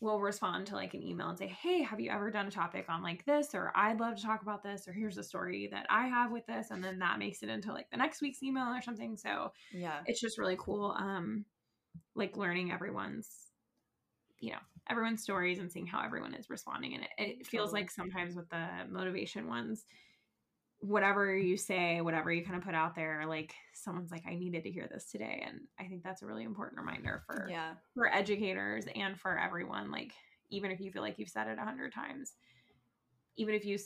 will 0.00 0.20
respond 0.20 0.66
to 0.66 0.74
like 0.74 0.94
an 0.94 1.02
email 1.02 1.28
and 1.28 1.38
say 1.38 1.46
hey 1.46 1.82
have 1.82 1.98
you 2.00 2.10
ever 2.10 2.30
done 2.30 2.46
a 2.46 2.50
topic 2.50 2.86
on 2.88 3.02
like 3.02 3.24
this 3.26 3.54
or 3.54 3.72
i'd 3.74 4.00
love 4.00 4.16
to 4.16 4.22
talk 4.22 4.42
about 4.42 4.62
this 4.62 4.86
or 4.86 4.92
here's 4.92 5.18
a 5.18 5.22
story 5.22 5.68
that 5.70 5.86
i 5.90 6.06
have 6.06 6.30
with 6.30 6.46
this 6.46 6.70
and 6.70 6.82
then 6.82 6.98
that 6.98 7.18
makes 7.18 7.42
it 7.42 7.48
into 7.48 7.72
like 7.72 7.90
the 7.90 7.96
next 7.96 8.22
week's 8.22 8.42
email 8.42 8.66
or 8.68 8.80
something 8.80 9.16
so 9.16 9.52
yeah 9.72 10.00
it's 10.06 10.20
just 10.20 10.38
really 10.38 10.56
cool 10.58 10.94
um 10.98 11.44
like 12.14 12.36
learning 12.36 12.70
everyone's 12.70 13.48
you 14.40 14.52
know 14.52 14.58
everyone's 14.88 15.22
stories 15.22 15.58
and 15.58 15.70
seeing 15.70 15.86
how 15.86 16.02
everyone 16.02 16.32
is 16.32 16.48
responding 16.48 16.94
and 16.94 17.02
it, 17.02 17.10
it 17.18 17.46
feels 17.46 17.70
totally. 17.70 17.82
like 17.82 17.90
sometimes 17.90 18.36
with 18.36 18.48
the 18.50 18.66
motivation 18.88 19.48
ones 19.48 19.84
whatever 20.80 21.36
you 21.36 21.56
say, 21.56 22.00
whatever 22.00 22.32
you 22.32 22.44
kind 22.44 22.56
of 22.56 22.64
put 22.64 22.74
out 22.74 22.94
there, 22.94 23.24
like 23.26 23.54
someone's 23.72 24.10
like, 24.10 24.24
I 24.26 24.34
needed 24.34 24.62
to 24.64 24.70
hear 24.70 24.88
this 24.90 25.10
today. 25.10 25.44
And 25.46 25.60
I 25.78 25.84
think 25.84 26.02
that's 26.02 26.22
a 26.22 26.26
really 26.26 26.44
important 26.44 26.80
reminder 26.80 27.22
for 27.26 27.48
yeah 27.50 27.72
for 27.94 28.12
educators 28.12 28.84
and 28.94 29.18
for 29.18 29.38
everyone. 29.38 29.90
Like, 29.90 30.12
even 30.50 30.70
if 30.70 30.80
you 30.80 30.90
feel 30.90 31.02
like 31.02 31.18
you've 31.18 31.28
said 31.28 31.48
it 31.48 31.58
a 31.58 31.64
hundred 31.64 31.92
times, 31.92 32.32
even 33.36 33.54
if 33.54 33.64
you 33.64 33.78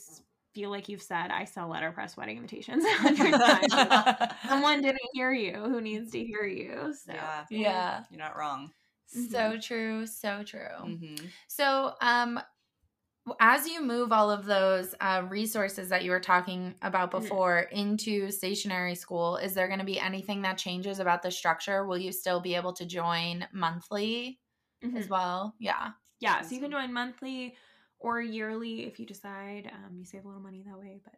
feel 0.53 0.69
like 0.69 0.87
you've 0.87 1.01
said, 1.01 1.31
I 1.31 1.45
sell 1.45 1.67
letterpress 1.67 2.15
wedding 2.15 2.37
invitations 2.37 2.85
a 2.85 2.93
hundred 2.93 3.31
times, 3.31 4.31
someone 4.47 4.81
didn't 4.81 5.01
hear 5.13 5.31
you 5.31 5.53
who 5.53 5.81
needs 5.81 6.11
to 6.11 6.23
hear 6.23 6.45
you. 6.45 6.93
So 6.93 7.13
yeah, 7.13 7.45
yeah. 7.49 8.03
you're 8.11 8.19
not 8.19 8.37
wrong. 8.37 8.71
So 9.07 9.19
mm-hmm. 9.19 9.59
true, 9.59 10.07
so 10.07 10.43
true. 10.43 10.75
Mm-hmm. 10.81 11.25
So, 11.47 11.93
um, 12.01 12.39
as 13.39 13.67
you 13.67 13.81
move 13.81 14.11
all 14.11 14.29
of 14.29 14.45
those 14.45 14.93
uh, 14.99 15.23
resources 15.29 15.89
that 15.89 16.03
you 16.03 16.11
were 16.11 16.19
talking 16.19 16.75
about 16.81 17.11
mm-hmm. 17.11 17.21
before 17.21 17.67
mm-hmm. 17.71 17.79
into 17.79 18.31
stationery 18.31 18.95
school 18.95 19.37
is 19.37 19.53
there 19.53 19.67
going 19.67 19.79
to 19.79 19.85
be 19.85 19.99
anything 19.99 20.41
that 20.41 20.57
changes 20.57 20.99
about 20.99 21.21
the 21.21 21.31
structure 21.31 21.85
will 21.85 21.97
you 21.97 22.11
still 22.11 22.39
be 22.39 22.55
able 22.55 22.73
to 22.73 22.85
join 22.85 23.45
monthly 23.53 24.39
mm-hmm. 24.83 24.97
as 24.97 25.07
well 25.07 25.53
yeah 25.59 25.89
yeah 26.19 26.41
so 26.41 26.53
you 26.53 26.61
can 26.61 26.71
join 26.71 26.91
monthly 26.91 27.55
or 27.99 28.21
yearly 28.21 28.85
if 28.85 28.99
you 28.99 29.05
decide 29.05 29.71
um, 29.73 29.97
you 29.97 30.05
save 30.05 30.25
a 30.25 30.27
little 30.27 30.41
money 30.41 30.63
that 30.65 30.77
way 30.77 30.99
but 31.03 31.13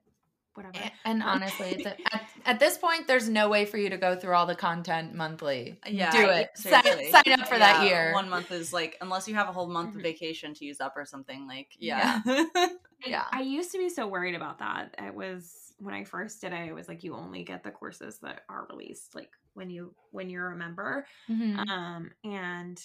whatever. 0.56 0.78
And, 1.04 1.22
honestly, 1.22 1.86
at, 2.12 2.30
at, 2.46 2.60
this 2.60 2.78
point, 2.78 3.08
there's 3.08 3.30
no 3.30 3.50
way 3.50 3.66
for 3.66 3.78
you 3.78 3.90
to 3.90 3.98
go 3.98 4.16
through 4.16 4.34
all 4.34 4.46
the 4.46 4.56
content 4.56 5.14
monthly. 5.14 5.80
Yeah, 5.88 6.12
do 6.12 6.30
it. 6.30 6.50
Sign, 6.56 6.84
sign, 6.84 7.40
up 7.40 7.48
for 7.48 7.56
yeah, 7.56 7.60
that 7.60 7.86
year. 7.86 8.14
One 8.14 8.30
month 8.30 8.52
is 8.52 8.74
like 8.74 8.98
unless 9.02 9.28
you 9.28 9.36
have 9.36 9.50
a 9.50 9.52
whole 9.52 9.68
month 9.68 9.90
mm-hmm. 9.90 10.00
of 10.00 10.04
vacation 10.04 10.54
to 10.56 10.66
use 10.66 10.82
up 10.82 10.94
or 10.96 11.06
something. 11.06 11.48
Like 11.48 11.70
yeah, 11.78 12.22
yeah. 12.26 12.46
yeah. 13.06 13.24
I, 13.32 13.40
I 13.40 13.42
used 13.42 13.72
to 13.74 13.78
be 13.78 13.90
so 13.90 14.08
worried 14.08 14.36
about 14.36 14.60
that. 14.60 14.96
It 14.98 15.14
was 15.14 15.74
when 15.80 15.94
I 15.94 16.04
first 16.04 16.42
did 16.42 16.54
it. 16.54 16.68
It 16.68 16.74
was 16.74 16.88
like 16.88 17.04
you 17.04 17.16
only 17.16 17.44
get 17.44 17.64
the 17.64 17.72
courses 17.72 18.20
that 18.22 18.42
are 18.50 18.68
released 18.70 19.16
like 19.16 19.32
when 19.54 19.70
you 19.70 19.94
when 20.12 20.30
you're 20.30 20.52
a 20.52 20.58
member. 20.58 21.06
Mm-hmm. 21.30 21.70
Um, 21.70 22.12
and 22.24 22.82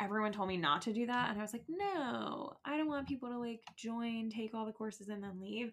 everyone 0.00 0.32
told 0.32 0.48
me 0.48 0.56
not 0.56 0.82
to 0.82 0.92
do 0.92 1.06
that 1.06 1.30
and 1.30 1.38
i 1.38 1.42
was 1.42 1.52
like 1.52 1.64
no 1.68 2.52
i 2.64 2.76
don't 2.76 2.88
want 2.88 3.06
people 3.06 3.28
to 3.28 3.38
like 3.38 3.60
join 3.76 4.28
take 4.28 4.52
all 4.52 4.66
the 4.66 4.72
courses 4.72 5.08
and 5.08 5.22
then 5.22 5.40
leave 5.40 5.70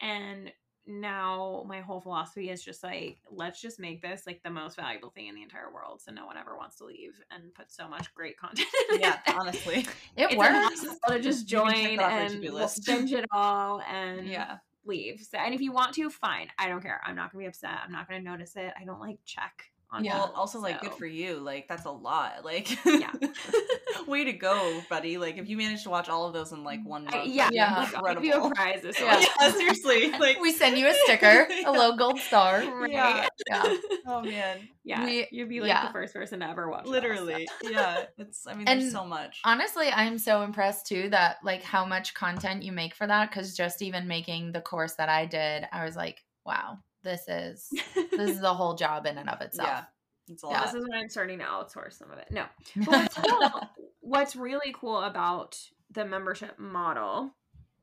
and 0.00 0.52
now 0.86 1.64
my 1.66 1.80
whole 1.80 2.00
philosophy 2.00 2.50
is 2.50 2.62
just 2.62 2.82
like 2.82 3.18
let's 3.30 3.60
just 3.60 3.80
make 3.80 4.02
this 4.02 4.24
like 4.26 4.42
the 4.42 4.50
most 4.50 4.76
valuable 4.76 5.10
thing 5.10 5.28
in 5.28 5.34
the 5.34 5.42
entire 5.42 5.72
world 5.72 6.00
so 6.00 6.12
no 6.12 6.26
one 6.26 6.36
ever 6.36 6.56
wants 6.56 6.76
to 6.76 6.84
leave 6.84 7.14
and 7.30 7.54
put 7.54 7.70
so 7.70 7.88
much 7.88 8.14
great 8.14 8.36
content 8.36 8.68
yeah 9.00 9.18
honestly. 9.44 9.86
It 10.16 10.30
it's 10.30 10.36
works. 10.36 10.98
to 11.08 11.20
just 11.20 11.46
join 11.46 11.98
and 12.00 12.40
binge 12.86 13.12
it 13.12 13.24
all 13.32 13.80
and 13.82 14.26
yeah. 14.26 14.58
leave. 14.84 15.26
So 15.28 15.38
and 15.38 15.54
if 15.54 15.60
you 15.60 15.72
want 15.72 15.94
to 15.94 16.10
fine. 16.10 16.48
I 16.58 16.68
don't 16.68 16.82
care. 16.82 17.00
I'm 17.04 17.16
not 17.16 17.32
gonna 17.32 17.42
be 17.44 17.48
upset. 17.48 17.78
I'm 17.84 17.92
not 17.92 18.08
gonna 18.08 18.22
notice 18.22 18.56
it. 18.56 18.72
I 18.80 18.84
don't 18.84 19.00
like 19.00 19.18
check 19.24 19.70
on 19.94 20.04
Well, 20.04 20.32
also 20.34 20.58
like 20.60 20.80
good 20.80 20.92
for 20.94 21.06
you. 21.06 21.36
Like 21.38 21.68
that's 21.68 21.84
a 21.86 21.90
lot. 21.90 22.44
Like 22.44 22.68
Yeah. 22.84 23.12
way 24.06 24.24
to 24.24 24.32
go, 24.32 24.82
buddy. 24.90 25.18
Like 25.18 25.38
if 25.38 25.48
you 25.48 25.56
manage 25.56 25.82
to 25.84 25.90
watch 25.90 26.08
all 26.08 26.26
of 26.26 26.32
those 26.32 26.52
in 26.52 26.64
like 26.64 26.80
one 26.84 27.04
month. 27.04 27.16
I, 27.16 27.22
yeah, 27.24 27.48
Yeah. 27.52 27.74
like, 27.78 27.94
I'll 27.94 28.14
give 28.14 28.24
you 28.24 28.32
a 28.32 28.46
incredible. 28.46 28.50
prize 28.54 28.82
this 28.82 29.00
Yeah. 29.00 29.24
yeah, 29.40 29.50
seriously. 29.56 30.10
Like 30.12 30.40
we 30.40 30.52
send 30.52 30.76
you 30.78 30.86
a 30.88 30.94
sticker, 31.04 31.48
a 31.66 31.70
little 31.72 31.96
gold 31.96 32.18
star. 32.18 32.58
Right. 32.60 32.92
Yeah. 32.92 33.28
Yeah. 33.48 33.76
Oh 34.06 34.22
man. 34.22 34.68
Yeah, 34.84 35.04
We- 35.04 35.28
you'd 35.30 35.48
be 35.48 35.60
like 35.60 35.68
yeah. 35.68 35.86
the 35.86 35.92
first 35.92 36.12
person 36.12 36.40
to 36.40 36.48
ever 36.48 36.68
watch. 36.68 36.86
Literally. 36.86 37.46
Yeah. 37.62 38.04
It's 38.18 38.46
I 38.46 38.54
mean 38.54 38.68
And 38.68 38.80
there's 38.82 38.92
so 38.92 39.04
much. 39.04 39.40
Honestly, 39.44 39.88
I'm 39.88 40.18
so 40.18 40.42
impressed 40.42 40.86
too 40.86 41.08
that 41.10 41.36
like 41.42 41.62
how 41.62 41.84
much 41.84 42.14
content 42.14 42.62
you 42.62 42.72
make 42.72 42.94
for 42.94 43.06
that 43.06 43.32
cuz 43.32 43.54
just 43.56 43.80
even 43.82 44.06
making 44.08 44.52
the 44.52 44.60
course 44.60 44.94
that 44.94 45.08
I 45.08 45.26
did, 45.26 45.66
I 45.72 45.84
was 45.84 45.96
like, 45.96 46.22
wow, 46.44 46.78
this 47.04 47.28
is 47.28 47.68
this 47.94 48.30
is 48.30 48.40
the 48.40 48.54
whole 48.54 48.74
job 48.74 49.06
in 49.06 49.18
and 49.18 49.30
of 49.30 49.40
itself. 49.40 49.68
Yeah. 49.68 49.84
It's 50.28 50.42
a 50.42 50.48
Yeah. 50.48 50.64
This 50.64 50.74
is 50.74 50.82
when 50.88 50.98
I'm 50.98 51.08
starting 51.08 51.38
to 51.38 51.44
outsource 51.44 51.98
some 51.98 52.10
of 52.10 52.18
it. 52.18 52.28
No, 52.30 52.46
but 52.76 52.86
what's 52.86 53.14
cool, 53.14 53.70
what's 54.00 54.36
really 54.36 54.74
cool 54.74 55.00
about 55.02 55.58
the 55.92 56.04
membership 56.04 56.58
model, 56.58 57.34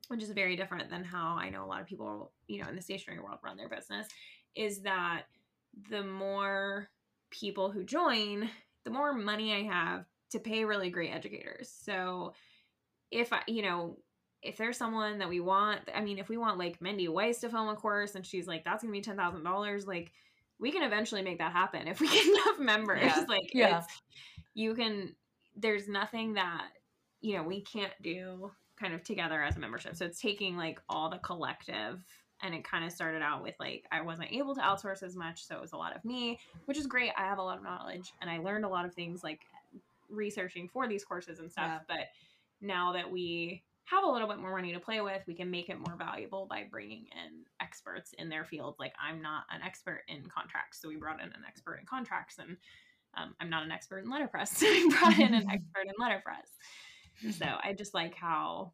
which 0.08 0.22
is 0.22 0.30
very 0.30 0.56
different 0.56 0.90
than 0.90 1.04
how 1.04 1.36
I 1.36 1.48
know 1.48 1.64
a 1.64 1.66
lot 1.66 1.80
of 1.80 1.86
people, 1.86 2.32
you 2.48 2.62
know, 2.62 2.68
in 2.68 2.76
the 2.76 2.82
stationery 2.82 3.20
world 3.20 3.38
run 3.42 3.56
their 3.56 3.68
business, 3.68 4.08
is 4.54 4.82
that 4.82 5.22
the 5.88 6.02
more 6.02 6.90
people 7.30 7.70
who 7.70 7.84
join, 7.84 8.50
the 8.84 8.90
more 8.90 9.14
money 9.14 9.54
I 9.54 9.62
have 9.62 10.04
to 10.30 10.38
pay 10.38 10.64
really 10.64 10.90
great 10.90 11.12
educators. 11.12 11.72
So 11.82 12.34
if 13.10 13.32
I, 13.32 13.42
you 13.46 13.62
know, 13.62 13.98
if 14.42 14.56
there's 14.56 14.76
someone 14.76 15.18
that 15.18 15.28
we 15.28 15.40
want, 15.40 15.80
I 15.94 16.00
mean, 16.00 16.18
if 16.18 16.28
we 16.28 16.36
want 16.36 16.58
like 16.58 16.80
Mindy 16.82 17.08
Weiss 17.08 17.38
to 17.40 17.48
film 17.48 17.68
a 17.68 17.76
course 17.76 18.14
and 18.16 18.26
she's 18.26 18.46
like, 18.46 18.64
that's 18.64 18.82
gonna 18.82 18.92
be 18.92 19.00
ten 19.00 19.16
thousand 19.16 19.44
dollars, 19.44 19.86
like 19.86 20.12
we 20.58 20.70
can 20.70 20.82
eventually 20.82 21.22
make 21.22 21.38
that 21.38 21.52
happen 21.52 21.86
if 21.88 22.00
we 22.00 22.08
get 22.08 22.26
enough 22.46 22.58
members. 22.58 23.02
Yeah. 23.02 23.24
Like 23.28 23.54
Yeah. 23.54 23.78
it's 23.78 24.02
you 24.54 24.74
can 24.74 25.14
there's 25.56 25.88
nothing 25.88 26.34
that 26.34 26.68
you 27.20 27.36
know 27.36 27.42
we 27.42 27.60
can't 27.62 27.92
do 28.02 28.50
kind 28.78 28.94
of 28.94 29.04
together 29.04 29.42
as 29.42 29.56
a 29.56 29.60
membership. 29.60 29.94
So 29.96 30.04
it's 30.06 30.20
taking 30.20 30.56
like 30.56 30.80
all 30.88 31.08
the 31.08 31.18
collective 31.18 32.04
and 32.42 32.54
it 32.54 32.64
kind 32.64 32.84
of 32.84 32.90
started 32.90 33.22
out 33.22 33.42
with 33.44 33.54
like 33.60 33.84
I 33.92 34.00
wasn't 34.00 34.32
able 34.32 34.54
to 34.56 34.60
outsource 34.60 35.04
as 35.04 35.14
much, 35.14 35.46
so 35.46 35.54
it 35.54 35.60
was 35.60 35.72
a 35.72 35.76
lot 35.76 35.94
of 35.94 36.04
me, 36.04 36.40
which 36.64 36.78
is 36.78 36.88
great. 36.88 37.12
I 37.16 37.22
have 37.22 37.38
a 37.38 37.42
lot 37.42 37.58
of 37.58 37.62
knowledge 37.62 38.12
and 38.20 38.28
I 38.28 38.38
learned 38.38 38.64
a 38.64 38.68
lot 38.68 38.84
of 38.84 38.92
things 38.92 39.22
like 39.22 39.40
researching 40.10 40.68
for 40.68 40.88
these 40.88 41.04
courses 41.04 41.38
and 41.38 41.50
stuff. 41.50 41.66
Yeah. 41.68 41.78
But 41.86 42.08
now 42.60 42.92
that 42.92 43.08
we 43.10 43.62
have 43.84 44.04
a 44.04 44.10
little 44.10 44.28
bit 44.28 44.38
more 44.38 44.52
money 44.52 44.72
to 44.72 44.80
play 44.80 45.00
with, 45.00 45.22
we 45.26 45.34
can 45.34 45.50
make 45.50 45.68
it 45.68 45.78
more 45.78 45.96
valuable 45.96 46.46
by 46.48 46.64
bringing 46.70 47.06
in 47.12 47.44
experts 47.60 48.12
in 48.18 48.28
their 48.28 48.44
field. 48.44 48.76
Like 48.78 48.92
I'm 49.02 49.20
not 49.20 49.44
an 49.50 49.60
expert 49.62 50.02
in 50.08 50.22
contracts, 50.28 50.80
so 50.80 50.88
we 50.88 50.96
brought 50.96 51.20
in 51.20 51.26
an 51.26 51.42
expert 51.46 51.76
in 51.80 51.86
contracts, 51.86 52.38
and 52.38 52.56
um, 53.16 53.34
I'm 53.40 53.50
not 53.50 53.64
an 53.64 53.72
expert 53.72 54.04
in 54.04 54.10
letterpress, 54.10 54.50
so 54.56 54.66
we 54.66 54.88
brought 54.88 55.18
in 55.18 55.34
an 55.34 55.48
expert 55.50 55.86
in 55.86 55.94
letterpress. 55.98 56.48
So 57.38 57.46
I 57.64 57.72
just 57.72 57.94
like 57.94 58.14
how 58.14 58.72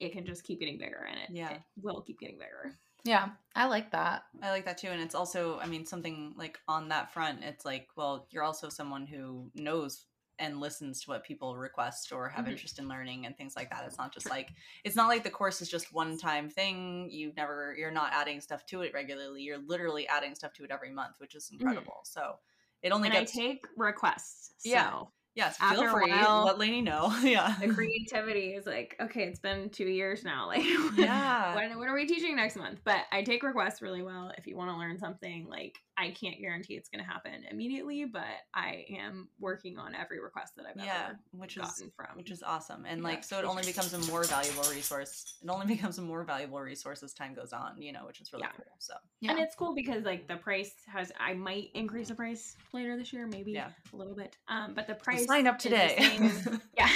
it 0.00 0.12
can 0.12 0.24
just 0.24 0.44
keep 0.44 0.60
getting 0.60 0.78
bigger, 0.78 1.06
and 1.08 1.18
it, 1.18 1.30
Yeah. 1.30 1.52
it 1.52 1.60
will 1.80 2.00
keep 2.00 2.18
getting 2.18 2.38
bigger. 2.38 2.74
Yeah, 3.04 3.30
I 3.54 3.66
like 3.66 3.92
that. 3.92 4.24
I 4.42 4.50
like 4.50 4.66
that 4.66 4.76
too. 4.76 4.88
And 4.88 5.00
it's 5.00 5.14
also, 5.14 5.58
I 5.58 5.66
mean, 5.66 5.86
something 5.86 6.34
like 6.36 6.58
on 6.68 6.90
that 6.90 7.12
front, 7.12 7.42
it's 7.42 7.64
like, 7.64 7.88
well, 7.96 8.26
you're 8.30 8.42
also 8.42 8.68
someone 8.68 9.06
who 9.06 9.50
knows 9.54 10.04
and 10.40 10.58
listens 10.58 11.02
to 11.02 11.10
what 11.10 11.22
people 11.22 11.56
request 11.56 12.10
or 12.12 12.28
have 12.28 12.46
Mhm. 12.46 12.50
interest 12.52 12.78
in 12.78 12.88
learning 12.88 13.26
and 13.26 13.36
things 13.36 13.54
like 13.54 13.70
that. 13.70 13.84
It's 13.86 13.98
not 13.98 14.12
just 14.12 14.28
like, 14.28 14.50
it's 14.84 14.96
not 14.96 15.08
like 15.08 15.22
the 15.22 15.30
course 15.30 15.60
is 15.62 15.68
just 15.68 15.92
one 15.92 16.18
time 16.18 16.48
thing. 16.48 17.08
You've 17.10 17.36
never, 17.36 17.74
you're 17.78 17.90
not 17.90 18.12
adding 18.12 18.40
stuff 18.40 18.64
to 18.66 18.82
it 18.82 18.92
regularly. 18.94 19.42
You're 19.42 19.58
literally 19.58 20.08
adding 20.08 20.34
stuff 20.34 20.52
to 20.54 20.64
it 20.64 20.70
every 20.70 20.90
month, 20.90 21.16
which 21.20 21.34
is 21.34 21.50
incredible. 21.52 22.00
So 22.04 22.38
it 22.82 22.90
only 22.92 23.08
and 23.10 23.18
I 23.18 23.24
take 23.24 23.66
requests. 23.76 24.54
So 24.58 24.68
Yeah. 24.70 25.02
yes, 25.34 25.56
after 25.60 25.82
feel 25.82 25.90
free. 25.92 26.10
while- 26.10 26.44
let 26.46 26.58
Laney 26.58 26.80
know. 26.80 27.14
yeah. 27.22 27.54
the 27.60 27.68
creativity 27.74 28.54
is 28.54 28.64
like, 28.66 28.96
okay, 29.00 29.24
it's 29.24 29.38
been 29.38 29.68
two 29.70 29.86
years 29.88 30.24
now. 30.24 30.46
Like, 30.48 30.64
Yeah. 30.96 31.54
what, 31.54 31.76
what 31.78 31.88
are 31.88 31.94
we 31.94 32.06
teaching 32.06 32.34
next 32.36 32.56
month? 32.56 32.80
But 32.84 33.04
I 33.12 33.22
take 33.22 33.42
requests 33.42 33.82
really 33.82 34.02
well. 34.02 34.32
If 34.38 34.46
you 34.46 34.56
want 34.56 34.70
to 34.70 34.76
learn 34.76 34.98
something, 34.98 35.46
like, 35.48 35.78
I 36.00 36.10
can't 36.12 36.40
guarantee 36.40 36.74
it's 36.74 36.88
going 36.88 37.04
to 37.04 37.10
happen 37.10 37.32
immediately, 37.50 38.04
but 38.06 38.24
I 38.54 38.86
am 38.98 39.28
working 39.38 39.78
on 39.78 39.94
every 39.94 40.20
request 40.20 40.56
that 40.56 40.64
I've 40.66 40.82
yeah. 40.84 41.08
ever 41.10 41.18
Which 41.32 41.56
is, 41.56 41.62
gotten 41.62 41.90
from. 41.94 42.16
which 42.16 42.30
is 42.30 42.42
awesome 42.42 42.84
and 42.86 43.02
Yeah, 43.02 43.08
like 43.08 43.24
so 43.24 43.38
it 43.38 43.44
only 43.44 43.62
becomes 43.64 43.92
a 43.92 43.98
more 44.10 44.24
valuable 44.24 44.64
resource 44.70 45.36
it 45.42 45.48
only 45.50 45.66
becomes 45.74 45.98
a 45.98 46.02
more 46.02 46.24
valuable 46.24 46.60
resource 46.60 47.02
as 47.02 47.12
time 47.12 47.34
goes 47.34 47.52
on 47.52 47.80
you 47.82 47.92
know 47.92 48.06
which 48.06 48.20
is 48.20 48.32
really 48.32 48.44
Yeah. 48.46 48.52
cool 48.56 48.64
so 48.78 48.94
Yeah. 49.20 49.32
And 49.32 49.40
it's 49.40 49.54
cool 49.54 49.74
because 49.74 50.04
like 50.04 50.26
the 50.26 50.36
price 50.36 50.72
has 50.86 51.12
I 51.20 51.34
might 51.34 51.68
increase 51.74 52.08
the 52.08 52.14
price 52.14 52.56
later 52.72 52.96
this 52.96 53.12
year, 53.12 53.26
maybe 53.26 53.52
Yeah. 53.52 53.68
a 53.92 53.96
little 53.96 54.14
bit. 54.14 54.36
Um, 54.48 54.72
but 54.74 54.86
the 54.86 54.94
price 54.94 55.26
sign 55.26 55.46
up 55.46 55.58
today 55.58 55.96
same- 55.98 56.60
yeah, 56.78 56.88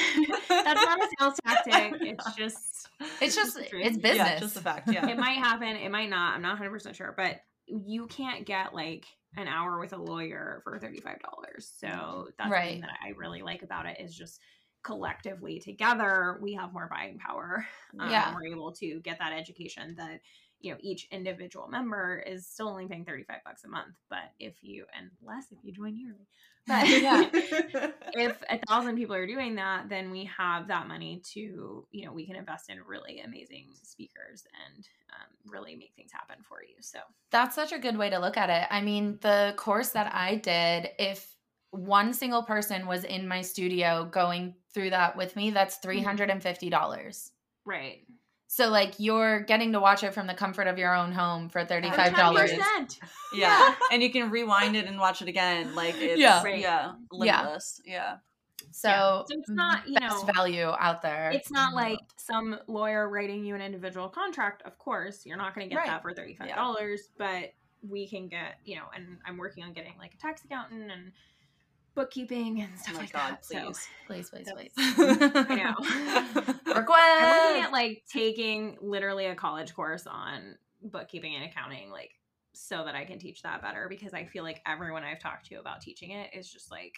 that's 0.49 0.83
not 0.83 0.99
a 0.99 1.09
sales 1.21 1.35
tactic. 1.45 1.95
It's 2.01 2.35
just 2.35 2.89
It's 3.21 3.35
just 3.35 3.59
it's 3.59 3.97
business. 3.99 4.17
yeah 4.17 4.39
just 4.41 4.55
the 4.55 4.61
fact 4.61 4.91
yeah 4.91 5.07
it 5.09 5.19
might 5.19 5.37
happen, 5.39 5.69
it 5.77 5.91
might 5.91 6.09
not. 6.11 6.35
I'm 6.37 6.43
not 6.43 6.53
100 6.53 6.71
percent 6.71 6.97
sure, 6.97 7.13
but 7.17 7.41
you 7.67 8.07
can't 8.07 8.47
get 8.47 8.75
like 8.75 9.07
an 9.37 9.49
hour 9.49 9.79
with 9.81 9.93
a 9.93 9.97
lawyer 9.99 10.61
for 10.65 10.79
$35. 10.79 11.71
So 11.79 12.31
that's 12.39 12.57
Right. 12.57 12.81
something 12.81 12.81
that 12.81 12.99
I 13.05 13.11
really 13.11 13.43
like 13.43 13.63
about 13.63 13.87
it 13.87 14.01
is 14.01 14.17
just 14.17 14.41
collectively 14.83 15.59
together 15.59 16.39
we 16.43 16.53
have 16.55 16.73
more 16.73 16.89
buying 16.91 17.19
power. 17.19 17.67
Um, 17.99 18.23
Yeah. 18.23 18.35
we're 18.35 18.47
able 18.53 18.73
to 18.73 19.01
get 19.01 19.19
that 19.19 19.33
education 19.33 19.95
that 19.97 20.21
you 20.65 20.73
know 20.73 20.79
each 20.81 21.07
individual 21.11 21.69
member 21.69 22.23
is 22.27 22.47
still 22.47 22.69
only 22.69 22.87
paying 22.87 23.05
35 23.05 23.37
bucks 23.45 23.65
a 23.65 23.69
month 23.69 23.95
but 24.09 24.33
if 24.41 24.55
you 24.63 24.87
and 24.99 25.11
less 25.23 25.47
if 25.51 25.59
you 25.63 25.73
join 25.73 25.97
yearly 25.97 26.27
but 26.67 26.89
Yeah. 27.03 27.29
if 28.13 28.43
a 28.49 28.59
thousand 28.69 28.97
people 28.97 29.15
are 29.15 29.27
doing 29.27 29.57
that 29.57 29.89
then 29.89 30.11
we 30.11 30.25
have 30.25 30.69
that 30.69 30.89
money 30.89 31.21
to 31.33 31.87
you 31.91 32.05
know 32.07 32.13
we 32.13 32.27
can 32.27 32.37
invest 32.37 32.71
in 32.71 32.79
really 32.87 33.21
amazing 33.21 33.67
speakers 33.83 34.47
and 34.67 34.89
um, 35.13 35.53
really 35.53 35.77
make 35.77 35.93
things 35.97 36.13
happen 36.13 36.37
for 36.49 36.63
you 36.63 36.75
so 36.81 36.99
That's 37.31 37.55
such 37.55 37.73
a 37.73 37.79
good 37.79 37.97
way 37.97 38.11
to 38.11 38.19
look 38.19 38.37
at 38.37 38.51
it. 38.51 38.67
I 38.71 38.81
mean, 38.81 39.19
the 39.21 39.55
course 39.57 39.91
that 39.91 40.15
I 40.15 40.37
did, 40.37 40.91
if 40.99 41.37
one 41.71 42.13
single 42.15 42.45
person 42.45 42.87
was 42.87 43.03
in 43.05 43.27
my 43.27 43.43
studio 43.43 44.05
going 44.11 44.55
through 44.73 44.91
that 44.91 45.17
with 45.17 45.35
me, 45.35 45.51
that's 45.51 45.79
$350. 45.79 47.31
right 47.65 48.07
So 48.57 48.69
like 48.69 48.95
you're 48.99 49.41
getting 49.41 49.73
to 49.73 49.81
watch 49.81 50.05
it 50.05 50.15
from 50.15 50.29
the 50.29 50.35
comfort 50.35 50.69
of 50.69 50.79
your 50.79 50.95
own 50.95 51.11
home 51.11 51.49
for 51.49 51.67
For 51.67 51.75
$35. 51.75 52.13
10%. 52.13 53.01
yeah 53.35 53.75
and 53.93 54.01
you 54.01 54.11
can 54.13 54.31
rewind 54.31 54.77
it 54.77 54.87
and 54.87 54.97
watch 54.99 55.21
it 55.23 55.27
again 55.29 55.75
like 55.75 55.97
it's 55.99 56.21
Yeah. 56.21 56.37
yeah 56.37 56.43
Right. 56.45 56.61
yeah 56.61 56.93
limitless 57.11 57.81
yeah 57.85 58.17
So, 58.71 58.89
Yeah. 58.89 59.23
So 59.27 59.35
mm, 59.35 59.39
it's 59.41 59.51
not, 59.51 59.89
you 59.89 59.99
best 59.99 60.25
know, 60.27 60.33
value 60.33 60.67
out 60.79 61.03
there. 61.03 61.33
it's 61.33 61.51
not 61.51 61.75
like 61.75 61.99
some 62.17 62.57
lawyer 62.69 63.09
writing 63.09 63.45
you 63.45 63.57
an 63.57 63.61
individual 63.61 64.09
contract 64.09 64.63
of 64.65 64.79
course 64.79 65.27
you're 65.27 65.37
not 65.37 65.53
going 65.57 65.69
to 65.69 65.75
get 65.75 65.79
Right. 65.81 65.89
that 65.89 66.03
for 66.03 66.13
$35 66.13 66.99
but 67.19 67.55
we 67.89 68.09
can 68.09 68.29
get 68.29 68.61
you 68.65 68.77
know 68.77 68.85
and 68.95 69.19
i'm 69.27 69.37
working 69.37 69.65
on 69.65 69.73
getting 69.73 69.93
like 69.99 70.15
a 70.15 70.17
tax 70.17 70.45
accountant 70.45 70.91
and 70.93 71.11
bookkeeping 71.95 72.61
and 72.61 72.71
oh 72.75 72.79
stuff 72.83 72.95
my 72.95 73.01
like 73.01 73.13
god 73.13 73.31
that 73.33 73.45
so 73.45 73.73
please, 74.07 74.29
please 74.31 74.31
please, 74.31 74.49
please. 74.53 74.73
i 74.77 75.55
know. 75.55 75.75
i'm 76.67 76.77
Request. 76.77 77.47
looking 77.47 77.63
at 77.63 77.73
like 77.73 78.03
taking 78.13 78.77
literally 78.81 79.27
a 79.27 79.35
college 79.35 79.75
course 79.75 80.07
on 80.07 80.57
bookkeeping 80.83 81.35
and 81.35 81.45
accounting 81.45 81.91
like 81.91 82.11
so 82.53 82.85
that 82.85 82.95
i 82.95 83.05
can 83.05 83.19
teach 83.19 83.43
that 83.43 83.63
better 83.63 83.87
because 83.89 84.13
i 84.15 84.25
feel 84.25 84.43
like 84.45 84.61
everyone 84.67 85.03
i've 85.05 85.19
talked 85.21 85.47
to 85.47 85.57
about 85.57 85.81
teaching 85.81 86.11
it 86.11 86.31
is 86.35 86.51
just 86.51 86.71
like 86.71 86.95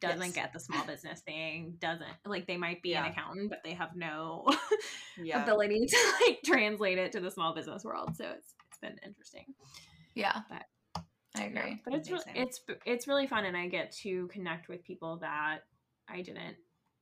doesn't 0.00 0.26
Yes. 0.26 0.32
get 0.32 0.52
the 0.52 0.60
small 0.60 0.84
business 0.86 1.20
thing 1.22 1.74
doesn't 1.80 2.06
like 2.24 2.46
they 2.46 2.56
might 2.56 2.80
be 2.82 2.90
Yeah. 2.90 3.04
an 3.04 3.10
accountant 3.10 3.50
but 3.50 3.60
they 3.64 3.72
have 3.74 3.96
no 3.96 4.46
yeah 5.22 5.42
ability 5.42 5.86
to 5.86 5.96
like 6.24 6.38
translate 6.44 6.98
it 6.98 7.10
to 7.12 7.20
the 7.20 7.30
small 7.32 7.52
business 7.52 7.82
world. 7.84 8.14
So 8.16 8.24
it's 8.36 8.54
it's 8.68 8.78
been 8.78 8.96
interesting. 9.04 9.46
yeah. 10.14 10.42
But- 10.48 10.66
I 11.38 11.44
Yeah, 11.44 11.66
agree. 11.66 11.82
but 11.84 11.94
it's 11.94 12.10
really 12.10 12.24
it's 12.34 12.60
it's 12.84 13.08
really 13.08 13.26
fun, 13.26 13.44
and 13.44 13.56
I 13.56 13.68
get 13.68 13.92
to 14.02 14.26
connect 14.28 14.68
with 14.68 14.84
people 14.84 15.16
that 15.18 15.60
I 16.08 16.22
didn't, 16.22 16.56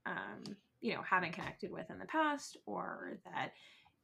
um, 0.07 0.43
you 0.81 0.95
know, 0.95 1.03
haven't 1.03 1.33
connected 1.33 1.71
with 1.71 1.91
in 1.91 1.99
the 1.99 2.07
past, 2.07 2.57
or 2.67 3.19
that 3.25 3.53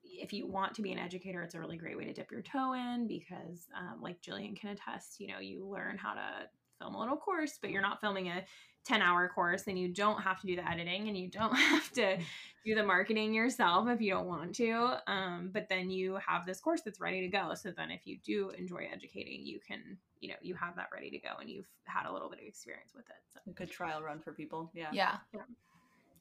if 0.05 0.33
you 0.33 0.47
want 0.47 0.75
to 0.75 0.83
be 0.83 0.93
an 0.93 0.99
educator, 0.99 1.43
it's 1.43 1.55
a 1.55 1.61
really 1.61 1.77
great 1.77 1.97
way 1.97 2.05
to 2.05 2.13
dip 2.13 2.31
your 2.31 2.43
toe 2.43 2.73
in 2.73 3.07
because, 3.07 3.69
um, 3.77 4.01
like 4.01 4.21
Jillian 4.21 4.57
can 4.59 4.71
attest, 4.71 5.21
you 5.21 5.29
know, 5.29 5.39
you 5.39 5.67
learn 5.67 5.97
how 5.97 6.15
to 6.15 6.49
film 6.83 6.95
a 6.95 7.01
little 7.01 7.17
course, 7.17 7.59
but 7.61 7.71
you're 7.71 7.83
not 7.83 8.01
filming 8.01 8.29
a 8.29 8.45
10 8.85 9.01
hour 9.01 9.29
course 9.29 9.69
and 9.69 9.79
you 9.79 9.89
don't 9.89 10.21
have 10.21 10.41
to 10.41 10.47
do 10.49 10.57
the 10.57 10.69
editing 10.69 11.07
and 11.09 11.17
you 11.17 11.29
don't 11.29 11.55
have 11.71 11.91
to 11.93 12.19
do 12.65 12.75
the 12.75 12.83
marketing 12.83 13.33
yourself 13.33 13.89
if 13.89 14.01
you 14.01 14.11
don't 14.11 14.27
want 14.27 14.55
to. 14.57 14.95
Um, 15.07 15.51
but 15.53 15.69
then 15.69 15.91
you 15.91 16.19
have 16.27 16.47
this 16.47 16.61
course 16.61 16.81
that's 16.85 17.01
ready 17.01 17.21
to 17.21 17.29
go. 17.29 17.55
So 17.55 17.71
then 17.77 17.91
if 17.91 18.01
you 18.07 18.19
do 18.25 18.51
enjoy 18.51 18.89
educating, 18.93 19.47
you 19.47 19.61
can, 19.67 19.99
you 20.21 20.29
know, 20.31 20.35
you 20.43 20.55
have 20.55 20.75
that 20.77 20.89
ready 20.93 21.11
to 21.11 21.19
go 21.19 21.31
and 21.41 21.49
you've 21.49 21.69
had 21.85 22.07
a 22.07 22.13
little 22.13 22.29
bit 22.29 22.41
of 22.41 22.47
experience 22.47 22.93
with 22.95 23.05
it. 23.09 23.17
So, 23.33 23.41
a 23.49 23.55
good 23.55 23.71
trial 23.71 24.03
run 24.03 24.21
for 24.21 24.33
people 24.33 24.71
yeah 24.75 24.89
Yeah. 24.93 25.17
so 25.33 25.41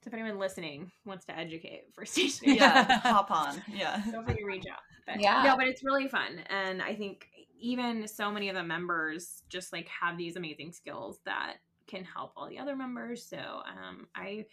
if 0.08 0.14
anyone 0.14 0.40
listening 0.40 0.92
wants 1.06 1.26
to 1.26 1.38
educate 1.38 1.84
for 1.94 2.06
stationery, 2.06 2.58
yeah 2.58 3.00
hop 3.04 3.32
on 3.32 3.62
yeah 3.68 4.02
feel 4.04 4.24
free 4.24 4.36
to 4.36 4.46
reach 4.46 4.66
out. 4.72 4.80
But 5.06 5.20
Yeah. 5.20 5.42
no, 5.44 5.58
but 5.58 5.68
it's 5.68 5.84
really 5.84 6.08
fun. 6.08 6.40
And 6.50 6.82
I 6.82 6.94
think, 6.96 7.26
even 7.62 8.08
so 8.08 8.32
many 8.32 8.50
of 8.50 8.56
the 8.56 8.64
members 8.64 9.44
just 9.50 9.72
like 9.72 9.88
have 9.88 10.18
these 10.18 10.36
amazing 10.36 10.72
skills 10.72 11.20
that 11.26 11.58
can 11.88 12.04
help 12.04 12.34
all 12.36 12.50
the 12.50 12.60
other 12.60 12.76
members. 12.76 13.24
So 13.24 13.38
um, 13.38 14.08
I, 14.16 14.46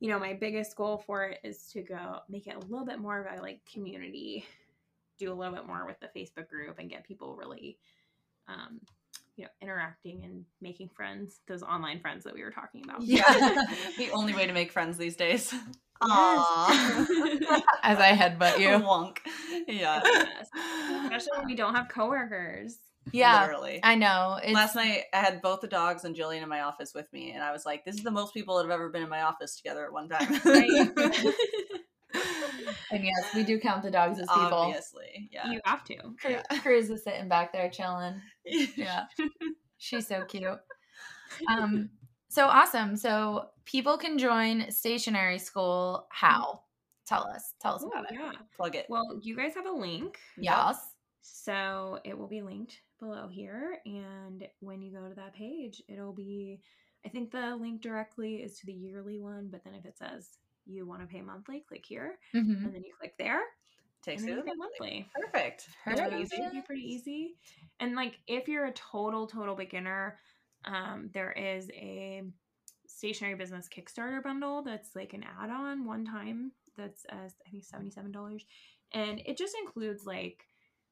you 0.00 0.08
know, 0.08 0.18
my 0.18 0.34
biggest 0.34 0.76
goal 0.76 1.02
for 1.06 1.24
it 1.24 1.38
is 1.42 1.68
to 1.72 1.82
go 1.82 2.20
make 2.28 2.46
it 2.46 2.56
a 2.56 2.60
little 2.60 2.86
bit 2.86 2.98
more 2.98 3.20
of 3.20 3.38
a 3.38 3.42
like 3.42 3.60
community, 3.70 4.44
do 5.18 5.32
a 5.32 5.34
little 5.34 5.54
bit 5.54 5.66
more 5.66 5.86
with 5.86 6.00
the 6.00 6.08
Facebook 6.18 6.48
group 6.48 6.78
and 6.78 6.88
get 6.88 7.04
people 7.04 7.36
really, 7.36 7.78
um, 8.48 8.80
you 9.36 9.44
know, 9.44 9.50
interacting 9.60 10.24
and 10.24 10.44
making 10.60 10.88
friends, 10.88 11.40
those 11.48 11.62
online 11.62 12.00
friends 12.00 12.24
that 12.24 12.34
we 12.34 12.42
were 12.42 12.50
talking 12.50 12.82
about. 12.84 13.02
Yeah. 13.02 13.64
the 13.98 14.10
only 14.10 14.34
way 14.34 14.46
to 14.46 14.52
make 14.52 14.70
friends 14.70 14.98
these 14.98 15.16
days. 15.16 15.54
Aww. 16.00 16.68
As 17.82 17.98
I 17.98 18.12
headbutt 18.16 18.58
you. 18.58 18.68
Wonk. 18.68 19.18
Yeah. 19.68 20.00
Yes. 20.04 20.48
Especially 21.04 21.38
when 21.38 21.46
we 21.46 21.54
don't 21.54 21.74
have 21.74 21.88
coworkers. 21.88 22.78
Yeah. 23.12 23.42
Literally. 23.42 23.80
I 23.82 23.94
know. 23.94 24.38
It's, 24.42 24.52
Last 24.52 24.76
night 24.76 25.02
I 25.12 25.18
had 25.18 25.42
both 25.42 25.60
the 25.60 25.68
dogs 25.68 26.04
and 26.04 26.14
Jillian 26.14 26.42
in 26.42 26.48
my 26.48 26.62
office 26.62 26.94
with 26.94 27.12
me, 27.12 27.32
and 27.32 27.42
I 27.42 27.52
was 27.52 27.66
like, 27.66 27.84
"This 27.84 27.96
is 27.96 28.04
the 28.04 28.10
most 28.10 28.32
people 28.32 28.56
that 28.56 28.62
have 28.62 28.70
ever 28.70 28.88
been 28.90 29.02
in 29.02 29.08
my 29.08 29.22
office 29.22 29.56
together 29.56 29.84
at 29.84 29.92
one 29.92 30.08
time." 30.08 30.40
and 32.92 33.04
yes, 33.04 33.34
we 33.34 33.42
do 33.42 33.58
count 33.58 33.82
the 33.82 33.90
dogs 33.90 34.20
as 34.20 34.28
people. 34.28 34.52
Obviously, 34.52 35.28
yeah. 35.32 35.50
You 35.50 35.60
have 35.64 35.82
to. 35.84 35.96
Cru- 36.20 36.58
Cruz 36.60 36.90
is 36.90 37.02
sitting 37.02 37.28
back 37.28 37.52
there 37.52 37.68
chilling. 37.68 38.20
Yeah. 38.44 39.06
She's 39.78 40.06
so 40.06 40.24
cute. 40.24 40.60
Um, 41.48 41.90
so 42.32 42.46
awesome. 42.46 42.96
So 42.96 43.50
people 43.66 43.98
can 43.98 44.16
join 44.16 44.70
stationery 44.70 45.38
school. 45.38 46.06
How? 46.10 46.62
Tell 47.06 47.26
us. 47.28 47.52
Tell 47.60 47.74
us 47.74 47.82
Ooh, 47.82 47.88
about 47.88 48.10
it. 48.10 48.18
Plug 48.56 48.74
it. 48.74 48.86
Well, 48.88 49.18
you 49.20 49.36
guys 49.36 49.54
have 49.54 49.66
a 49.66 49.70
link. 49.70 50.18
Yes. 50.38 50.94
So 51.20 51.98
it 52.04 52.16
will 52.16 52.28
be 52.28 52.40
linked 52.40 52.80
below 52.98 53.28
here. 53.28 53.80
And 53.84 54.48
when 54.60 54.80
you 54.80 54.92
go 54.92 55.06
to 55.06 55.14
that 55.14 55.34
page, 55.34 55.82
it'll 55.88 56.14
be, 56.14 56.62
I 57.04 57.10
think 57.10 57.32
the 57.32 57.54
link 57.54 57.82
directly 57.82 58.36
is 58.36 58.58
to 58.60 58.66
the 58.66 58.72
yearly 58.72 59.18
one. 59.18 59.48
But 59.52 59.62
then 59.62 59.74
if 59.74 59.84
it 59.84 59.98
says 59.98 60.38
you 60.64 60.86
want 60.86 61.02
to 61.02 61.06
pay 61.06 61.20
monthly, 61.20 61.60
click 61.68 61.84
here. 61.84 62.18
Mhm. 62.34 62.64
And 62.64 62.74
then 62.74 62.82
you 62.82 62.94
click 62.98 63.14
there. 63.18 63.42
Takes 64.02 64.22
and 64.22 64.30
you 64.30 64.36
you 64.36 64.42
to 64.42 64.50
the 64.50 64.56
monthly. 64.56 65.06
Perfect. 65.14 65.66
It's 65.66 65.76
Perfect. 65.84 66.08
pretty 66.08 66.22
easy. 66.22 66.62
Pretty 66.62 66.92
easy. 66.94 67.36
And 67.78 67.94
like 67.94 68.20
if 68.26 68.48
you're 68.48 68.64
a 68.64 68.72
total, 68.72 69.26
total 69.26 69.54
beginner, 69.54 70.18
um, 70.64 71.10
there 71.12 71.32
is 71.32 71.70
a 71.70 72.22
stationery 72.86 73.34
business 73.34 73.68
Kickstarter 73.68 74.22
bundle 74.22 74.62
that's 74.62 74.94
like 74.94 75.12
an 75.12 75.24
add-on 75.40 75.84
one 75.84 76.04
time 76.04 76.52
that's 76.76 77.04
uh, 77.10 77.28
I 77.46 77.50
think 77.50 77.64
$77. 77.64 78.44
And 78.92 79.22
it 79.24 79.36
just 79.36 79.56
includes 79.60 80.06
like 80.06 80.44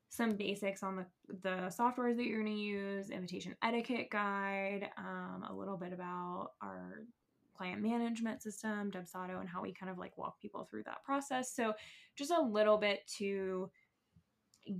some 0.09 0.33
basics 0.33 0.83
on 0.83 0.97
the 0.97 1.07
the 1.43 1.73
softwares 1.79 2.17
that 2.17 2.25
you're 2.25 2.43
going 2.43 2.57
to 2.57 2.61
use, 2.61 3.11
invitation 3.11 3.55
etiquette 3.63 4.11
guide, 4.11 4.91
um, 4.99 5.45
a 5.49 5.55
little 5.55 5.77
bit 5.77 5.93
about 5.93 6.51
our 6.61 7.05
client 7.57 7.81
management 7.81 8.43
system, 8.43 8.91
Dubsado, 8.91 9.39
and 9.39 9.49
how 9.49 9.63
we 9.63 9.73
kind 9.73 9.91
of 9.91 9.99
like 9.99 10.17
walk 10.19 10.41
people 10.41 10.67
through 10.69 10.83
that 10.85 11.05
process. 11.05 11.55
So 11.55 11.75
just 12.17 12.33
a 12.33 12.41
little 12.41 12.79
bit 12.79 13.07
to 13.19 13.71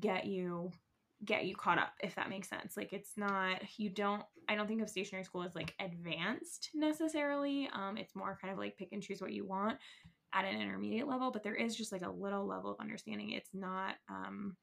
get 0.01 0.27
you 0.27 0.73
get 1.25 1.45
you 1.45 1.55
caught 1.55 1.79
up 1.79 1.93
if 2.03 2.15
that 2.15 2.31
makes 2.31 2.49
sense. 2.49 2.77
Like 2.77 2.93
it's 2.93 3.13
not 3.17 3.61
you 3.79 3.91
don't 3.91 4.23
i 4.49 4.55
don't 4.55 4.67
think 4.67 4.83
of 4.83 4.89
stationery 4.91 5.25
school 5.25 5.43
as 5.43 5.55
like 5.55 5.75
advanced 5.81 6.71
necessarily. 6.75 7.69
Um 7.73 7.97
it's 7.97 8.17
more 8.17 8.39
kind 8.41 8.53
of 8.53 8.59
like 8.59 8.77
pick 8.77 8.93
and 8.93 9.03
choose 9.03 9.21
what 9.21 9.33
you 9.33 9.47
want 9.47 9.79
at 10.33 10.45
an 10.45 10.61
intermediate 10.61 11.09
level 11.09 11.31
but 11.33 11.43
there 11.43 11.55
is 11.57 11.77
just 11.77 11.91
like 11.93 12.03
a 12.03 12.11
little 12.11 12.47
level 12.47 12.71
of 12.73 12.81
understanding. 12.81 13.31
It's 13.33 13.51
not 13.53 13.97
um 14.09 14.57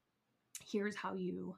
here's 0.71 0.95
how 0.95 1.13
you 1.13 1.55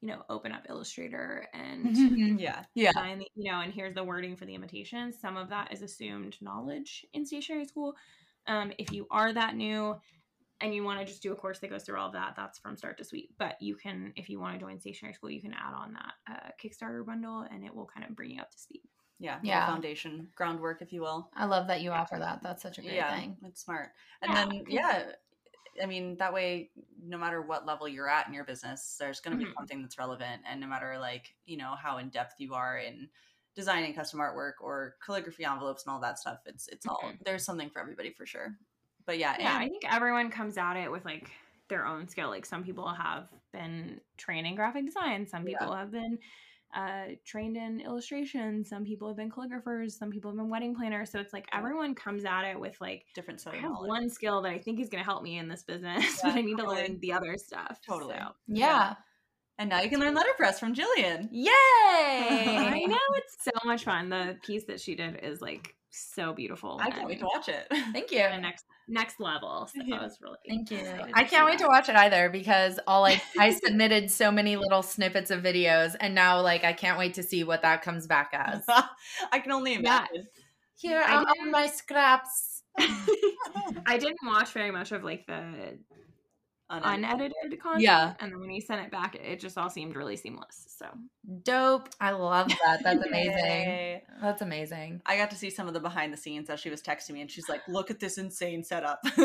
you 0.00 0.08
know 0.08 0.22
open 0.28 0.52
up 0.52 0.66
illustrator 0.68 1.46
and 1.52 1.96
Yeah. 2.40 2.64
Yeah. 2.74 2.92
design 2.92 3.18
the, 3.18 3.26
you 3.34 3.50
know 3.50 3.60
and 3.60 3.72
here's 3.72 3.94
the 3.94 4.04
wording 4.04 4.36
for 4.36 4.44
the 4.44 4.54
invitation 4.54 5.12
some 5.12 5.36
of 5.36 5.48
that 5.48 5.72
is 5.72 5.82
assumed 5.82 6.36
knowledge 6.40 7.04
in 7.12 7.24
stationery 7.26 7.64
school. 7.64 7.94
Um, 8.46 8.72
if 8.78 8.92
you 8.92 9.08
are 9.10 9.32
that 9.32 9.56
new 9.56 9.96
and 10.60 10.74
you 10.74 10.82
want 10.84 10.98
to 11.00 11.04
just 11.06 11.22
do 11.22 11.32
a 11.32 11.36
course 11.36 11.58
that 11.58 11.70
goes 11.70 11.82
through 11.84 11.98
all 11.98 12.06
of 12.06 12.12
that 12.12 12.34
that's 12.36 12.58
from 12.58 12.76
start 12.76 12.96
to 12.98 13.04
suite 13.04 13.30
but 13.38 13.60
you 13.60 13.74
can 13.76 14.12
if 14.16 14.28
you 14.28 14.38
want 14.40 14.54
to 14.54 14.60
join 14.60 14.78
stationery 14.80 15.12
school 15.14 15.30
you 15.30 15.40
can 15.42 15.52
add 15.52 15.74
on 15.74 15.92
that 15.92 16.12
uh, 16.30 16.48
kickstarter 16.62 17.04
bundle 17.04 17.46
and 17.50 17.64
it 17.64 17.74
will 17.74 17.86
kind 17.86 18.08
of 18.08 18.16
bring 18.16 18.30
you 18.30 18.40
up 18.40 18.50
to 18.50 18.58
speed 18.58 18.82
Yeah. 19.18 19.38
Yeah. 19.42 19.60
Yeah. 19.60 19.66
Foundation, 19.66 20.28
groundwork, 20.34 20.82
if 20.82 20.92
you 20.92 21.00
will. 21.00 21.30
I 21.34 21.46
love 21.46 21.66
that 21.68 21.80
you 21.80 21.90
offer 21.90 22.18
that. 22.18 22.42
That's 22.42 22.62
such 22.62 22.76
a 22.78 22.82
great 22.82 22.94
yeah. 22.96 23.14
thing. 23.18 23.36
It's 23.46 23.62
smart. 23.62 23.90
And 24.20 24.30
Yeah. 24.32 24.44
then, 24.46 24.64
yeah. 24.68 25.02
I 25.82 25.86
mean, 25.86 26.16
that 26.18 26.32
way, 26.34 26.70
no 27.02 27.16
matter 27.18 27.40
what 27.42 27.64
level 27.66 27.86
you're 27.88 28.08
at 28.10 28.26
in 28.28 28.34
your 28.34 28.44
business, 28.44 28.96
there's 29.00 29.20
going 29.20 29.38
to 29.38 29.42
be 29.44 29.50
Mhm. 29.50 29.54
something 29.54 29.80
that's 29.82 29.96
relevant. 29.98 30.42
And 30.46 30.60
no 30.60 30.66
matter, 30.66 30.98
like, 30.98 31.34
you 31.46 31.56
know, 31.56 31.74
how 31.76 31.96
in 31.98 32.08
depth 32.10 32.34
you 32.38 32.52
are 32.54 32.78
in 32.78 33.08
designing 33.54 33.94
custom 33.94 34.20
artwork 34.20 34.54
or 34.60 34.96
calligraphy 35.04 35.44
envelopes 35.46 35.84
and 35.86 35.92
all 35.94 36.00
that 36.00 36.18
stuff, 36.18 36.40
it's, 36.46 36.68
it's 36.68 36.86
all, 36.86 37.00
Mhm. 37.02 37.24
there's 37.24 37.44
something 37.44 37.70
for 37.70 37.80
everybody 37.80 38.10
for 38.10 38.26
sure. 38.26 38.58
But 39.06 39.18
yeah, 39.18 39.36
yeah 39.38 39.54
and- 39.56 39.64
i 39.64 39.68
think 39.68 39.84
everyone 39.92 40.30
comes 40.30 40.58
at 40.58 40.76
it 40.76 40.90
with 40.90 41.04
like 41.04 41.30
their 41.68 41.86
own 41.86 42.08
skill 42.08 42.28
like 42.28 42.46
some 42.46 42.62
people 42.64 42.86
have 42.88 43.28
been 43.52 44.00
trained 44.16 44.46
in 44.46 44.54
graphic 44.54 44.84
design 44.84 45.26
some 45.26 45.46
Yeah. 45.46 45.58
people 45.58 45.74
have 45.74 45.90
been 45.90 46.18
uh, 46.74 47.14
trained 47.24 47.56
in 47.56 47.80
illustration 47.80 48.62
some 48.64 48.84
people 48.84 49.08
have 49.08 49.16
been 49.16 49.30
calligraphers 49.30 49.92
some 49.92 50.10
people 50.10 50.30
have 50.30 50.36
been 50.36 50.50
wedding 50.50 50.74
planners 50.74 51.10
so 51.10 51.18
it's 51.18 51.32
like 51.32 51.46
everyone 51.52 51.94
comes 51.94 52.24
at 52.24 52.42
it 52.44 52.58
with 52.58 52.76
like 52.80 53.04
different 53.14 53.40
I 53.46 53.52
set 53.52 53.54
have 53.60 53.70
knowledge. 53.70 53.88
one 53.88 54.10
skill 54.10 54.42
that 54.42 54.52
I 54.52 54.58
think 54.58 54.78
is 54.80 54.88
going 54.88 55.02
to 55.02 55.04
help 55.04 55.22
me 55.22 55.38
in 55.38 55.48
this 55.48 55.62
business, 55.62 56.04
Yeah, 56.24 56.30
but 56.30 56.34
I 56.38 56.40
need 56.42 56.58
totally. 56.58 56.76
to 56.76 56.82
learn 56.90 56.98
the 57.00 57.12
other 57.12 57.36
stuff. 57.38 57.78
Totally. 57.86 58.16
So. 58.18 58.32
Yeah. 58.48 58.94
And 59.58 59.70
now 59.70 59.80
you 59.80 59.88
can 59.88 60.00
learn 60.00 60.12
letterpress 60.14 60.58
from 60.60 60.74
Jillian. 60.74 61.28
Yay! 61.30 61.48
I 61.50 62.84
know 62.86 62.98
it's 63.14 63.36
so 63.42 63.52
much 63.64 63.84
fun. 63.84 64.10
The 64.10 64.36
piece 64.42 64.64
that 64.64 64.80
she 64.80 64.94
did 64.96 65.20
is 65.22 65.40
like 65.40 65.74
so 65.98 66.32
beautiful. 66.32 66.78
I 66.82 66.90
can't 66.90 67.06
wait 67.06 67.18
to 67.20 67.24
watch 67.26 67.48
it. 67.48 67.66
Thank 67.92 68.10
you. 68.10 68.18
the 68.18 68.38
next 68.38 68.64
next 68.88 69.18
level. 69.20 69.68
So 69.74 69.80
Yeah. 69.84 69.96
I 69.96 70.02
was 70.02 70.18
really 70.20 70.36
Thank 70.48 70.70
you. 70.70 70.86
I 71.14 71.24
can't 71.24 71.44
wait 71.46 71.58
that. 71.58 71.64
to 71.64 71.68
watch 71.68 71.88
it 71.88 71.96
either 71.96 72.28
because 72.30 72.78
all 72.86 73.04
I 73.04 73.20
I 73.38 73.50
submitted 73.64 74.10
so 74.10 74.30
many 74.30 74.56
little 74.56 74.82
snippets 74.82 75.30
of 75.30 75.42
videos 75.42 75.96
and 76.00 76.14
now 76.14 76.40
like 76.40 76.64
I 76.64 76.72
can't 76.72 76.98
wait 76.98 77.14
to 77.14 77.22
see 77.22 77.44
what 77.44 77.62
that 77.62 77.82
comes 77.82 78.06
back 78.06 78.30
as. 78.32 78.64
I 79.32 79.38
can 79.40 79.52
only 79.52 79.72
Yeah. 79.72 79.78
imagine. 79.80 80.26
Here 80.78 81.00
I 81.00 81.14
are 81.16 81.24
all 81.26 81.46
my 81.50 81.66
scraps. 81.68 82.62
I 82.78 83.96
didn't 83.98 84.18
watch 84.24 84.52
very 84.52 84.70
much 84.70 84.92
of 84.92 85.02
like 85.02 85.26
the 85.26 85.78
Unedited. 86.68 87.32
unedited 87.32 87.60
content. 87.60 87.82
Yeah. 87.82 88.14
And 88.18 88.32
then 88.32 88.40
when 88.40 88.50
you 88.50 88.60
sent 88.60 88.84
it 88.84 88.90
back, 88.90 89.14
it, 89.14 89.22
it 89.22 89.40
just 89.40 89.56
all 89.56 89.70
seemed 89.70 89.94
really 89.94 90.16
seamless. 90.16 90.66
So 90.68 90.86
Dope. 91.42 91.88
I 92.00 92.10
love 92.10 92.48
that. 92.48 92.82
That's 92.82 93.04
amazing. 93.04 94.00
That's 94.20 94.42
amazing. 94.42 95.02
I 95.06 95.16
got 95.16 95.30
to 95.30 95.36
see 95.36 95.50
some 95.50 95.68
of 95.68 95.74
the 95.74 95.80
behind 95.80 96.12
the 96.12 96.16
scenes 96.16 96.50
as 96.50 96.60
she 96.60 96.70
was 96.70 96.82
texting 96.82 97.10
me, 97.10 97.20
and 97.20 97.30
she's 97.30 97.48
like, 97.48 97.66
"Look 97.68 97.90
at 97.90 98.00
this 98.00 98.18
insane 98.18 98.64
setup." 98.64 99.00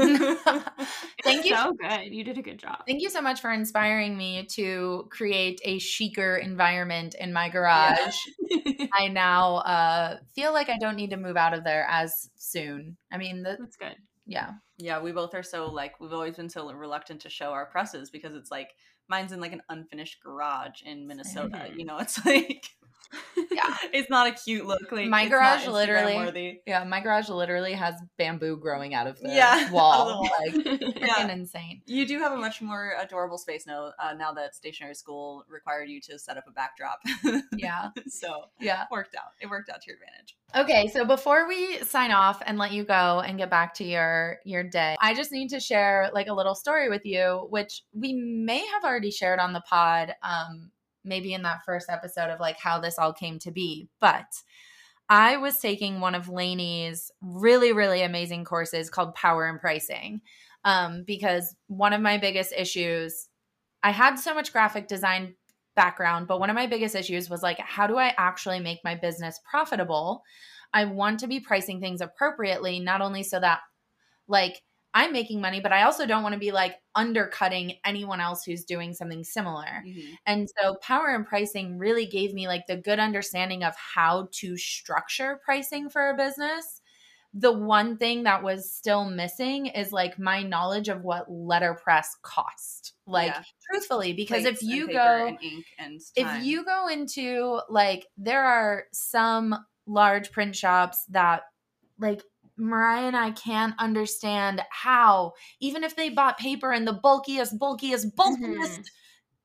Thank 1.24 1.46
you. 1.46 1.56
so 1.56 1.74
good. 1.74 2.14
You 2.14 2.24
did 2.24 2.38
a 2.38 2.42
good 2.42 2.60
job. 2.60 2.84
Thank 2.88 3.02
you 3.02 3.10
so 3.10 3.22
much 3.22 3.42
for 3.42 3.52
inspiring 3.52 4.18
me 4.18 4.46
to 4.52 5.08
create 5.12 5.62
a 5.64 5.80
chicer 5.80 6.38
environment 6.38 7.16
in 7.20 7.34
my 7.34 7.50
garage. 7.50 8.18
I 8.94 9.08
now 9.08 9.58
uh, 9.58 10.18
feel 10.36 10.54
like 10.54 10.70
I 10.70 10.78
don't 10.80 10.96
need 10.96 11.12
to 11.12 11.18
move 11.18 11.38
out 11.38 11.54
of 11.54 11.64
there 11.64 11.88
as 11.90 12.30
soon. 12.36 12.98
I 13.12 13.18
mean, 13.18 13.44
the, 13.44 13.58
That's 13.60 13.78
good. 13.78 13.96
Yeah, 14.32 14.52
yeah, 14.78 15.02
we 15.02 15.12
both 15.12 15.34
are 15.36 15.44
so 15.44 15.68
like 15.72 16.00
we've 16.00 16.14
always 16.14 16.36
been 16.36 16.50
so 16.50 16.72
reluctant 16.72 17.22
to 17.22 17.30
show 17.30 17.52
our 17.52 17.66
presses 17.66 18.10
because 18.10 18.34
it's 18.36 18.52
like 18.52 18.70
mine's 19.08 19.32
in 19.32 19.40
like 19.40 19.54
an 19.54 19.62
unfinished 19.70 20.22
garage 20.24 20.82
in 20.84 21.08
Minnesota. 21.08 21.68
Mhm. 21.70 21.78
You 21.78 21.86
know, 21.86 21.98
it's 21.98 22.26
like 22.26 22.66
Yeah. 23.52 23.76
it's 23.94 24.10
not 24.10 24.28
a 24.28 24.32
cute 24.32 24.66
look. 24.66 24.92
Like 24.92 25.08
My 25.10 25.28
garage 25.28 25.68
literally- 25.68 26.16
worthy. 26.16 26.62
yeah. 26.66 26.84
My 26.84 27.00
garage 27.02 27.30
literally 27.30 27.74
has 27.74 27.96
bamboo 28.18 28.58
growing 28.58 28.94
out 28.94 29.08
of 29.08 29.20
the 29.20 29.30
Yeah, 29.30 29.70
wall. 29.72 30.08
the 30.08 30.14
wall. 30.16 30.30
Like, 30.40 30.82
Yeah. 31.02 31.08
freaking 31.16 31.32
insane. 31.32 31.82
You 31.86 32.08
do 32.08 32.20
have 32.20 32.32
a 32.32 32.38
much 32.38 32.62
more 32.62 32.94
adorable 33.00 33.38
space 33.38 33.66
now. 33.68 33.92
Uh, 34.02 34.14
now 34.14 34.32
that 34.34 34.56
stationery 34.56 34.94
school 34.96 35.44
required 35.50 35.90
you 35.90 36.00
to 36.02 36.18
set 36.20 36.38
up 36.38 36.46
a 36.48 36.52
backdrop, 36.52 37.00
Yeah, 37.56 37.90
so 38.08 38.46
yeah. 38.60 38.86
worked 38.92 39.16
out. 39.16 39.32
It 39.42 39.50
worked 39.50 39.70
out 39.70 39.82
to 39.82 39.92
your 39.92 39.98
advantage. 39.98 40.38
Okay, 40.56 40.88
so 40.90 41.06
before 41.06 41.48
we 41.48 41.78
sign 41.80 42.12
off 42.12 42.42
and 42.46 42.58
let 42.58 42.72
you 42.72 42.84
go 42.84 43.22
and 43.26 43.38
get 43.38 43.50
back 43.50 43.74
to 43.76 43.84
your 43.86 44.38
your 44.44 44.64
day, 44.64 44.96
I 45.02 45.14
just 45.14 45.32
need 45.32 45.50
to 45.50 45.60
share 45.60 46.10
like 46.14 46.28
a 46.28 46.34
little 46.34 46.56
story 46.56 46.90
with 46.90 47.06
you, 47.06 47.48
which 47.50 47.84
we 47.94 48.14
may 48.14 48.66
have 48.68 48.84
already 48.84 49.12
shared 49.12 49.40
on 49.40 49.54
the 49.54 49.62
pod, 49.62 50.14
um, 50.24 50.72
maybe 51.04 51.34
in 51.34 51.44
that 51.44 51.66
first 51.66 51.90
episode 51.90 52.30
of 52.30 52.40
like 52.40 52.58
how 52.58 52.80
this 52.80 52.98
all 52.98 53.14
came 53.14 53.40
to 53.40 53.52
be. 53.52 53.90
But 54.00 54.28
I 55.10 55.38
was 55.38 55.60
taking 55.60 56.00
one 56.00 56.16
of 56.16 56.30
Laney's 56.30 57.12
really, 57.22 57.74
really 57.74 58.02
amazing 58.02 58.46
courses 58.46 58.90
called 58.90 59.16
Power 59.16 59.48
in 59.50 59.60
Pricing, 59.60 60.22
um, 60.64 61.04
because 61.06 61.56
one 61.68 61.94
of 61.94 62.02
my 62.02 62.18
biggest 62.18 62.54
issues, 62.58 63.28
I 63.84 63.92
had 63.92 64.16
so 64.16 64.34
much 64.34 64.54
graphic 64.54 64.88
design 64.88 65.36
background, 65.76 66.28
but 66.28 66.40
one 66.40 66.50
of 66.50 66.56
my 66.56 66.68
biggest 66.68 66.96
issues 66.96 67.30
was 67.30 67.44
like, 67.44 67.60
how 67.60 67.88
do 67.88 67.98
I 67.98 68.14
actually 68.18 68.60
make 68.60 68.80
my 68.84 68.96
business 68.96 69.40
profitable? 69.50 70.24
I 70.74 70.86
want 70.86 71.20
to 71.22 71.28
be 71.28 71.40
pricing 71.40 71.82
things 71.82 72.02
appropriately, 72.02 72.80
not 72.80 73.02
only 73.02 73.24
so 73.24 73.40
that 73.40 73.60
like 74.28 74.62
I'm 74.94 75.14
making 75.14 75.42
money, 75.42 75.62
but 75.62 75.72
I 75.72 75.84
also 75.84 76.06
don't 76.06 76.24
want 76.24 76.34
to 76.34 76.40
be 76.40 76.52
like 76.52 76.82
undercutting 76.96 77.80
anyone 77.86 78.20
else 78.20 78.44
who's 78.44 78.66
doing 78.66 78.94
something 78.94 79.24
similar. 79.24 79.86
Mhm. 79.86 80.18
And 80.26 80.50
so 80.60 80.76
power 80.82 81.16
in 81.16 81.24
pricing 81.26 81.78
really 81.78 82.06
gave 82.06 82.34
me 82.34 82.48
like 82.48 82.68
the 82.68 82.78
good 82.78 83.00
understanding 83.00 83.64
of 83.64 83.76
how 83.76 84.28
to 84.34 84.58
structure 84.58 85.40
pricing 85.46 85.90
for 85.90 86.10
a 86.10 86.18
business. 86.18 86.82
The 87.34 87.52
one 87.54 87.98
thing 87.98 88.24
that 88.24 88.44
was 88.44 88.72
still 88.72 89.06
missing 89.06 89.68
is 89.68 89.92
like 89.94 90.20
my 90.20 90.44
knowledge 90.44 90.90
of 90.90 91.04
what 91.04 91.32
letterpress 91.32 92.18
cost. 92.24 92.94
Like 93.08 93.36
Yeah. 93.36 93.44
truthfully, 93.62 94.14
because 94.14 94.44
Plates 94.44 94.46
if 94.46 94.62
you 94.62 94.90
go 94.90 95.26
and 95.28 95.38
ink 95.42 95.68
and 95.78 96.02
if 96.16 96.34
you 96.34 96.66
go 96.66 96.88
into 96.88 97.62
like 97.70 98.08
there 98.18 98.44
are 98.44 98.86
some 98.94 99.56
large 99.88 100.32
print 100.32 100.56
shops 100.56 101.06
that 101.08 101.44
like 102.00 102.24
Moriah 102.62 103.08
and 103.08 103.18
I 103.18 103.32
can't 103.32 103.74
understand 103.80 104.62
how 104.70 105.34
even 105.60 105.84
if 105.84 105.96
they 105.96 106.10
bought 106.10 106.38
paper 106.38 106.72
in 106.72 106.86
the 106.86 106.94
bulkiest 106.94 107.58
bulkiest 107.60 108.16
bulkiest 108.16 108.82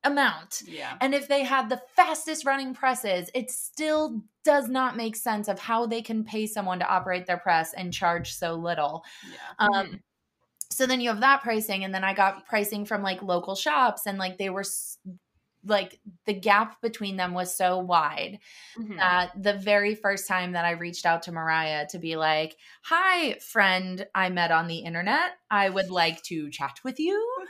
amount 0.05 0.63
yeah. 0.67 0.97
and 1.01 1.15
if 1.15 1.27
they 1.27 1.43
had 1.43 1.69
the 1.69 1.81
fastest 1.97 2.45
running 2.45 2.73
presses 2.75 3.29
it 3.35 3.51
still 3.51 4.23
does 4.45 4.69
not 4.69 4.97
make 4.97 5.17
sense 5.17 5.49
of 5.49 5.59
how 5.59 5.87
they 5.87 6.01
can 6.01 6.23
pay 6.25 6.47
someone 6.47 6.79
to 6.79 6.87
operate 6.89 7.27
their 7.27 7.37
press 7.39 7.73
and 7.75 7.93
charge 7.93 8.33
so 8.33 8.55
little. 8.55 9.05
Yeah. 9.29 9.67
Um, 9.67 9.87
Mhm. 9.87 10.01
so 10.71 10.87
then 10.87 11.01
you 11.01 11.09
have 11.09 11.21
that 11.21 11.43
pricing, 11.43 11.83
and 11.85 11.93
then 11.93 12.05
I 12.05 12.15
got 12.15 12.47
pricing 12.47 12.85
from 12.85 13.03
like 13.03 13.23
local 13.23 13.57
shops, 13.57 14.07
and 14.07 14.19
like 14.19 14.39
they 14.39 14.49
were 14.51 14.61
s- 14.61 14.99
like 15.67 16.01
the 16.27 16.35
gap 16.35 16.81
between 16.83 17.17
them 17.17 17.35
was 17.35 17.57
so 17.57 17.79
wide 17.79 18.39
Mhm. 18.77 18.99
that 19.01 19.33
the 19.41 19.55
very 19.55 19.95
first 19.95 20.29
time 20.29 20.53
that 20.53 20.65
I 20.65 20.73
reached 20.73 21.07
out 21.07 21.23
to 21.25 21.33
Moriah 21.33 21.87
to 21.91 21.99
be 21.99 22.17
like, 22.17 22.57
"Hi, 22.85 23.35
friend, 23.41 24.07
I 24.15 24.31
met 24.31 24.51
on 24.53 24.69
the 24.69 24.79
internet. 24.79 25.33
I 25.51 25.69
would 25.71 25.91
like 25.91 26.23
to 26.25 26.51
chat 26.51 26.81
with 26.85 26.99
you," 27.01 27.45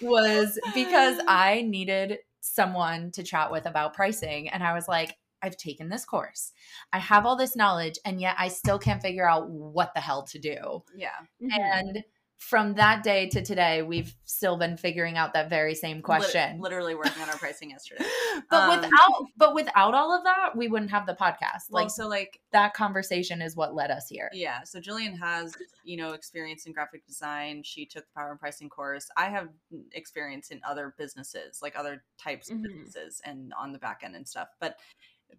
was 0.00 0.60
because 0.70 1.18
I 1.28 1.62
needed 1.62 2.18
someone 2.40 3.10
to 3.12 3.22
chat 3.22 3.50
with 3.52 3.66
about 3.66 3.94
pricing, 3.94 4.48
and 4.48 4.62
I 4.62 4.74
was 4.74 4.88
like. 4.88 5.16
I've 5.40 5.56
taken 5.56 5.88
this 5.88 6.04
course. 6.04 6.52
I 6.92 6.98
have 6.98 7.24
all 7.24 7.36
this 7.36 7.54
knowledge, 7.54 7.96
and 8.04 8.20
yet 8.20 8.34
I 8.40 8.48
still 8.48 8.76
can't 8.80 9.00
figure 9.00 9.28
out 9.28 9.48
what 9.48 9.94
the 9.94 10.00
hell 10.00 10.24
to 10.24 10.38
do. 10.40 10.82
yeah 10.92 11.20
Mhm. 11.40 11.58
And 11.58 12.04
from 12.38 12.74
that 12.74 13.02
day 13.02 13.28
to 13.28 13.42
today, 13.42 13.82
we've 13.82 14.14
still 14.24 14.56
been 14.56 14.76
figuring 14.76 15.18
out 15.18 15.32
that 15.34 15.50
very 15.50 15.74
same 15.74 16.00
question. 16.00 16.60
literally 16.60 16.94
working 16.94 17.20
on 17.20 17.28
our 17.28 17.36
pricing 17.36 17.70
yesterday 17.70 18.04
but 18.50 18.56
Um, 18.70 18.76
without 18.80 19.26
but 19.36 19.54
without 19.54 19.92
all 19.92 20.16
of 20.16 20.22
that, 20.24 20.56
we 20.56 20.68
wouldn't 20.68 20.92
have 20.92 21.04
the 21.04 21.14
podcast. 21.14 21.68
well 21.70 21.82
like 21.82 21.90
so 21.90 22.06
like 22.06 22.40
that 22.52 22.74
conversation 22.74 23.42
is 23.42 23.56
what 23.56 23.74
led 23.74 23.90
us 23.90 24.08
here. 24.08 24.30
Yeah, 24.32 24.62
so 24.62 24.80
Jillian 24.80 25.18
has, 25.18 25.56
you 25.84 25.96
know, 25.96 26.12
experience 26.12 26.64
in 26.66 26.72
graphic 26.72 27.04
design. 27.06 27.62
She 27.64 27.84
took 27.84 28.04
the 28.06 28.12
power 28.14 28.30
in 28.32 28.38
pricing 28.38 28.68
course. 28.68 29.08
I 29.16 29.26
have 29.26 29.48
experience 29.92 30.50
in 30.50 30.60
other 30.66 30.94
businesses, 30.96 31.58
like 31.60 31.76
other 31.76 32.04
types 32.18 32.50
of 32.50 32.58
Mhm. 32.58 32.62
businesses 32.62 33.20
and 33.24 33.52
on 33.54 33.72
the 33.72 33.78
back 33.78 34.02
end 34.04 34.14
and 34.14 34.26
stuff. 34.26 34.48
But 34.60 34.78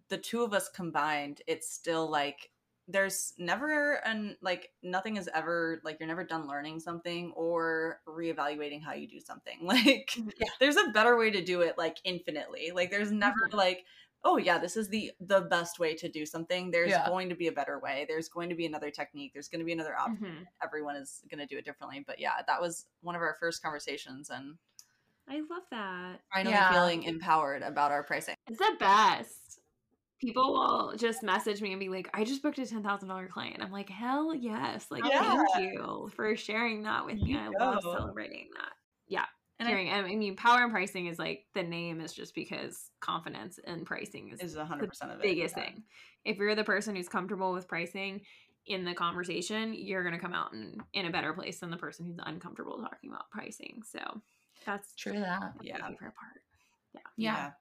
the 0.09 0.17
two 0.17 0.43
of 0.43 0.53
us 0.53 0.67
combined, 0.69 1.41
it's 1.47 1.71
still 1.71 2.09
like 2.09 2.51
there's 2.90 3.34
never 3.38 3.95
an 4.06 4.36
like 4.41 4.72
nothing 4.84 5.18
is 5.18 5.30
ever 5.34 5.80
like 5.84 5.99
you're 5.99 6.07
never 6.07 6.24
done 6.26 6.48
learning 6.48 6.80
something 6.80 7.32
or 7.36 8.02
reevaluating 8.07 8.84
how 8.84 8.94
you 8.94 9.07
do 9.07 9.20
something. 9.20 9.60
Like 9.64 10.11
Mhm. 10.16 10.32
there's 10.60 10.78
a 10.78 10.90
better 10.90 11.18
way 11.18 11.32
to 11.32 11.44
do 11.44 11.61
it 11.61 11.78
like 11.78 11.98
infinitely. 12.03 12.72
Like 12.74 12.90
there's 12.91 13.11
never 13.11 13.36
Mhm. 13.36 13.53
like 13.53 13.86
oh 14.26 14.38
yeah 14.38 14.57
this 14.57 14.76
is 14.76 14.90
the 14.90 15.11
the 15.22 15.41
best 15.41 15.80
way 15.80 15.95
to 15.95 16.10
do 16.10 16.26
something 16.26 16.72
there's 16.72 16.91
Yeah. 16.91 17.07
going 17.07 17.30
to 17.30 17.36
be 17.36 17.48
a 17.48 17.52
better 17.53 17.80
way 17.80 18.06
there's 18.10 18.28
going 18.28 18.49
to 18.49 18.56
be 18.56 18.66
another 18.66 18.91
technique 18.91 19.32
there's 19.34 19.48
going 19.48 19.60
to 19.60 19.66
be 19.66 19.72
another 19.72 19.95
option 19.98 20.14
Mhm. 20.22 20.48
everyone 20.61 20.98
is 20.98 21.24
going 21.30 21.40
to 21.40 21.45
do 21.45 21.57
it 21.57 21.64
differently 21.66 22.03
but 22.06 22.20
yeah 22.20 22.41
that 22.45 22.60
was 22.61 22.88
one 23.02 23.16
of 23.16 23.22
our 23.22 23.38
first 23.40 23.61
conversations 23.61 24.30
and 24.30 24.57
I 25.30 25.40
love 25.40 25.64
that. 25.72 26.22
finally 26.34 26.52
Yeah. 26.52 26.70
feeling 26.70 27.03
empowered 27.03 27.61
about 27.64 27.91
our 27.91 28.03
pricing 28.03 28.36
It's 28.48 28.57
the 28.57 28.76
best. 28.80 29.48
People 30.20 30.54
will 30.54 30.94
just 30.98 31.24
message 31.24 31.62
me 31.62 31.72
and 31.72 31.80
be 31.80 31.88
like, 31.90 32.10
I 32.14 32.24
just 32.26 32.44
booked 32.44 32.60
a 32.60 32.64
$10,000 32.64 33.30
client. 33.30 33.62
I'm 33.62 33.72
like, 33.72 33.90
hell 33.90 34.36
yes. 34.36 34.88
Like, 34.91 35.06
Yeah. 35.06 35.44
thank 35.54 35.72
you 35.72 36.12
for 36.14 36.36
sharing 36.36 36.84
that 36.84 37.06
with 37.06 37.16
me. 37.22 37.32
You 37.32 37.40
I 37.40 37.48
love 37.48 37.84
celebrating 37.84 38.50
that. 38.56 38.74
Yeah. 39.08 39.26
and 39.60 39.68
I, 39.68 39.72
Hearing, 39.72 39.90
I 39.91 40.02
mean, 40.02 40.36
power 40.36 40.64
in 40.64 40.72
pricing 40.72 41.08
is 41.08 41.20
like 41.20 41.46
the 41.54 41.64
name 41.64 42.02
is 42.02 42.14
just 42.14 42.36
because 42.36 42.91
confidence 43.00 43.60
in 43.66 43.86
pricing 43.86 44.30
is 44.30 44.41
is 44.41 44.56
100% 44.58 44.84
of 45.04 45.12
it 45.12 45.22
biggest 45.22 45.56
yeah. 45.56 45.64
thing. 45.64 45.84
If 46.26 46.38
you're 46.38 46.56
the 46.56 46.64
person 46.66 46.96
who's 46.96 47.10
comfortable 47.10 47.54
with 47.54 47.68
pricing 47.68 48.22
in 48.66 48.84
the 48.84 48.94
conversation, 48.94 49.74
you're 49.74 50.04
going 50.04 50.16
to 50.16 50.20
come 50.20 50.34
out 50.34 50.52
in, 50.54 50.78
in 50.94 51.06
a 51.06 51.12
better 51.12 51.34
place 51.34 51.60
than 51.62 51.72
the 51.72 51.78
person 51.78 52.06
who's 52.06 52.20
uncomfortable 52.26 52.78
talking 52.78 53.10
about 53.10 53.30
pricing. 53.32 53.82
So 53.90 54.00
that's 54.66 54.94
True 54.96 55.14
that. 55.14 55.54
Yeah. 55.62 55.78
favorite 55.78 55.98
part. 56.00 56.41
Yeah. 56.94 57.02
yeah 57.16 57.52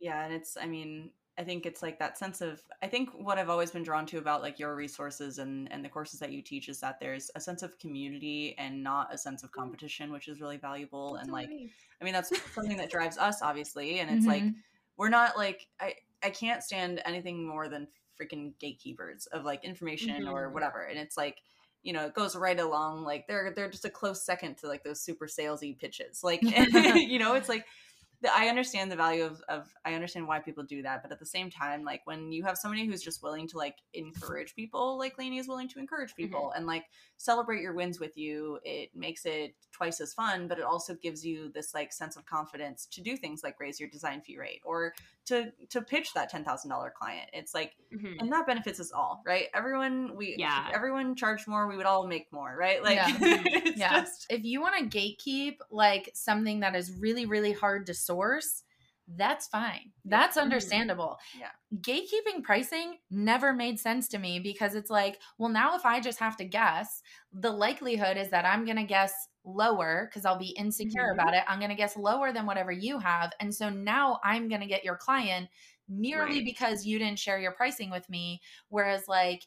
yeah 0.00 0.24
and 0.24 0.34
it's 0.34 0.56
i 0.56 0.66
mean 0.66 1.10
i 1.38 1.42
think 1.44 1.64
it's 1.66 1.82
like 1.82 1.98
that 1.98 2.18
sense 2.18 2.40
of 2.40 2.60
i 2.82 2.86
think 2.86 3.10
what 3.14 3.38
i've 3.38 3.48
always 3.48 3.70
been 3.70 3.82
drawn 3.82 4.04
to 4.04 4.18
about 4.18 4.42
like 4.42 4.58
your 4.58 4.74
resources 4.74 5.38
and 5.38 5.70
and 5.72 5.84
the 5.84 5.88
courses 5.88 6.18
that 6.20 6.32
you 6.32 6.42
teach 6.42 6.68
is 6.68 6.80
that 6.80 6.98
there's 7.00 7.30
a 7.34 7.40
sense 7.40 7.62
of 7.62 7.78
community 7.78 8.54
and 8.58 8.82
not 8.82 9.12
a 9.12 9.18
sense 9.18 9.42
of 9.42 9.52
competition 9.52 10.12
which 10.12 10.28
is 10.28 10.40
really 10.40 10.56
valuable 10.56 11.16
and 11.16 11.30
like 11.30 11.48
i 12.00 12.04
mean 12.04 12.12
that's 12.12 12.32
something 12.54 12.76
that 12.76 12.90
drives 12.90 13.16
us 13.18 13.40
obviously 13.42 14.00
and 14.00 14.10
it's 14.10 14.26
like 14.26 14.42
Mhm. 14.42 14.54
we're 14.96 15.08
not 15.08 15.36
like 15.36 15.66
i 15.80 15.94
i 16.22 16.30
can't 16.30 16.62
stand 16.62 17.00
anything 17.04 17.46
more 17.46 17.68
than 17.68 17.86
freaking 18.20 18.52
gatekeepers 18.58 19.26
of 19.26 19.44
like 19.44 19.64
information 19.64 20.26
or 20.26 20.48
Mhm. 20.48 20.54
whatever 20.54 20.82
and 20.82 20.98
it's 20.98 21.16
like 21.16 21.38
you 21.84 21.92
know 21.92 22.06
it 22.06 22.14
goes 22.14 22.34
right 22.34 22.58
along 22.58 23.04
like 23.04 23.26
they're 23.28 23.52
they're 23.54 23.70
just 23.70 23.84
a 23.84 23.90
close 23.90 24.22
second 24.24 24.56
to 24.56 24.66
like 24.66 24.82
those 24.82 25.00
super 25.00 25.26
salesy 25.26 25.78
pitches 25.78 26.24
like 26.24 26.42
you 26.96 27.18
know 27.20 27.34
it's 27.34 27.48
like 27.48 27.64
the, 28.20 28.34
I 28.34 28.48
understand 28.48 28.90
the 28.90 28.96
value 28.96 29.24
of, 29.24 29.40
of 29.48 29.68
I 29.84 29.94
understand 29.94 30.26
why 30.26 30.40
people 30.40 30.64
do 30.64 30.82
that, 30.82 31.02
but 31.02 31.12
at 31.12 31.20
the 31.20 31.26
same 31.26 31.50
time, 31.50 31.84
like 31.84 32.00
when 32.04 32.32
you 32.32 32.42
have 32.44 32.58
somebody 32.58 32.84
who's 32.84 33.02
just 33.02 33.22
willing 33.22 33.46
to 33.48 33.58
like 33.58 33.76
encourage 33.94 34.56
people, 34.56 34.98
like 34.98 35.16
Laney 35.18 35.38
is 35.38 35.46
willing 35.46 35.68
to 35.68 35.78
encourage 35.78 36.10
mm-hmm. 36.10 36.24
people 36.24 36.52
and 36.56 36.66
like 36.66 36.86
celebrate 37.16 37.62
your 37.62 37.74
wins 37.74 38.00
with 38.00 38.16
you, 38.16 38.58
it 38.64 38.90
makes 38.94 39.24
it 39.24 39.54
twice 39.72 40.00
as 40.00 40.14
fun, 40.14 40.48
but 40.48 40.58
it 40.58 40.64
also 40.64 40.94
gives 40.94 41.24
you 41.24 41.50
this 41.54 41.74
like 41.74 41.92
sense 41.92 42.16
of 42.16 42.26
confidence 42.26 42.86
to 42.86 43.00
do 43.00 43.16
things 43.16 43.42
like 43.44 43.60
raise 43.60 43.78
your 43.78 43.88
design 43.88 44.20
fee 44.20 44.36
rate 44.36 44.60
or 44.64 44.94
to 45.28 45.52
to 45.70 45.80
pitch 45.82 46.12
that 46.14 46.28
ten 46.28 46.44
thousand 46.44 46.70
dollar 46.70 46.92
client. 46.96 47.30
It's 47.32 47.54
like 47.54 47.74
Mhm. 47.92 48.16
and 48.20 48.32
that 48.32 48.46
benefits 48.46 48.80
us 48.80 48.92
all, 48.92 49.22
right? 49.26 49.46
Everyone 49.54 50.14
we 50.16 50.34
Yeah. 50.38 50.68
everyone 50.74 51.14
charged 51.16 51.46
more, 51.48 51.66
we 51.68 51.76
would 51.76 51.86
all 51.86 52.06
make 52.06 52.32
more, 52.32 52.54
right? 52.58 52.82
Like 52.82 52.96
Yeah. 52.96 53.42
Yeah. 53.76 54.00
just 54.00 54.26
If 54.30 54.44
you 54.44 54.60
want 54.60 54.90
to 54.90 54.98
gatekeep 54.98 55.58
like 55.70 56.10
something 56.14 56.60
that 56.60 56.74
is 56.74 56.90
really, 56.98 57.26
really 57.26 57.52
hard 57.52 57.86
to 57.86 57.94
source, 57.94 58.62
that's 59.16 59.48
fine. 59.48 59.92
That's 60.04 60.36
Mhm. 60.42 60.42
understandable. 60.42 61.18
Yeah. 61.32 61.52
Gatekeeping 61.74 62.42
pricing 62.42 62.98
never 63.10 63.52
made 63.52 63.80
sense 63.80 64.08
to 64.08 64.18
me 64.18 64.38
because 64.40 64.74
it's 64.74 64.90
like, 64.90 65.20
well, 65.38 65.48
now 65.50 65.76
if 65.76 65.84
I 65.86 66.00
just 66.00 66.18
have 66.18 66.36
to 66.38 66.44
guess, 66.44 67.02
the 67.32 67.50
likelihood 67.50 68.16
is 68.16 68.30
that 68.30 68.44
I'm 68.46 68.64
going 68.64 68.76
to 68.76 68.84
guess 68.84 69.14
lower 69.44 70.06
because 70.06 70.24
I'll 70.26 70.38
be 70.38 70.50
insecure 70.50 71.10
Mhm. 71.10 71.18
about 71.18 71.34
it. 71.34 71.44
I'm 71.48 71.58
going 71.58 71.70
to 71.70 71.74
guess 71.76 71.96
lower 71.96 72.32
than 72.32 72.46
whatever 72.46 72.72
you 72.72 72.98
have. 72.98 73.32
And 73.40 73.54
so 73.54 73.70
now 73.70 74.20
I'm 74.24 74.48
going 74.48 74.60
to 74.62 74.66
get 74.66 74.84
your 74.84 74.96
client 74.96 75.48
merely 75.88 76.40
Right. 76.40 76.44
because 76.44 76.84
you 76.86 76.98
didn't 76.98 77.18
share 77.18 77.38
your 77.40 77.52
pricing 77.52 77.90
with 77.90 78.08
me. 78.10 78.42
Whereas, 78.68 79.08
like, 79.08 79.46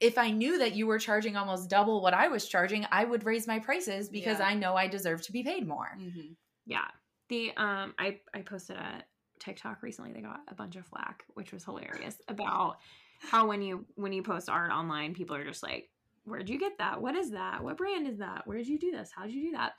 if 0.00 0.16
I 0.18 0.30
knew 0.30 0.58
that 0.58 0.74
you 0.74 0.86
were 0.86 0.98
charging 0.98 1.36
almost 1.36 1.68
double 1.70 2.02
what 2.02 2.14
I 2.14 2.28
was 2.28 2.48
charging, 2.48 2.86
I 2.90 3.04
would 3.04 3.24
raise 3.24 3.46
my 3.46 3.58
prices 3.58 4.08
because 4.08 4.38
Yeah. 4.38 4.40
I 4.40 4.54
know 4.54 4.74
I 4.76 4.88
deserve 4.88 5.22
to 5.22 5.32
be 5.32 5.42
paid 5.42 5.66
more. 5.66 5.98
Mhm. 5.98 6.36
Yeah. 6.66 6.90
The 7.30 7.52
um 7.56 7.94
I 7.98 8.20
I 8.34 8.42
posted 8.42 8.76
a 8.76 9.02
TikTok 9.38 9.82
recently 9.82 10.12
they 10.12 10.20
got 10.20 10.40
a 10.48 10.54
bunch 10.54 10.76
of 10.76 10.86
flack, 10.86 11.24
which 11.34 11.52
was 11.52 11.64
hilarious 11.64 12.16
about 12.28 12.76
how 13.20 13.46
when 13.46 13.62
you 13.62 13.86
when 13.94 14.12
you 14.12 14.22
post 14.22 14.48
art 14.48 14.70
online, 14.70 15.14
people 15.14 15.36
are 15.36 15.44
just 15.44 15.62
like, 15.62 15.88
Where'd 16.24 16.50
you 16.50 16.58
get 16.58 16.78
that? 16.78 17.00
What 17.00 17.16
is 17.16 17.30
that? 17.30 17.64
What 17.64 17.78
brand 17.78 18.06
is 18.06 18.18
that? 18.18 18.46
Where 18.46 18.58
did 18.58 18.68
you 18.68 18.78
do 18.78 18.90
this? 18.90 19.10
How 19.14 19.24
did 19.24 19.34
you 19.34 19.50
do 19.50 19.52
that? 19.52 19.72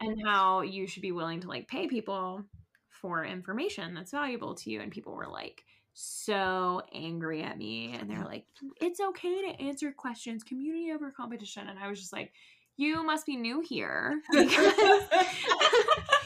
And 0.00 0.20
how 0.24 0.60
you 0.60 0.86
should 0.86 1.02
be 1.02 1.12
willing 1.12 1.40
to 1.40 1.48
like 1.48 1.66
pay 1.66 1.86
people 1.86 2.44
for 2.90 3.24
information 3.24 3.94
that's 3.94 4.10
valuable 4.10 4.54
to 4.56 4.70
you. 4.70 4.80
And 4.80 4.92
people 4.92 5.14
were 5.14 5.28
like 5.28 5.64
so 5.94 6.82
angry 6.94 7.42
at 7.42 7.58
me. 7.58 7.96
And 7.98 8.10
they're 8.10 8.24
like, 8.24 8.44
It's 8.80 9.00
okay 9.00 9.50
to 9.50 9.62
answer 9.62 9.92
questions, 9.92 10.42
community 10.44 10.92
over 10.92 11.10
competition. 11.10 11.68
And 11.68 11.78
I 11.78 11.88
was 11.88 11.98
just 11.98 12.12
like, 12.12 12.32
You 12.78 13.02
must 13.02 13.26
be 13.26 13.36
new 13.36 13.60
here. 13.60 14.22
Because 14.32 14.72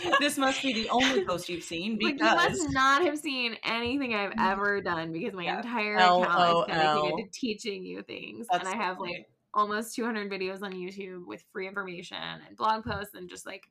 this 0.20 0.36
must 0.36 0.62
be 0.62 0.72
the 0.74 0.88
only 0.90 1.24
post 1.26 1.48
you've 1.48 1.62
seen 1.64 1.98
Like, 2.00 2.18
because 2.18 2.58
you 2.58 2.64
must 2.64 2.72
not 2.72 3.02
have 3.02 3.18
seen 3.18 3.56
anything 3.64 4.14
I've 4.14 4.32
mm. 4.32 4.52
ever 4.52 4.80
done 4.82 5.12
because 5.12 5.32
my 5.32 5.44
Yeah. 5.44 5.56
entire 5.56 5.96
account 5.96 6.68
is 6.68 6.74
dedicated 6.74 7.32
to 7.32 7.40
teaching 7.40 7.84
you 7.84 8.02
things. 8.02 8.46
That's 8.50 8.68
and 8.68 8.74
I 8.74 8.84
have 8.84 9.00
like 9.00 9.28
almost 9.54 9.94
200 9.96 10.30
videos 10.30 10.62
on 10.62 10.72
YouTube 10.72 11.26
with 11.26 11.42
free 11.52 11.66
information 11.66 12.18
and 12.18 12.56
blog 12.56 12.84
posts 12.84 13.14
and 13.14 13.28
just 13.30 13.46
like 13.46 13.66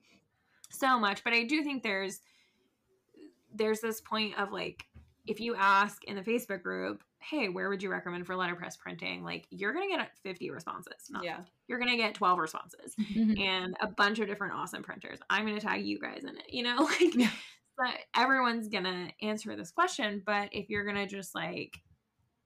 so 0.72 1.00
much. 1.00 1.24
But 1.24 1.34
I 1.34 1.44
do 1.44 1.64
think 1.64 1.84
there's 1.84 2.20
there's 3.54 3.80
this 3.80 4.02
point 4.02 4.40
of 4.40 4.52
like 4.52 4.86
if 5.28 5.40
you 5.40 5.54
ask 5.56 6.04
in 6.06 6.16
the 6.16 6.24
Facebook 6.24 6.64
group, 6.64 7.04
hey, 7.22 7.50
where 7.50 7.70
would 7.70 7.84
you 7.84 7.90
recommend 7.92 8.26
for 8.26 8.36
letterpress 8.36 8.78
printing? 8.78 9.24
Like 9.24 9.48
you're 9.50 9.74
gonna 9.74 9.88
get 9.88 10.18
50 10.24 10.50
responses. 10.50 11.08
Not 11.10 11.24
Yeah. 11.24 11.42
you're 11.68 11.80
gonna 11.80 11.98
get 11.98 12.16
12 12.16 12.40
responses 12.40 12.96
Mhm. 13.00 13.40
and 13.42 13.76
a 13.82 13.88
bunch 13.88 14.20
of 14.20 14.28
different 14.28 14.54
awesome 14.54 14.84
printers. 14.84 15.20
I'm 15.30 15.46
gonna 15.46 15.60
tag 15.62 15.86
you 15.86 16.00
guys 16.00 16.24
in 16.24 16.38
it, 16.38 16.52
you 16.52 16.64
know, 16.64 16.78
like 17.02 17.14
Yeah. 17.16 17.32
but 17.78 17.96
everyone's 18.16 18.68
gonna 18.68 19.12
answer 19.22 19.56
this 19.56 19.72
question. 19.72 20.22
But 20.26 20.50
if 20.54 20.70
you're 20.70 20.86
gonna 20.86 21.08
just 21.08 21.34
like 21.36 21.78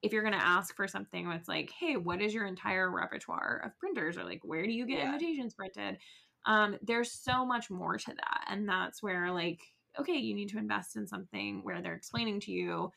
if 0.01 0.13
you're 0.13 0.23
gonna 0.23 0.37
ask 0.37 0.75
for 0.75 0.87
something 0.87 1.27
that's 1.29 1.47
like, 1.47 1.71
hey, 1.71 1.97
what 1.97 2.21
is 2.21 2.33
your 2.33 2.45
entire 2.45 2.91
repertoire 2.91 3.61
of 3.65 3.77
printers, 3.79 4.17
or 4.17 4.23
like 4.23 4.41
where 4.43 4.65
do 4.65 4.71
you 4.73 4.85
get 4.85 4.99
Yeah. 4.99 5.05
invitations 5.05 5.53
printed? 5.55 5.97
Um, 6.45 6.77
there's 6.83 7.11
so 7.11 7.45
much 7.45 7.71
more 7.71 7.97
to 7.97 8.13
that. 8.13 8.45
And 8.47 8.69
that's 8.69 9.01
where 9.01 9.31
like, 9.31 9.61
okay, 9.99 10.17
you 10.17 10.35
need 10.35 10.49
to 10.49 10.59
invest 10.59 10.95
in 10.95 11.07
something 11.07 11.63
where 11.63 11.81
they're 11.81 11.95
explaining 11.95 12.39
to 12.41 12.51
you 12.51 12.91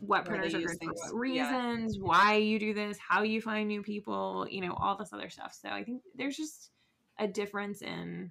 what 0.00 0.24
printers 0.24 0.54
are 0.54 0.60
good 0.60 0.78
for 0.82 0.92
what 0.92 1.26
yeah. 1.34 1.50
reasons, 1.50 1.98
why 2.00 2.36
you 2.36 2.58
do 2.58 2.74
this, 2.74 2.98
how 2.98 3.22
you 3.22 3.40
find 3.40 3.68
new 3.68 3.82
people, 3.82 4.46
you 4.50 4.60
know, 4.60 4.74
all 4.80 4.96
this 4.96 5.12
other 5.12 5.28
stuff. 5.28 5.56
So 5.60 5.68
I 5.68 5.84
think 5.84 6.02
there's 6.14 6.36
just 6.36 6.70
a 7.18 7.26
difference 7.26 7.82
in, 7.82 8.30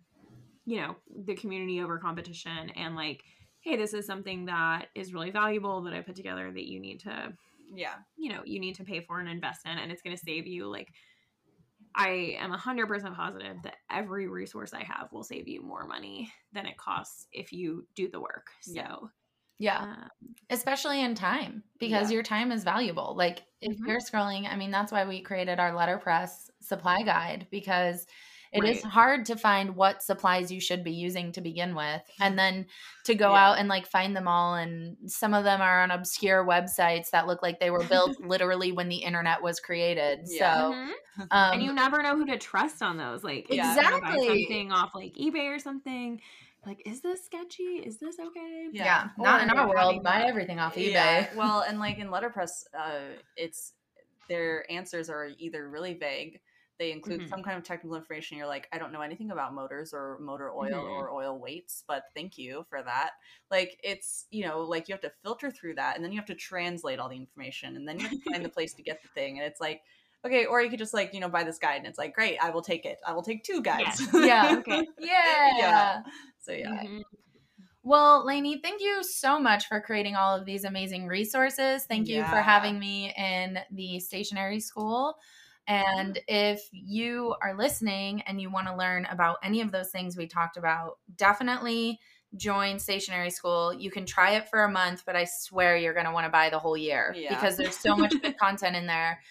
you 0.66 0.80
know, 0.80 0.96
the 1.26 1.36
community 1.36 1.82
over 1.82 1.98
competition 1.98 2.70
and 2.76 2.96
like, 2.96 3.24
hey, 3.60 3.76
this 3.76 3.94
is 3.94 4.06
something 4.06 4.46
that 4.46 4.88
is 4.96 5.14
really 5.14 5.32
valuable 5.32 5.82
that 5.82 5.94
I 5.94 6.02
put 6.02 6.16
together 6.16 6.50
that 6.52 6.66
you 6.66 6.80
need 6.80 7.02
to, 7.02 7.34
Yeah. 7.74 7.96
you 8.16 8.32
know, 8.32 8.42
you 8.46 8.60
need 8.60 8.76
to 8.76 8.86
pay 8.86 9.02
for 9.02 9.20
and 9.20 9.28
invest 9.28 9.66
in, 9.66 9.78
and 9.78 9.92
it's 9.92 10.02
going 10.02 10.16
to 10.16 10.24
save 10.24 10.48
you. 10.48 10.68
Like, 10.68 10.88
I 11.96 12.38
am 12.40 12.52
100% 12.52 13.16
positive 13.16 13.58
that 13.64 13.78
every 13.92 14.28
resource 14.28 14.74
I 14.74 14.84
have 14.84 15.12
will 15.12 15.24
save 15.24 15.48
you 15.48 15.62
more 15.62 15.86
money 15.86 16.32
than 16.54 16.66
it 16.66 16.78
costs 16.78 17.28
if 17.32 17.52
you 17.52 17.88
do 17.96 18.08
the 18.10 18.22
work. 18.22 18.48
So, 18.62 18.74
Yeah. 18.74 18.96
Yeah. 19.60 19.82
um, 19.82 20.10
especially 20.50 21.02
in 21.02 21.16
time 21.16 21.64
because 21.80 22.10
Yeah. 22.10 22.14
your 22.14 22.24
time 22.24 22.52
is 22.52 22.64
valuable 22.64 23.16
like 23.18 23.44
if 23.62 23.78
Mhm. 23.80 23.88
you're 23.88 24.00
scrolling 24.00 24.48
i 24.48 24.56
mean 24.56 24.72
that's 24.72 24.92
why 24.92 25.06
we 25.06 25.22
created 25.22 25.60
our 25.60 25.74
letterpress 25.74 26.50
supply 26.62 27.02
guide 27.04 27.48
because 27.52 28.06
it 28.54 28.64
is 28.64 28.82
Right. 28.82 28.84
hard 28.84 29.26
to 29.26 29.36
find 29.36 29.76
what 29.76 30.02
supplies 30.02 30.52
you 30.52 30.62
should 30.62 30.84
be 30.84 30.94
using 30.94 31.32
to 31.34 31.42
begin 31.42 31.76
with 31.76 32.02
and 32.22 32.40
then 32.40 32.66
to 33.04 33.14
go 33.16 33.34
Yeah. 33.34 33.36
out 33.36 33.58
and 33.60 33.68
like 33.68 33.86
find 33.88 34.16
them 34.16 34.28
all 34.28 34.56
and 34.56 34.98
some 35.12 35.34
of 35.34 35.44
them 35.44 35.62
are 35.62 35.82
on 35.84 35.92
obscure 35.92 36.46
websites 36.46 37.10
that 37.12 37.28
look 37.28 37.42
like 37.44 37.60
they 37.60 37.72
were 37.72 37.84
built 37.84 38.16
literally 38.22 38.72
when 38.72 38.90
the 38.90 38.98
internet 39.04 39.42
was 39.42 39.60
created 39.60 40.28
Yeah. 40.28 40.56
so 40.60 40.74
mhm. 41.18 41.28
um, 41.32 41.52
and 41.54 41.62
you 41.64 41.74
never 41.74 42.02
know 42.02 42.16
who 42.16 42.26
to 42.28 42.38
trust 42.38 42.82
on 42.82 42.98
those. 42.98 43.24
Like, 43.24 43.48
if 43.50 43.62
you're 43.64 43.76
gonna 43.76 43.98
buy 44.00 44.18
Exactly. 44.18 44.28
something 44.28 44.72
off 44.72 44.96
like 44.96 45.14
eBay 45.16 45.54
or 45.54 45.60
something. 45.60 46.22
Like, 46.68 46.82
is 46.86 47.00
this 47.00 47.24
sketchy? 47.24 47.64
Is 47.64 47.98
this 47.98 48.20
okay? 48.20 48.68
Yeah. 48.74 48.84
yeah, 48.84 49.10
not 49.18 49.42
in 49.42 49.50
our 49.50 49.70
world 49.70 50.04
buy 50.04 50.24
everything 50.24 50.60
off 50.60 50.76
ebay 50.76 50.92
Yeah, 50.92 51.28
well, 51.36 51.62
and 51.62 51.80
like 51.80 51.98
in 51.98 52.12
letterpress, 52.12 52.68
uh, 52.78 53.16
it's 53.38 53.72
their 54.28 54.70
answers 54.70 55.10
are 55.10 55.30
either 55.40 55.70
really 55.70 55.94
vague. 55.94 56.42
They 56.78 56.92
include 56.92 57.22
Mhm. 57.22 57.30
some 57.30 57.42
kind 57.42 57.58
of 57.58 57.64
technical 57.64 57.96
information. 57.96 58.38
You're 58.38 58.48
like, 58.48 58.68
I 58.74 58.78
don't 58.78 58.92
know 58.92 59.02
anything 59.02 59.32
about 59.32 59.54
motors 59.54 59.94
or 59.94 60.18
motor 60.20 60.52
oil 60.52 60.84
Mhm. 60.84 60.92
or 60.92 61.10
oil 61.10 61.40
weights, 61.40 61.86
but 61.88 62.04
thank 62.14 62.38
you 62.38 62.66
for 62.70 62.84
that. 62.84 63.14
Like 63.50 63.80
it's 63.82 64.28
you 64.30 64.46
know 64.46 64.60
like 64.62 64.90
you 64.90 64.94
have 64.94 65.02
to 65.02 65.14
filter 65.24 65.50
through 65.50 65.76
that, 65.76 65.96
and 65.96 66.04
then 66.04 66.12
you 66.12 66.18
have 66.20 66.28
to 66.28 66.36
translate 66.36 67.00
all 67.00 67.08
the 67.08 67.16
information, 67.16 67.78
and 67.78 67.88
then 67.88 67.98
you 67.98 68.08
have 68.10 68.12
to 68.24 68.30
find 68.32 68.44
the 68.44 68.50
place 68.50 68.74
to 68.74 68.84
get 68.84 69.02
the 69.02 69.08
thing, 69.10 69.40
and 69.40 69.48
it's 69.48 69.62
like. 69.62 69.82
Okay, 70.26 70.46
or 70.46 70.62
you 70.62 70.70
could 70.70 70.80
just 70.80 70.96
like 70.96 71.14
you 71.14 71.20
know 71.20 71.30
buy 71.30 71.44
this 71.44 71.60
guide, 71.60 71.78
and 71.78 71.86
it's 71.86 72.00
like 72.00 72.14
great. 72.14 72.38
I 72.44 72.50
will 72.50 72.64
take 72.64 72.86
it. 72.86 72.98
I 73.06 73.14
will 73.14 73.22
take 73.22 73.44
two 73.44 73.62
guides. 73.62 74.02
Yes. 74.02 74.10
Yeah. 74.14 74.56
Okay. 74.58 74.86
yeah 75.00 75.58
yeah. 75.58 76.04
So 76.48 76.54
yeah, 76.54 76.82
Mhm. 76.82 77.04
Well, 77.84 78.26
Laney, 78.26 78.60
thank 78.62 78.82
you 78.82 79.04
so 79.04 79.38
much 79.38 79.68
for 79.68 79.82
creating 79.82 80.16
all 80.16 80.34
of 80.34 80.46
these 80.46 80.64
amazing 80.64 81.08
resources. 81.08 81.86
Thank 81.86 82.08
you 82.08 82.24
for 82.26 82.42
having 82.42 82.80
me 82.80 83.14
in 83.18 83.60
the 83.72 84.00
stationery 84.00 84.62
school. 84.62 85.18
And 85.68 86.18
if 86.28 86.70
you 86.72 87.36
are 87.42 87.54
listening 87.54 88.22
and 88.22 88.40
you 88.42 88.50
want 88.50 88.68
to 88.68 88.76
learn 88.76 89.06
about 89.06 89.40
any 89.44 89.60
of 89.60 89.72
those 89.74 89.90
things 89.92 90.16
we 90.16 90.26
talked 90.28 90.56
about, 90.56 91.00
definitely 91.18 92.00
join 92.38 92.80
stationery 92.80 93.30
school. 93.30 93.74
You 93.74 93.92
can 93.92 94.06
try 94.06 94.32
it 94.32 94.48
for 94.50 94.64
a 94.64 94.72
month, 94.72 95.04
but 95.06 95.18
I 95.18 95.26
swear 95.26 95.76
you're 95.76 95.94
going 95.94 96.06
to 96.06 96.14
want 96.14 96.26
to 96.26 96.32
buy 96.32 96.50
the 96.50 96.60
whole 96.60 96.78
year 96.78 97.14
Yeah. 97.18 97.36
because 97.36 97.58
there's 97.58 97.78
so 97.78 97.96
much 97.96 98.14
good 98.22 98.38
content 98.40 98.78
in 98.78 98.88
there. 98.88 99.22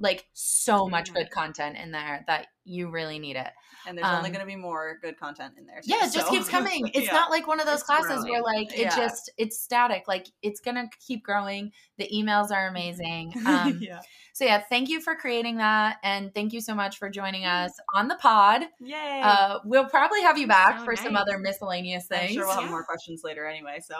Like 0.00 0.26
so 0.32 0.88
much 0.88 1.12
good 1.12 1.30
content 1.30 1.76
in 1.76 1.92
there 1.92 2.24
that 2.26 2.48
you 2.66 2.90
really 2.90 3.18
need 3.18 3.36
it. 3.36 3.48
and 3.88 3.96
there's 3.96 4.08
only 4.08 4.30
Um, 4.30 4.34
going 4.34 4.40
to 4.40 4.46
be 4.46 4.56
more 4.56 4.98
good 5.00 5.16
content 5.16 5.54
in 5.56 5.64
there. 5.64 5.76
too, 5.80 5.84
Yeah, 5.92 5.98
it 6.06 6.12
just 6.12 6.26
so- 6.26 6.30
keeps 6.32 6.48
coming. 6.48 6.88
It's 6.94 7.06
Yeah. 7.06 7.12
not 7.12 7.30
like 7.30 7.46
one 7.46 7.60
of 7.60 7.66
those 7.66 7.76
It's 7.76 7.82
classes 7.84 8.24
where 8.24 8.42
like 8.42 8.72
it 8.72 8.80
Yeah. 8.80 8.96
just 8.96 9.30
it's 9.38 9.60
static. 9.60 10.08
Like 10.08 10.26
it's 10.42 10.58
gonna 10.60 10.88
keep 11.06 11.22
growing. 11.22 11.70
The 11.98 12.08
emails 12.12 12.50
are 12.50 12.66
amazing. 12.66 13.32
Um, 13.46 13.78
yeah. 13.80 14.00
So 14.32 14.44
yeah, 14.44 14.60
thank 14.68 14.88
you 14.90 15.00
for 15.00 15.14
creating 15.14 15.58
that, 15.58 15.96
and 16.02 16.34
thank 16.34 16.52
you 16.52 16.60
so 16.60 16.74
much 16.74 16.98
for 16.98 17.08
joining 17.08 17.46
us 17.46 17.70
on 17.94 18.08
the 18.08 18.16
pod. 18.16 18.64
Yay. 18.80 19.20
Uh, 19.24 19.60
we'll 19.64 19.88
probably 19.88 20.20
have 20.22 20.36
you 20.36 20.46
back 20.46 20.80
So 20.80 20.84
for 20.84 20.94
some 20.96 21.16
other 21.16 21.38
miscellaneous 21.38 22.06
I'm 22.10 22.18
things. 22.18 22.32
sure 22.32 22.44
we'll 22.44 22.54
have 22.54 22.64
Yeah. 22.64 22.70
more 22.70 22.84
questions 22.84 23.22
later 23.24 23.46
anyway. 23.46 23.78
So 23.80 23.94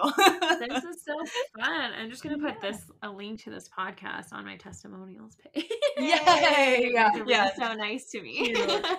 this 0.59 0.84
is 0.84 1.05
so 1.06 1.14
fun. 1.59 1.93
I'm 1.94 2.10
just 2.10 2.22
gonna 2.24 2.36
put 2.52 2.60
this 2.60 2.76
a 3.02 3.09
link 3.09 3.40
to 3.44 3.51
this 3.51 3.68
podcast 3.68 4.32
on 4.32 4.44
my 4.44 4.56
testimonials 4.56 5.36
page. 5.36 5.64
Yay! 5.97 6.80
You 6.82 6.93
guys 6.93 7.16
are 7.20 7.24
Yeah. 7.26 7.55
so 7.55 7.72
nice 7.74 8.10
to 8.10 8.20
me. 8.20 8.55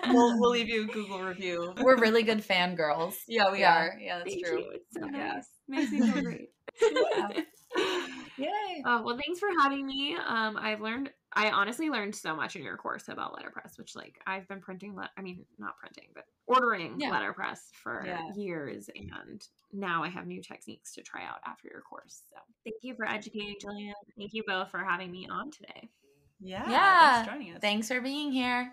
We'll 0.08 0.38
we'll 0.40 0.50
leave 0.50 0.68
you 0.68 0.84
a 0.84 0.86
Google 0.86 1.22
review. 1.22 1.74
We're 1.80 1.96
really 1.98 2.22
good 2.22 2.46
fangirls. 2.46 3.14
Yeah, 3.26 3.50
we 3.52 3.60
Yeah. 3.60 3.76
are. 3.76 3.98
Yeah, 4.00 4.18
that's 4.18 4.30
Thank 4.32 4.46
true. 4.46 4.58
you. 4.60 4.70
It's 4.72 4.94
so 4.94 5.00
Yeah. 5.06 5.32
nice. 5.34 5.48
Makes 5.68 5.92
me 5.92 6.00
feel 6.00 6.22
great. 6.22 6.48
Yay! 8.38 8.82
Uh, 8.84 9.02
well, 9.04 9.18
thanks 9.24 9.40
for 9.40 9.48
having 9.60 9.84
me. 9.84 10.16
Um, 10.16 10.56
I've 10.56 10.80
learned, 10.80 11.10
I 11.32 11.50
honestly 11.50 11.90
learned 11.90 12.14
so 12.14 12.36
much 12.36 12.54
in 12.56 12.62
your 12.62 12.76
course 12.76 13.08
about 13.08 13.34
letterpress, 13.34 13.76
which 13.76 13.96
like 13.96 14.20
I've 14.26 14.46
been 14.48 14.60
printing, 14.60 14.94
let 14.94 15.10
I 15.18 15.22
mean, 15.22 15.44
not 15.58 15.76
printing, 15.76 16.06
but 16.14 16.24
ordering 16.46 16.94
Yeah. 16.98 17.10
letterpress 17.10 17.70
for 17.82 18.04
Yeah. 18.06 18.20
years. 18.36 18.88
And 18.94 19.42
now 19.72 20.04
I 20.04 20.08
have 20.08 20.26
new 20.26 20.40
techniques 20.40 20.92
to 20.94 21.02
try 21.02 21.24
out 21.24 21.40
after 21.46 21.68
your 21.68 21.80
course. 21.82 22.22
So 22.30 22.36
thank 22.64 22.76
you 22.82 22.94
for 22.94 23.06
educating 23.08 23.56
Jillian. 23.62 23.92
Thank 24.16 24.32
you 24.32 24.44
both 24.46 24.70
for 24.70 24.84
having 24.84 25.10
me 25.10 25.26
on 25.28 25.50
today. 25.50 25.88
Yeah. 26.40 26.70
Yeah. 26.70 26.98
Thanks 27.00 27.28
for 27.28 27.34
joining 27.34 27.54
us. 27.54 27.60
Thanks 27.60 27.88
for 27.88 28.00
being 28.00 28.30
here. 28.30 28.72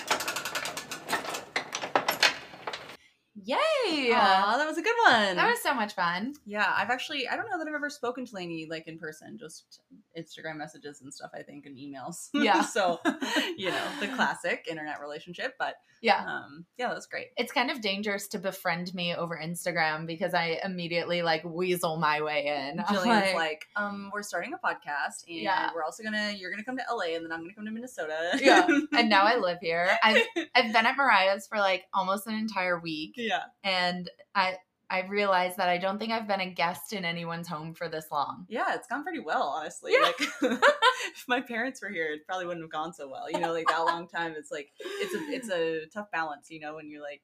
Yay! 3.35 4.11
Aw, 4.13 4.57
that 4.57 4.67
was 4.67 4.77
a 4.77 4.81
good 4.81 4.95
one. 5.05 5.35
That 5.37 5.49
was 5.49 5.61
so 5.61 5.73
much 5.73 5.93
fun. 5.93 6.33
yeah, 6.45 6.71
I've 6.75 6.89
actually 6.89 7.27
I 7.27 7.35
don't 7.37 7.49
know 7.49 7.57
that 7.57 7.67
I've 7.67 7.73
ever 7.73 7.89
spoken 7.89 8.25
to 8.25 8.35
Laney 8.35 8.67
like 8.69 8.87
in 8.87 8.97
person, 8.99 9.37
just 9.39 9.79
Instagram 10.17 10.57
messages 10.57 11.01
and 11.01 11.13
stuff, 11.13 11.31
I 11.33 11.41
think, 11.41 11.65
and 11.65 11.77
emails. 11.77 12.29
Yeah. 12.33 12.61
so 12.61 12.99
you 13.57 13.69
know, 13.69 13.83
the 13.99 14.07
classic 14.09 14.65
internet 14.69 14.99
relationship. 14.99 15.55
But 15.57 15.75
Yeah. 16.01 16.25
um 16.25 16.65
yeah, 16.77 16.87
that 16.89 16.95
was 16.95 17.05
great. 17.07 17.27
It's 17.37 17.53
kind 17.53 17.71
of 17.71 17.79
dangerous 17.81 18.27
to 18.29 18.37
befriend 18.39 18.93
me 18.93 19.15
over 19.15 19.39
Instagram 19.41 20.05
because 20.07 20.33
I 20.33 20.59
immediately 20.65 21.21
like 21.21 21.43
weasel 21.45 21.97
my 21.97 22.21
way 22.21 22.47
in. 22.69 22.79
Jillian's 22.83 23.33
like, 23.35 23.65
um, 23.77 24.11
we're 24.13 24.23
starting 24.23 24.53
a 24.53 24.57
podcast 24.57 25.23
and 25.27 25.37
Yeah. 25.37 25.69
we're 25.73 25.83
also 25.83 26.03
gonna 26.03 26.33
you're 26.37 26.51
gonna 26.51 26.65
come 26.65 26.77
to 26.77 26.83
LA 26.93 27.15
and 27.15 27.23
then 27.23 27.31
I'm 27.31 27.39
gonna 27.41 27.53
come 27.53 27.65
to 27.65 27.71
Minnesota. 27.71 28.37
yeah. 28.41 28.67
And 28.91 29.09
now 29.09 29.23
I 29.23 29.37
live 29.37 29.59
here. 29.61 29.89
I've 30.03 30.21
I've 30.53 30.73
been 30.73 30.85
at 30.85 30.97
Moriah's 30.97 31.47
for 31.47 31.57
like 31.59 31.85
almost 31.93 32.27
an 32.27 32.33
entire 32.35 32.77
week. 32.79 33.13
Yeah. 33.27 33.43
And 33.63 34.09
I 34.35 34.55
I 34.89 35.07
realized 35.07 35.55
that 35.55 35.69
I 35.69 35.77
don't 35.77 35.99
think 35.99 36.11
I've 36.11 36.27
been 36.27 36.41
a 36.41 36.49
guest 36.49 36.91
in 36.91 37.05
anyone's 37.05 37.47
home 37.47 37.73
for 37.73 37.87
this 37.87 38.05
long. 38.11 38.45
Yeah, 38.49 38.75
it's 38.75 38.87
gone 38.87 39.03
pretty 39.03 39.19
well, 39.19 39.43
honestly. 39.43 39.93
Yeah. 39.93 40.01
Like 40.01 40.19
if 40.41 41.23
my 41.29 41.39
parents 41.39 41.81
were 41.81 41.89
here, 41.89 42.11
it 42.11 42.25
probably 42.27 42.45
wouldn't 42.45 42.63
have 42.65 42.71
gone 42.71 42.93
so 42.93 43.07
well. 43.09 43.31
You 43.31 43.39
know, 43.39 43.53
like 43.53 43.67
that 43.67 43.79
long 43.85 44.07
time. 44.09 44.33
It's 44.37 44.51
like 44.51 44.69
it's 44.79 45.15
a 45.15 45.19
it's 45.33 45.49
a 45.49 45.85
tough 45.93 46.11
balance, 46.11 46.51
you 46.51 46.59
know, 46.59 46.75
when 46.75 46.89
you 46.89 47.01
like 47.01 47.21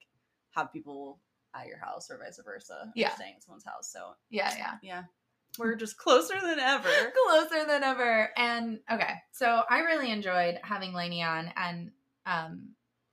have 0.52 0.72
people 0.72 1.20
at 1.54 1.68
your 1.68 1.78
house 1.78 2.10
or 2.10 2.18
vice 2.18 2.40
versa. 2.44 2.92
Yeah. 2.96 3.14
staying 3.16 3.34
at 3.36 3.44
someone's 3.44 3.66
house. 3.66 3.92
So 3.92 4.12
Yeah, 4.30 4.54
yeah. 4.58 4.74
yeah. 4.82 5.04
We're 5.60 5.76
just 5.76 5.98
closer 5.98 6.40
than 6.40 6.60
ever. 6.60 6.90
Closer 7.28 7.66
than 7.66 7.84
ever. 7.84 8.30
And 8.38 8.80
okay. 8.92 9.16
So 9.32 9.64
I 9.70 9.80
really 9.80 10.12
enjoyed 10.12 10.60
having 10.62 10.94
Laney 10.94 11.24
on 11.24 11.52
and 11.56 11.92
um 12.26 12.70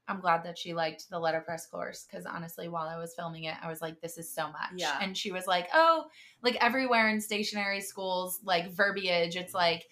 I'm 0.07 0.21
glad 0.21 0.45
that 0.45 0.59
she 0.59 0.75
liked 0.75 1.09
the 1.09 1.19
letterpress 1.19 1.67
course 1.67 2.07
because 2.09 2.27
honestly, 2.27 2.69
while 2.69 2.87
I 2.89 2.99
was 2.99 3.15
filming 3.15 3.45
it, 3.45 3.55
I 3.63 3.69
was 3.69 3.81
like, 3.81 4.01
this 4.01 4.19
is 4.19 4.31
so 4.31 4.49
much. 4.49 4.73
Yeah. 4.77 4.99
And 5.01 5.17
she 5.17 5.33
was 5.33 5.47
like, 5.47 5.69
oh, 5.73 6.07
like 6.43 6.57
everywhere 6.57 7.09
in 7.09 7.21
stationery 7.21 7.81
schools, 7.81 8.41
like 8.45 8.71
verbiage, 8.71 9.37
it's 9.37 9.55
like 9.55 9.87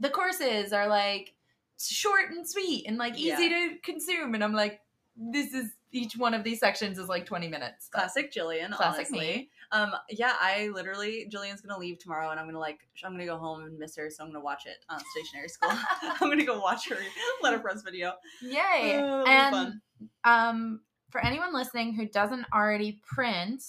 the 0.00 0.10
courses 0.10 0.72
are 0.72 0.86
like 0.86 1.34
short 1.80 2.30
and 2.30 2.48
sweet 2.48 2.84
and 2.86 2.98
like 2.98 3.16
easy 3.16 3.48
to 3.48 3.76
consume. 3.82 4.34
And 4.34 4.44
I'm 4.44 4.52
like, 4.52 4.80
this 5.16 5.54
is 5.54 5.70
each 5.92 6.16
one 6.16 6.34
of 6.34 6.44
these 6.44 6.60
sections 6.60 6.98
is 6.98 7.08
like 7.08 7.24
20 7.24 7.48
minutes. 7.48 7.88
Classic 7.88 8.32
Jillian, 8.32 8.72
Classic 8.72 9.06
honestly. 9.10 9.18
me. 9.18 9.50
Um, 9.74 9.92
yeah, 10.08 10.34
I 10.40 10.70
literally 10.72 11.28
Jillian's 11.30 11.60
gonna 11.60 11.78
leave 11.78 11.98
tomorrow, 11.98 12.30
and 12.30 12.40
I'm 12.40 12.46
gonna 12.46 12.58
like 12.58 12.78
I'm 13.04 13.12
gonna 13.12 13.26
go 13.26 13.36
home 13.36 13.64
and 13.64 13.78
miss 13.78 13.96
her, 13.96 14.08
so 14.08 14.24
I'm 14.24 14.30
gonna 14.30 14.44
watch 14.44 14.64
it 14.66 14.84
on 14.88 15.00
stationery 15.12 15.48
school. 15.48 15.70
I'm 16.02 16.30
gonna 16.30 16.44
go 16.44 16.60
watch 16.60 16.88
her 16.88 16.96
letterpress 17.42 17.82
video. 17.82 18.14
Yay. 18.40 19.00
Oh, 19.02 19.24
and 19.26 19.80
um 20.24 20.80
for 21.10 21.24
anyone 21.24 21.54
listening 21.54 21.94
who 21.94 22.06
doesn't 22.06 22.46
already 22.52 23.00
print, 23.06 23.62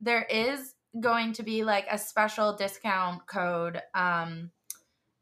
there 0.00 0.22
is 0.22 0.74
going 1.00 1.32
to 1.34 1.42
be 1.42 1.64
like 1.64 1.86
a 1.90 1.98
special 1.98 2.54
discount 2.54 3.26
code 3.26 3.82
um, 3.94 4.50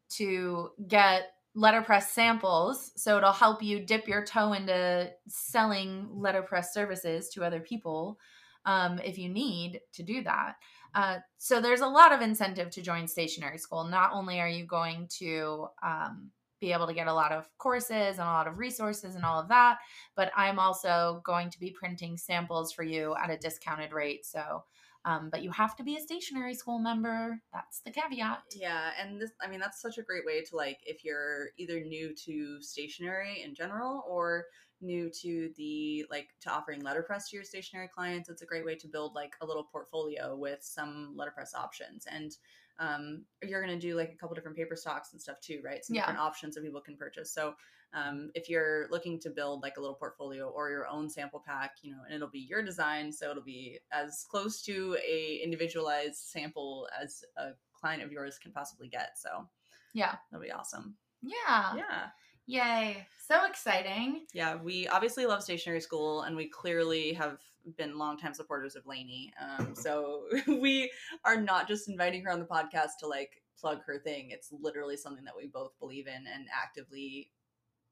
to 0.09 0.69
get 0.87 1.33
letterpress 1.55 2.11
samples. 2.11 2.91
So 2.95 3.17
it'll 3.17 3.31
help 3.31 3.63
you 3.63 3.79
dip 3.79 4.07
your 4.07 4.23
toe 4.23 4.53
into 4.53 5.11
selling 5.27 6.07
letterpress 6.11 6.73
services 6.73 7.29
to 7.29 7.43
other 7.43 7.59
people 7.59 8.19
um, 8.65 8.99
if 8.99 9.17
you 9.17 9.29
need 9.29 9.81
to 9.93 10.03
do 10.03 10.23
that. 10.23 10.55
Uh, 10.93 11.17
so 11.37 11.59
there's 11.61 11.81
a 11.81 11.87
lot 11.87 12.11
of 12.11 12.21
incentive 12.21 12.69
to 12.71 12.81
join 12.81 13.07
stationery 13.07 13.57
school. 13.57 13.83
Not 13.83 14.11
only 14.13 14.39
are 14.39 14.49
you 14.49 14.65
going 14.65 15.07
to 15.19 15.67
um, 15.83 16.31
be 16.61 16.71
able 16.71 16.87
to 16.87 16.93
get 16.93 17.07
a 17.07 17.13
lot 17.13 17.31
of 17.31 17.49
courses 17.57 18.17
and 18.17 18.21
a 18.21 18.31
lot 18.31 18.47
of 18.47 18.57
resources 18.57 19.15
and 19.15 19.25
all 19.25 19.39
of 19.39 19.49
that, 19.49 19.79
but 20.15 20.31
I'm 20.35 20.57
also 20.57 21.21
going 21.25 21.49
to 21.49 21.59
be 21.59 21.71
printing 21.71 22.17
samples 22.17 22.71
for 22.71 22.83
you 22.83 23.15
at 23.21 23.29
a 23.29 23.37
discounted 23.37 23.91
rate. 23.91 24.25
So 24.25 24.63
um, 25.05 25.29
but 25.29 25.43
you 25.43 25.51
have 25.51 25.75
to 25.75 25.83
be 25.83 25.95
a 25.95 26.01
stationery 26.01 26.55
school 26.55 26.79
member. 26.79 27.39
That's 27.53 27.79
the 27.81 27.91
caveat. 27.91 28.41
Yeah, 28.51 28.89
and 28.99 29.21
this 29.21 29.31
I 29.39 29.47
mean 29.47 29.59
that's 29.59 29.79
such 29.79 29.99
a 29.99 30.01
great 30.01 30.25
way 30.25 30.41
to 30.43 30.55
like 30.55 30.79
if 30.83 31.05
you're 31.05 31.49
either 31.57 31.79
new 31.79 32.13
to 32.25 32.61
stationery 32.61 33.43
in 33.43 33.53
general 33.53 34.03
or 34.09 34.45
new 34.85 35.09
to 35.21 35.51
the 35.57 36.05
like 36.09 36.29
to 36.41 36.49
offering 36.51 36.81
letterpress 36.81 37.29
to 37.29 37.35
your 37.37 37.43
stationery 37.43 37.89
clients, 37.93 38.29
it's 38.29 38.41
a 38.41 38.45
great 38.45 38.65
way 38.65 38.75
to 38.75 38.87
build 38.87 39.15
like 39.15 39.35
a 39.41 39.45
little 39.45 39.63
portfolio 39.63 40.35
with 40.35 40.59
some 40.63 41.13
letterpress 41.15 41.53
options. 41.53 42.05
And 42.09 42.35
um, 42.79 43.25
you're 43.41 43.63
going 43.65 43.77
to 43.77 43.87
do 43.87 43.95
like 43.95 44.11
a 44.11 44.15
couple 44.15 44.35
different 44.35 44.57
paper 44.57 44.75
stocks 44.75 45.13
and 45.13 45.21
stuff 45.21 45.39
too, 45.41 45.61
right? 45.63 45.83
Some 45.83 45.95
Yeah. 45.95 46.01
different 46.01 46.19
options 46.19 46.55
that 46.55 46.63
people 46.63 46.81
can 46.81 46.97
purchase. 46.97 47.33
So 47.33 47.55
um, 47.93 48.31
if 48.35 48.49
you're 48.49 48.87
looking 48.91 49.19
to 49.21 49.29
build 49.29 49.61
like 49.63 49.77
a 49.77 49.79
little 49.81 49.95
portfolio 49.95 50.49
or 50.49 50.69
your 50.69 50.87
own 50.87 51.09
sample 51.09 51.41
pack, 51.45 51.71
you 51.81 51.91
know, 51.91 51.99
and 52.05 52.13
it'll 52.13 52.29
be 52.29 52.39
your 52.39 52.61
design, 52.61 53.11
so 53.13 53.31
it'll 53.31 53.43
be 53.43 53.79
as 53.91 54.25
close 54.29 54.61
to 54.63 54.97
a 55.05 55.39
individualized 55.43 56.15
sample 56.17 56.89
as 57.01 57.23
a 57.37 57.51
client 57.73 58.03
of 58.03 58.11
yours 58.11 58.37
can 58.37 58.51
possibly 58.51 58.89
get. 58.89 59.11
So 59.17 59.47
Yeah. 59.93 60.17
that'll 60.29 60.43
be 60.43 60.51
awesome. 60.51 60.97
Yeah. 61.21 61.75
Yeah. 61.77 62.09
Yay. 62.47 63.07
So 63.27 63.45
exciting. 63.45 64.25
Yeah, 64.33 64.55
we 64.55 64.87
obviously 64.87 65.25
love 65.25 65.41
stationery 65.41 65.81
school, 65.81 66.21
and 66.21 66.35
we 66.35 66.47
clearly 66.47 67.13
have 67.13 67.39
been 67.77 67.97
longtime 67.97 68.33
supporters 68.33 68.75
of 68.75 68.85
Laney. 68.85 69.33
Um, 69.41 69.73
so 69.75 70.25
we 70.47 70.91
are 71.23 71.39
not 71.39 71.67
just 71.67 71.89
inviting 71.89 72.23
her 72.23 72.31
on 72.31 72.39
the 72.39 72.45
podcast 72.45 72.99
to 72.99 73.07
like 73.07 73.41
plug 73.59 73.79
her 73.85 73.99
thing. 73.99 74.29
It's 74.29 74.49
literally 74.51 74.97
something 74.97 75.25
that 75.25 75.35
we 75.35 75.47
both 75.47 75.71
believe 75.79 76.07
in 76.07 76.25
and 76.33 76.47
actively 76.53 77.31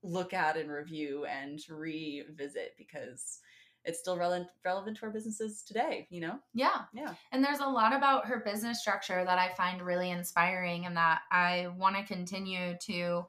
look 0.03 0.34
at 0.34 0.57
and 0.57 0.69
review 0.69 1.25
and 1.25 1.59
revisit 1.69 2.73
because 2.77 3.39
it's 3.85 3.99
still 3.99 4.17
relevant 4.17 4.47
relevant 4.63 4.97
to 4.97 5.05
our 5.05 5.11
businesses 5.11 5.63
today. 5.63 6.07
You 6.11 6.21
know? 6.21 6.39
Yeah. 6.53 6.81
Yeah. 6.93 7.15
And 7.31 7.43
there's 7.43 7.59
a 7.59 7.67
lot 7.67 7.95
about 7.95 8.27
her 8.27 8.43
business 8.45 8.81
structure 8.81 9.23
that 9.25 9.39
I 9.39 9.53
find 9.55 9.81
really 9.81 10.11
inspiring 10.11 10.85
and 10.85 10.95
that 10.95 11.21
I 11.31 11.69
want 11.77 11.95
to 11.95 12.03
continue 12.03 12.75
to 12.81 13.25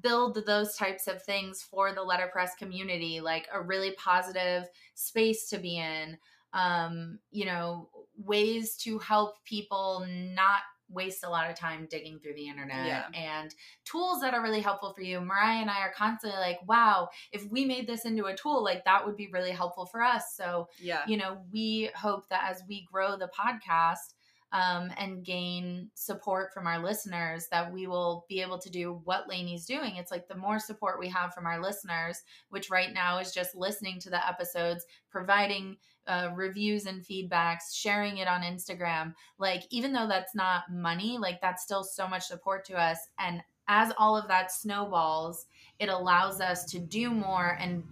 build 0.00 0.44
those 0.46 0.76
types 0.76 1.06
of 1.06 1.22
things 1.22 1.62
for 1.62 1.92
the 1.92 2.02
letterpress 2.02 2.54
community, 2.58 3.20
like 3.20 3.48
a 3.52 3.60
really 3.60 3.92
positive 3.92 4.68
space 4.94 5.48
to 5.50 5.58
be 5.58 5.78
in, 5.78 6.18
um, 6.52 7.18
you 7.30 7.44
know, 7.44 7.88
ways 8.16 8.76
to 8.76 8.98
help 8.98 9.44
people 9.44 10.06
not 10.08 10.60
waste 10.90 11.24
a 11.24 11.28
lot 11.28 11.48
of 11.50 11.56
time 11.56 11.86
digging 11.90 12.18
through 12.18 12.34
the 12.34 12.46
internet 12.46 12.86
Yeah. 12.86 13.06
and 13.14 13.54
tools 13.84 14.20
that 14.20 14.34
are 14.34 14.42
really 14.42 14.60
helpful 14.60 14.92
for 14.92 15.00
you. 15.00 15.20
Moriah 15.20 15.60
and 15.60 15.70
I 15.70 15.80
are 15.80 15.92
constantly 15.92 16.38
like, 16.38 16.60
wow, 16.66 17.08
if 17.32 17.44
we 17.50 17.64
made 17.64 17.86
this 17.86 18.04
into 18.04 18.26
a 18.26 18.36
tool, 18.36 18.62
like 18.62 18.84
that 18.84 19.04
would 19.04 19.16
be 19.16 19.28
really 19.32 19.50
helpful 19.50 19.86
for 19.86 20.02
us. 20.02 20.34
So 20.36 20.68
Yeah. 20.78 21.00
you 21.06 21.16
know, 21.16 21.42
we 21.52 21.90
hope 21.94 22.28
that 22.28 22.44
as 22.50 22.62
we 22.68 22.86
grow 22.90 23.16
the 23.16 23.30
podcast 23.36 24.14
um, 24.54 24.90
and 24.96 25.24
gain 25.24 25.90
support 25.94 26.54
from 26.54 26.66
our 26.68 26.78
listeners, 26.78 27.48
that 27.50 27.70
we 27.72 27.88
will 27.88 28.24
be 28.28 28.40
able 28.40 28.58
to 28.58 28.70
do 28.70 29.00
what 29.04 29.28
Laney's 29.28 29.66
doing. 29.66 29.96
It's 29.96 30.12
like 30.12 30.28
the 30.28 30.36
more 30.36 30.60
support 30.60 31.00
we 31.00 31.08
have 31.08 31.34
from 31.34 31.44
our 31.44 31.60
listeners, 31.60 32.22
which 32.50 32.70
right 32.70 32.94
now 32.94 33.18
is 33.18 33.32
just 33.32 33.56
listening 33.56 33.98
to 34.00 34.10
the 34.10 34.26
episodes, 34.26 34.86
providing 35.10 35.76
uh, 36.06 36.30
reviews 36.36 36.86
and 36.86 37.02
feedbacks, 37.02 37.74
sharing 37.74 38.18
it 38.18 38.28
on 38.28 38.42
Instagram. 38.42 39.12
Like, 39.38 39.64
even 39.70 39.92
though 39.92 40.06
that's 40.06 40.36
not 40.36 40.70
money, 40.70 41.18
like, 41.18 41.40
that's 41.40 41.64
still 41.64 41.82
so 41.82 42.06
much 42.06 42.22
support 42.22 42.64
to 42.66 42.74
us. 42.74 42.98
And 43.18 43.42
as 43.66 43.92
all 43.98 44.16
of 44.16 44.28
that 44.28 44.52
snowballs, 44.52 45.46
it 45.80 45.88
allows 45.88 46.40
us 46.40 46.64
to 46.66 46.78
do 46.78 47.10
more 47.10 47.56
and 47.58 47.82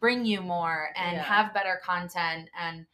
bring 0.00 0.24
you 0.24 0.40
more 0.40 0.88
and 0.96 1.16
Yeah. 1.16 1.22
have 1.22 1.54
better 1.54 1.80
content 1.84 2.50
and 2.58 2.84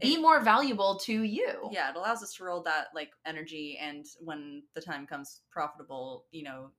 be 0.00 0.14
It- 0.14 0.20
more 0.20 0.40
valuable 0.40 0.98
to 1.00 1.22
you. 1.22 1.68
yeah 1.72 1.90
it 1.90 1.96
allows 1.96 2.22
us 2.22 2.34
to 2.34 2.44
roll 2.44 2.62
that 2.64 2.88
like 2.94 3.12
energy 3.24 3.78
and 3.80 4.04
when 4.20 4.62
the 4.74 4.80
time 4.80 5.06
comes 5.06 5.42
profitable 5.50 6.26
you 6.30 6.42
know 6.44 6.70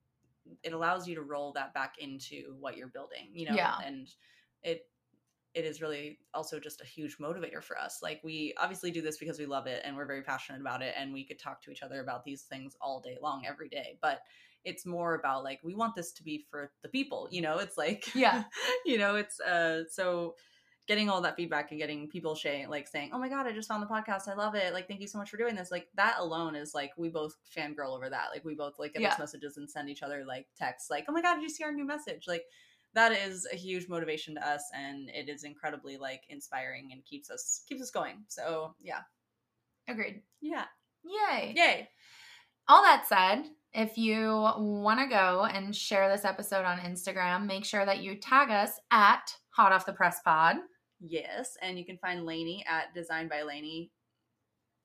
it 0.63 0.73
allows 0.73 1.07
you 1.07 1.15
to 1.15 1.21
roll 1.23 1.53
that 1.53 1.73
back 1.73 1.95
into 1.99 2.55
what 2.59 2.77
you're 2.77 2.87
building 2.89 3.29
you 3.33 3.47
know 3.47 3.55
Yeah. 3.55 3.77
and 3.83 4.07
it 4.63 4.87
it 5.53 5.63
is 5.63 5.81
really 5.81 6.19
also 6.33 6.59
just 6.59 6.81
a 6.81 6.85
huge 6.85 7.17
motivator 7.17 7.63
for 7.63 7.79
us 7.79 7.99
like 8.03 8.19
we 8.23 8.53
obviously 8.57 8.91
do 8.91 9.01
this 9.01 9.17
because 9.17 9.39
we 9.39 9.45
love 9.45 9.67
it 9.67 9.81
and 9.85 9.95
we're 9.95 10.05
very 10.05 10.21
passionate 10.21 10.59
about 10.59 10.81
it 10.81 10.93
and 10.97 11.13
we 11.13 11.23
could 11.23 11.39
talk 11.39 11.61
to 11.63 11.71
each 11.71 11.81
other 11.81 12.01
about 12.01 12.25
these 12.25 12.41
things 12.43 12.75
all 12.81 12.99
day 12.99 13.17
long 13.21 13.45
every 13.47 13.69
day 13.69 13.97
but 14.01 14.19
it's 14.65 14.85
more 14.85 15.15
about 15.15 15.43
like 15.43 15.59
we 15.63 15.73
want 15.73 15.95
this 15.95 16.11
to 16.11 16.23
be 16.23 16.45
for 16.51 16.71
the 16.83 16.89
people 16.89 17.27
you 17.31 17.41
know 17.41 17.57
it's 17.59 17.77
like 17.77 18.13
Yeah. 18.13 18.43
you 18.85 18.97
know 18.97 19.15
it's 19.15 19.39
uh 19.39 19.83
so 19.89 20.35
getting 20.87 21.09
all 21.09 21.21
that 21.21 21.35
feedback 21.35 21.71
and 21.71 21.79
getting 21.79 22.07
people 22.07 22.35
saying 22.35 22.69
like 22.69 22.87
saying 22.87 23.09
oh 23.11 23.17
my 23.17 23.27
god 23.27 23.47
i 23.47 23.51
just 23.51 23.67
found 23.67 23.81
the 23.81 23.87
podcast. 23.87 24.27
I 24.27 24.35
love 24.35 24.53
it. 24.55 24.73
Like 24.73 24.87
thank 24.87 25.01
you 25.01 25.07
so 25.07 25.17
much 25.17 25.29
for 25.29 25.37
doing 25.37 25.55
this. 25.55 25.71
Like 25.71 25.87
that 25.95 26.17
alone 26.19 26.55
is 26.55 26.73
like 26.75 26.91
we 26.97 27.09
both 27.09 27.35
fangirl 27.57 27.95
over 27.95 28.09
that. 28.09 28.27
Like 28.31 28.45
we 28.45 28.55
both 28.55 28.77
like 28.77 28.93
get 28.93 29.01
Yeah. 29.01 29.09
those 29.09 29.19
messages 29.19 29.57
and 29.57 29.69
send 29.69 29.89
each 29.89 30.03
other 30.03 30.23
like 30.27 30.47
texts 30.57 30.89
like 30.91 31.05
oh 31.09 31.11
my 31.13 31.21
god 31.21 31.35
did 31.35 31.43
you 31.43 31.49
see 31.49 31.63
our 31.63 31.71
new 31.73 31.85
message? 31.85 32.25
Like 32.27 32.43
that 32.93 33.11
is 33.11 33.47
a 33.51 33.55
huge 33.55 33.89
motivation 33.89 34.35
to 34.35 34.47
us 34.47 34.63
and 34.73 35.09
it 35.09 35.27
is 35.27 35.43
incredibly 35.43 35.97
like 35.97 36.21
inspiring 36.29 36.89
and 36.93 37.03
keeps 37.03 37.29
us 37.29 37.63
keeps 37.67 37.81
us 37.81 37.91
going. 37.91 38.23
So 38.27 38.73
yeah. 38.81 39.01
Agreed. 39.87 40.21
yeah. 40.41 40.65
Yay. 41.03 41.53
yay. 41.55 41.89
All 42.67 42.81
that 42.81 43.05
said, 43.07 43.43
if 43.73 43.97
you 43.97 44.29
want 44.57 44.99
to 44.99 45.07
go 45.07 45.45
and 45.51 45.75
share 45.75 46.09
this 46.09 46.25
episode 46.25 46.65
on 46.65 46.79
Instagram, 46.79 47.45
make 47.45 47.63
sure 47.65 47.85
that 47.85 48.01
you 48.01 48.15
tag 48.15 48.49
us 48.49 48.71
at 48.89 49.31
Hot 49.49 49.71
Off 49.71 49.85
the 49.85 49.93
Press 49.93 50.19
Pod. 50.25 50.55
Yes 51.07 51.57
and 51.61 51.77
you 51.77 51.85
can 51.85 51.97
find 51.97 52.25
laney 52.25 52.63
at 52.67 52.93
design 52.93 53.27
by 53.27 53.41
laney 53.43 53.91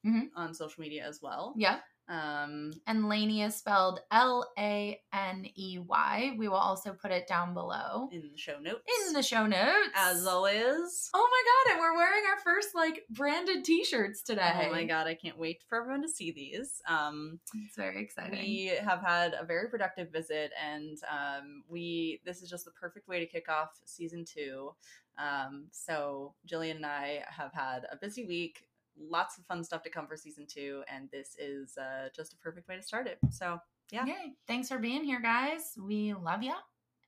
Mhm. 0.06 0.30
on 0.34 0.54
social 0.54 0.80
media 0.80 1.06
as 1.06 1.20
well 1.20 1.52
Yeah. 1.56 1.80
um 2.08 2.72
And 2.86 3.08
Laney 3.08 3.42
is 3.42 3.54
spelled 3.54 4.00
L 4.10 4.50
A 4.58 4.98
N 5.12 5.44
E 5.54 5.78
Y. 5.78 6.34
We 6.38 6.48
will 6.48 6.56
also 6.56 6.92
put 6.94 7.10
it 7.12 7.28
down 7.28 7.52
below 7.54 8.08
in 8.10 8.22
the 8.32 8.36
show 8.38 8.58
notes 8.58 8.82
in 9.06 9.12
the 9.12 9.22
show 9.22 9.46
notes. 9.46 9.90
as 9.94 10.26
always 10.26 11.10
Oh 11.14 11.28
my 11.34 11.42
god, 11.50 11.72
and 11.74 11.80
we're 11.80 11.94
wearing 11.96 12.24
our 12.30 12.38
first 12.40 12.74
like 12.74 13.04
branded 13.10 13.62
t-shirts 13.64 14.22
today. 14.22 14.66
Oh 14.68 14.70
my 14.72 14.84
god, 14.84 15.06
I 15.06 15.14
can't 15.14 15.38
wait 15.38 15.62
for 15.68 15.78
everyone 15.80 16.02
to 16.02 16.08
see 16.08 16.32
these. 16.32 16.80
Um, 16.88 17.38
It's 17.54 17.76
very 17.76 18.02
exciting. 18.02 18.38
we 18.40 18.66
have 18.82 19.02
had 19.02 19.34
a 19.34 19.44
very 19.44 19.68
productive 19.68 20.10
visit, 20.10 20.50
and 20.60 20.98
um, 21.10 21.62
we 21.68 22.22
this 22.24 22.40
is 22.42 22.48
just 22.48 22.64
the 22.64 22.72
perfect 22.72 23.06
way 23.06 23.20
to 23.20 23.26
kick 23.26 23.48
off 23.50 23.78
season 23.84 24.24
two. 24.24 24.74
Um, 25.20 25.66
so 25.70 26.34
Jillian 26.50 26.76
and 26.76 26.86
I 26.86 27.22
have 27.28 27.52
had 27.52 27.86
a 27.92 27.96
busy 27.96 28.24
week, 28.24 28.64
lots 28.98 29.38
of 29.38 29.44
fun 29.44 29.62
stuff 29.62 29.82
to 29.82 29.90
come 29.90 30.06
for 30.06 30.16
season 30.16 30.46
two, 30.46 30.82
and 30.92 31.08
this 31.10 31.36
is 31.38 31.76
uh, 31.76 32.08
just 32.14 32.32
a 32.32 32.36
perfect 32.36 32.68
way 32.68 32.76
to 32.76 32.82
start 32.82 33.06
it. 33.06 33.18
So 33.30 33.60
yeah. 33.92 34.06
Yay. 34.06 34.32
Thanks 34.46 34.68
for 34.68 34.78
being 34.78 35.04
here, 35.04 35.20
guys. 35.20 35.72
We 35.80 36.14
love 36.14 36.42
ya. 36.42 36.54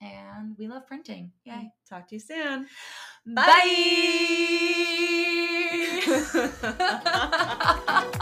And 0.01 0.57
we 0.59 0.67
love 0.67 0.87
printing. 0.87 1.31
Yay. 1.45 1.71
talk 1.89 2.09
to 2.09 2.17
you 2.17 2.21
soon. 2.21 2.67
Bye. 3.25 3.53
okay, 6.09 6.51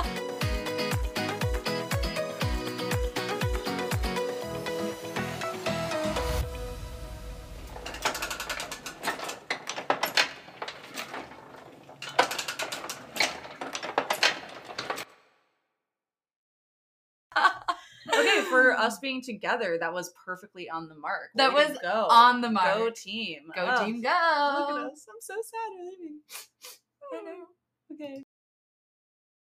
us 18.91 18.99
being 18.99 19.23
together, 19.23 19.79
that 19.79 19.93
was 19.93 20.13
perfectly 20.25 20.69
on 20.69 20.89
the 20.89 20.95
mark. 20.95 21.31
That 21.37 21.55
Way 21.55 21.69
was 21.69 21.79
go. 21.79 22.07
on 22.11 22.41
the 22.41 22.51
mark. 22.51 22.77
Go 22.77 22.91
team. 22.91 23.43
Go 23.55 23.63
Ugh. 23.63 23.87
team 23.87 24.03
go. 24.03 24.09
Look 24.09 24.71
at 24.71 24.87
us. 24.93 25.07
I'm 25.09 25.21
so 25.21 25.35
sad 25.35 25.71
we're 25.77 25.91
leaving. 25.91 26.21
I 27.13 27.23
know. 27.23 27.45
Oh, 27.47 27.95
okay. 27.95 28.25